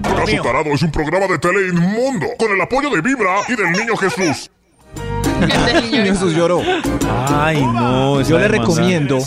Caso 0.03 0.43
Tarado 0.43 0.70
es 0.74 0.82
un 0.82 0.93
programa 0.93 1.26
de 1.26 1.38
tele 1.38 1.68
inmundo 1.68 2.26
con 2.38 2.53
el 2.53 2.61
apoyo 2.61 2.91
de 2.91 3.01
Vibra 3.01 3.41
y 3.49 3.57
del 3.57 3.72
niño 3.72 3.97
Jesús. 3.97 4.51
Jesús 5.91 6.34
lloró. 6.34 6.62
Ay, 7.28 7.62
no. 7.62 8.20
Yo 8.22 8.38
le 8.38 8.49
recomiendo 8.49 9.18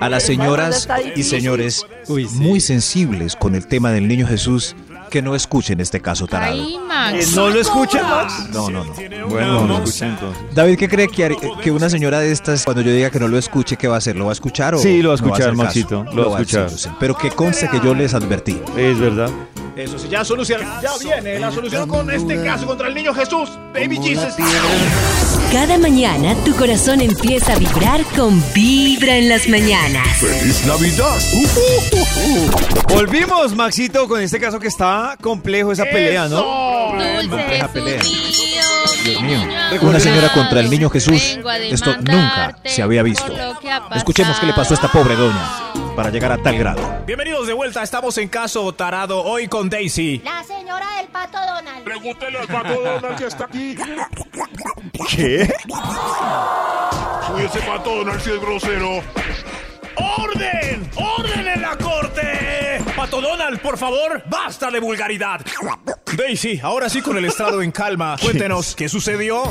a 0.00 0.08
las 0.08 0.22
señoras 0.24 0.88
y 1.16 1.22
señores 1.22 1.86
Uy, 2.08 2.26
sí. 2.28 2.34
muy 2.36 2.60
sensibles 2.60 3.36
con 3.36 3.54
el 3.54 3.66
tema 3.66 3.90
del 3.92 4.08
niño 4.08 4.26
Jesús 4.26 4.74
que 5.10 5.22
no 5.22 5.34
escuchen 5.36 5.80
este 5.80 6.00
caso 6.00 6.26
tarado. 6.26 6.54
Ay, 6.60 6.72
¿Que 6.72 6.86
Max. 6.86 7.36
no 7.36 7.48
lo 7.48 7.60
escucha, 7.60 8.02
Max? 8.02 8.48
No, 8.52 8.68
no, 8.68 8.84
no. 8.84 8.92
Bueno, 9.28 9.60
no 9.66 9.78
lo 9.78 9.84
escucha 9.84 10.06
entonces. 10.08 10.42
David, 10.54 10.76
¿qué 10.76 10.88
cree 10.88 11.06
que, 11.08 11.36
que 11.62 11.70
una 11.70 11.88
señora 11.88 12.18
de 12.18 12.32
estas, 12.32 12.64
cuando 12.64 12.82
yo 12.82 12.90
diga 12.90 13.10
que 13.10 13.20
no 13.20 13.28
lo 13.28 13.38
escuche, 13.38 13.76
qué 13.76 13.86
va 13.86 13.94
a 13.94 13.98
hacer? 13.98 14.16
¿Lo 14.16 14.24
va 14.24 14.32
a 14.32 14.34
escuchar 14.34 14.74
o 14.74 14.78
Sí, 14.78 15.02
lo 15.02 15.10
va 15.10 15.14
a 15.14 15.18
no 15.18 15.24
escuchar, 15.26 15.40
hacer 15.42 15.50
caso? 15.52 15.62
Maxito, 15.64 16.04
lo 16.12 16.30
va 16.30 16.38
a 16.38 16.40
escuchar. 16.40 16.66
hacer. 16.66 16.92
Pero 16.98 17.16
que 17.16 17.30
conste 17.30 17.68
que 17.68 17.78
yo 17.80 17.94
les 17.94 18.12
advertí. 18.14 18.60
Es 18.76 18.98
verdad. 18.98 19.30
Eso 19.76 19.98
sí, 19.98 20.08
ya 20.08 20.24
soluciona. 20.24 20.80
Ya 20.80 20.92
viene 21.02 21.40
la 21.40 21.50
solución 21.50 21.88
con 21.88 22.08
este 22.10 22.42
caso 22.44 22.66
contra 22.66 22.86
el 22.88 22.94
niño 22.94 23.12
Jesús. 23.12 23.50
Baby 23.72 23.98
Jesus. 24.00 24.34
Cada 25.52 25.78
mañana 25.78 26.34
tu 26.44 26.54
corazón 26.54 27.00
empieza 27.00 27.54
a 27.54 27.58
vibrar 27.58 28.04
con 28.16 28.40
Vibra 28.54 29.16
en 29.16 29.28
las 29.28 29.48
mañanas. 29.48 30.06
¡Feliz 30.18 30.64
Navidad! 30.66 31.18
Volvimos, 32.88 33.54
Maxito, 33.54 34.06
con 34.06 34.20
este 34.20 34.38
caso 34.38 34.60
que 34.60 34.68
está 34.68 35.16
complejo 35.20 35.72
esa 35.72 35.84
pelea, 35.84 36.28
¿no? 36.28 36.92
Dulce 36.92 37.68
pelea. 37.72 37.98
mío, 37.98 38.62
Dios 39.04 39.22
mío. 39.22 39.38
Una 39.82 40.00
señora 40.00 40.32
contra 40.32 40.60
el 40.60 40.70
niño 40.70 40.88
Jesús. 40.88 41.38
Esto 41.70 41.96
nunca 41.98 42.56
se 42.64 42.82
había 42.82 43.02
visto. 43.02 43.32
Escuchemos 43.94 44.38
qué 44.40 44.46
le 44.46 44.54
pasó 44.54 44.72
a 44.72 44.76
esta 44.76 44.90
pobre 44.90 45.14
doña 45.14 45.72
para 45.94 46.10
llegar 46.10 46.32
a 46.32 46.38
tal 46.38 46.56
grado. 46.56 47.04
Bienvenidos 47.06 47.46
de 47.46 47.52
vuelta. 47.52 47.82
Estamos 47.82 48.16
en 48.18 48.28
caso 48.28 48.72
tarado 48.72 49.22
hoy 49.22 49.46
con 49.46 49.68
Daisy. 49.68 50.22
La 50.24 50.42
señora 50.42 50.86
del 50.96 51.08
pato 51.08 51.38
Donald. 51.38 51.84
Pregúntele 51.84 52.38
al 52.38 52.46
pato 52.46 52.80
Donald 52.80 53.16
que 53.18 53.26
está 53.26 53.44
aquí. 53.44 53.76
¿Qué? 55.10 55.54
Uy, 57.34 57.42
ese 57.42 57.60
pato 57.60 57.96
Donald 57.96 58.20
sí 58.20 58.30
es 58.30 58.40
grosero. 58.40 59.02
¡Orden! 59.96 60.90
¡Orden 60.96 61.48
en 61.48 61.62
la 61.62 61.76
corte! 61.76 62.80
Pato 62.96 63.20
Donald, 63.20 63.60
por 63.60 63.76
favor, 63.78 64.22
basta 64.26 64.70
de 64.70 64.80
vulgaridad. 64.80 65.40
Daisy, 66.16 66.60
ahora 66.62 66.88
sí 66.88 67.02
con 67.02 67.16
el 67.16 67.24
estrado 67.24 67.62
en 67.62 67.72
calma. 67.72 68.16
Cuéntenos, 68.20 68.74
¿qué 68.74 68.88
sucedió? 68.88 69.44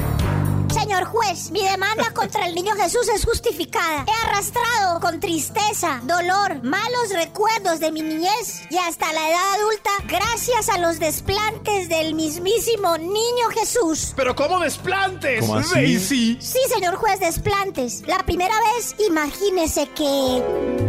Señor 0.73 1.05
juez, 1.05 1.51
mi 1.51 1.63
demanda 1.63 2.09
contra 2.13 2.47
el 2.47 2.55
niño 2.55 2.73
Jesús 2.75 3.07
es 3.09 3.25
justificada. 3.25 4.05
He 4.07 4.27
arrastrado 4.27 4.99
con 4.99 5.19
tristeza, 5.19 6.01
dolor, 6.03 6.63
malos 6.63 7.09
recuerdos 7.13 7.79
de 7.79 7.91
mi 7.91 8.01
niñez 8.01 8.63
y 8.69 8.77
hasta 8.77 9.13
la 9.13 9.29
edad 9.29 9.53
adulta 9.59 9.91
gracias 10.07 10.69
a 10.69 10.79
los 10.79 10.99
desplantes 10.99 11.89
del 11.89 12.15
mismísimo 12.15 12.97
niño 12.97 13.49
Jesús. 13.53 14.13
¿Pero 14.15 14.35
cómo 14.35 14.59
desplantes, 14.59 15.41
¿Cómo 15.41 15.57
así? 15.57 15.75
Daisy? 15.75 16.37
Sí, 16.41 16.59
señor 16.73 16.95
juez, 16.95 17.19
desplantes. 17.19 18.03
La 18.07 18.17
primera 18.25 18.55
vez, 18.73 18.95
imagínese 19.07 19.87
que... 19.89 20.83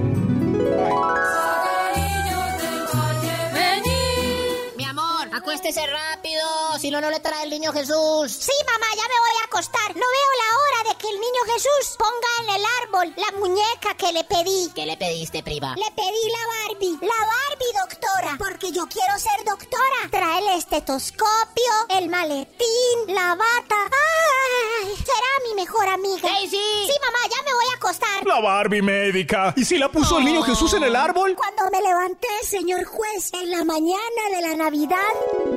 acuéstese 5.65 5.87
rápido, 5.87 6.43
si 6.79 6.91
no, 6.91 7.01
no 7.01 7.11
le 7.11 7.21
trae 7.21 7.45
el 7.45 7.51
niño 7.51 7.73
Jesús. 7.73 8.31
Sí, 8.31 8.53
mamá, 8.67 8.87
ya 8.95 9.09
me 9.09 9.19
voy 9.19 9.41
a 9.41 9.45
acostar. 9.47 9.97
No 9.97 10.05
veo 10.05 10.31
la 10.43 10.59
hora 10.59 10.91
de 10.91 10.99
que 10.99 11.09
el 11.09 11.19
niño 11.19 11.41
Jesús 11.55 11.97
ponga 11.97 12.29
en 12.43 12.61
el 12.61 12.67
árbol 12.83 13.15
la 13.17 13.39
muñeca 13.39 13.95
que 13.97 14.13
le 14.13 14.25
pedí. 14.25 14.71
¿Qué 14.75 14.85
le 14.85 14.99
pediste, 14.99 15.43
prima? 15.43 15.75
Le 15.77 15.91
pedí 15.93 16.29
la 16.29 16.69
Barbie. 16.69 16.99
La 17.01 17.19
Barbie, 17.25 17.73
doctora. 17.81 18.37
Porque 18.39 18.73
yo 18.73 18.87
quiero 18.89 19.19
ser 19.19 19.43
doctora. 19.47 20.11
Trae 20.11 20.41
el 20.41 20.59
estetoscopio, 20.59 21.73
el 21.89 22.11
maletín, 22.11 22.99
la 23.07 23.35
bata. 23.35 23.89
¡Ay! 23.89 24.97
Será 24.97 25.49
mi 25.49 25.55
mejor 25.55 25.89
amiga. 25.89 26.29
Daisy. 26.29 26.57
Sí, 26.57 26.93
mamá, 27.01 27.19
ya 27.31 27.43
me 27.43 27.55
voy 27.55 27.65
a 27.73 27.77
acostar. 27.77 28.27
La 28.27 28.41
Barbie 28.41 28.83
médica. 28.83 29.55
¿Y 29.57 29.65
si 29.65 29.79
la 29.79 29.91
puso 29.91 30.19
el 30.19 30.27
niño 30.27 30.43
Jesús 30.43 30.75
en 30.75 30.85
el 30.85 30.95
árbol? 30.95 31.35
Cuando 31.37 31.71
me 31.71 31.81
levanté, 31.81 32.29
señor 32.43 32.85
juez, 32.85 33.33
en 33.33 33.51
la 33.51 33.65
mañana 33.65 34.23
de 34.31 34.43
la 34.43 34.57
Navidad. 34.57 35.54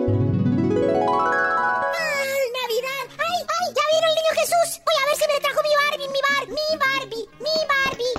Trajo 5.41 5.61
mi 5.61 5.73
Barbie, 5.75 6.09
mi 6.09 6.19
Barbie, 6.27 6.53
mi 6.53 6.77
Barbie, 6.77 7.27
mi 7.39 7.55
Barbie. 7.71 8.15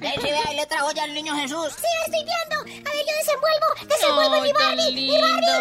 Vea, 0.00 0.52
y 0.52 0.54
le 0.56 0.66
trajo 0.66 0.90
ya 0.92 1.04
el 1.04 1.14
niño 1.14 1.34
Jesús. 1.36 1.72
Sí, 1.76 1.86
estoy 2.06 2.24
viendo. 2.24 2.56
A 2.60 2.92
ver, 2.92 3.04
yo 3.06 3.14
desenvuelvo, 3.16 3.66
desenvuelvo 3.86 4.40
mi 4.42 4.52
Barbie, 4.52 4.92
mi 4.92 5.20
Barbie. 5.20 5.60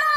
¡No! 0.00 0.12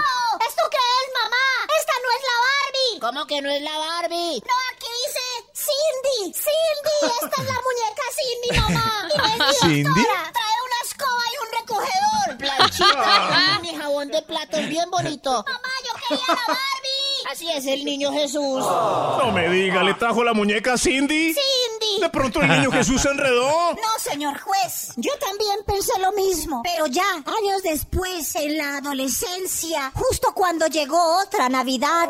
¿Esto 0.48 0.64
qué 0.70 0.78
es, 0.78 1.08
mamá? 1.14 1.46
Esta 1.80 1.94
no 2.04 2.10
es 2.16 2.22
la 2.30 2.38
Barbie. 2.48 3.00
¿Cómo 3.00 3.28
que 3.28 3.42
no 3.42 3.50
es 3.52 3.62
la 3.62 3.78
Barbie? 3.78 4.42
No, 4.46 4.56
aquí 4.72 4.88
dice 5.04 5.26
Cindy. 5.54 6.34
Cindy, 6.34 6.98
esta 7.24 7.42
es 7.42 7.48
la 7.48 7.60
muñeca 7.66 8.06
Cindy, 8.18 8.50
mamá. 8.60 8.88
Y 9.14 9.18
no 9.18 9.26
es 9.26 9.38
mi 9.38 9.68
¿Cindy? 9.70 10.04
Trae 10.04 10.58
una 10.65 10.65
escoba 10.96 11.22
y 11.32 11.36
un 11.44 11.50
recogedor. 11.60 12.38
Planchita, 12.38 13.60
mi 13.62 13.76
jabón 13.76 14.08
de 14.10 14.22
platos 14.22 14.68
bien 14.68 14.90
bonito. 14.90 15.32
Mamá, 15.32 15.70
yo 15.86 15.94
quería 16.08 16.26
la 16.28 16.48
Barbie. 16.48 17.32
Así 17.32 17.52
es 17.52 17.66
el 17.66 17.86
niño 17.86 18.12
Jesús. 18.12 18.66
No 18.66 19.32
me 19.32 19.50
diga, 19.50 19.84
¿le 19.84 19.94
trajo 19.96 20.24
la 20.24 20.34
muñeca 20.34 20.78
Cindy? 20.78 21.34
Cindy. 21.34 22.02
¿De 22.02 22.10
pronto 22.10 22.42
el 22.42 22.50
niño 22.50 22.72
Jesús 22.72 23.02
se 23.02 23.10
enredó? 23.10 23.74
No, 23.74 24.00
señor 24.00 24.40
juez. 24.40 24.94
Yo 24.96 25.12
también 25.20 25.60
pensé 25.66 25.92
lo 26.00 26.12
mismo. 26.14 26.62
Pero 26.64 26.88
ya, 26.88 27.10
años 27.14 27.64
después, 27.64 28.36
en 28.36 28.58
la 28.58 28.78
adolescencia, 28.78 29.92
justo 29.96 30.34
cuando 30.34 30.68
llegó 30.68 31.20
otra 31.22 31.50
Navidad. 31.50 32.10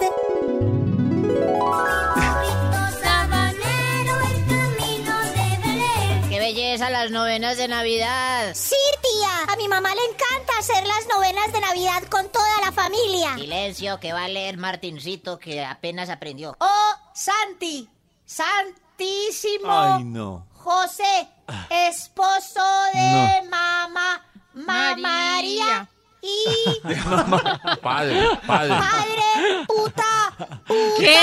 Belleza 6.75 6.89
las 6.89 7.09
novenas 7.09 7.55
de 7.55 7.69
Navidad. 7.69 8.53
Sí, 8.53 8.75
tía. 9.01 9.53
A 9.53 9.55
mi 9.55 9.69
mamá 9.69 9.95
le 9.95 10.01
encanta 10.11 10.57
hacer 10.59 10.85
las 10.85 11.07
novenas 11.07 11.53
de 11.53 11.61
Navidad 11.61 12.03
con 12.09 12.27
toda 12.27 12.59
la 12.65 12.73
familia. 12.73 13.33
Silencio, 13.35 13.97
que 14.01 14.11
va 14.11 14.25
a 14.25 14.27
leer 14.27 14.57
Martincito, 14.57 15.39
que 15.39 15.63
apenas 15.63 16.09
aprendió. 16.09 16.53
Oh, 16.59 16.93
Santi. 17.13 17.87
Santísimo. 18.25 19.71
Ay, 19.71 20.03
no. 20.03 20.47
José, 20.51 21.29
esposo 21.69 22.61
de 22.93 23.47
mamá, 23.49 24.25
mamá 24.53 24.95
María. 24.97 25.87
Y 26.21 26.81
Padre, 27.83 28.27
padre. 28.47 28.69
padre, 28.69 29.65
puta, 29.67 30.33
puta, 30.65 30.99
¿Qué? 30.99 31.17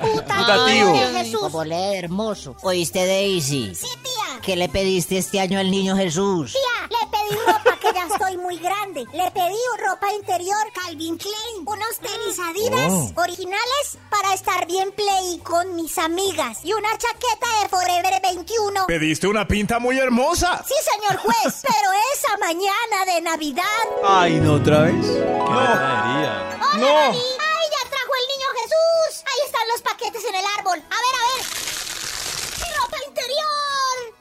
puta, 0.00 0.36
Putativo. 0.36 0.92
Niño 0.92 1.08
Jesús. 1.12 1.40
Como 1.42 1.62
lee 1.64 1.94
hermoso. 1.96 2.56
¿Oíste, 2.62 3.06
Daisy? 3.06 3.74
Sí, 3.74 3.86
tía. 4.02 4.05
¿Qué 4.46 4.54
le 4.54 4.68
pediste 4.68 5.18
este 5.18 5.40
año 5.40 5.58
al 5.58 5.68
niño 5.72 5.96
Jesús? 5.96 6.52
Tía, 6.52 6.88
le 6.88 7.06
pedí 7.10 7.36
ropa 7.46 7.76
que 7.80 7.92
ya 7.92 8.06
estoy 8.06 8.36
muy 8.36 8.56
grande. 8.58 9.04
Le 9.12 9.28
pedí 9.32 9.58
ropa 9.84 10.12
interior 10.12 10.56
Calvin 10.72 11.18
Klein, 11.18 11.64
unos 11.66 11.98
tenis 11.98 12.38
Adidas 12.38 12.92
Oh. 12.92 13.12
originales 13.16 13.98
para 14.08 14.34
estar 14.34 14.64
bien 14.68 14.92
play 14.92 15.40
con 15.42 15.74
mis 15.74 15.98
amigas 15.98 16.58
y 16.62 16.72
una 16.74 16.90
chaqueta 16.96 17.46
de 17.60 17.68
Forever 17.68 18.22
21. 18.22 18.86
Pediste 18.86 19.26
una 19.26 19.48
pinta 19.48 19.80
muy 19.80 19.98
hermosa. 19.98 20.64
Sí, 20.64 20.74
señor 20.94 21.16
juez, 21.18 21.62
pero 21.62 21.90
esa 22.14 22.36
mañana 22.38 23.04
de 23.14 23.20
Navidad. 23.22 23.64
Ay, 24.04 24.34
¿no 24.34 24.54
otra 24.54 24.82
vez? 24.82 25.06
¡Hola, 25.06 26.56
No. 26.76 26.86
Dani! 26.86 27.18
¡Ay, 27.18 27.66
ya 27.72 27.90
trajo 27.90 28.12
el 28.20 28.26
niño 28.28 28.48
Jesús! 28.62 29.24
Ahí 29.26 29.40
están 29.46 29.68
los 29.72 29.82
paquetes 29.82 30.24
en 30.24 30.34
el 30.36 30.44
árbol. 30.56 30.78
A 30.78 30.94
ver, 30.94 31.14
a 31.16 31.34
ver. 31.34 31.65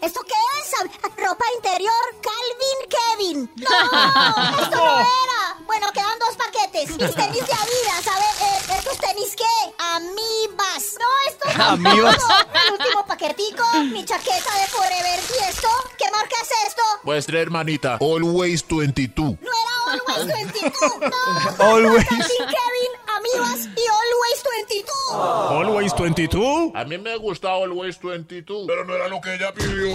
¿Esto 0.05 0.21
qué 0.23 0.33
es? 0.61 0.99
¿Ropa 1.17 1.45
interior 1.55 1.91
Calvin 2.21 2.79
Kevin? 2.95 3.51
¡No! 3.55 4.61
¡Esto 4.61 4.75
no 4.77 4.99
era! 4.99 5.65
Bueno, 5.65 5.87
quedan 5.91 6.19
dos 6.19 6.35
paquetes. 6.37 6.89
Mis 6.91 7.15
tenis 7.15 7.45
de 7.47 7.53
Adidas, 7.53 8.07
a 8.07 8.19
ver, 8.19 8.35
eh, 8.41 8.77
¿estos 8.77 8.97
tenis 8.99 9.35
qué? 9.35 9.73
Amibas. 9.79 10.95
No, 10.99 11.07
estos 11.27 11.57
no. 11.57 11.63
Amibas. 11.63 12.17
El 12.67 12.73
último 12.73 13.05
paquetico, 13.07 13.63
mi 13.91 14.05
chaqueta 14.05 14.53
de 14.59 14.67
Forever. 14.67 15.19
¿Y 15.39 15.49
esto? 15.49 15.69
¿Qué 15.97 16.05
marca 16.11 16.35
es 16.43 16.67
esto? 16.67 16.81
Vuestra 17.03 17.39
hermanita, 17.39 17.97
Always 17.99 18.63
22. 18.67 19.37
No 19.41 19.51
era 19.51 20.03
Always 20.15 20.27
22. 20.51 20.71
No. 20.99 21.65
Always. 21.65 22.05
Calvin 22.05 22.37
Kevin, 22.37 22.91
Amibas 23.17 23.65
y 23.65 23.85
Always 23.87 24.43
22. 24.67 24.89
Always 25.13 25.93
22. 25.93 26.71
A 26.75 26.83
mí 26.83 26.97
me 26.97 27.15
gusta 27.17 27.49
Always 27.53 27.99
22. 28.01 28.65
Pero 28.67 28.85
no 28.85 28.95
era 28.95 29.07
lo 29.07 29.21
que 29.21 29.35
ella 29.35 29.53
pidió. 29.53 29.89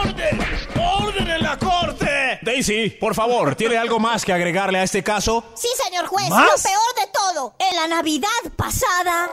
¡Orden! 0.00 0.38
¡Orden 0.76 1.28
en 1.28 1.42
la 1.42 1.58
corte! 1.58 2.38
Daisy, 2.42 2.90
por 2.90 3.14
favor, 3.14 3.54
¿tiene 3.54 3.76
algo 3.76 3.98
más 3.98 4.24
que 4.24 4.32
agregarle 4.32 4.78
a 4.78 4.82
este 4.82 5.02
caso? 5.02 5.44
Sí, 5.54 5.68
señor 5.84 6.06
juez, 6.06 6.28
¿Más? 6.28 6.46
lo 6.46 6.70
peor 6.70 6.94
de 7.06 7.12
todo. 7.12 7.54
En 7.58 7.76
la 7.76 7.86
Navidad 7.88 8.28
pasada. 8.56 9.28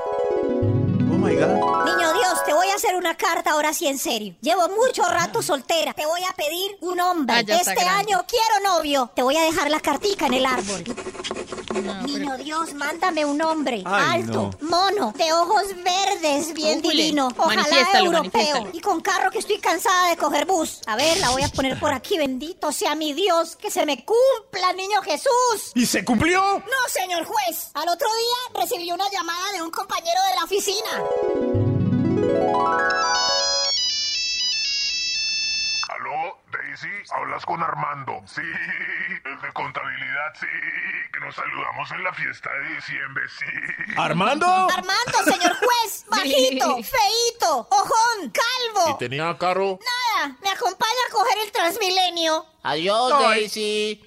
Oh 1.10 1.18
my 1.18 1.34
God. 1.36 1.86
Niño 1.86 2.14
Dios, 2.14 2.44
te 2.46 2.54
voy 2.54 2.68
a 2.70 2.76
hacer 2.76 2.96
una 2.96 3.16
carta 3.16 3.52
ahora 3.52 3.74
sí 3.74 3.88
en 3.88 3.98
serio. 3.98 4.36
Llevo 4.42 4.68
mucho 4.70 5.04
rato 5.04 5.42
soltera. 5.42 5.94
Te 5.94 6.06
voy 6.06 6.22
a 6.24 6.34
pedir 6.34 6.78
un 6.82 7.00
hombre. 7.00 7.36
Ah, 7.38 7.40
este 7.40 7.84
año 7.84 8.26
quiero 8.28 8.76
novio. 8.76 9.10
Te 9.16 9.24
voy 9.24 9.36
a 9.38 9.42
dejar 9.42 9.70
la 9.72 9.80
cartica 9.80 10.28
en 10.28 10.34
el 10.36 10.46
árbol. 10.46 10.84
Niño 11.82 12.38
Dios, 12.38 12.74
mándame 12.74 13.26
un 13.26 13.42
hombre. 13.42 13.84
Ay, 13.86 14.22
alto, 14.22 14.52
mono, 14.62 15.14
de 15.16 15.32
ojos 15.34 15.64
verdes, 15.84 16.54
bien 16.54 16.82
divino. 16.82 17.30
Ojalá 17.38 18.00
europeo. 18.00 18.70
Y 18.74 18.80
con 18.80 19.02
carro 19.02 19.32
que 19.32 19.40
estoy 19.40 19.60
cansada 19.60 20.10
de 20.10 20.18
coger 20.18 20.46
bus. 20.46 20.82
A 20.88 20.96
ver, 20.96 21.18
la 21.20 21.30
voy 21.30 21.44
a 21.44 21.50
poner 21.50 21.80
por 21.80 21.94
aquí. 21.94 22.18
Bendito 22.18 22.72
sea 22.72 22.96
mi 22.96 23.14
Dios. 23.14 23.56
Que 23.56 23.70
se 23.72 23.86
me 23.86 24.04
cumpla, 24.06 24.74
niño 24.74 25.02
Jesús. 25.02 25.72
¿Y 25.76 25.86
se 25.86 26.04
cumplió? 26.04 26.42
No, 26.42 26.90
señor 26.90 27.26
juez. 27.26 27.72
Al 27.74 27.90
otro 27.90 28.08
día 28.08 28.62
recibí 28.62 28.92
una 28.92 29.10
llamada 29.12 29.52
de 29.54 29.62
un 29.62 29.72
compañero 29.72 30.22
de 30.30 30.36
la 30.36 30.44
oficina. 30.44 31.04
¿Aló, 36.78 36.88
Daisy? 36.90 37.12
Hablas 37.12 37.46
con 37.46 37.64
Armando. 37.64 38.22
Sí, 38.26 38.42
el 38.42 39.42
de 39.42 39.54
contabilidad, 39.54 40.34
sí. 40.40 40.48
Que 41.14 41.20
nos 41.20 41.36
saludamos 41.36 41.92
en 41.92 42.04
la 42.04 42.14
fiesta 42.14 42.50
de 42.52 42.76
diciembre, 42.76 43.24
sí. 43.40 43.94
¿Armando? 43.98 44.46
Armando, 44.46 45.24
señor 45.26 45.56
juez. 45.58 46.06
Bajito, 46.10 46.76
feíto, 46.84 47.68
ojón, 47.70 48.32
calvo. 48.32 48.98
tenía 48.98 49.38
carro? 49.38 49.80
Nada, 49.84 50.36
me 50.42 50.50
acompaña 50.50 50.92
a 51.10 51.12
coger 51.12 51.38
el 51.46 51.52
Transmilenio. 51.52 52.46
Adiós, 52.64 53.14
Ay. 53.14 53.40
Daisy. 53.42 54.04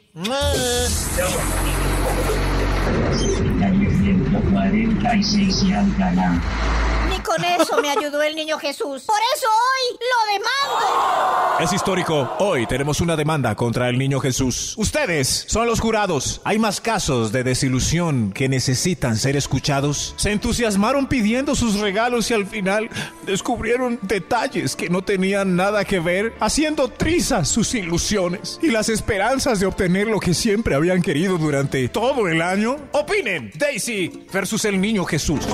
Con 7.31 7.45
eso 7.45 7.81
me 7.81 7.89
ayudó 7.91 8.20
el 8.22 8.35
niño 8.35 8.59
Jesús. 8.59 9.05
Por 9.05 9.20
eso 9.37 9.47
hoy 9.47 9.99
lo 10.01 10.33
demando. 10.33 11.61
Es 11.61 11.72
histórico. 11.72 12.28
Hoy 12.41 12.66
tenemos 12.66 13.01
una 13.01 13.14
demanda 13.14 13.55
contra 13.55 13.89
el 13.89 13.99
niño 13.99 14.18
Jesús. 14.18 14.74
Ustedes 14.76 15.45
son 15.47 15.68
los 15.68 15.78
jurados. 15.78 16.41
¿Hay 16.43 16.59
más 16.59 16.81
casos 16.81 17.31
de 17.31 17.45
desilusión 17.45 18.33
que 18.33 18.49
necesitan 18.49 19.16
ser 19.16 19.37
escuchados? 19.37 20.12
Se 20.16 20.33
entusiasmaron 20.33 21.07
pidiendo 21.07 21.55
sus 21.55 21.78
regalos 21.78 22.28
y 22.33 22.35
al 22.35 22.47
final 22.47 22.91
descubrieron 23.26 24.01
detalles 24.03 24.74
que 24.74 24.91
no 24.91 25.03
tenían 25.03 25.55
nada 25.55 25.85
que 25.85 26.01
ver, 26.01 26.35
haciendo 26.41 26.89
trizas 26.89 27.49
sus 27.49 27.76
ilusiones 27.76 28.59
y 28.61 28.72
las 28.72 28.89
esperanzas 28.89 29.61
de 29.61 29.66
obtener 29.66 30.09
lo 30.09 30.18
que 30.18 30.35
siempre 30.35 30.74
habían 30.74 31.01
querido 31.01 31.39
durante 31.39 31.89
todo 31.91 32.26
el 32.26 32.43
año. 32.43 32.76
Opinen, 32.91 33.53
Daisy 33.55 34.26
versus 34.33 34.64
el 34.64 34.81
niño 34.81 35.05
Jesús. 35.05 35.47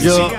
Yo. 0.00 0.30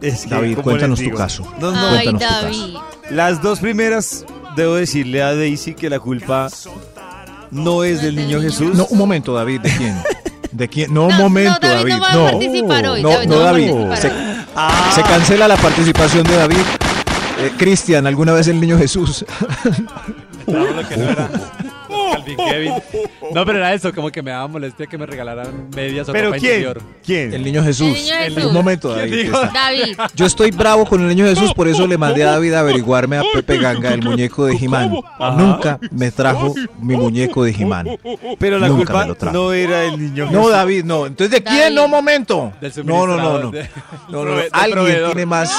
Es 0.00 0.22
que, 0.24 0.30
David, 0.30 0.54
¿cómo 0.54 0.64
cuéntanos 0.64 1.00
tu 1.00 1.10
caso. 1.10 1.44
No, 1.60 1.70
no. 1.70 1.88
Ay, 1.88 2.04
Cuéntanos 2.08 2.40
tu 2.40 2.44
David. 2.46 2.76
Las 3.10 3.42
dos 3.42 3.60
primeras, 3.60 4.24
debo 4.56 4.74
decirle 4.74 5.22
a 5.22 5.34
Daisy 5.34 5.74
que 5.74 5.88
la 5.90 6.00
culpa 6.00 6.48
no 7.50 7.84
es 7.84 8.02
del 8.02 8.16
niño 8.16 8.40
Jesús. 8.40 8.74
No, 8.74 8.86
un 8.86 8.98
momento, 8.98 9.34
David, 9.34 9.60
¿de 9.60 9.70
quién? 9.76 10.02
¿De 10.52 10.68
quién? 10.68 10.92
No, 10.94 11.04
un 11.04 11.10
No, 11.10 11.18
momento, 11.18 11.58
no, 11.62 11.68
David 11.68 11.92
David. 11.92 11.94
no 11.94 12.00
va 12.00 12.08
a 12.08 12.14
No, 12.14 12.24
participar 12.30 12.86
hoy, 12.86 13.02
no, 13.02 13.08
David 13.10 13.28
no, 13.28 13.38
David. 13.38 13.70
Se, 13.94 14.12
se 14.94 15.02
cancela 15.02 15.48
la 15.48 15.56
participación 15.56 16.24
de 16.26 16.36
David. 16.36 16.56
Eh, 17.38 17.52
Cristian, 17.56 18.06
¿alguna 18.06 18.32
vez 18.32 18.48
el 18.48 18.60
niño 18.60 18.78
Jesús? 18.78 19.24
Claro, 20.46 20.72
lo 20.74 20.88
que 20.88 20.96
no 20.96 21.08
era. 21.08 21.28
Calvin 22.12 22.36
Kevin. 22.36 22.72
No, 23.34 23.44
pero 23.46 23.58
era 23.58 23.72
eso, 23.74 23.92
como 23.94 24.10
que 24.10 24.22
me 24.22 24.30
daba 24.30 24.46
molestia 24.48 24.86
que 24.86 24.98
me 24.98 25.06
regalaran 25.06 25.68
medias 25.74 26.08
o 26.08 26.12
¿Pero 26.12 26.28
ropa 26.28 26.38
quién? 26.38 26.52
interior. 26.52 26.82
¿Quién? 27.04 27.32
El 27.34 27.42
niño 27.44 27.62
Jesús. 27.64 27.86
El 27.88 27.94
niño 27.94 28.14
Jesús. 28.18 28.44
Un 28.46 28.54
momento, 28.54 28.88
¿Quién 28.94 29.10
David. 29.10 29.22
dijo? 29.24 29.42
está- 29.42 29.52
David. 29.52 29.96
Yo 30.14 30.26
estoy 30.26 30.50
bravo 30.50 30.84
con 30.86 31.00
el 31.00 31.08
niño 31.08 31.24
Jesús, 31.26 31.52
por 31.54 31.68
eso 31.68 31.86
le 31.86 31.96
mandé 31.98 32.24
a 32.24 32.32
David 32.32 32.52
a 32.54 32.60
averiguarme 32.60 33.18
a 33.18 33.22
Pepe 33.32 33.58
Ganga, 33.58 33.92
el 33.94 34.02
muñeco 34.02 34.46
de 34.46 34.56
Jimán. 34.58 34.92
Nunca 35.36 35.78
me 35.90 36.10
trajo 36.10 36.54
mi 36.80 36.96
muñeco 36.96 37.44
de 37.44 37.52
Jimán. 37.52 37.86
Pero 38.38 38.58
la 38.58 38.68
Nunca 38.68 38.78
me 38.80 38.84
culpa 38.86 39.06
lo 39.06 39.14
trajo. 39.14 39.34
no 39.36 39.52
era 39.52 39.84
el 39.84 39.98
niño 39.98 40.26
Jesús. 40.28 40.42
No, 40.42 40.48
David, 40.50 40.84
no. 40.84 41.06
Entonces, 41.06 41.30
¿de 41.30 41.42
quién? 41.42 41.58
David. 41.60 41.74
No, 41.76 41.88
momento. 41.88 42.52
Del 42.60 42.72
No, 42.84 43.06
no, 43.06 43.16
no, 43.16 43.22
no. 43.22 43.40
suministrador, 43.42 43.50
de- 43.52 43.68
No, 44.12 44.24
no, 44.24 44.30
no. 44.32 44.36
del 44.42 44.48
Alguien 44.52 44.72
proveedor. 44.72 45.06
tiene 45.12 45.26
más 45.26 45.50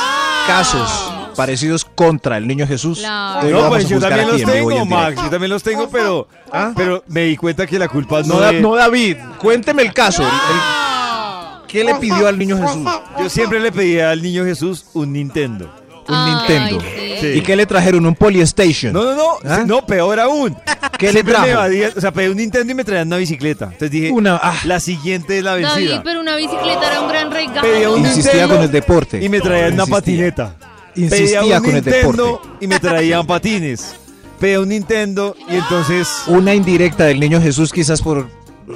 casos 0.47 0.89
parecidos 1.35 1.85
contra 1.85 2.37
el 2.37 2.47
niño 2.47 2.65
Jesús. 2.67 2.99
Claro. 2.99 3.49
No, 3.49 3.69
pues 3.69 3.87
yo 3.89 3.99
también 3.99 4.27
los 4.27 4.43
tengo, 4.43 4.71
en 4.71 4.89
Max. 4.89 5.15
Yo 5.21 5.29
también 5.29 5.49
los 5.51 5.63
tengo, 5.63 5.89
pero, 5.89 6.27
pero 6.75 7.03
me 7.07 7.21
di 7.23 7.37
cuenta 7.37 7.65
que 7.67 7.77
la 7.79 7.87
culpa 7.87 8.21
no, 8.21 8.35
No, 8.35 8.39
Da- 8.39 8.51
no, 8.53 8.75
David, 8.75 9.17
cuénteme 9.39 9.81
el 9.83 9.93
caso. 9.93 10.23
El- 10.23 10.27
el- 10.29 11.67
¿Qué 11.67 11.83
le 11.83 11.95
pidió 11.95 12.27
al 12.27 12.37
niño 12.37 12.57
Jesús? 12.57 12.87
Yo 13.19 13.29
siempre 13.29 13.59
le 13.59 13.71
pedía 13.71 14.11
al 14.11 14.21
niño 14.21 14.45
Jesús 14.45 14.85
un 14.93 15.13
Nintendo. 15.13 15.73
Un 16.07 16.13
Ay, 16.15 16.35
Nintendo. 16.35 16.81
sí. 17.21 17.27
¿Y 17.27 17.41
qué 17.41 17.55
le 17.55 17.65
trajeron? 17.65 18.05
Un 18.05 18.13
Polystation. 18.13 18.91
No, 18.91 19.03
no, 19.05 19.15
no. 19.15 19.23
¿Ah? 19.49 19.63
No, 19.65 19.85
peor 19.85 20.19
aún. 20.19 20.53
¿Qué 20.99 21.07
le 21.07 21.11
Siempre 21.13 21.33
trajo? 21.33 21.47
evadía, 21.47 21.91
o 21.95 22.01
sea, 22.01 22.11
pedí 22.11 22.27
un 22.27 22.35
Nintendo 22.37 22.71
y 22.73 22.75
me 22.75 22.83
traían 22.83 23.07
una 23.07 23.15
bicicleta. 23.17 23.65
Entonces 23.65 23.89
dije, 23.89 24.11
Una- 24.11 24.37
ah. 24.43 24.53
la 24.65 24.81
siguiente 24.81 25.37
es 25.37 25.43
la 25.45 25.51
David, 25.51 25.65
vencida. 25.65 26.01
pero 26.03 26.19
una 26.19 26.35
bicicleta 26.35 26.87
era 26.91 26.99
un 27.01 27.07
gran 27.07 27.29
Pedía 27.29 27.61
regalo. 27.61 27.93
un 27.93 27.99
Insistía 28.01 28.31
Nintendo 28.33 28.55
con 28.55 28.63
el 28.65 28.71
deporte. 28.71 29.23
Y 29.23 29.29
me 29.29 29.39
traían 29.39 29.73
una 29.73 29.83
Insistía. 29.83 29.95
patineta. 29.95 30.55
Pedía 30.93 31.05
Insistía 31.05 31.41
un 31.41 31.63
con 31.63 31.75
el 31.75 31.83
Nintendo 31.83 32.23
deporte. 32.41 32.49
y 32.61 32.67
me 32.67 32.79
traían 32.79 33.25
patines. 33.25 33.95
Pedía 34.39 34.59
un 34.59 34.69
Nintendo 34.69 35.35
y 35.49 35.55
entonces... 35.55 36.07
Una 36.27 36.53
indirecta 36.53 37.05
del 37.05 37.19
niño 37.19 37.41
Jesús 37.41 37.71
quizás 37.71 38.01
por 38.01 38.27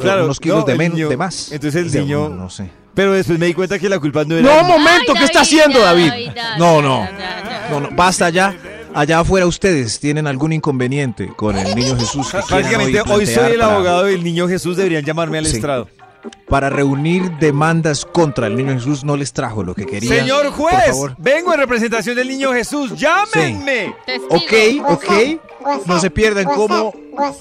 Claro, 0.02 0.26
unos 0.26 0.40
kilos 0.40 0.60
no, 0.60 0.66
de, 0.66 0.76
menos, 0.76 0.98
niño- 0.98 1.10
de 1.10 1.18
más. 1.18 1.52
entonces 1.52 1.82
el 1.86 1.92
De- 1.92 2.00
niño- 2.02 2.30
No 2.30 2.50
sé. 2.50 2.70
Pero 2.94 3.14
después 3.14 3.38
me 3.38 3.46
di 3.46 3.54
cuenta 3.54 3.78
que 3.78 3.88
la 3.90 4.00
culpa 4.00 4.24
no 4.26 4.36
era... 4.36 4.42
No, 4.62 4.64
momento, 4.64 5.14
Ay, 5.14 5.20
¿qué 5.20 5.26
está 5.26 5.42
haciendo 5.42 5.80
ya, 5.80 5.86
David? 5.86 6.12
No, 6.58 6.82
no. 6.82 7.04
ya, 7.04 7.12
ya. 7.18 7.68
No, 7.70 7.80
no, 7.82 7.90
basta 7.92 8.30
ya. 8.30 8.56
Allá 8.94 9.20
afuera 9.20 9.46
ustedes 9.46 10.00
tienen 10.00 10.26
algún 10.26 10.54
inconveniente 10.54 11.28
con 11.36 11.56
el 11.58 11.76
niño 11.76 11.96
Jesús. 11.98 12.28
Prácticamente 12.32 13.02
hoy 13.08 13.28
soy 13.28 13.52
el 13.54 13.60
para- 13.60 13.76
abogado 13.76 14.04
del 14.06 14.24
niño 14.24 14.48
Jesús, 14.48 14.76
deberían 14.78 15.04
llamarme 15.04 15.38
al 15.38 15.46
Sí. 15.46 15.58
estrado. 15.58 15.88
Para 16.48 16.70
reunir 16.70 17.32
demandas 17.40 18.06
contra 18.06 18.48
el 18.48 18.56
niño 18.56 18.74
Jesús 18.74 19.04
no 19.04 19.18
les 19.18 19.34
trajo 19.34 19.64
lo 19.64 19.76
que 19.76 19.86
querían. 19.86 20.16
Señor 20.20 20.44
Por 20.46 20.54
juez, 20.54 20.86
favor. 20.88 21.16
vengo 21.18 21.54
en 21.54 21.60
representación 21.60 22.16
del 22.16 22.28
niño 22.30 22.54
Jesús, 22.54 22.94
llámenme. 22.98 23.94
Testigo. 24.06 24.84
Ok, 24.86 25.02
ok. 25.02 25.86
No 25.86 26.00
se 26.00 26.10
pierdan 26.10 26.46
cómo 26.46 26.94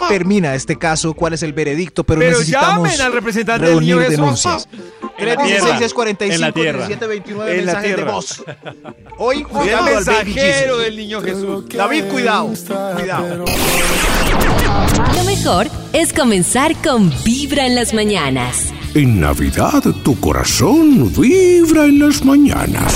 termina 0.09 0.55
este 0.55 0.77
caso, 0.77 1.15
cuál 1.15 1.35
es 1.35 1.43
el 1.43 1.53
veredicto, 1.53 2.03
pero, 2.03 2.19
Pero 2.21 2.33
necesitamos 2.33 2.89
llamen 2.89 3.01
al 3.01 3.13
representante 3.13 3.67
del 3.67 3.75
reunir 3.75 3.95
niño 3.97 3.99
Jesús. 4.09 4.17
denuncias. 4.21 4.69
En 5.19 5.27
la 5.29 5.37
tierra. 5.37 5.79
316 5.79 5.95
45 5.95 6.35
En 6.35 6.41
la 6.41 6.53
tierra. 6.53 6.79
1729 6.87 7.51
En 7.59 7.67
la 7.67 7.73
mensajes 7.73 7.91
de 7.91 7.95
tierra. 7.97 8.13
voz. 8.13 8.43
Hoy 9.19 9.43
jugando 9.49 9.77
al 9.77 9.95
mensajero 9.95 10.33
Jesus. 10.35 10.83
del 10.85 10.97
niño 10.97 11.23
Jesús. 11.23 11.65
David, 11.71 12.05
cuidado, 12.05 12.53
cuidado. 12.97 13.45
Lo 15.15 15.25
mejor 15.25 15.69
es 15.93 16.13
comenzar 16.13 16.75
con 16.83 17.13
Vibra 17.25 17.67
en 17.67 17.75
las 17.75 17.95
mañanas. 17.95 18.73
En 18.95 19.21
Navidad 19.21 19.83
tu 20.05 20.19
corazón 20.21 21.13
vibra 21.15 21.85
en 21.85 21.99
las 21.99 22.25
mañanas. 22.25 22.95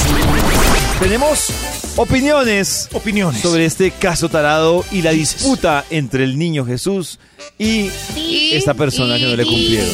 Tenemos 0.99 1.51
opiniones, 1.97 2.89
opiniones 2.93 3.41
sobre 3.43 3.65
este 3.67 3.91
caso 3.91 4.29
tarado 4.31 4.85
y 4.93 5.03
la 5.03 5.11
disputa 5.11 5.85
entre 5.91 6.25
el 6.25 6.39
niño 6.39 6.65
Jesús 6.65 7.19
y 7.59 7.91
Y- 8.17 8.51
esta 8.55 8.73
persona 8.75 9.17
que 9.19 9.27
no 9.27 9.37
le 9.37 9.45
cumplieron. 9.45 9.91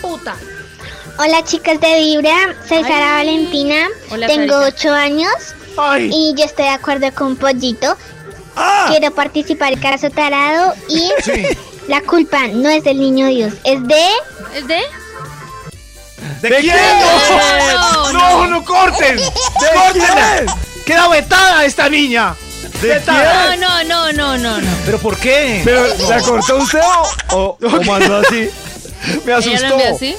Puta. 0.00 0.36
Hola 1.24 1.44
chicas 1.44 1.80
de 1.80 2.00
Vibra, 2.00 2.34
soy 2.68 2.82
Sara 2.82 3.14
Valentina, 3.14 3.86
Hola, 4.10 4.26
tengo 4.26 4.58
Sarita. 4.58 4.76
8 4.76 4.92
años 4.92 5.32
y 6.10 6.34
yo 6.36 6.44
estoy 6.44 6.64
de 6.64 6.70
acuerdo 6.72 7.14
con 7.14 7.36
Pollito. 7.36 7.96
Quiero 8.88 9.14
participar 9.14 9.72
en 9.74 9.78
caso 9.78 10.10
tarado 10.10 10.74
y 10.88 11.12
la 11.88 12.00
culpa 12.00 12.48
no 12.48 12.68
es 12.68 12.82
del 12.82 12.98
niño 12.98 13.28
Dios, 13.28 13.52
es 13.62 13.86
de... 13.86 14.04
¿Es 14.56 14.66
de? 14.66 14.80
¿De, 16.40 16.56
quién? 16.56 16.76
No, 18.12 18.12
No, 18.12 18.46
no, 18.48 18.64
corten. 18.64 19.16
¡Córtenla! 19.74 20.56
Queda 20.84 21.06
vetada 21.06 21.64
esta 21.64 21.88
niña. 21.88 22.34
¿De 22.80 23.00
No, 23.06 23.56
no, 23.56 23.84
no, 23.84 24.12
no, 24.12 24.38
no, 24.38 24.60
no. 24.60 24.68
¿Pero 24.84 24.98
por 24.98 25.16
qué? 25.18 25.62
¿Pero 25.64 25.86
la 26.08 26.20
cortó 26.20 26.56
usted 26.56 26.80
o, 27.30 27.36
o, 27.36 27.58
o 27.64 27.82
mandó 27.84 28.16
así? 28.16 28.50
Me 29.24 29.32
¿Ella 29.32 29.34
lo 29.34 29.36
asustó. 29.36 29.66
envió 29.66 29.94
así? 29.94 30.16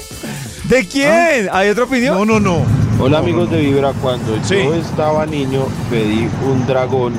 ¿De 0.74 0.88
quién? 0.88 1.48
¿Hay 1.52 1.68
otra 1.68 1.84
opinión? 1.84 2.16
No, 2.16 2.24
no, 2.24 2.40
no. 2.40 2.66
Hola 2.98 3.18
amigos 3.18 3.48
de 3.48 3.60
Vibra, 3.60 3.92
cuando 4.02 4.36
yo 4.42 4.74
estaba 4.74 5.24
niño 5.24 5.68
pedí 5.88 6.28
un 6.44 6.66
dragón 6.66 7.12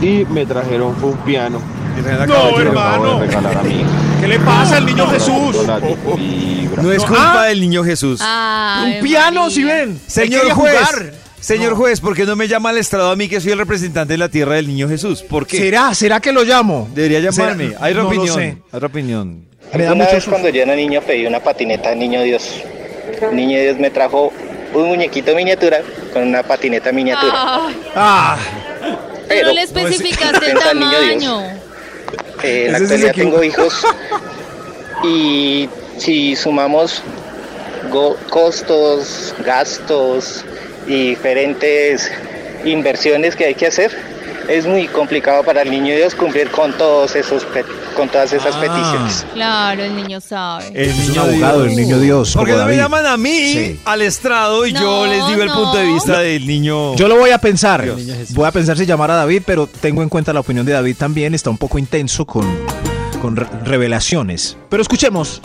y 0.00 0.24
me 0.32 0.46
trajeron 0.46 0.96
un 1.02 1.16
piano. 1.26 1.60
No, 2.26 2.58
hermano. 2.58 3.18
A. 3.18 3.62
¿Qué 4.18 4.26
le 4.26 4.40
pasa 4.40 4.78
al 4.78 4.86
niño 4.86 5.06
Jesús? 5.08 5.56
No 6.82 6.90
es 6.90 7.04
culpa 7.04 7.42
ah. 7.42 7.46
del 7.48 7.60
niño 7.60 7.84
Jesús. 7.84 8.18
Ay, 8.22 8.94
Un 8.94 9.02
piano, 9.02 9.42
María. 9.42 9.54
si 9.54 9.64
ven. 9.64 10.00
Señor 10.06 10.50
juez, 10.52 10.78
jugar. 10.78 11.14
señor 11.38 11.74
juez, 11.74 12.00
¿por 12.00 12.16
qué 12.16 12.24
no 12.24 12.34
me 12.34 12.48
llama 12.48 12.70
al 12.70 12.78
estrado 12.78 13.10
a 13.10 13.16
mí 13.16 13.28
que 13.28 13.42
soy 13.42 13.52
el 13.52 13.58
representante 13.58 14.14
de 14.14 14.18
la 14.18 14.30
tierra 14.30 14.54
del 14.54 14.68
niño 14.68 14.88
Jesús? 14.88 15.22
¿Por 15.22 15.46
qué? 15.46 15.58
¿Será? 15.58 15.92
¿Será 15.92 16.20
que 16.20 16.32
lo 16.32 16.44
llamo? 16.44 16.88
Debería 16.94 17.20
llamarme. 17.20 17.68
¿Será? 17.68 17.84
Hay 17.84 17.92
otra 17.92 18.04
No 18.04 18.10
lo 18.10 18.16
opinión. 18.16 18.36
sé. 18.36 18.42
Hay 18.42 18.62
otra 18.72 18.86
opinión. 18.86 19.53
Me 19.76 19.84
da 19.84 19.92
Una 19.92 20.04
mucho 20.04 20.16
vez 20.16 20.24
cuando 20.26 20.48
yo 20.48 20.62
era 20.62 20.74
niño 20.76 21.00
pedí 21.02 21.26
una 21.26 21.40
patineta 21.40 21.90
al 21.90 21.98
niño 21.98 22.22
Dios. 22.22 22.60
El 23.22 23.36
niño 23.36 23.60
Dios 23.60 23.78
me 23.78 23.90
trajo 23.90 24.32
un 24.72 24.88
muñequito 24.88 25.34
miniatura 25.34 25.80
con 26.12 26.22
una 26.22 26.42
patineta 26.42 26.92
miniatura. 26.92 27.32
Ah, 27.34 27.68
Ah, 27.94 28.36
pero 29.28 29.40
Pero 29.40 29.52
le 29.52 29.62
especificaste 29.62 30.50
el 30.50 30.58
tamaño. 30.58 31.40
Eh, 32.42 32.66
en 32.66 32.72
la 32.72 32.78
actualidad 32.78 33.14
tengo 33.14 33.42
hijos. 33.42 33.84
Y 35.04 35.68
si 35.98 36.36
sumamos 36.36 37.02
go- 37.90 38.16
costos, 38.30 39.34
gastos 39.44 40.44
y 40.86 41.10
diferentes 41.10 42.10
inversiones 42.64 43.36
que 43.36 43.44
hay 43.46 43.54
que 43.54 43.66
hacer, 43.66 43.90
es 44.48 44.66
muy 44.66 44.86
complicado 44.88 45.42
para 45.42 45.62
el 45.62 45.70
niño 45.70 45.94
Dios 45.94 46.14
cumplir 46.14 46.50
con 46.50 46.72
todos 46.74 47.14
esos 47.16 47.46
con 47.96 48.08
todas 48.08 48.32
esas 48.32 48.54
Ah. 48.56 48.60
peticiones. 48.60 49.26
Claro, 49.34 49.82
el 49.84 49.94
niño 49.96 50.20
sabe. 50.20 50.68
El 50.68 50.90
Es 50.90 50.94
un 50.96 51.08
niño 51.08 51.20
abogado 51.22 51.62
Dios. 51.62 51.76
del 51.76 51.84
niño 51.84 51.98
Dios. 52.00 52.34
¿Por 52.34 52.44
qué 52.44 52.52
como 52.52 52.62
no 52.64 52.68
me 52.70 52.76
David. 52.76 52.82
llaman 52.82 53.06
a 53.06 53.16
mí 53.16 53.52
Sí. 53.52 53.80
al 53.84 54.02
estrado 54.02 54.66
y 54.66 54.72
yo 54.72 55.06
les 55.06 55.26
digo 55.28 55.42
el 55.42 55.50
punto 55.50 55.76
de 55.76 55.84
vista 55.86 56.18
del 56.20 56.46
niño? 56.46 56.94
Yo 56.96 57.08
lo 57.08 57.16
voy 57.16 57.30
a 57.30 57.38
pensar. 57.38 57.84
Voy 58.30 58.46
a 58.46 58.50
pensar 58.52 58.76
si 58.76 58.86
llamar 58.86 59.10
a 59.10 59.14
David, 59.16 59.42
pero 59.46 59.66
tengo 59.66 60.02
en 60.02 60.08
cuenta 60.08 60.32
la 60.32 60.40
opinión 60.40 60.66
de 60.66 60.72
David 60.72 60.96
también. 60.98 61.34
Está 61.34 61.50
un 61.50 61.58
poco 61.58 61.78
intenso 61.78 62.24
con, 62.26 62.44
con 63.22 63.36
re- 63.36 63.46
revelaciones. 63.64 64.56
Pero 64.68 64.82
escuchemos. 64.82 65.40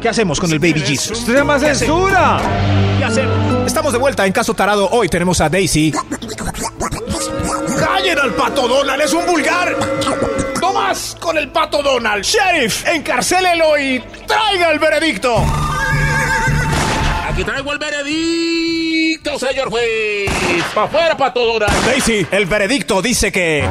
¿Qué 0.00 0.08
hacemos 0.08 0.38
con 0.40 0.50
el 0.52 0.58
Baby 0.58 0.80
Jesus? 0.80 1.18
¡Esto 1.18 1.32
se 1.32 1.36
llama 1.38 1.58
censura! 1.58 2.40
¿Qué 2.98 3.04
hacemos? 3.04 3.66
Estamos 3.66 3.92
de 3.92 3.98
vuelta 3.98 4.24
en 4.24 4.32
Caso 4.32 4.54
Tarado. 4.54 4.88
Hoy 4.92 5.08
tenemos 5.08 5.40
a 5.42 5.48
Daisy. 5.50 5.92
¡Callen 8.00 8.18
al 8.18 8.32
pato 8.32 8.66
Donald! 8.66 9.02
¡Es 9.02 9.12
un 9.12 9.26
vulgar! 9.26 9.76
¡No 10.58 10.72
más 10.72 11.14
con 11.20 11.36
el 11.36 11.48
pato 11.50 11.82
Donald! 11.82 12.24
¡Sheriff! 12.24 12.86
¡Encarcélelo 12.88 13.78
y 13.78 14.02
traiga 14.26 14.70
el 14.70 14.78
veredicto! 14.78 15.36
Aquí 17.28 17.44
traigo 17.44 17.70
el 17.72 17.78
veredicto, 17.78 19.38
señor 19.38 19.68
juez. 19.68 20.30
Pa' 20.74 20.84
afuera, 20.84 21.14
pa' 21.14 21.30
todo 21.34 21.58
dar. 21.58 21.70
Daisy, 21.84 22.26
el 22.30 22.46
veredicto 22.46 23.02
dice 23.02 23.30
que. 23.30 23.68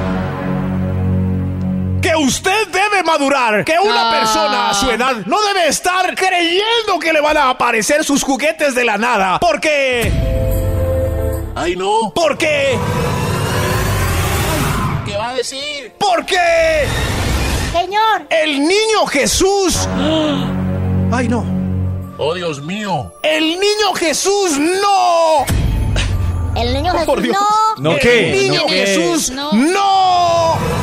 Que 2.03 2.15
usted 2.15 2.67
debe 2.67 3.01
madurar. 3.03 3.65
Que 3.65 3.79
una 3.79 4.09
Ah. 4.11 4.19
persona 4.19 4.69
a 4.69 4.73
su 4.75 4.91
edad 4.91 5.15
no 5.25 5.41
debe 5.41 5.67
estar 5.69 6.13
creyendo 6.15 6.99
que 7.01 7.11
le 7.13 7.19
van 7.19 7.35
a 7.37 7.49
aparecer 7.49 8.03
sus 8.03 8.21
juguetes 8.23 8.75
de 8.75 8.85
la 8.85 8.97
nada. 8.99 9.39
Porque. 9.39 10.11
Ay, 11.55 11.75
no. 11.75 12.11
Porque. 12.13 12.77
¿Qué 15.39 15.43
va 15.43 15.47
a 15.47 15.61
decir? 15.61 15.93
Porque. 15.97 16.85
Señor. 17.71 18.27
El 18.29 18.59
niño 18.59 19.05
Jesús. 19.07 19.87
Ay, 21.13 21.29
no. 21.29 21.45
Oh, 22.17 22.33
Dios 22.33 22.61
mío. 22.61 23.13
El 23.23 23.51
niño 23.51 23.93
Jesús 23.95 24.59
no. 24.59 25.45
El 26.61 26.73
niño 26.73 26.91
Oh, 26.93 26.97
Jesús 26.97 27.05
por 27.05 27.21
Dios. 27.21 27.37
no. 27.77 27.81
¿No 27.81 27.91
el 27.95 27.99
qué? 28.01 28.31
niño 28.33 28.61
¿No 28.63 28.67
qué? 28.67 28.85
Jesús 28.85 29.29
No. 29.31 29.53
no. 29.53 30.78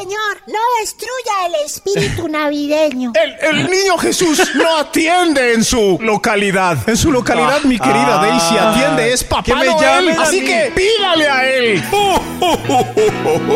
Señor, 0.00 0.42
no 0.46 0.58
destruya 0.80 1.46
el 1.46 1.54
espíritu 1.66 2.26
navideño. 2.28 3.12
El, 3.22 3.36
el 3.58 3.70
niño 3.70 3.98
Jesús 3.98 4.40
no 4.54 4.78
atiende 4.78 5.52
en 5.52 5.62
su 5.62 5.98
localidad. 6.00 6.78
En 6.88 6.96
su 6.96 7.12
localidad, 7.12 7.60
mi 7.64 7.78
querida 7.78 8.18
Ah. 8.20 8.22
Daisy, 8.26 8.56
atiende. 8.56 9.12
Es 9.12 9.22
Papá 9.24 9.42
Que 9.42 9.54
me 9.54 9.66
Noel. 9.66 10.10
Así 10.18 10.42
que 10.44 10.72
pídale 10.74 11.28
a 11.28 11.46
él. 11.50 11.82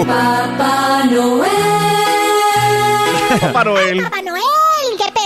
Papá 0.06 1.04
Noel. 1.10 1.48
Papá 3.40 3.64
Noel. 3.64 4.02
Papá 4.04 4.22
Noel, 4.22 4.42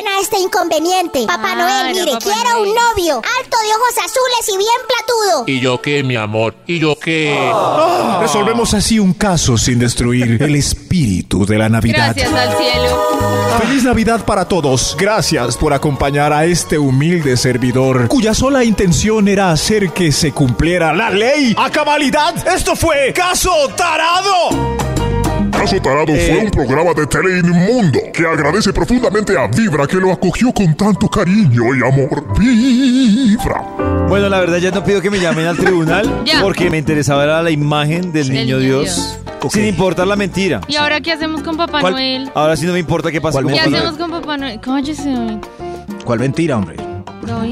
pena 0.09 0.21
este 0.21 0.39
inconveniente. 0.39 1.25
Papá 1.27 1.55
Noel, 1.55 1.95
mire, 1.95 2.13
Papá 2.13 2.19
quiero 2.25 2.59
Noel. 2.59 2.69
un 2.69 2.75
novio, 2.75 3.15
alto 3.17 3.57
de 3.63 3.75
ojos 3.75 3.99
azules 3.99 4.49
y 4.49 4.57
bien 4.57 4.71
platudo. 4.87 5.45
¿Y 5.47 5.61
yo 5.61 5.81
qué, 5.81 6.03
mi 6.03 6.17
amor? 6.17 6.55
¿Y 6.67 6.79
yo 6.79 6.99
qué? 6.99 7.37
Ah, 7.53 8.19
Resolvemos 8.21 8.75
así 8.75 8.99
un 8.99 9.15
caso 9.15 9.57
sin 9.57 9.79
destruir 9.79 10.43
el 10.43 10.55
espíritu 10.57 11.45
de 11.47 11.59
la 11.59 11.69
Navidad. 11.69 12.15
Gracias 12.17 12.33
al 12.33 12.57
cielo. 12.57 13.59
Feliz 13.61 13.83
Navidad 13.85 14.25
para 14.25 14.47
todos. 14.47 14.97
Gracias 14.99 15.57
por 15.57 15.73
acompañar 15.73 16.33
a 16.33 16.45
este 16.45 16.79
humilde 16.79 17.37
servidor, 17.37 18.09
cuya 18.09 18.35
sola 18.35 18.65
intención 18.65 19.29
era 19.29 19.51
hacer 19.51 19.91
que 19.93 20.13
se 20.13 20.33
cumpliera 20.33 20.93
la 20.93 21.11
ley 21.11 21.55
a 21.59 21.71
cabalidad. 21.71 22.35
Esto 22.49 22.77
fue 22.77 23.13
Caso 23.13 23.51
Tarado. 23.77 24.51
Caso 25.53 25.81
Tarado 25.81 26.07
fue 26.07 26.39
un 26.45 26.51
programa 26.51 26.93
de 26.95 27.07
tele 27.07 27.39
inmundo 27.39 27.99
que 28.13 28.27
agradece 28.27 28.73
profundamente 28.73 29.37
a 29.39 29.47
Vibra 29.49 29.87
que 29.87 29.97
lo 29.97 30.13
acogió 30.13 30.53
con 30.53 30.75
tanto 30.77 31.09
cariño 31.09 31.75
y 31.75 31.79
amor. 31.87 32.27
Vibra. 32.39 33.63
Bueno, 34.09 34.29
la 34.29 34.41
verdad 34.41 34.59
ya 34.59 34.71
no 34.71 34.85
pido 34.85 35.01
que 35.01 35.11
me 35.11 35.19
llamen 35.21 35.47
al 35.47 35.57
tribunal 35.57 36.23
porque 36.43 36.71
me 36.71 36.79
interesaba 36.79 37.25
era 37.25 37.43
la 37.43 37.51
imagen 37.51 38.13
del 38.13 38.33
niño 38.33 38.59
niño 38.59 38.59
Dios, 38.59 39.19
sin 39.51 39.65
importar 39.67 40.07
la 40.07 40.17
mentira. 40.17 40.61
¿Y 40.69 40.77
ahora 40.77 41.01
qué 41.01 41.13
hacemos 41.13 41.43
con 41.43 41.57
Papá 41.57 41.81
¿Cuál- 41.81 41.95
Noel? 41.95 42.31
Ahora 42.35 42.57
sí 42.57 42.67
no 42.67 42.73
me 42.73 42.79
importa 42.79 43.11
qué 43.11 43.21
pasa 43.21 43.35
¿Cuál 43.35 43.45
con 43.45 43.53
¿Qué 43.55 43.59
Papá 43.61 43.77
hacemos 43.77 43.99
Noel. 43.99 44.11
con 44.11 44.21
Papá 44.21 44.37
Noel? 44.37 44.61
Cállese 44.61 45.09
hoy. 45.15 45.39
¿Cuál 46.05 46.21
mentira, 46.21 46.57
hombre? 46.57 46.77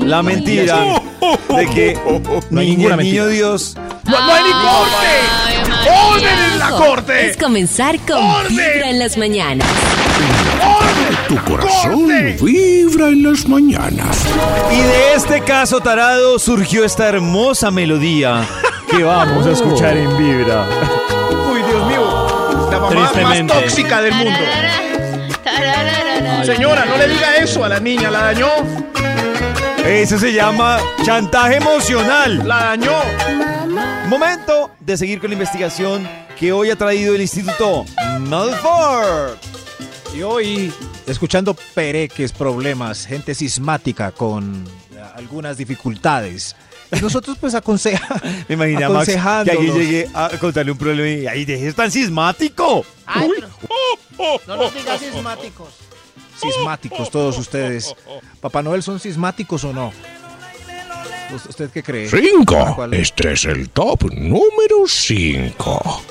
La 0.05 0.23
mentira 0.23 0.77
de 1.57 1.67
que 1.67 1.99
No 2.51 2.61
hay 2.61 2.67
ni 2.71 2.77
ninguna 2.77 2.95
el 2.95 3.01
niño. 3.01 3.27
Dios 3.27 3.77
¡No, 4.05 4.13
no 4.13 4.33
hay 4.33 4.45
ni 4.45 4.51
corte! 4.53 5.76
¡Orden 5.89 6.39
en 6.53 6.59
la 6.59 6.71
corte! 6.71 7.31
Es 7.31 7.37
comenzar 7.37 7.99
con 8.01 8.19
¡Orden! 8.23 8.49
Vibra 8.57 8.91
en 8.91 8.99
las 8.99 9.17
mañanas. 9.17 9.67
Tu 11.29 11.37
corazón 11.43 12.07
vibra 12.41 13.09
en 13.09 13.23
las 13.25 13.49
mañanas. 13.49 14.25
Y 14.73 14.77
de 14.81 15.15
este 15.15 15.41
caso 15.43 15.81
tarado 15.81 16.39
surgió 16.39 16.85
esta 16.85 17.09
hermosa 17.09 17.71
melodía 17.71 18.45
que 18.91 19.03
vamos 19.03 19.45
a 19.47 19.51
escuchar 19.53 19.97
en 19.97 20.17
Vibra. 20.17 20.65
Uy, 21.53 21.63
Dios 21.63 21.87
mío. 21.89 22.69
La 22.71 22.79
mamá 22.79 23.01
más 23.01 23.13
Tristemente. 23.13 23.55
tóxica 23.55 24.01
del 24.03 24.15
mundo. 24.15 24.39
Señora, 26.45 26.85
no 26.85 26.97
le 26.97 27.09
diga 27.09 27.37
eso 27.39 27.65
a 27.65 27.69
la 27.69 27.81
niña, 27.81 28.09
la 28.11 28.21
dañó. 28.21 28.49
Eso 29.85 30.19
se 30.19 30.33
llama 30.33 30.79
chantaje 31.03 31.57
emocional. 31.57 32.47
La 32.47 32.57
dañó. 32.67 32.93
Momento 34.09 34.71
de 34.81 34.97
seguir 34.97 35.21
con 35.21 35.31
la 35.31 35.35
investigación 35.35 36.09
que 36.39 36.53
hoy 36.53 36.71
ha 36.71 36.77
traído 36.77 37.15
el 37.15 37.21
Instituto 37.21 37.85
Malford. 38.21 39.37
Y 40.15 40.23
hoy, 40.23 40.73
escuchando 41.07 41.55
pereques, 41.75 42.33
problemas, 42.33 43.05
gente 43.07 43.35
sismática 43.35 44.13
con 44.13 44.65
eh, 44.95 45.01
algunas 45.15 45.57
dificultades. 45.59 46.57
Y 46.97 47.01
nosotros 47.01 47.37
pues 47.41 47.55
aconseja, 47.55 48.21
Me 48.49 48.55
imagino 48.55 48.87
a 48.87 48.89
Max 48.91 49.07
que 49.13 49.19
aquí 49.51 49.67
llegue 49.73 50.09
a 50.15 50.31
contarle 50.39 50.73
un 50.73 50.79
problema 50.79 51.09
y 51.09 51.27
ahí 51.27 51.45
deje 51.45 51.73
tan 51.73 51.91
sismático. 51.91 52.85
Ay, 53.05 53.29
pero- 53.35 54.41
No 54.47 54.57
nos 54.57 54.73
digas 54.75 55.01
sismáticos. 55.01 55.69
Sismáticos 56.41 57.11
todos 57.11 57.37
ustedes. 57.39 57.95
Papá 58.41 58.63
Noel, 58.63 58.83
¿son 58.83 59.01
sismáticos 59.01 59.65
o 59.65 59.73
no? 59.73 59.93
¿Us- 61.35 61.47
¿Usted 61.47 61.71
qué 61.71 61.83
cree? 61.83 62.09
¿Para 62.09 62.23
Cinco. 62.23 62.87
Este 62.93 63.33
es 63.33 63.45
el 63.45 63.69
top 63.71 64.05
número 64.13 64.87
cinco. 64.87 66.03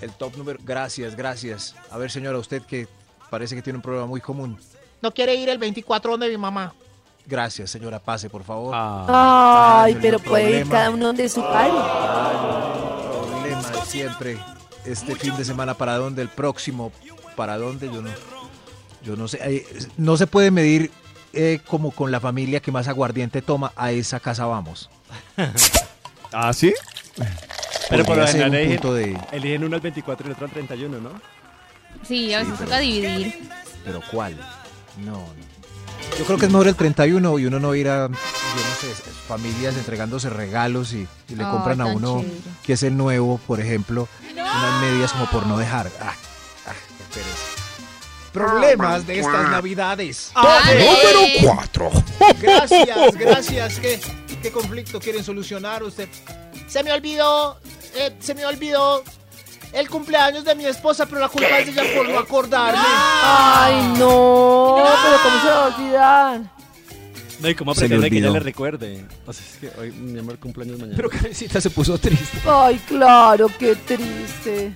El 0.00 0.10
top 0.12 0.36
número. 0.36 0.58
Gracias, 0.64 1.14
gracias. 1.16 1.74
A 1.90 1.98
ver, 1.98 2.10
señora, 2.10 2.38
usted 2.38 2.62
que 2.62 2.88
parece 3.30 3.54
que 3.54 3.62
tiene 3.62 3.76
un 3.78 3.82
problema 3.82 4.06
muy 4.06 4.20
común. 4.20 4.58
No 5.02 5.12
quiere 5.12 5.34
ir 5.34 5.48
el 5.48 5.58
24 5.58 6.12
donde 6.12 6.28
mi 6.28 6.36
mamá. 6.38 6.72
Gracias, 7.26 7.70
señora, 7.70 7.98
pase, 7.98 8.28
por 8.30 8.42
favor. 8.42 8.74
Ay, 8.74 9.96
pero 10.00 10.18
puede 10.18 10.44
ir 10.44 10.48
problema. 10.60 10.70
cada 10.70 10.90
uno 10.90 11.06
donde 11.06 11.28
su 11.28 11.40
padre. 11.42 11.70
problema 13.10 13.70
de 13.70 13.86
siempre. 13.86 14.38
Este 14.84 15.14
fin 15.14 15.36
de 15.36 15.44
semana, 15.44 15.74
¿para 15.74 15.96
dónde? 15.96 16.22
El 16.22 16.28
próximo, 16.28 16.90
¿para 17.36 17.58
dónde? 17.58 17.86
Yo 17.92 18.00
no, 18.00 18.10
yo 19.04 19.16
no 19.16 19.28
sé. 19.28 19.66
No 19.98 20.16
se 20.16 20.26
puede 20.26 20.50
medir 20.50 20.90
eh, 21.32 21.60
como 21.66 21.90
con 21.90 22.10
la 22.10 22.20
familia 22.20 22.60
que 22.60 22.72
más 22.72 22.88
aguardiente 22.88 23.42
toma, 23.42 23.72
a 23.76 23.92
esa 23.92 24.20
casa 24.20 24.46
vamos. 24.46 24.90
¿Ah, 26.32 26.52
sí? 26.52 26.72
Pero 27.88 28.04
por 28.04 28.16
lo 28.16 28.26
general 28.26 28.50
un 28.50 28.56
eligen, 28.56 28.78
punto 28.78 28.94
de... 28.94 29.18
eligen 29.32 29.64
uno 29.64 29.76
al 29.76 29.82
24 29.82 30.26
y 30.26 30.28
el 30.28 30.32
otro 30.32 30.46
al 30.46 30.52
31, 30.52 31.00
¿no? 31.00 31.10
Sí, 32.06 32.32
a 32.32 32.40
veces 32.40 32.58
toca 32.58 32.78
dividir. 32.78 33.48
¿Pero 33.84 34.00
cuál? 34.10 34.36
No, 34.98 35.12
no. 35.12 35.50
Yo 36.18 36.24
creo 36.24 36.38
que 36.38 36.46
es 36.46 36.52
mejor 36.52 36.68
el 36.68 36.76
31 36.76 37.38
y 37.38 37.46
uno 37.46 37.60
no 37.60 37.74
ir 37.74 37.88
a, 37.88 38.08
yo 38.08 38.08
no 38.08 38.74
sé, 38.80 38.88
familias 39.26 39.76
entregándose 39.76 40.30
regalos 40.30 40.92
y, 40.92 41.06
y 41.28 41.34
le 41.34 41.44
compran 41.44 41.80
a 41.80 41.86
uno 41.86 42.24
que 42.64 42.74
es 42.74 42.82
el 42.82 42.96
nuevo, 42.96 43.38
por 43.46 43.60
ejemplo, 43.60 44.08
unas 44.32 44.80
medias 44.82 45.12
como 45.12 45.26
por 45.30 45.46
no 45.46 45.58
dejar. 45.58 45.90
Ah, 46.00 46.12
ah, 46.66 46.72
qué 46.98 47.14
pereza. 47.14 47.49
Problemas 48.32 49.06
de 49.06 49.20
estas 49.20 49.50
navidades. 49.50 50.32
Número 50.34 51.20
cuatro. 51.42 51.90
Gracias, 52.40 53.14
gracias. 53.18 53.78
¿Qué, 53.78 54.00
qué 54.42 54.50
conflicto 54.50 55.00
quieren 55.00 55.24
solucionar 55.24 55.82
usted? 55.82 56.08
Se 56.68 56.82
me 56.84 56.92
olvidó, 56.92 57.58
eh, 57.96 58.14
se 58.20 58.34
me 58.34 58.46
olvidó 58.46 59.02
el 59.72 59.88
cumpleaños 59.88 60.44
de 60.44 60.54
mi 60.54 60.66
esposa, 60.66 61.06
pero 61.06 61.20
la 61.20 61.28
culpa 61.28 61.58
es 61.58 61.66
de 61.66 61.72
ella 61.72 61.94
por 61.96 62.08
no 62.08 62.18
acordarme. 62.18 62.78
Ay, 62.84 63.94
no, 63.98 64.76
pero 65.02 65.22
¿cómo 65.22 65.40
se 65.42 65.48
va 65.48 65.64
a 65.64 65.76
olvidar? 65.76 66.40
No, 67.40 67.48
y 67.48 67.54
cómo 67.54 67.74
pretende 67.74 68.10
que 68.10 68.18
ella 68.18 68.26
olvidó. 68.28 68.34
le 68.34 68.40
recuerde. 68.40 69.04
O 69.26 69.32
sea, 69.32 69.46
es 69.46 69.56
que 69.56 69.80
hoy 69.80 69.92
mi 69.92 70.18
amor 70.18 70.38
cumpleaños 70.38 70.78
mañana. 70.78 70.96
Pero 70.96 71.08
Karencita 71.08 71.60
se 71.60 71.70
puso 71.70 71.96
triste. 71.98 72.38
Ay, 72.46 72.78
claro, 72.86 73.48
qué 73.58 73.74
triste. 73.76 74.74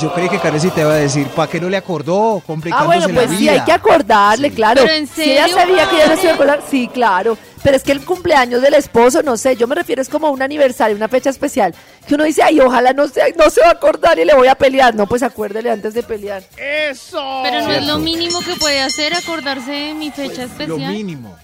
Yo 0.00 0.12
creí 0.12 0.28
que 0.28 0.38
Karencita 0.38 0.82
iba 0.82 0.92
a 0.92 0.96
decir, 0.96 1.26
¿para 1.28 1.50
qué 1.50 1.60
no 1.60 1.68
le 1.68 1.76
acordó? 1.76 2.42
Ah, 2.72 2.84
bueno, 2.84 3.04
pues 3.08 3.30
la 3.30 3.36
sí, 3.36 3.48
hay 3.48 3.64
que 3.64 3.72
acordarle, 3.72 4.50
claro. 4.50 4.82
¿Pero 4.82 4.94
en 4.94 5.06
Si 5.06 5.22
ella 5.22 5.44
serio, 5.48 5.56
sabía 5.56 5.88
que 5.88 5.96
ella 5.96 6.06
no 6.08 6.14
se 6.16 6.22
iba 6.22 6.30
a 6.30 6.34
acordar, 6.34 6.62
sí, 6.70 6.88
claro. 6.92 7.38
Pero 7.62 7.76
es 7.76 7.82
que 7.82 7.92
el 7.92 8.04
cumpleaños 8.04 8.60
del 8.62 8.74
esposo, 8.74 9.22
no 9.22 9.36
sé, 9.36 9.56
yo 9.56 9.66
me 9.66 9.74
refiero 9.74 10.00
es 10.02 10.08
como 10.08 10.30
un 10.30 10.42
aniversario, 10.42 10.94
una 10.94 11.08
fecha 11.08 11.30
especial. 11.30 11.74
Que 12.06 12.14
uno 12.14 12.24
dice, 12.24 12.42
ay, 12.42 12.60
ojalá 12.60 12.92
no 12.92 13.08
se, 13.08 13.34
no 13.36 13.50
se 13.50 13.60
va 13.62 13.68
a 13.68 13.72
acordar 13.72 14.18
y 14.18 14.24
le 14.24 14.34
voy 14.34 14.46
a 14.48 14.54
pelear. 14.54 14.94
No, 14.94 15.06
pues 15.08 15.22
acuérdele 15.22 15.70
antes 15.70 15.94
de 15.94 16.02
pelear. 16.02 16.42
¡Eso! 16.56 17.40
Pero 17.42 17.62
no 17.62 17.72
es 17.72 17.86
lo 17.86 17.98
mínimo 17.98 18.40
que 18.40 18.54
puede 18.56 18.80
hacer 18.82 19.14
acordarse 19.14 19.70
de 19.72 19.94
mi 19.94 20.10
fecha 20.10 20.42
Lo 20.42 20.48
especial. 20.48 20.92
mínimo. 20.92 21.36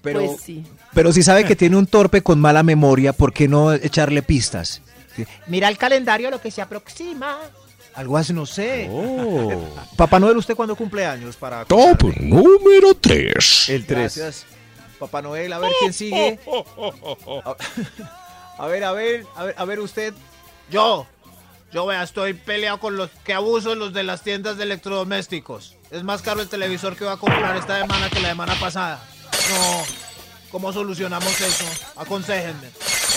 Pero, 0.00 0.20
Pues 0.20 0.40
sí. 0.40 0.64
pero 0.94 1.12
si 1.12 1.22
sabe 1.22 1.44
que 1.44 1.56
tiene 1.56 1.76
un 1.76 1.86
torpe 1.86 2.22
con 2.22 2.40
mala 2.40 2.62
memoria, 2.62 3.12
¿por 3.12 3.32
qué 3.32 3.48
no 3.48 3.72
echarle 3.72 4.22
pistas? 4.22 4.80
Mira 5.46 5.68
el 5.68 5.78
calendario, 5.78 6.30
lo 6.30 6.40
que 6.40 6.50
se 6.50 6.62
aproxima. 6.62 7.38
Algo 7.94 8.18
así, 8.18 8.32
no 8.34 8.44
sé. 8.44 8.88
Oh. 8.90 9.64
Papá 9.96 10.18
Noel, 10.20 10.36
¿usted 10.36 10.54
cuándo 10.54 10.76
cumple 10.76 11.06
años? 11.06 11.36
Para 11.36 11.64
Top 11.64 12.02
número 12.20 12.94
tres. 12.94 13.68
El 13.70 13.86
3. 13.86 13.98
Gracias. 14.16 14.46
Papá 14.98 15.22
Noel, 15.22 15.52
a 15.52 15.58
ver 15.58 15.72
quién 15.80 15.92
sigue. 15.92 16.38
A, 18.58 18.66
ver, 18.68 18.84
a 18.84 18.92
ver, 18.92 19.26
a 19.34 19.44
ver, 19.44 19.54
a 19.58 19.64
ver 19.66 19.80
usted. 19.80 20.14
Yo, 20.70 21.06
yo 21.72 21.84
vea, 21.84 22.02
estoy 22.02 22.32
peleado 22.32 22.80
con 22.80 22.96
los 22.96 23.10
que 23.22 23.34
abuso 23.34 23.74
los 23.74 23.92
de 23.92 24.02
las 24.02 24.22
tiendas 24.22 24.56
de 24.56 24.62
electrodomésticos. 24.62 25.76
Es 25.90 26.02
más 26.02 26.22
caro 26.22 26.40
el 26.40 26.48
televisor 26.48 26.96
que 26.96 27.04
voy 27.04 27.12
a 27.12 27.18
comprar 27.18 27.54
esta 27.56 27.78
semana 27.78 28.08
que 28.08 28.18
la 28.20 28.28
semana 28.30 28.54
pasada. 28.58 29.04
No. 29.50 30.05
¿Cómo 30.56 30.72
solucionamos 30.72 31.38
eso? 31.38 31.66
Aconséjenme. 31.96 32.68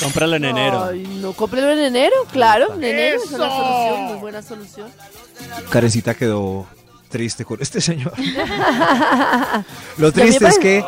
Cómpralo 0.03 0.35
en 0.35 0.43
enero. 0.43 0.83
Ay, 0.83 1.07
no, 1.21 1.31
cómprelo 1.31 1.71
en 1.71 1.79
enero, 1.79 2.15
claro, 2.33 2.73
en 2.73 2.83
enero 2.83 3.21
es 3.23 3.31
una 3.31 3.47
solución, 3.47 4.01
muy 4.07 4.17
buena 4.17 4.41
solución. 4.41 4.89
Karencita 5.69 6.15
quedó 6.15 6.67
triste 7.07 7.45
con 7.45 7.61
este 7.61 7.79
señor. 7.79 8.11
Lo 9.97 10.11
triste 10.11 10.49
es 10.49 10.59
que 10.59 10.83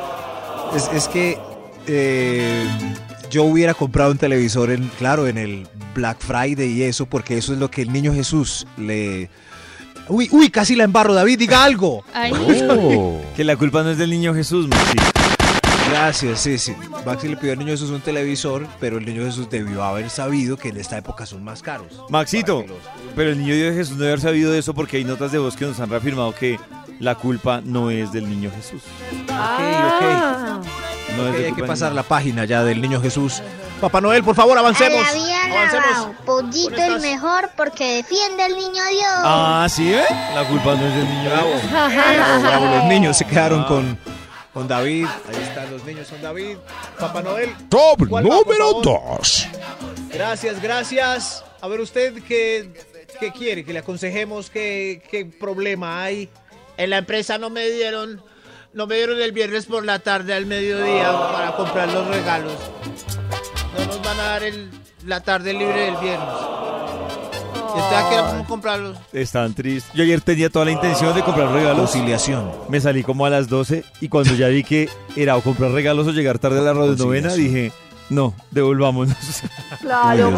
es, 0.75 0.89
es 0.93 1.07
que 1.07 1.39
eh, 1.87 2.67
yo 3.29 3.45
hubiera 3.45 3.73
comprado 3.73 4.11
un 4.11 4.17
televisor 4.17 4.71
en, 4.71 4.89
claro, 4.99 5.29
en 5.29 5.37
el 5.37 5.69
Black 5.95 6.19
Friday 6.19 6.69
y 6.69 6.83
eso, 6.83 7.05
porque 7.05 7.37
eso 7.37 7.53
es 7.53 7.59
lo 7.59 7.71
que 7.71 7.81
el 7.81 7.93
niño 7.93 8.13
Jesús 8.13 8.67
le. 8.75 9.29
Uy, 10.09 10.27
uy, 10.33 10.49
casi 10.49 10.75
la 10.75 10.83
embarro, 10.83 11.13
David, 11.13 11.39
diga 11.39 11.63
algo. 11.63 12.03
Ay. 12.13 12.33
Que 13.37 13.45
la 13.45 13.55
culpa 13.55 13.83
no 13.83 13.91
es 13.91 13.97
del 13.97 14.09
niño 14.09 14.33
Jesús, 14.33 14.67
Maxi. 14.67 15.20
Gracias, 15.91 16.39
sí, 16.41 16.57
sí. 16.57 16.75
Maxi 17.05 17.27
le 17.27 17.37
pidió 17.37 17.53
al 17.53 17.59
niño 17.59 17.71
Jesús 17.71 17.89
un 17.91 18.01
televisor, 18.01 18.65
pero 18.79 18.97
el 18.97 19.05
niño 19.05 19.23
Jesús 19.25 19.49
debió 19.49 19.83
haber 19.83 20.09
sabido 20.09 20.57
que 20.57 20.69
en 20.69 20.77
esta 20.77 20.97
época 20.97 21.25
son 21.25 21.43
más 21.43 21.61
caros. 21.61 21.87
Maxito, 22.09 22.65
pero 23.15 23.29
el 23.31 23.37
niño 23.39 23.53
de 23.53 23.73
Jesús 23.73 23.93
no 23.97 23.99
debe 24.03 24.11
haber 24.13 24.21
sabido 24.21 24.51
de 24.51 24.59
eso 24.59 24.73
porque 24.73 24.97
hay 24.97 25.03
notas 25.03 25.31
de 25.31 25.37
voz 25.39 25.55
que 25.55 25.65
nos 25.65 25.79
han 25.79 25.89
reafirmado 25.89 26.33
que 26.33 26.59
la 26.99 27.15
culpa 27.15 27.61
no 27.63 27.91
es 27.91 28.11
del 28.11 28.29
niño 28.29 28.51
Jesús. 28.55 28.81
Ah. 29.29 30.61
No 31.17 31.23
es 31.27 31.29
Ok, 31.31 31.37
de 31.37 31.45
hay 31.45 31.51
culpa 31.51 31.55
que 31.55 31.61
del 31.61 31.67
pasar 31.67 31.89
niño. 31.91 32.01
la 32.01 32.07
página 32.07 32.45
ya 32.45 32.63
del 32.63 32.81
niño 32.81 33.01
Jesús. 33.01 33.41
Papá 33.81 33.99
Noel, 33.99 34.23
por 34.23 34.35
favor, 34.35 34.57
avancemos. 34.57 34.99
A 34.99 35.11
la 35.11 35.13
vida 35.13 35.43
Avancemos. 35.45 35.85
lavao. 35.91 36.13
Pollito 36.25 36.81
el 36.83 37.01
mejor 37.01 37.49
porque 37.57 37.95
defiende 37.97 38.43
al 38.43 38.51
niño 38.55 38.83
Dios. 38.91 39.11
Ah, 39.23 39.67
¿sí, 39.69 39.91
eh? 39.93 40.03
La 40.35 40.47
culpa 40.47 40.75
no 40.75 40.85
es 40.85 40.95
del 40.95 41.05
niño. 41.09 41.29
Bravo, 41.31 42.41
bravo, 42.41 42.65
los 42.77 42.85
niños 42.85 43.17
se 43.17 43.25
quedaron 43.25 43.63
con, 43.63 43.97
con 44.53 44.67
David. 44.67 45.05
Ahí 45.27 45.43
están 45.43 45.71
los 45.71 45.83
niños 45.85 46.07
con 46.09 46.21
David. 46.21 46.57
Papá 46.99 47.21
Noel. 47.21 47.55
Top 47.69 48.07
¿Cuál 48.07 48.25
va, 48.25 48.29
por 48.29 48.47
número 48.47 48.83
favor? 48.83 49.17
2. 49.19 49.47
Gracias, 50.13 50.61
gracias. 50.61 51.43
A 51.61 51.67
ver, 51.67 51.79
usted 51.79 52.21
qué, 52.23 52.69
qué 53.19 53.31
quiere, 53.31 53.63
que 53.63 53.73
le 53.73 53.79
aconsejemos 53.79 54.49
qué, 54.49 55.01
qué 55.09 55.25
problema 55.25 56.03
hay. 56.03 56.29
En 56.77 56.89
la 56.89 56.97
empresa 56.97 57.37
no 57.37 57.49
me 57.49 57.69
dieron, 57.69 58.23
no 58.73 58.87
me 58.87 58.95
dieron 58.95 59.21
el 59.21 59.31
viernes 59.31 59.65
por 59.65 59.85
la 59.85 59.99
tarde 59.99 60.33
al 60.33 60.45
mediodía 60.45 61.11
para 61.31 61.55
comprar 61.55 61.89
los 61.89 62.07
regalos. 62.07 62.53
No 63.77 63.85
nos 63.85 64.01
van 64.01 64.19
a 64.19 64.23
dar 64.23 64.43
el, 64.43 64.71
la 65.05 65.21
tarde 65.21 65.53
libre 65.53 65.81
del 65.81 65.97
viernes. 65.97 66.50
Entonces 67.75 68.03
queremos 68.09 68.47
comprarlos. 68.47 68.97
Están 69.13 69.53
tristes. 69.53 69.91
Yo 69.93 70.03
ayer 70.03 70.21
tenía 70.21 70.49
toda 70.49 70.65
la 70.65 70.71
intención 70.71 71.13
de 71.15 71.21
comprar 71.23 71.51
regalos. 71.51 71.89
Conciliación. 71.91 72.51
Me 72.69 72.79
salí 72.81 73.03
como 73.03 73.25
a 73.25 73.29
las 73.29 73.47
12 73.47 73.83
y 74.01 74.07
cuando 74.09 74.33
ya 74.35 74.47
vi 74.47 74.63
que 74.63 74.89
era 75.15 75.35
o 75.37 75.41
comprar 75.41 75.71
regalos 75.71 76.07
o 76.07 76.11
llegar 76.11 76.39
tarde 76.39 76.59
a 76.59 76.61
la 76.63 76.73
radio 76.73 76.95
novena, 76.95 77.33
dije, 77.33 77.71
no, 78.09 78.33
devolvámonos. 78.51 79.15
Claro. 79.81 80.31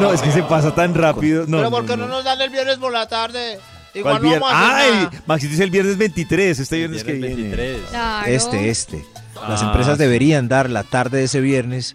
No, 0.00 0.12
es 0.12 0.22
que 0.22 0.30
se 0.32 0.42
pasa 0.42 0.74
tan 0.74 0.94
rápido. 0.94 1.42
No, 1.46 1.58
Pero 1.58 1.62
no, 1.64 1.70
¿por 1.70 1.86
qué 1.86 1.96
no. 1.96 2.06
no 2.06 2.14
nos 2.14 2.24
dan 2.24 2.40
el 2.40 2.50
viernes 2.50 2.78
por 2.78 2.92
la 2.92 3.06
tarde? 3.08 3.58
¿Cuál 4.02 4.16
Igual 4.16 4.22
no 4.22 4.30
vamos 4.40 4.52
a 4.52 4.76
hacer 4.78 4.92
¡Ay! 4.92 4.92
nada. 5.04 5.22
Maxi 5.26 5.46
dice 5.46 5.62
el 5.64 5.70
viernes 5.70 5.96
23, 5.98 6.58
este 6.58 6.76
viernes, 6.78 7.04
que 7.04 7.12
viene. 7.12 7.34
23. 7.36 7.80
Claro. 7.90 8.26
Este, 8.26 8.68
este. 8.70 9.04
Las 9.48 9.62
Ah, 9.62 9.66
empresas 9.66 9.96
sí. 9.98 10.02
deberían 10.02 10.48
dar 10.48 10.68
la 10.70 10.82
tarde 10.82 11.18
de 11.18 11.24
ese 11.24 11.40
viernes, 11.40 11.94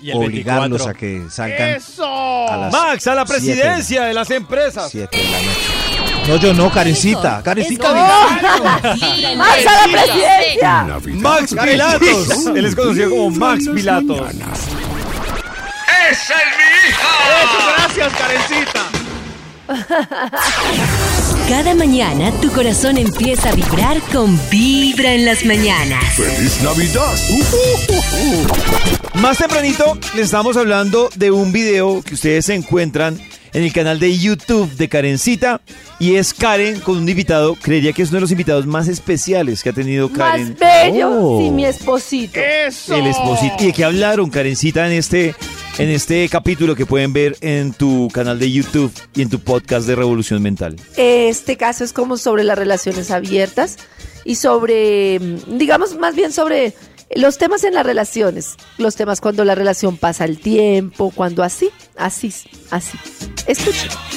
Y 0.00 0.10
el 0.10 0.16
obligarlos 0.18 0.84
24. 0.86 0.90
a 0.90 0.94
que 0.94 1.30
salgan 1.30 1.68
¡Eso! 1.70 2.48
a 2.48 2.56
las 2.56 2.72
Max, 2.72 3.06
a 3.06 3.14
la 3.14 3.26
siete. 3.26 3.32
presidencia 3.54 4.02
de 4.04 4.14
las 4.14 4.30
empresas. 4.30 4.90
7 4.90 5.16
de 5.16 5.24
la 5.24 5.38
noche. 5.38 6.28
No, 6.28 6.36
yo 6.36 6.52
no, 6.52 6.70
Karencita. 6.70 7.40
Karencita, 7.42 7.92
¡No! 7.94 8.28
¡Max 9.36 9.66
a 9.66 9.86
la 9.86 9.92
presidencia! 9.92 10.82
Navidad. 10.82 11.20
Max 11.20 11.54
Pilatos. 11.62 12.46
Él 12.54 12.64
es 12.66 12.74
conocido 12.74 13.10
como 13.10 13.30
Max 13.30 13.68
Pilatos. 13.72 14.20
mañanas. 14.20 14.60
Eso, 16.10 16.34
gracias, 17.76 18.12
Karencita. 18.14 18.82
Cada 21.48 21.76
mañana 21.76 22.32
tu 22.40 22.50
corazón 22.50 22.98
empieza 22.98 23.50
a 23.50 23.54
vibrar 23.54 24.00
con 24.12 24.36
Vibra 24.50 25.12
en 25.12 25.24
las 25.24 25.44
mañanas. 25.44 26.02
¡Feliz 26.16 26.60
Navidad! 26.60 27.14
Más 29.14 29.38
tempranito 29.38 29.96
les 30.14 30.24
estamos 30.24 30.56
hablando 30.56 31.08
de 31.14 31.30
un 31.30 31.52
video 31.52 32.02
que 32.02 32.14
ustedes 32.14 32.48
encuentran 32.48 33.16
en 33.56 33.62
el 33.62 33.72
canal 33.72 33.98
de 33.98 34.14
YouTube 34.18 34.70
de 34.76 34.86
Karencita 34.86 35.62
y 35.98 36.16
es 36.16 36.34
Karen 36.34 36.78
con 36.80 36.98
un 36.98 37.08
invitado, 37.08 37.54
creería 37.54 37.94
que 37.94 38.02
es 38.02 38.10
uno 38.10 38.16
de 38.18 38.20
los 38.20 38.30
invitados 38.30 38.66
más 38.66 38.86
especiales 38.86 39.62
que 39.62 39.70
ha 39.70 39.72
tenido 39.72 40.12
Karen. 40.12 40.50
Más 40.50 40.58
bello, 40.58 41.08
Oh. 41.10 41.40
sí, 41.40 41.50
mi 41.50 41.64
esposito. 41.64 42.38
¡Eso! 42.38 42.94
El 42.94 43.06
esposito. 43.06 43.54
¿Y 43.60 43.66
de 43.68 43.72
qué 43.72 43.84
hablaron, 43.84 44.28
Karencita, 44.28 44.86
en 44.86 44.92
este, 44.92 45.34
en 45.78 45.88
este 45.88 46.28
capítulo 46.28 46.76
que 46.76 46.84
pueden 46.84 47.14
ver 47.14 47.38
en 47.40 47.72
tu 47.72 48.10
canal 48.12 48.38
de 48.38 48.52
YouTube 48.52 48.92
y 49.14 49.22
en 49.22 49.30
tu 49.30 49.38
podcast 49.40 49.86
de 49.86 49.94
Revolución 49.96 50.42
Mental? 50.42 50.76
Este 50.98 51.56
caso 51.56 51.82
es 51.82 51.94
como 51.94 52.18
sobre 52.18 52.44
las 52.44 52.58
relaciones 52.58 53.10
abiertas 53.10 53.78
y 54.26 54.34
sobre, 54.34 55.18
mm, 55.18 55.56
digamos, 55.56 55.96
más 55.98 56.14
bien 56.14 56.30
sobre 56.30 56.74
los 57.14 57.38
temas 57.38 57.64
en 57.64 57.74
las 57.74 57.86
relaciones. 57.86 58.56
Los 58.78 58.96
temas 58.96 59.20
cuando 59.20 59.44
la 59.44 59.54
relación 59.54 59.96
pasa 59.96 60.24
el 60.24 60.38
tiempo, 60.38 61.12
cuando 61.14 61.42
así, 61.42 61.70
así, 61.96 62.32
así. 62.70 62.98
Escuchen. 63.46 64.15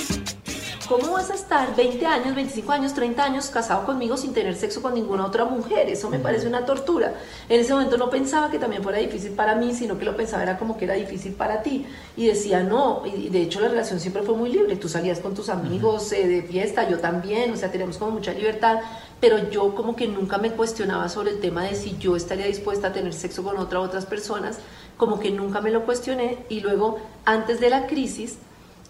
¿Cómo 0.89 1.11
vas 1.11 1.29
a 1.29 1.35
estar 1.35 1.75
20 1.75 2.03
años, 2.07 2.33
25 2.33 2.71
años, 2.71 2.95
30 2.95 3.23
años 3.23 3.49
casado 3.51 3.85
conmigo 3.85 4.17
sin 4.17 4.33
tener 4.33 4.55
sexo 4.55 4.81
con 4.81 4.95
ninguna 4.95 5.23
otra 5.23 5.45
mujer? 5.45 5.87
Eso 5.87 6.09
me 6.09 6.17
parece 6.17 6.47
una 6.47 6.65
tortura. 6.65 7.13
En 7.47 7.59
ese 7.59 7.73
momento 7.73 7.95
no 7.95 8.09
pensaba 8.09 8.49
que 8.49 8.57
también 8.57 8.81
fuera 8.81 8.97
difícil 8.97 9.33
para 9.33 9.53
mí, 9.53 9.75
sino 9.75 9.99
que 9.99 10.05
lo 10.05 10.17
pensaba 10.17 10.41
era 10.41 10.57
como 10.57 10.77
que 10.77 10.85
era 10.85 10.95
difícil 10.95 11.33
para 11.33 11.61
ti. 11.61 11.85
Y 12.17 12.25
decía, 12.25 12.63
no, 12.63 13.03
y 13.05 13.29
de 13.29 13.43
hecho 13.43 13.59
la 13.59 13.67
relación 13.67 13.99
siempre 13.99 14.23
fue 14.23 14.33
muy 14.33 14.51
libre. 14.51 14.77
Tú 14.77 14.89
salías 14.89 15.19
con 15.19 15.35
tus 15.35 15.49
amigos 15.49 16.11
eh, 16.11 16.27
de 16.27 16.41
fiesta, 16.41 16.89
yo 16.89 16.97
también, 16.97 17.51
o 17.51 17.55
sea, 17.55 17.69
teníamos 17.69 17.99
como 17.99 18.13
mucha 18.13 18.33
libertad, 18.33 18.79
pero 19.19 19.47
yo 19.51 19.75
como 19.75 19.95
que 19.95 20.07
nunca 20.07 20.39
me 20.39 20.53
cuestionaba 20.53 21.07
sobre 21.07 21.29
el 21.29 21.39
tema 21.39 21.65
de 21.65 21.75
si 21.75 21.99
yo 21.99 22.15
estaría 22.15 22.47
dispuesta 22.47 22.87
a 22.87 22.93
tener 22.93 23.13
sexo 23.13 23.43
con 23.43 23.59
otra 23.59 23.79
otras 23.79 24.07
personas, 24.07 24.57
como 24.97 25.19
que 25.19 25.29
nunca 25.29 25.61
me 25.61 25.69
lo 25.69 25.85
cuestioné 25.85 26.39
y 26.49 26.61
luego 26.61 26.97
antes 27.25 27.59
de 27.59 27.69
la 27.69 27.85
crisis 27.85 28.39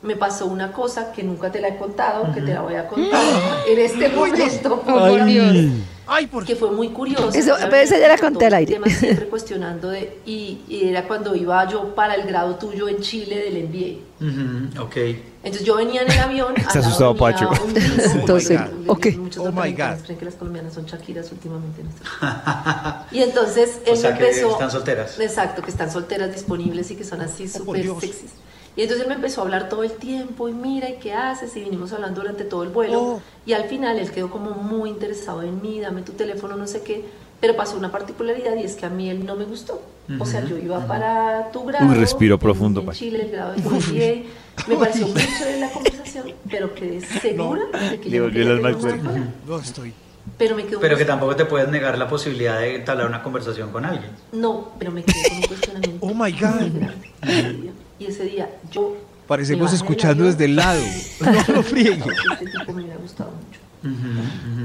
me 0.01 0.15
pasó 0.15 0.45
una 0.45 0.71
cosa 0.71 1.11
que 1.11 1.23
nunca 1.23 1.51
te 1.51 1.59
la 1.61 1.69
he 1.69 1.77
contado, 1.77 2.31
que 2.33 2.41
te 2.41 2.53
la 2.53 2.61
voy 2.61 2.75
a 2.75 2.87
contar 2.87 3.21
en 3.67 3.79
este 3.79 4.09
momento, 4.09 4.81
por 4.81 5.01
Ay. 5.21 5.33
Dios. 5.33 5.73
Ay, 6.11 6.25
por 6.25 6.43
que 6.43 6.55
fue 6.55 6.71
muy 6.71 6.89
curioso. 6.89 7.29
Eso, 7.37 7.53
pero 7.69 7.75
esa 7.75 7.99
ya 7.99 8.07
la 8.07 8.17
conté 8.17 8.47
al 8.47 8.55
aire. 8.55 8.73
Tema 8.73 8.87
siempre 8.89 9.27
cuestionando 9.27 9.89
de, 9.91 10.17
y, 10.25 10.61
y 10.67 10.87
era 10.87 11.03
cuando 11.03 11.35
iba 11.35 11.67
yo 11.69 11.93
para 11.93 12.15
el 12.15 12.23
grado 12.25 12.55
tuyo 12.55 12.89
en 12.89 12.99
Chile 12.99 13.37
del 13.37 13.63
MBA. 13.67 14.25
Ujú, 14.27 14.85
ok. 14.85 14.95
Entonces 15.43 15.63
yo 15.67 15.75
venía 15.75 16.01
en 16.01 16.11
el 16.11 16.17
avión. 16.17 16.53
Está 16.57 16.79
asustado, 16.79 17.15
Pacho. 17.15 17.51
Entonces, 18.15 18.59
un- 18.59 18.85
ok. 18.89 19.05
Muchos 19.17 19.45
Oh 19.45 19.51
my 19.51 19.71
God. 19.71 20.01
creen 20.03 20.17
que 20.17 20.25
las 20.25 20.33
colombianas 20.33 20.73
son 20.73 20.85
Shakiras 20.85 21.31
últimamente. 21.31 21.83
¿no? 21.83 21.91
Y 23.11 23.21
entonces 23.21 23.79
él 23.85 23.93
O 23.93 23.95
sea, 23.95 24.11
me 24.11 24.17
que 24.17 24.29
empezó. 24.29 24.51
están 24.51 24.71
solteras. 24.71 25.19
Exacto, 25.19 25.61
que 25.61 25.69
están 25.69 25.91
solteras 25.91 26.31
disponibles 26.33 26.89
y 26.89 26.95
que 26.95 27.03
son 27.03 27.21
así 27.21 27.47
súper 27.47 27.83
Dios. 27.83 27.99
sexys. 27.99 28.31
Y 28.76 28.84
entonces 28.84 29.03
él 29.05 29.09
me 29.09 29.15
empezó 29.15 29.41
a 29.41 29.43
hablar 29.45 29.67
todo 29.70 29.84
el 29.84 29.91
tiempo 29.93 30.47
y 30.47 30.53
mira, 30.53 30.89
¿y 30.89 30.95
qué 30.99 31.13
haces? 31.13 31.55
Y 31.57 31.61
vinimos 31.61 31.91
hablando 31.91 32.22
durante 32.22 32.43
todo 32.45 32.63
el 32.63 32.70
vuelo. 32.70 33.01
Oh. 33.01 33.22
Y 33.45 33.53
al 33.53 33.65
final 33.65 33.97
él 33.99 34.09
quedó 34.11 34.30
como 34.30 34.51
muy 34.51 34.89
interesado 34.89 35.41
en 35.43 35.61
mí, 35.61 35.80
dame 35.80 36.01
tu 36.03 36.13
teléfono, 36.13 36.55
no 36.55 36.67
sé 36.67 36.82
qué. 36.82 37.03
Pero 37.41 37.55
pasó 37.55 37.78
una 37.78 37.91
particularidad 37.91 38.55
y 38.55 38.63
es 38.63 38.76
que 38.76 38.86
a 38.86 38.89
mí 38.89 39.09
él 39.09 39.26
no 39.26 39.36
me 39.36 39.45
gustó. 39.45 39.82
O 40.20 40.26
sea, 40.26 40.43
yo 40.43 40.57
iba 40.57 40.86
para 40.88 41.51
tu 41.51 41.63
grado. 41.65 41.88
Uy, 41.88 41.95
respiro 41.95 42.38
profundo, 42.39 42.80
En 42.82 42.88
Pacho. 42.88 42.99
Chile, 42.99 43.24
el 43.24 43.32
grado 43.32 43.53
de 43.53 43.61
MBA. 43.61 44.67
Me 44.67 44.76
pareció 44.76 45.07
muy 45.07 45.22
chévere 45.22 45.59
la 45.59 45.70
conversación, 45.70 46.34
pero 46.49 46.74
quedé 46.74 46.99
segura 47.01 47.65
de 47.91 47.99
que 47.99 48.09
Le 48.09 48.17
yo 48.17 48.30
no. 48.30 49.34
No 49.47 49.59
estoy. 49.59 49.93
Pero 50.38 50.55
me 50.55 50.65
quedó 50.65 50.80
Pero 50.80 50.95
que 50.97 51.03
un- 51.03 51.07
tampoco 51.07 51.36
te 51.36 51.45
puedes 51.45 51.70
negar 51.70 51.97
la 51.97 52.07
posibilidad 52.07 52.59
de 52.59 52.76
entablar 52.76 53.07
una 53.07 53.24
conversación 53.24 53.72
con 53.72 53.86
alguien. 53.86 54.11
No, 54.34 54.72
pero 54.78 54.91
me 54.91 55.03
quedé 55.03 55.30
con 55.30 55.38
un 55.38 55.43
cuestionamiento. 55.43 56.05
Oh 56.05 56.13
my 56.13 56.32
God. 56.32 56.89
Y 57.99 58.05
ese 58.05 58.23
día 58.25 58.49
yo. 58.71 58.95
Parecemos 59.27 59.73
escuchando 59.73 60.23
desde 60.25 60.45
el 60.45 60.55
lado. 60.55 60.81
No 61.21 61.55
lo 61.55 61.63
friegue. 61.63 62.01
Este 62.33 62.45
tipo 62.45 62.73
me 62.73 62.81
hubiera 62.83 62.97
gustado 62.97 63.31
mucho. 63.31 63.59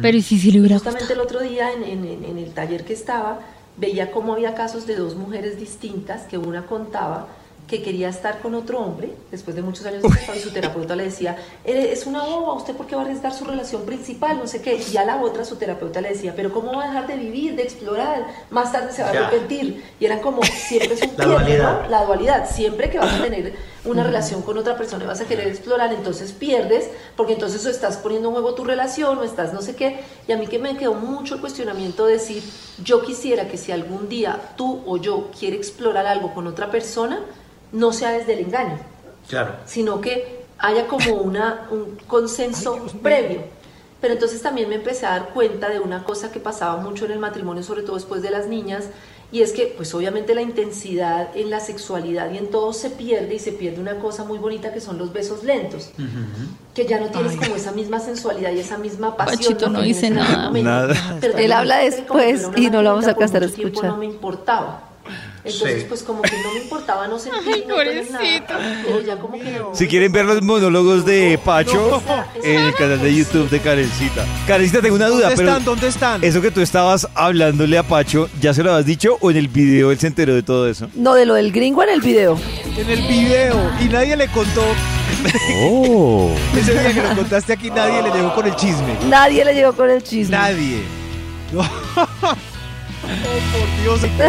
Pero 0.03 0.16
¿y 0.16 0.22
si 0.22 0.39
sí 0.39 0.51
le 0.51 0.61
hubiera 0.61 0.76
Justamente 0.78 1.12
el 1.12 1.20
otro 1.20 1.41
día 1.41 1.70
en- 1.72 1.85
en 2.05 2.39
el 2.39 2.53
taller 2.53 2.85
que 2.85 2.93
estaba, 2.95 3.41
veía 3.76 4.11
cómo 4.11 4.32
había 4.35 4.55
casos 4.55 4.87
de 4.87 4.97
dos 4.97 5.14
mujeres 5.16 5.59
distintas 5.59 6.22
que 6.22 6.39
una 6.39 6.66
contaba 6.66 7.28
que 7.67 7.83
quería 7.83 8.09
estar 8.11 8.41
con 8.41 8.55
otro 8.55 8.79
hombre 8.81 9.11
después 9.31 9.57
de 9.57 9.62
muchos 9.62 9.87
años 9.87 10.03
de 10.03 10.37
y 10.37 10.41
su 10.41 10.51
terapeuta 10.51 10.95
le 10.95 11.05
decía, 11.05 11.37
"Eh, 11.65 11.91
es 11.93 12.07
una 12.07 12.23
boba, 12.23 12.55
¿usted 12.55 12.75
por 12.75 12.87
qué 12.87 12.95
va 12.95 13.03
a 13.03 13.05
arriesgar 13.05 13.33
su 13.33 13.45
relación 13.45 13.83
principal? 13.83 14.37
No 14.39 14.47
sé 14.47 14.61
qué. 14.61 14.83
Y 14.93 14.97
a 14.97 15.05
la 15.05 15.23
otra 15.23 15.45
su 15.45 15.57
terapeuta 15.57 16.01
le 16.01 16.11
decía, 16.11 16.35
pero 16.37 16.53
¿cómo 16.53 16.75
va 16.75 16.85
a 16.85 16.87
dejar 16.89 17.07
de 17.07 17.17
vivir, 17.17 17.57
de 17.57 17.62
explorar? 17.62 18.27
Más 18.51 18.71
tarde 18.73 18.93
se 18.93 19.03
va 19.03 19.09
a 19.09 19.12
arrepentir. 19.12 19.83
Y 19.99 20.05
eran 20.05 20.21
como, 20.21 20.43
siempre 20.43 20.95
es 20.95 21.03
un 21.03 21.09
La 21.17 21.25
pierde, 21.25 21.33
dualidad. 21.33 21.83
¿no? 21.83 21.89
La 21.89 22.05
dualidad, 22.05 22.51
siempre 22.51 22.91
que 22.91 22.99
vas 22.99 23.12
a 23.12 23.23
tener 23.23 23.55
una 23.85 24.03
relación 24.03 24.43
con 24.43 24.57
otra 24.59 24.77
persona 24.77 25.05
y 25.05 25.07
vas 25.07 25.21
a 25.21 25.25
querer 25.27 25.49
explorar, 25.49 25.93
entonces 25.93 26.33
pierdes, 26.33 26.91
porque 27.17 27.35
entonces 27.35 27.65
o 27.67 27.71
estás 27.71 27.97
poniendo 27.99 28.29
en 28.29 28.35
juego 28.35 28.55
tu 28.55 28.65
relación 28.65 29.19
o 29.19 29.25
estás 29.25 29.53
no 29.53 29.62
sé 29.62 29.75
qué. 29.75 30.01
Y 30.27 30.33
a 30.33 30.37
mí 30.37 30.47
que 30.47 30.59
me 30.59 30.77
quedó 30.77 30.95
mucho 30.95 31.35
el 31.35 31.41
cuestionamiento 31.41 32.07
de 32.07 32.15
decir, 32.15 32.43
yo 32.83 33.03
quisiera 33.03 33.49
que 33.49 33.57
si 33.57 33.73
algún 33.73 34.09
día 34.09 34.39
tú 34.57 34.83
o 34.87 34.97
yo 34.97 35.31
quiere 35.39 35.57
explorar 35.57 36.07
algo 36.07 36.35
con 36.35 36.47
otra 36.47 36.71
persona, 36.71 37.21
no 37.75 37.93
sea 37.93 38.12
desde 38.12 38.33
el 38.35 38.39
engaño 38.41 38.79
Claro. 39.29 39.57
sino 39.66 40.01
que 40.01 40.45
haya 40.59 40.87
como 40.87 41.14
una, 41.14 41.66
un 41.70 41.99
consenso 42.07 42.87
previo. 43.03 43.43
Pero 44.01 44.14
entonces 44.14 44.43
también 44.43 44.68
me 44.68 44.75
empecé 44.75 45.07
a 45.07 45.11
dar 45.11 45.29
cuenta 45.31 45.70
de 45.70 45.81
una 45.81 46.05
cosa 46.05 46.31
que 46.31 46.39
pasaba 46.41 46.77
mucho 46.77 47.07
en 47.07 47.12
el 47.12 47.18
matrimonio, 47.18 47.62
sobre 47.62 47.83
todo 47.83 47.97
después 47.97 48.20
de 48.20 48.31
las 48.31 48.47
niñas, 48.49 48.85
y 49.33 49.41
es 49.41 49.53
que 49.53 49.72
pues 49.77 49.95
obviamente 49.95 50.35
la 50.35 50.43
intensidad 50.43 51.35
en 51.35 51.51
la 51.51 51.59
sexualidad 51.59 52.31
y 52.31 52.37
en 52.37 52.51
todo 52.51 52.72
se 52.72 52.91
pierde 52.91 53.35
y 53.35 53.39
se 53.39 53.53
pierde 53.53 53.81
una 53.81 53.99
cosa 53.99 54.25
muy 54.25 54.39
bonita 54.39 54.72
que 54.72 54.81
son 54.81 54.99
los 54.99 55.12
besos 55.12 55.43
lentos, 55.43 55.91
que 56.75 56.87
ya 56.87 57.01
no 57.01 57.07
tienes 57.07 57.37
como 57.37 57.57
esa 57.57 57.72
misma 57.72 57.99
sensualidad 57.99 58.53
y 58.53 58.61
esa 58.61 58.79
misma 58.79 59.16
pasión. 59.16 59.39
Pachito 59.39 59.70
no 59.70 59.81
dice 59.81 60.11
nada. 60.11 60.53
Pero 61.20 61.39
Él 61.39 61.53
habla 61.53 61.79
después 61.79 62.47
y 62.57 62.70
no 62.70 62.83
lo 62.83 62.91
vamos 62.91 63.07
a 63.07 63.11
alcanzar 63.11 63.43
a 63.43 63.49
tiempo 63.49 63.68
escuchar. 63.68 63.91
No 63.91 63.97
me 63.97 64.07
importaba. 64.07 64.94
Entonces, 65.45 65.83
Sí. 65.83 65.87
pues 65.89 66.03
como 66.03 66.23
que 66.23 66.33
no 66.43 66.55
me 66.55 66.61
importaba 66.63 67.07
no 67.07 67.19
sentir, 67.19 67.65
no 67.69 67.77
tener 67.77 68.11
nada, 68.11 68.25
pero 68.85 69.01
ya 69.03 69.19
como 69.19 69.39
que 69.39 69.51
no. 69.59 69.75
Si 69.75 69.87
quieren 69.87 70.11
ver 70.11 70.25
los 70.25 70.41
monólogos 70.43 71.05
de 71.05 71.39
Pacho 71.45 72.03
en 72.43 72.61
el 72.61 72.75
canal 72.75 73.01
de 73.01 73.15
YouTube 73.15 73.51
de 73.51 73.61
Karencita. 73.61 74.25
Karencita, 74.47 74.81
tengo 74.81 74.97
una 74.97 75.09
duda. 75.09 75.29
¿Dónde 75.29 75.37
pero 75.37 75.49
están? 75.51 75.65
¿Dónde 75.65 75.89
están? 75.89 76.25
Eso 76.25 76.41
que 76.41 76.51
tú 76.51 76.63
estabas 76.63 77.07
hablándole 77.15 77.77
a 77.77 77.83
Pacho, 77.83 78.31
¿ya 78.41 78.55
se 78.55 78.63
lo 78.63 78.73
has 78.73 78.87
dicho 78.87 79.19
o 79.21 79.31
en 79.31 79.37
el 79.37 79.49
video 79.49 79.91
él 79.93 79.99
se 79.99 80.07
enteró 80.07 80.35
de 80.35 80.43
todo 80.43 80.67
eso? 80.69 80.89
No, 80.95 81.15
de 81.15 81.27
lo 81.27 81.35
del 81.35 81.53
gringo 81.53 81.83
en 81.83 81.91
el 81.91 82.01
video. 82.01 82.39
En 82.77 82.89
el 82.89 83.03
video. 83.03 83.71
Y 83.83 83.85
nadie 83.85 84.17
le 84.17 84.29
contó. 84.29 84.63
Oh. 85.63 86.31
Ese 86.57 86.73
día 86.73 86.93
que 86.95 87.03
lo 87.03 87.15
contaste 87.17 87.53
aquí, 87.53 87.71
nadie 87.71 88.03
le 88.03 88.11
llegó 88.11 88.35
con 88.35 88.47
el 88.47 88.57
chisme. 88.57 88.97
Nadie 89.09 89.45
le 89.45 89.55
llegó 89.55 89.75
con 89.75 89.91
el 89.91 90.03
chisme. 90.03 90.37
Nadie. 90.37 90.83
Oh, 93.05 93.59
por 93.59 93.83
Dios. 93.83 94.11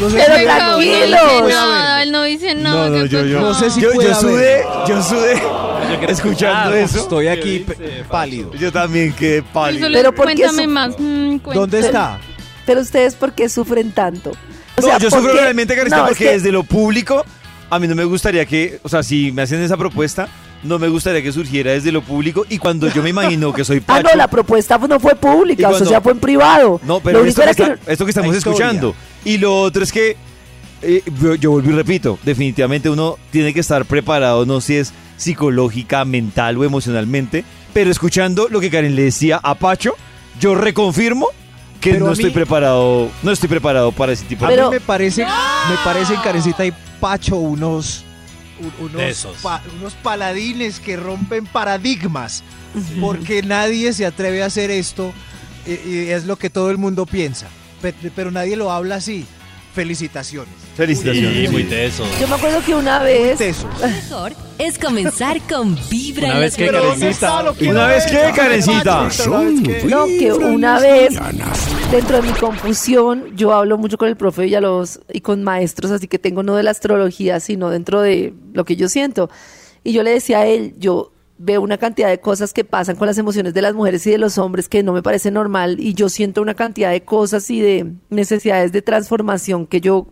No 0.00 0.10
sé 0.10 0.16
Pero 0.16 0.36
si- 0.36 0.44
tranquilos. 0.44 1.20
no 1.54 1.98
él 1.98 2.10
no 2.12 2.22
dice 2.24 2.54
No, 2.56 2.74
nada. 2.74 2.88
no, 2.88 3.02
¿qué 3.04 3.08
yo, 3.08 3.24
yo? 3.24 3.40
No 3.40 3.54
sé 3.54 3.70
si 3.70 3.80
yo, 3.80 3.92
yo 3.92 4.14
sudé, 4.16 4.64
yo 4.88 5.00
sudé 5.02 5.32
escuchando 5.34 6.08
escuchar. 6.08 6.74
eso. 6.74 6.98
Estoy 6.98 7.28
aquí 7.28 7.60
¿Qué 7.60 7.74
p- 7.74 7.82
dice, 7.84 8.04
pálido. 8.08 8.52
Yo 8.54 8.72
también 8.72 9.12
quedé 9.12 9.42
pálido. 9.42 9.88
Pero 9.92 10.12
¿por 10.12 10.26
qué 10.28 10.34
cuéntame 10.34 10.66
más. 10.66 10.90
mm, 10.98 11.36
cuéntame. 11.38 11.54
¿Dónde 11.54 11.80
está? 11.80 12.18
Pero 12.66 12.80
ustedes, 12.80 13.14
¿por 13.14 13.32
qué 13.32 13.48
sufren 13.48 13.92
tanto? 13.92 14.30
O 14.30 14.80
No, 14.80 14.86
sea, 14.88 14.98
yo 14.98 15.08
¿por 15.08 15.20
sufro 15.20 15.34
realmente, 15.34 15.74
es 15.74 15.94
porque 15.94 16.14
que- 16.24 16.30
desde 16.32 16.50
lo 16.50 16.64
público, 16.64 17.24
a 17.70 17.78
mí 17.78 17.86
no 17.86 17.94
me 17.94 18.04
gustaría 18.04 18.44
que, 18.44 18.80
o 18.82 18.88
sea, 18.88 19.04
si 19.04 19.30
me 19.30 19.42
hacen 19.42 19.62
esa 19.62 19.76
propuesta, 19.76 20.26
no 20.62 20.78
me 20.78 20.88
gustaría 20.88 21.22
que 21.22 21.32
surgiera 21.32 21.72
desde 21.72 21.90
lo 21.92 22.02
público 22.02 22.46
y 22.48 22.58
cuando 22.58 22.88
yo 22.88 23.02
me 23.02 23.10
imagino 23.10 23.52
que 23.52 23.64
soy 23.64 23.78
Ah, 23.80 23.82
Pacho. 23.86 24.08
no, 24.10 24.16
la 24.16 24.28
propuesta 24.28 24.78
no 24.78 25.00
fue 25.00 25.14
pública, 25.16 25.68
o 25.70 25.84
sea, 25.84 26.00
fue 26.00 26.12
en 26.12 26.18
privado. 26.20 26.80
No, 26.84 27.00
pero 27.00 27.18
Lo 27.20 27.24
esto 27.24 27.40
único 27.42 27.54
que, 27.56 27.62
era 27.62 27.72
está- 27.74 27.84
que... 27.86 27.92
esto 27.92 28.04
que 28.04 28.10
estamos 28.10 28.36
escuchando. 28.36 28.94
Y 29.24 29.38
lo 29.38 29.60
otro 29.60 29.82
es 29.82 29.92
que, 29.92 30.16
eh, 30.82 31.02
yo, 31.20 31.34
yo 31.36 31.50
vuelvo 31.52 31.70
y 31.70 31.74
repito, 31.74 32.18
definitivamente 32.24 32.88
uno 32.90 33.16
tiene 33.30 33.52
que 33.54 33.60
estar 33.60 33.84
preparado, 33.84 34.46
no 34.46 34.60
si 34.60 34.76
es 34.76 34.92
psicológica, 35.16 36.04
mental 36.04 36.56
o 36.58 36.64
emocionalmente, 36.64 37.44
pero 37.72 37.90
escuchando 37.90 38.48
lo 38.50 38.60
que 38.60 38.70
Karen 38.70 38.94
le 38.96 39.02
decía 39.04 39.40
a 39.42 39.54
Pacho, 39.54 39.94
yo 40.40 40.54
reconfirmo 40.54 41.26
que 41.80 41.92
Pero 41.92 42.04
no 42.04 42.10
a 42.10 42.12
estoy 42.12 42.26
mí- 42.26 42.34
preparado, 42.34 43.08
no 43.24 43.30
estoy 43.32 43.48
preparado 43.48 43.90
para 43.92 44.12
ese 44.12 44.24
tipo 44.26 44.44
A 44.46 44.50
de 44.50 44.62
mí 44.62 44.68
me 44.70 44.80
parece, 44.80 45.24
me 45.24 45.76
parece 45.84 46.14
en 46.14 46.20
Karencita 46.20 46.64
y 46.66 46.72
Pacho 47.00 47.36
unos, 47.36 48.04
un- 48.04 48.11
unos, 48.78 49.00
pa- 49.42 49.62
unos 49.78 49.94
paladines 49.94 50.80
que 50.80 50.96
rompen 50.96 51.46
paradigmas. 51.46 52.42
Porque 53.00 53.42
nadie 53.42 53.92
se 53.92 54.06
atreve 54.06 54.42
a 54.42 54.46
hacer 54.46 54.70
esto 54.70 55.12
y, 55.66 55.72
y 55.88 55.98
es 56.10 56.24
lo 56.24 56.36
que 56.36 56.48
todo 56.50 56.70
el 56.70 56.78
mundo 56.78 57.04
piensa. 57.06 57.46
Pe- 57.82 57.94
Pero, 58.16 58.30
nadie 58.30 58.56
lo 58.56 58.70
habla 58.72 58.94
así. 58.96 59.26
Felicitaciones. 59.74 60.52
Felicitaciones. 60.76 61.46
Sí, 61.46 61.48
muy 61.48 61.64
teso. 61.64 62.04
Yo 62.20 62.28
me 62.28 62.34
acuerdo 62.34 62.62
que 62.64 62.74
una 62.74 62.98
vez... 62.98 63.38
Mejor 63.82 64.32
es 64.58 64.78
comenzar 64.78 65.40
con 65.48 65.76
Vibra 65.90 66.28
Una 66.28 66.38
vez 66.38 66.56
que 66.56 66.64
quiero 66.64 66.92
Una 66.92 67.86
vez 67.86 68.06
que, 68.06 68.32
Karencita. 68.34 69.10
Son 69.10 69.62
No, 69.88 70.06
que 70.06 70.32
una 70.32 70.78
vez, 70.78 71.14
dentro 71.90 72.20
de 72.20 72.28
mi 72.28 72.34
confusión, 72.34 73.34
yo 73.34 73.52
hablo 73.52 73.78
mucho 73.78 73.96
con 73.96 74.08
el 74.08 74.16
profe 74.16 74.42
Villalobos 74.42 75.00
y 75.12 75.20
con 75.20 75.42
maestros, 75.42 75.90
así 75.90 76.06
que 76.06 76.18
tengo 76.18 76.42
no 76.42 76.54
de 76.54 76.62
la 76.62 76.70
astrología, 76.70 77.40
sino 77.40 77.70
dentro 77.70 78.02
de 78.02 78.34
lo 78.52 78.64
que 78.64 78.76
yo 78.76 78.88
siento. 78.88 79.30
Y 79.84 79.92
yo 79.92 80.02
le 80.02 80.10
decía 80.10 80.40
a 80.40 80.46
él, 80.46 80.74
yo 80.78 81.12
veo 81.38 81.60
una 81.60 81.78
cantidad 81.78 82.08
de 82.08 82.20
cosas 82.20 82.52
que 82.52 82.64
pasan 82.64 82.96
con 82.96 83.06
las 83.06 83.18
emociones 83.18 83.54
de 83.54 83.62
las 83.62 83.74
mujeres 83.74 84.06
y 84.06 84.10
de 84.10 84.18
los 84.18 84.38
hombres 84.38 84.68
que 84.68 84.82
no 84.82 84.92
me 84.92 85.02
parece 85.02 85.30
normal 85.30 85.80
y 85.80 85.94
yo 85.94 86.08
siento 86.08 86.42
una 86.42 86.54
cantidad 86.54 86.90
de 86.90 87.02
cosas 87.02 87.50
y 87.50 87.60
de 87.60 87.92
necesidades 88.10 88.72
de 88.72 88.82
transformación 88.82 89.66
que 89.66 89.80
yo 89.80 90.08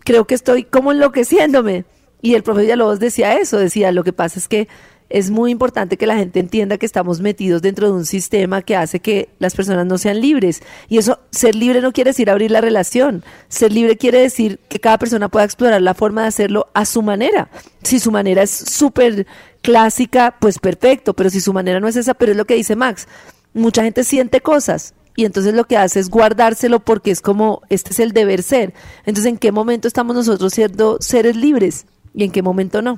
creo 0.00 0.26
que 0.26 0.34
estoy 0.34 0.64
como 0.64 0.92
enloqueciéndome. 0.92 1.84
Y 2.22 2.34
el 2.34 2.42
profe 2.42 2.62
Villalobos 2.62 3.00
decía 3.00 3.38
eso, 3.38 3.58
decía, 3.58 3.92
lo 3.92 4.04
que 4.04 4.12
pasa 4.12 4.38
es 4.38 4.46
que 4.46 4.68
es 5.10 5.30
muy 5.30 5.50
importante 5.50 5.96
que 5.96 6.06
la 6.06 6.16
gente 6.16 6.40
entienda 6.40 6.78
que 6.78 6.86
estamos 6.86 7.20
metidos 7.20 7.62
dentro 7.62 7.88
de 7.88 7.92
un 7.92 8.06
sistema 8.06 8.62
que 8.62 8.76
hace 8.76 9.00
que 9.00 9.28
las 9.40 9.54
personas 9.54 9.84
no 9.84 9.98
sean 9.98 10.20
libres. 10.20 10.62
Y 10.88 10.98
eso, 10.98 11.18
ser 11.30 11.56
libre 11.56 11.80
no 11.80 11.92
quiere 11.92 12.10
decir 12.10 12.30
abrir 12.30 12.52
la 12.52 12.60
relación. 12.60 13.24
Ser 13.48 13.72
libre 13.72 13.96
quiere 13.96 14.20
decir 14.20 14.60
que 14.68 14.78
cada 14.78 14.98
persona 14.98 15.28
pueda 15.28 15.44
explorar 15.44 15.82
la 15.82 15.94
forma 15.94 16.22
de 16.22 16.28
hacerlo 16.28 16.68
a 16.74 16.84
su 16.84 17.02
manera. 17.02 17.50
Si 17.82 17.98
su 17.98 18.12
manera 18.12 18.42
es 18.42 18.50
súper 18.50 19.26
clásica, 19.62 20.36
pues 20.40 20.58
perfecto, 20.58 21.12
pero 21.14 21.28
si 21.28 21.40
su 21.40 21.52
manera 21.52 21.80
no 21.80 21.88
es 21.88 21.96
esa, 21.96 22.14
pero 22.14 22.32
es 22.32 22.38
lo 22.38 22.44
que 22.44 22.54
dice 22.54 22.76
Max. 22.76 23.08
Mucha 23.52 23.82
gente 23.82 24.04
siente 24.04 24.40
cosas 24.40 24.94
y 25.16 25.24
entonces 25.24 25.54
lo 25.54 25.64
que 25.64 25.76
hace 25.76 25.98
es 25.98 26.08
guardárselo 26.08 26.80
porque 26.80 27.10
es 27.10 27.20
como, 27.20 27.62
este 27.68 27.90
es 27.90 27.98
el 27.98 28.12
deber 28.12 28.42
ser. 28.42 28.74
Entonces, 29.04 29.26
¿en 29.26 29.38
qué 29.38 29.50
momento 29.50 29.88
estamos 29.88 30.14
nosotros 30.14 30.52
siendo 30.52 30.98
seres 31.00 31.36
libres 31.36 31.86
y 32.14 32.24
en 32.24 32.30
qué 32.30 32.42
momento 32.42 32.80
no? 32.80 32.96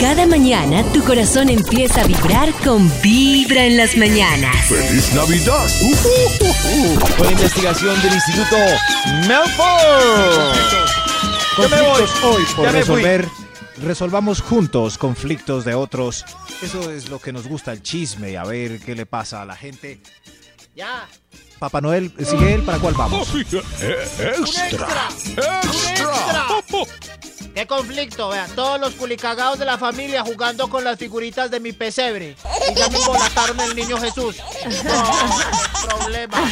Cada 0.00 0.26
mañana 0.26 0.84
tu 0.92 1.02
corazón 1.04 1.48
empieza 1.48 2.02
a 2.02 2.06
vibrar 2.06 2.52
con 2.64 2.90
Vibra 3.02 3.64
en 3.64 3.76
las 3.76 3.96
mañanas. 3.96 4.54
¡Feliz 4.66 5.12
Navidad! 5.12 5.66
Con 7.16 7.26
la 7.26 7.32
investigación 7.32 8.00
del 8.02 8.14
Instituto 8.14 8.56
Melford. 9.26 10.56
Yo 11.58 11.68
me 11.68 11.82
voy. 11.82 12.02
Conflictos 12.02 12.24
hoy 12.24 12.44
por 12.54 12.64
Ya 12.66 12.72
me 12.72 12.84
fui. 12.84 12.96
resolver. 13.02 13.28
Resolvamos 13.82 14.40
juntos 14.40 14.98
conflictos 14.98 15.64
de 15.64 15.74
otros. 15.74 16.24
Eso 16.62 16.90
es 16.90 17.08
lo 17.08 17.18
que 17.20 17.32
nos 17.32 17.48
gusta, 17.48 17.72
el 17.72 17.82
chisme. 17.82 18.36
A 18.36 18.44
ver 18.44 18.78
qué 18.80 18.94
le 18.94 19.06
pasa 19.06 19.42
a 19.42 19.44
la 19.44 19.56
gente. 19.56 20.00
Ya. 20.76 21.08
Papá 21.58 21.80
Noel, 21.80 22.12
sigue 22.24 22.54
él, 22.54 22.62
¿para 22.62 22.78
cuál 22.78 22.94
vamos? 22.94 23.28
¡Extra! 23.34 24.86
¡Qué 27.58 27.66
conflicto! 27.66 28.28
Vean, 28.28 28.48
todos 28.54 28.78
los 28.80 28.94
culicagados 28.94 29.58
de 29.58 29.64
la 29.64 29.76
familia 29.78 30.22
jugando 30.22 30.68
con 30.70 30.84
las 30.84 30.96
figuritas 30.96 31.50
de 31.50 31.58
mi 31.58 31.72
pesebre. 31.72 32.36
Y 32.70 32.74
ya 32.78 32.88
me 32.88 32.98
embolataron 32.98 33.58
el 33.58 33.74
niño 33.74 33.98
Jesús. 33.98 34.36
No, 34.84 35.88
problema. 35.88 36.48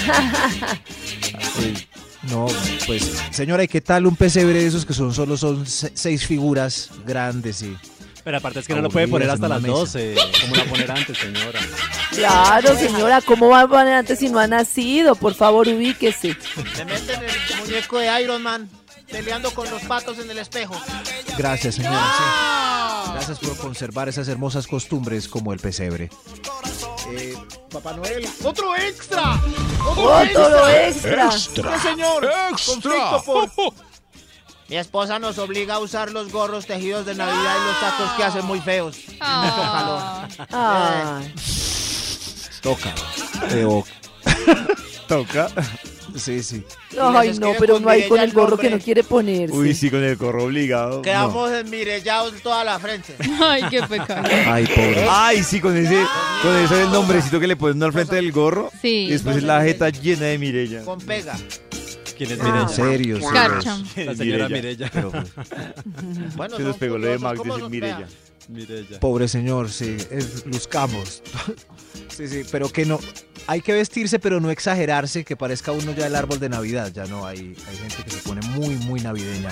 No, 2.25 2.47
pues, 2.89 3.13
señora, 3.31 3.63
¿y 3.63 3.69
qué 3.69 3.81
tal 3.81 4.05
un 4.07 4.17
pesebre 4.17 4.55
de 4.59 4.67
esos 4.67 4.85
que 4.85 4.95
son 4.95 5.15
solo 5.15 5.37
son 5.37 5.65
se- 5.65 5.93
seis 5.95 6.27
figuras 6.27 6.91
grandes 7.07 7.63
y... 7.63 7.77
Pero 8.25 8.39
aparte 8.39 8.59
es 8.59 8.67
que 8.67 8.75
no 8.75 8.83
lo 8.83 8.91
puede 8.91 9.07
poner 9.07 9.31
hasta 9.31 9.47
las 9.47 9.63
12, 9.63 10.17
como 10.41 10.57
la 10.57 10.65
poner 10.65 10.91
antes, 10.91 11.17
señora. 11.17 11.61
Claro, 12.11 12.77
señora, 12.77 13.21
¿cómo 13.21 13.51
va 13.51 13.61
a 13.61 13.69
poner 13.69 13.95
antes 13.95 14.19
si 14.19 14.29
no 14.29 14.41
ha 14.41 14.49
nacido? 14.49 15.15
Por 15.15 15.37
favor, 15.37 15.69
ubíquese. 15.69 16.37
Me 16.79 16.85
meten 16.85 17.21
el 17.23 17.57
muñeco 17.61 17.99
de 18.01 18.23
Iron 18.23 18.43
Man 18.43 18.69
peleando 19.11 19.51
con 19.53 19.71
los 19.71 19.83
patos 19.83 20.19
en 20.19 20.31
el 20.31 20.39
espejo. 20.39 20.75
Gracias, 21.37 21.77
señora, 21.77 22.15
sí. 22.17 23.13
Gracias 23.13 23.39
por 23.39 23.57
conservar 23.57 24.09
esas 24.09 24.29
hermosas 24.29 24.67
costumbres 24.67 25.29
como 25.29 25.53
el 25.53 25.59
pesebre. 25.59 26.11
Eh, 27.13 27.35
Papá 27.71 27.93
Noel. 27.93 28.29
¡Otro 28.43 28.75
extra! 28.75 29.41
¡Otro 29.87 30.69
extra! 30.69 31.31
¡Sí, 31.31 31.89
señor! 31.89 32.29
Por... 33.25 33.51
Mi 34.69 34.77
esposa 34.77 35.19
nos 35.21 35.39
obliga 35.39 35.75
a 35.75 35.79
usar 35.79 36.11
los 36.11 36.33
gorros 36.33 36.67
tejidos 36.67 37.07
de 37.07 37.15
Navidad 37.15 37.57
y 37.63 37.67
los 37.69 37.81
tacos 37.81 38.11
que 38.17 38.25
hacen 38.25 38.45
muy 38.45 38.61
feos. 38.61 38.99
Mucho 39.07 39.21
calor. 39.21 40.03
Ay. 40.51 41.35
Toca. 42.63 42.95
Teo. 43.49 43.85
Toca. 45.09 45.49
Sí, 46.17 46.43
sí. 46.43 46.65
Ay, 47.01 47.39
no, 47.39 47.53
pero 47.59 47.79
no 47.79 47.89
hay 47.89 48.09
con 48.09 48.19
el 48.19 48.33
gorro 48.33 48.57
que 48.57 48.71
no 48.71 48.79
quiere 48.79 49.03
ponerse. 49.05 49.55
Uy, 49.55 49.75
sí, 49.75 49.91
con 49.91 50.03
el 50.03 50.17
corro 50.17 50.45
obligado. 50.45 50.97
no. 50.97 51.03
Quedamos 51.03 51.51
enmirellados 51.53 52.35
toda 52.43 52.65
la 52.65 52.79
frente. 52.79 53.15
Ay, 53.41 53.63
qué 53.71 53.83
pecado. 53.83 54.27
Ay, 54.47 54.67
pobre. 54.67 55.07
Ay, 55.11 55.43
sí, 55.43 55.61
con 55.61 55.77
ese, 55.77 56.03
con 56.43 56.57
ese 56.57 56.83
el 56.83 56.91
nombrecito 56.91 57.39
que 57.39 57.47
le 57.47 57.57
ponen 57.57 57.83
al 57.83 57.93
frente 57.93 58.17
del 58.17 58.33
gorro. 58.33 58.71
Sí. 58.81 59.07
Y 59.07 59.11
después 59.11 59.43
la 59.43 59.63
jeta 59.63 59.91
llena 59.91 60.27
de 60.27 60.39
Mirella. 60.39 60.85
Con 60.85 60.99
pega. 61.01 61.37
¿Quién 62.17 62.33
es 62.33 62.39
Ah, 62.41 62.45
Mireya? 62.45 62.63
En 62.63 62.69
serio, 62.71 63.17
sí, 63.19 63.27
Carcha. 63.31 63.77
La 63.97 64.15
señora 64.15 64.49
Mireya. 64.49 64.49
Mirella. 64.49 64.91
Pero, 64.93 65.13
Bueno, 66.37 66.57
Se 66.57 66.63
nos 66.63 66.77
pegó 66.79 66.97
lo 66.99 67.07
de 67.09 67.19
Max 67.19 67.41
decir. 67.45 67.69
Mirella. 67.69 68.09
Pobre 69.01 69.29
señor, 69.29 69.71
sí, 69.71 69.97
es, 70.11 70.47
luzcamos. 70.47 71.23
Sí, 72.09 72.29
sí, 72.29 72.43
pero 72.51 72.71
que 72.71 72.87
no. 72.87 72.99
Hay 73.49 73.61
que 73.61 73.73
vestirse, 73.73 74.19
pero 74.19 74.41
no 74.41 74.51
exagerarse, 74.51 75.25
que 75.25 75.37
parezca 75.37 75.71
uno 75.71 75.93
ya 75.93 76.07
el 76.07 76.17
árbol 76.17 76.41
de 76.41 76.49
Navidad. 76.49 76.91
Ya 76.93 77.05
no, 77.07 77.25
hay, 77.27 77.57
hay 77.69 77.77
gente 77.77 78.03
que 78.05 78.11
se 78.11 78.17
pone 78.19 78.41
muy, 78.49 78.75
muy 78.77 79.01
navideña. 79.01 79.51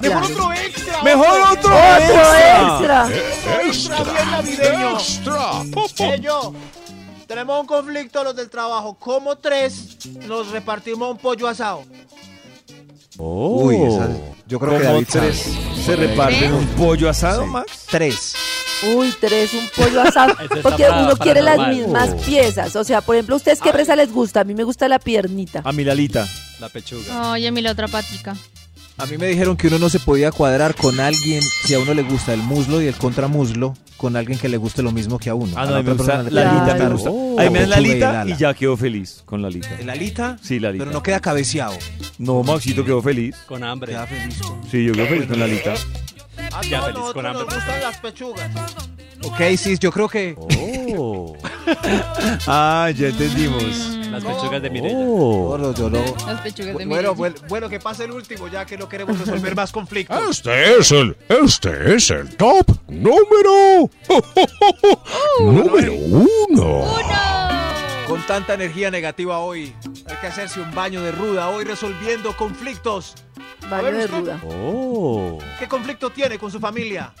Mejor 0.00 0.22
otro 0.24 0.52
extra. 0.52 1.02
¡Mejor 1.02 1.40
otro 1.52 1.74
¡Otro 1.74 2.36
extra! 2.36 3.08
Extra 3.64 4.02
bien 4.02 4.30
navideño. 4.30 4.98
Extra. 4.98 6.14
Eh, 6.14 6.20
yo. 6.22 6.54
Tenemos 7.26 7.60
un 7.60 7.66
conflicto 7.66 8.24
los 8.24 8.34
del 8.36 8.48
trabajo. 8.48 8.94
Como 8.98 9.36
tres 9.36 9.98
nos 10.26 10.50
repartimos 10.50 11.10
un 11.10 11.18
pollo 11.18 11.46
asado. 11.48 11.82
Uy, 13.18 13.76
esa- 13.76 14.08
yo 14.46 14.58
creo 14.58 14.78
que 14.78 14.84
David 14.84 15.06
sabe. 15.08 15.28
tres 15.28 15.52
se 15.84 15.96
reparten 15.96 16.52
un 16.52 16.66
pollo 16.68 17.08
asado, 17.08 17.44
Sí. 17.44 17.48
Max. 17.50 17.86
Tres. 17.90 18.34
Uy, 18.94 19.14
tres, 19.20 19.52
un 19.54 19.68
pollo 19.76 20.02
asado. 20.02 20.34
Porque 20.62 20.84
para- 20.84 21.00
uno 21.02 21.10
para 21.16 21.18
quiere 21.24 21.42
las 21.42 21.68
mismas 21.68 22.10
Oh. 22.12 22.16
piezas. 22.24 22.74
O 22.76 22.84
sea, 22.84 23.00
por 23.00 23.16
ejemplo, 23.16 23.36
¿ustedes 23.36 23.60
qué 23.60 23.72
presa 23.72 23.96
les 23.96 24.12
gusta? 24.12 24.40
A 24.40 24.44
mí 24.44 24.54
me 24.54 24.64
gusta 24.64 24.88
la 24.88 24.98
piernita. 24.98 25.62
A 25.64 25.72
mi 25.72 25.84
Lalita. 25.84 26.26
La 26.60 26.68
pechuga. 26.68 27.32
Oye, 27.32 27.50
mi 27.50 27.62
la 27.62 27.72
otra 27.72 27.88
patica. 27.88 28.36
A 28.96 29.06
mí 29.06 29.18
me 29.18 29.26
dijeron 29.26 29.56
que 29.56 29.66
uno 29.66 29.78
no 29.78 29.88
se 29.88 29.98
podía 29.98 30.30
cuadrar 30.30 30.74
con 30.76 31.00
alguien 31.00 31.42
si 31.42 31.74
a 31.74 31.80
uno 31.80 31.94
le 31.94 32.02
gusta 32.02 32.32
el 32.32 32.40
muslo 32.42 32.80
y 32.80 32.86
el 32.86 32.94
contramuslo 32.94 33.74
con 33.96 34.14
alguien 34.16 34.38
que 34.38 34.48
le 34.48 34.56
guste 34.56 34.82
lo 34.82 34.92
mismo 34.92 35.18
que 35.18 35.30
a 35.30 35.34
uno. 35.34 35.52
Ah, 35.56 35.64
no, 35.64 35.72
la 35.72 35.78
a 35.78 35.82
me 35.82 35.92
gusta 35.94 36.22
le- 36.22 36.30
Lalita, 36.30 36.74
me 36.76 36.88
gusta. 36.94 37.10
Oh. 37.10 37.40
a 37.40 37.42
mí 37.42 37.50
me 37.50 37.60
dan 37.60 37.70
La 37.70 37.76
pechuga 37.76 38.24
y 38.28 38.36
ya 38.36 38.54
quedo 38.54 38.76
feliz 38.76 39.22
con 39.26 39.42
Lalita. 39.42 39.68
¿El 39.80 39.90
alita? 39.90 40.36
Sí, 40.40 40.60
Lalita. 40.60 40.84
Pero 40.84 40.92
no 40.96 41.02
queda 41.02 41.18
cabeceado. 41.20 41.76
No, 42.18 42.42
Maxito 42.44 42.84
quedó 42.84 43.02
feliz. 43.02 43.34
Con 43.46 43.64
hambre. 43.64 43.92
Queda 43.92 44.06
feliz. 44.06 44.38
Sí, 44.70 44.84
yo 44.84 44.92
quedo 44.92 45.06
feliz 45.06 45.26
con 45.26 45.40
Lalita. 45.40 45.74
A 46.52 46.62
Ya 46.62 46.80
todos 46.80 46.92
feliz 46.92 47.12
con 47.14 47.22
nos 47.24 47.36
hambre. 47.42 47.56
gustan 47.56 47.80
las 47.80 47.96
pechugas. 47.98 48.50
Ok, 49.24 49.40
sí, 49.56 49.76
yo 49.80 49.90
creo 49.90 50.08
que. 50.08 50.36
Oh. 50.96 51.36
ah, 52.46 52.90
ya 52.96 53.08
entendimos. 53.08 53.98
Las 54.14 54.24
pechugas 54.24 54.62
de 54.62 54.70
Mirella. 54.70 54.96
Oh. 54.98 55.72
Yo 55.74 55.90
Las 55.90 56.40
pechugas 56.40 56.66
de 56.66 56.72
Bueno, 56.72 56.88
Mireya. 56.90 57.10
bueno, 57.10 57.36
bueno, 57.48 57.68
que 57.68 57.80
pase 57.80 58.04
el 58.04 58.12
último, 58.12 58.48
ya 58.48 58.64
que 58.64 58.76
no 58.78 58.88
queremos 58.88 59.18
resolver 59.18 59.54
más 59.54 59.72
conflictos. 59.72 60.14
Este 60.44 60.76
es 60.78 60.92
el, 60.92 61.16
este 61.28 61.94
es 61.94 62.10
el 62.10 62.36
top 62.36 62.66
número, 62.88 63.90
número 65.40 65.92
uno. 65.94 66.84
Con 68.06 68.20
tanta 68.26 68.54
energía 68.54 68.90
negativa 68.90 69.38
hoy, 69.38 69.74
hay 70.06 70.16
que 70.20 70.26
hacerse 70.26 70.60
un 70.60 70.74
baño 70.74 71.02
de 71.02 71.12
ruda 71.12 71.48
hoy 71.48 71.64
resolviendo 71.64 72.36
conflictos. 72.36 73.14
Baño 73.70 73.82
ver, 73.84 73.94
de 73.94 74.04
usted. 74.04 74.18
ruda. 74.18 74.40
Oh. 74.44 75.38
¿Qué 75.58 75.66
conflicto 75.68 76.10
tiene 76.10 76.38
con 76.38 76.50
su 76.50 76.60
familia? 76.60 77.12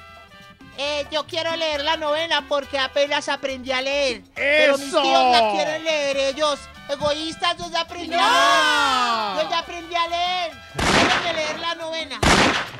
Eh, 0.76 1.06
yo 1.10 1.24
quiero 1.26 1.54
leer 1.56 1.82
la 1.84 1.96
novena 1.96 2.44
porque 2.48 2.78
apenas 2.78 3.28
aprendí 3.28 3.70
a 3.72 3.80
leer. 3.80 4.22
Pero 4.34 4.76
mis 4.76 4.88
¡Eso! 4.88 5.02
tíos 5.02 5.32
la 5.32 5.50
quieren 5.52 5.84
leer 5.84 6.16
ellos. 6.16 6.58
Egoístas, 6.88 7.56
yo 7.56 7.70
ya 7.70 7.80
aprendí 7.82 8.14
a 8.14 9.34
leer. 9.36 9.44
Yo 9.44 9.50
ya 9.50 9.58
aprendí 9.60 9.94
a 9.94 10.08
leer. 10.08 10.52
Déjenme 10.74 11.32
leer 11.34 11.58
la 11.60 11.74
novena. 11.76 12.20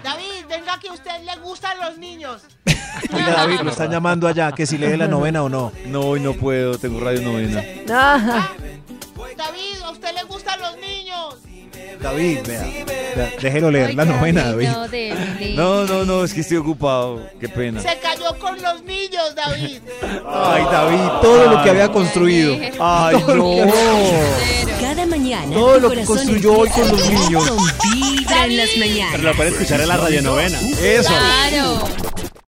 David, 0.02 0.46
venga 0.48 0.78
que 0.78 0.88
a 0.88 0.92
usted 0.92 1.20
le 1.24 1.36
gustan 1.36 1.78
los 1.78 1.96
niños. 1.96 2.42
Oiga, 3.12 3.30
David, 3.30 3.60
lo 3.60 3.70
están 3.70 3.90
llamando 3.90 4.28
allá, 4.28 4.52
que 4.52 4.66
si 4.66 4.76
lee 4.76 4.96
la 4.96 5.08
novena 5.08 5.42
o 5.42 5.48
no. 5.48 5.72
No, 5.86 6.00
hoy 6.00 6.20
no 6.20 6.34
puedo, 6.34 6.78
tengo 6.78 7.00
radio 7.00 7.22
novena. 7.22 7.62
Ah, 7.90 8.48
David, 9.36 9.82
a 9.82 9.90
usted 9.90 10.14
le 10.14 10.22
gustan 10.24 10.60
los 10.60 10.76
niños. 10.78 11.03
David, 12.05 12.40
vea, 12.47 12.85
vea, 13.16 13.32
déjelo 13.40 13.70
leer 13.70 13.94
la 13.94 14.05
novena, 14.05 14.44
David. 14.44 14.68
No, 15.56 15.86
no, 15.86 16.05
no, 16.05 16.22
es 16.22 16.35
que 16.35 16.43
estoy 16.43 16.59
ocupado. 16.59 17.31
Qué 17.40 17.48
pena. 17.48 17.81
Se 17.81 17.98
cayó 17.98 18.39
con 18.39 18.60
los 18.60 18.85
niños, 18.85 19.35
David. 19.35 19.78
Ay, 20.28 20.64
David, 20.70 21.09
todo 21.22 21.47
lo 21.51 21.62
que 21.62 21.70
había 21.70 21.89
construido. 21.90 22.59
Ay, 22.78 23.16
no. 23.26 23.56
Cada 24.82 25.06
mañana 25.06 25.55
Todo 25.55 25.81
lo 25.81 25.90
que 25.93 26.05
construyó 26.05 26.59
hoy 26.59 26.68
con 26.68 26.90
los 26.90 27.09
niños. 27.09 27.43
vibrar 27.43 27.48
Con 27.48 27.90
vibra 27.98 28.44
en 28.44 28.56
las 28.59 28.76
mañanas. 28.76 29.12
Pero 29.12 29.22
lo 29.22 29.35
pueden 29.35 29.52
escuchar 29.55 29.81
en 29.81 29.89
la 29.89 29.97
radionovena. 29.97 30.59
Eso. 30.82 31.09
Claro. 31.09 32.14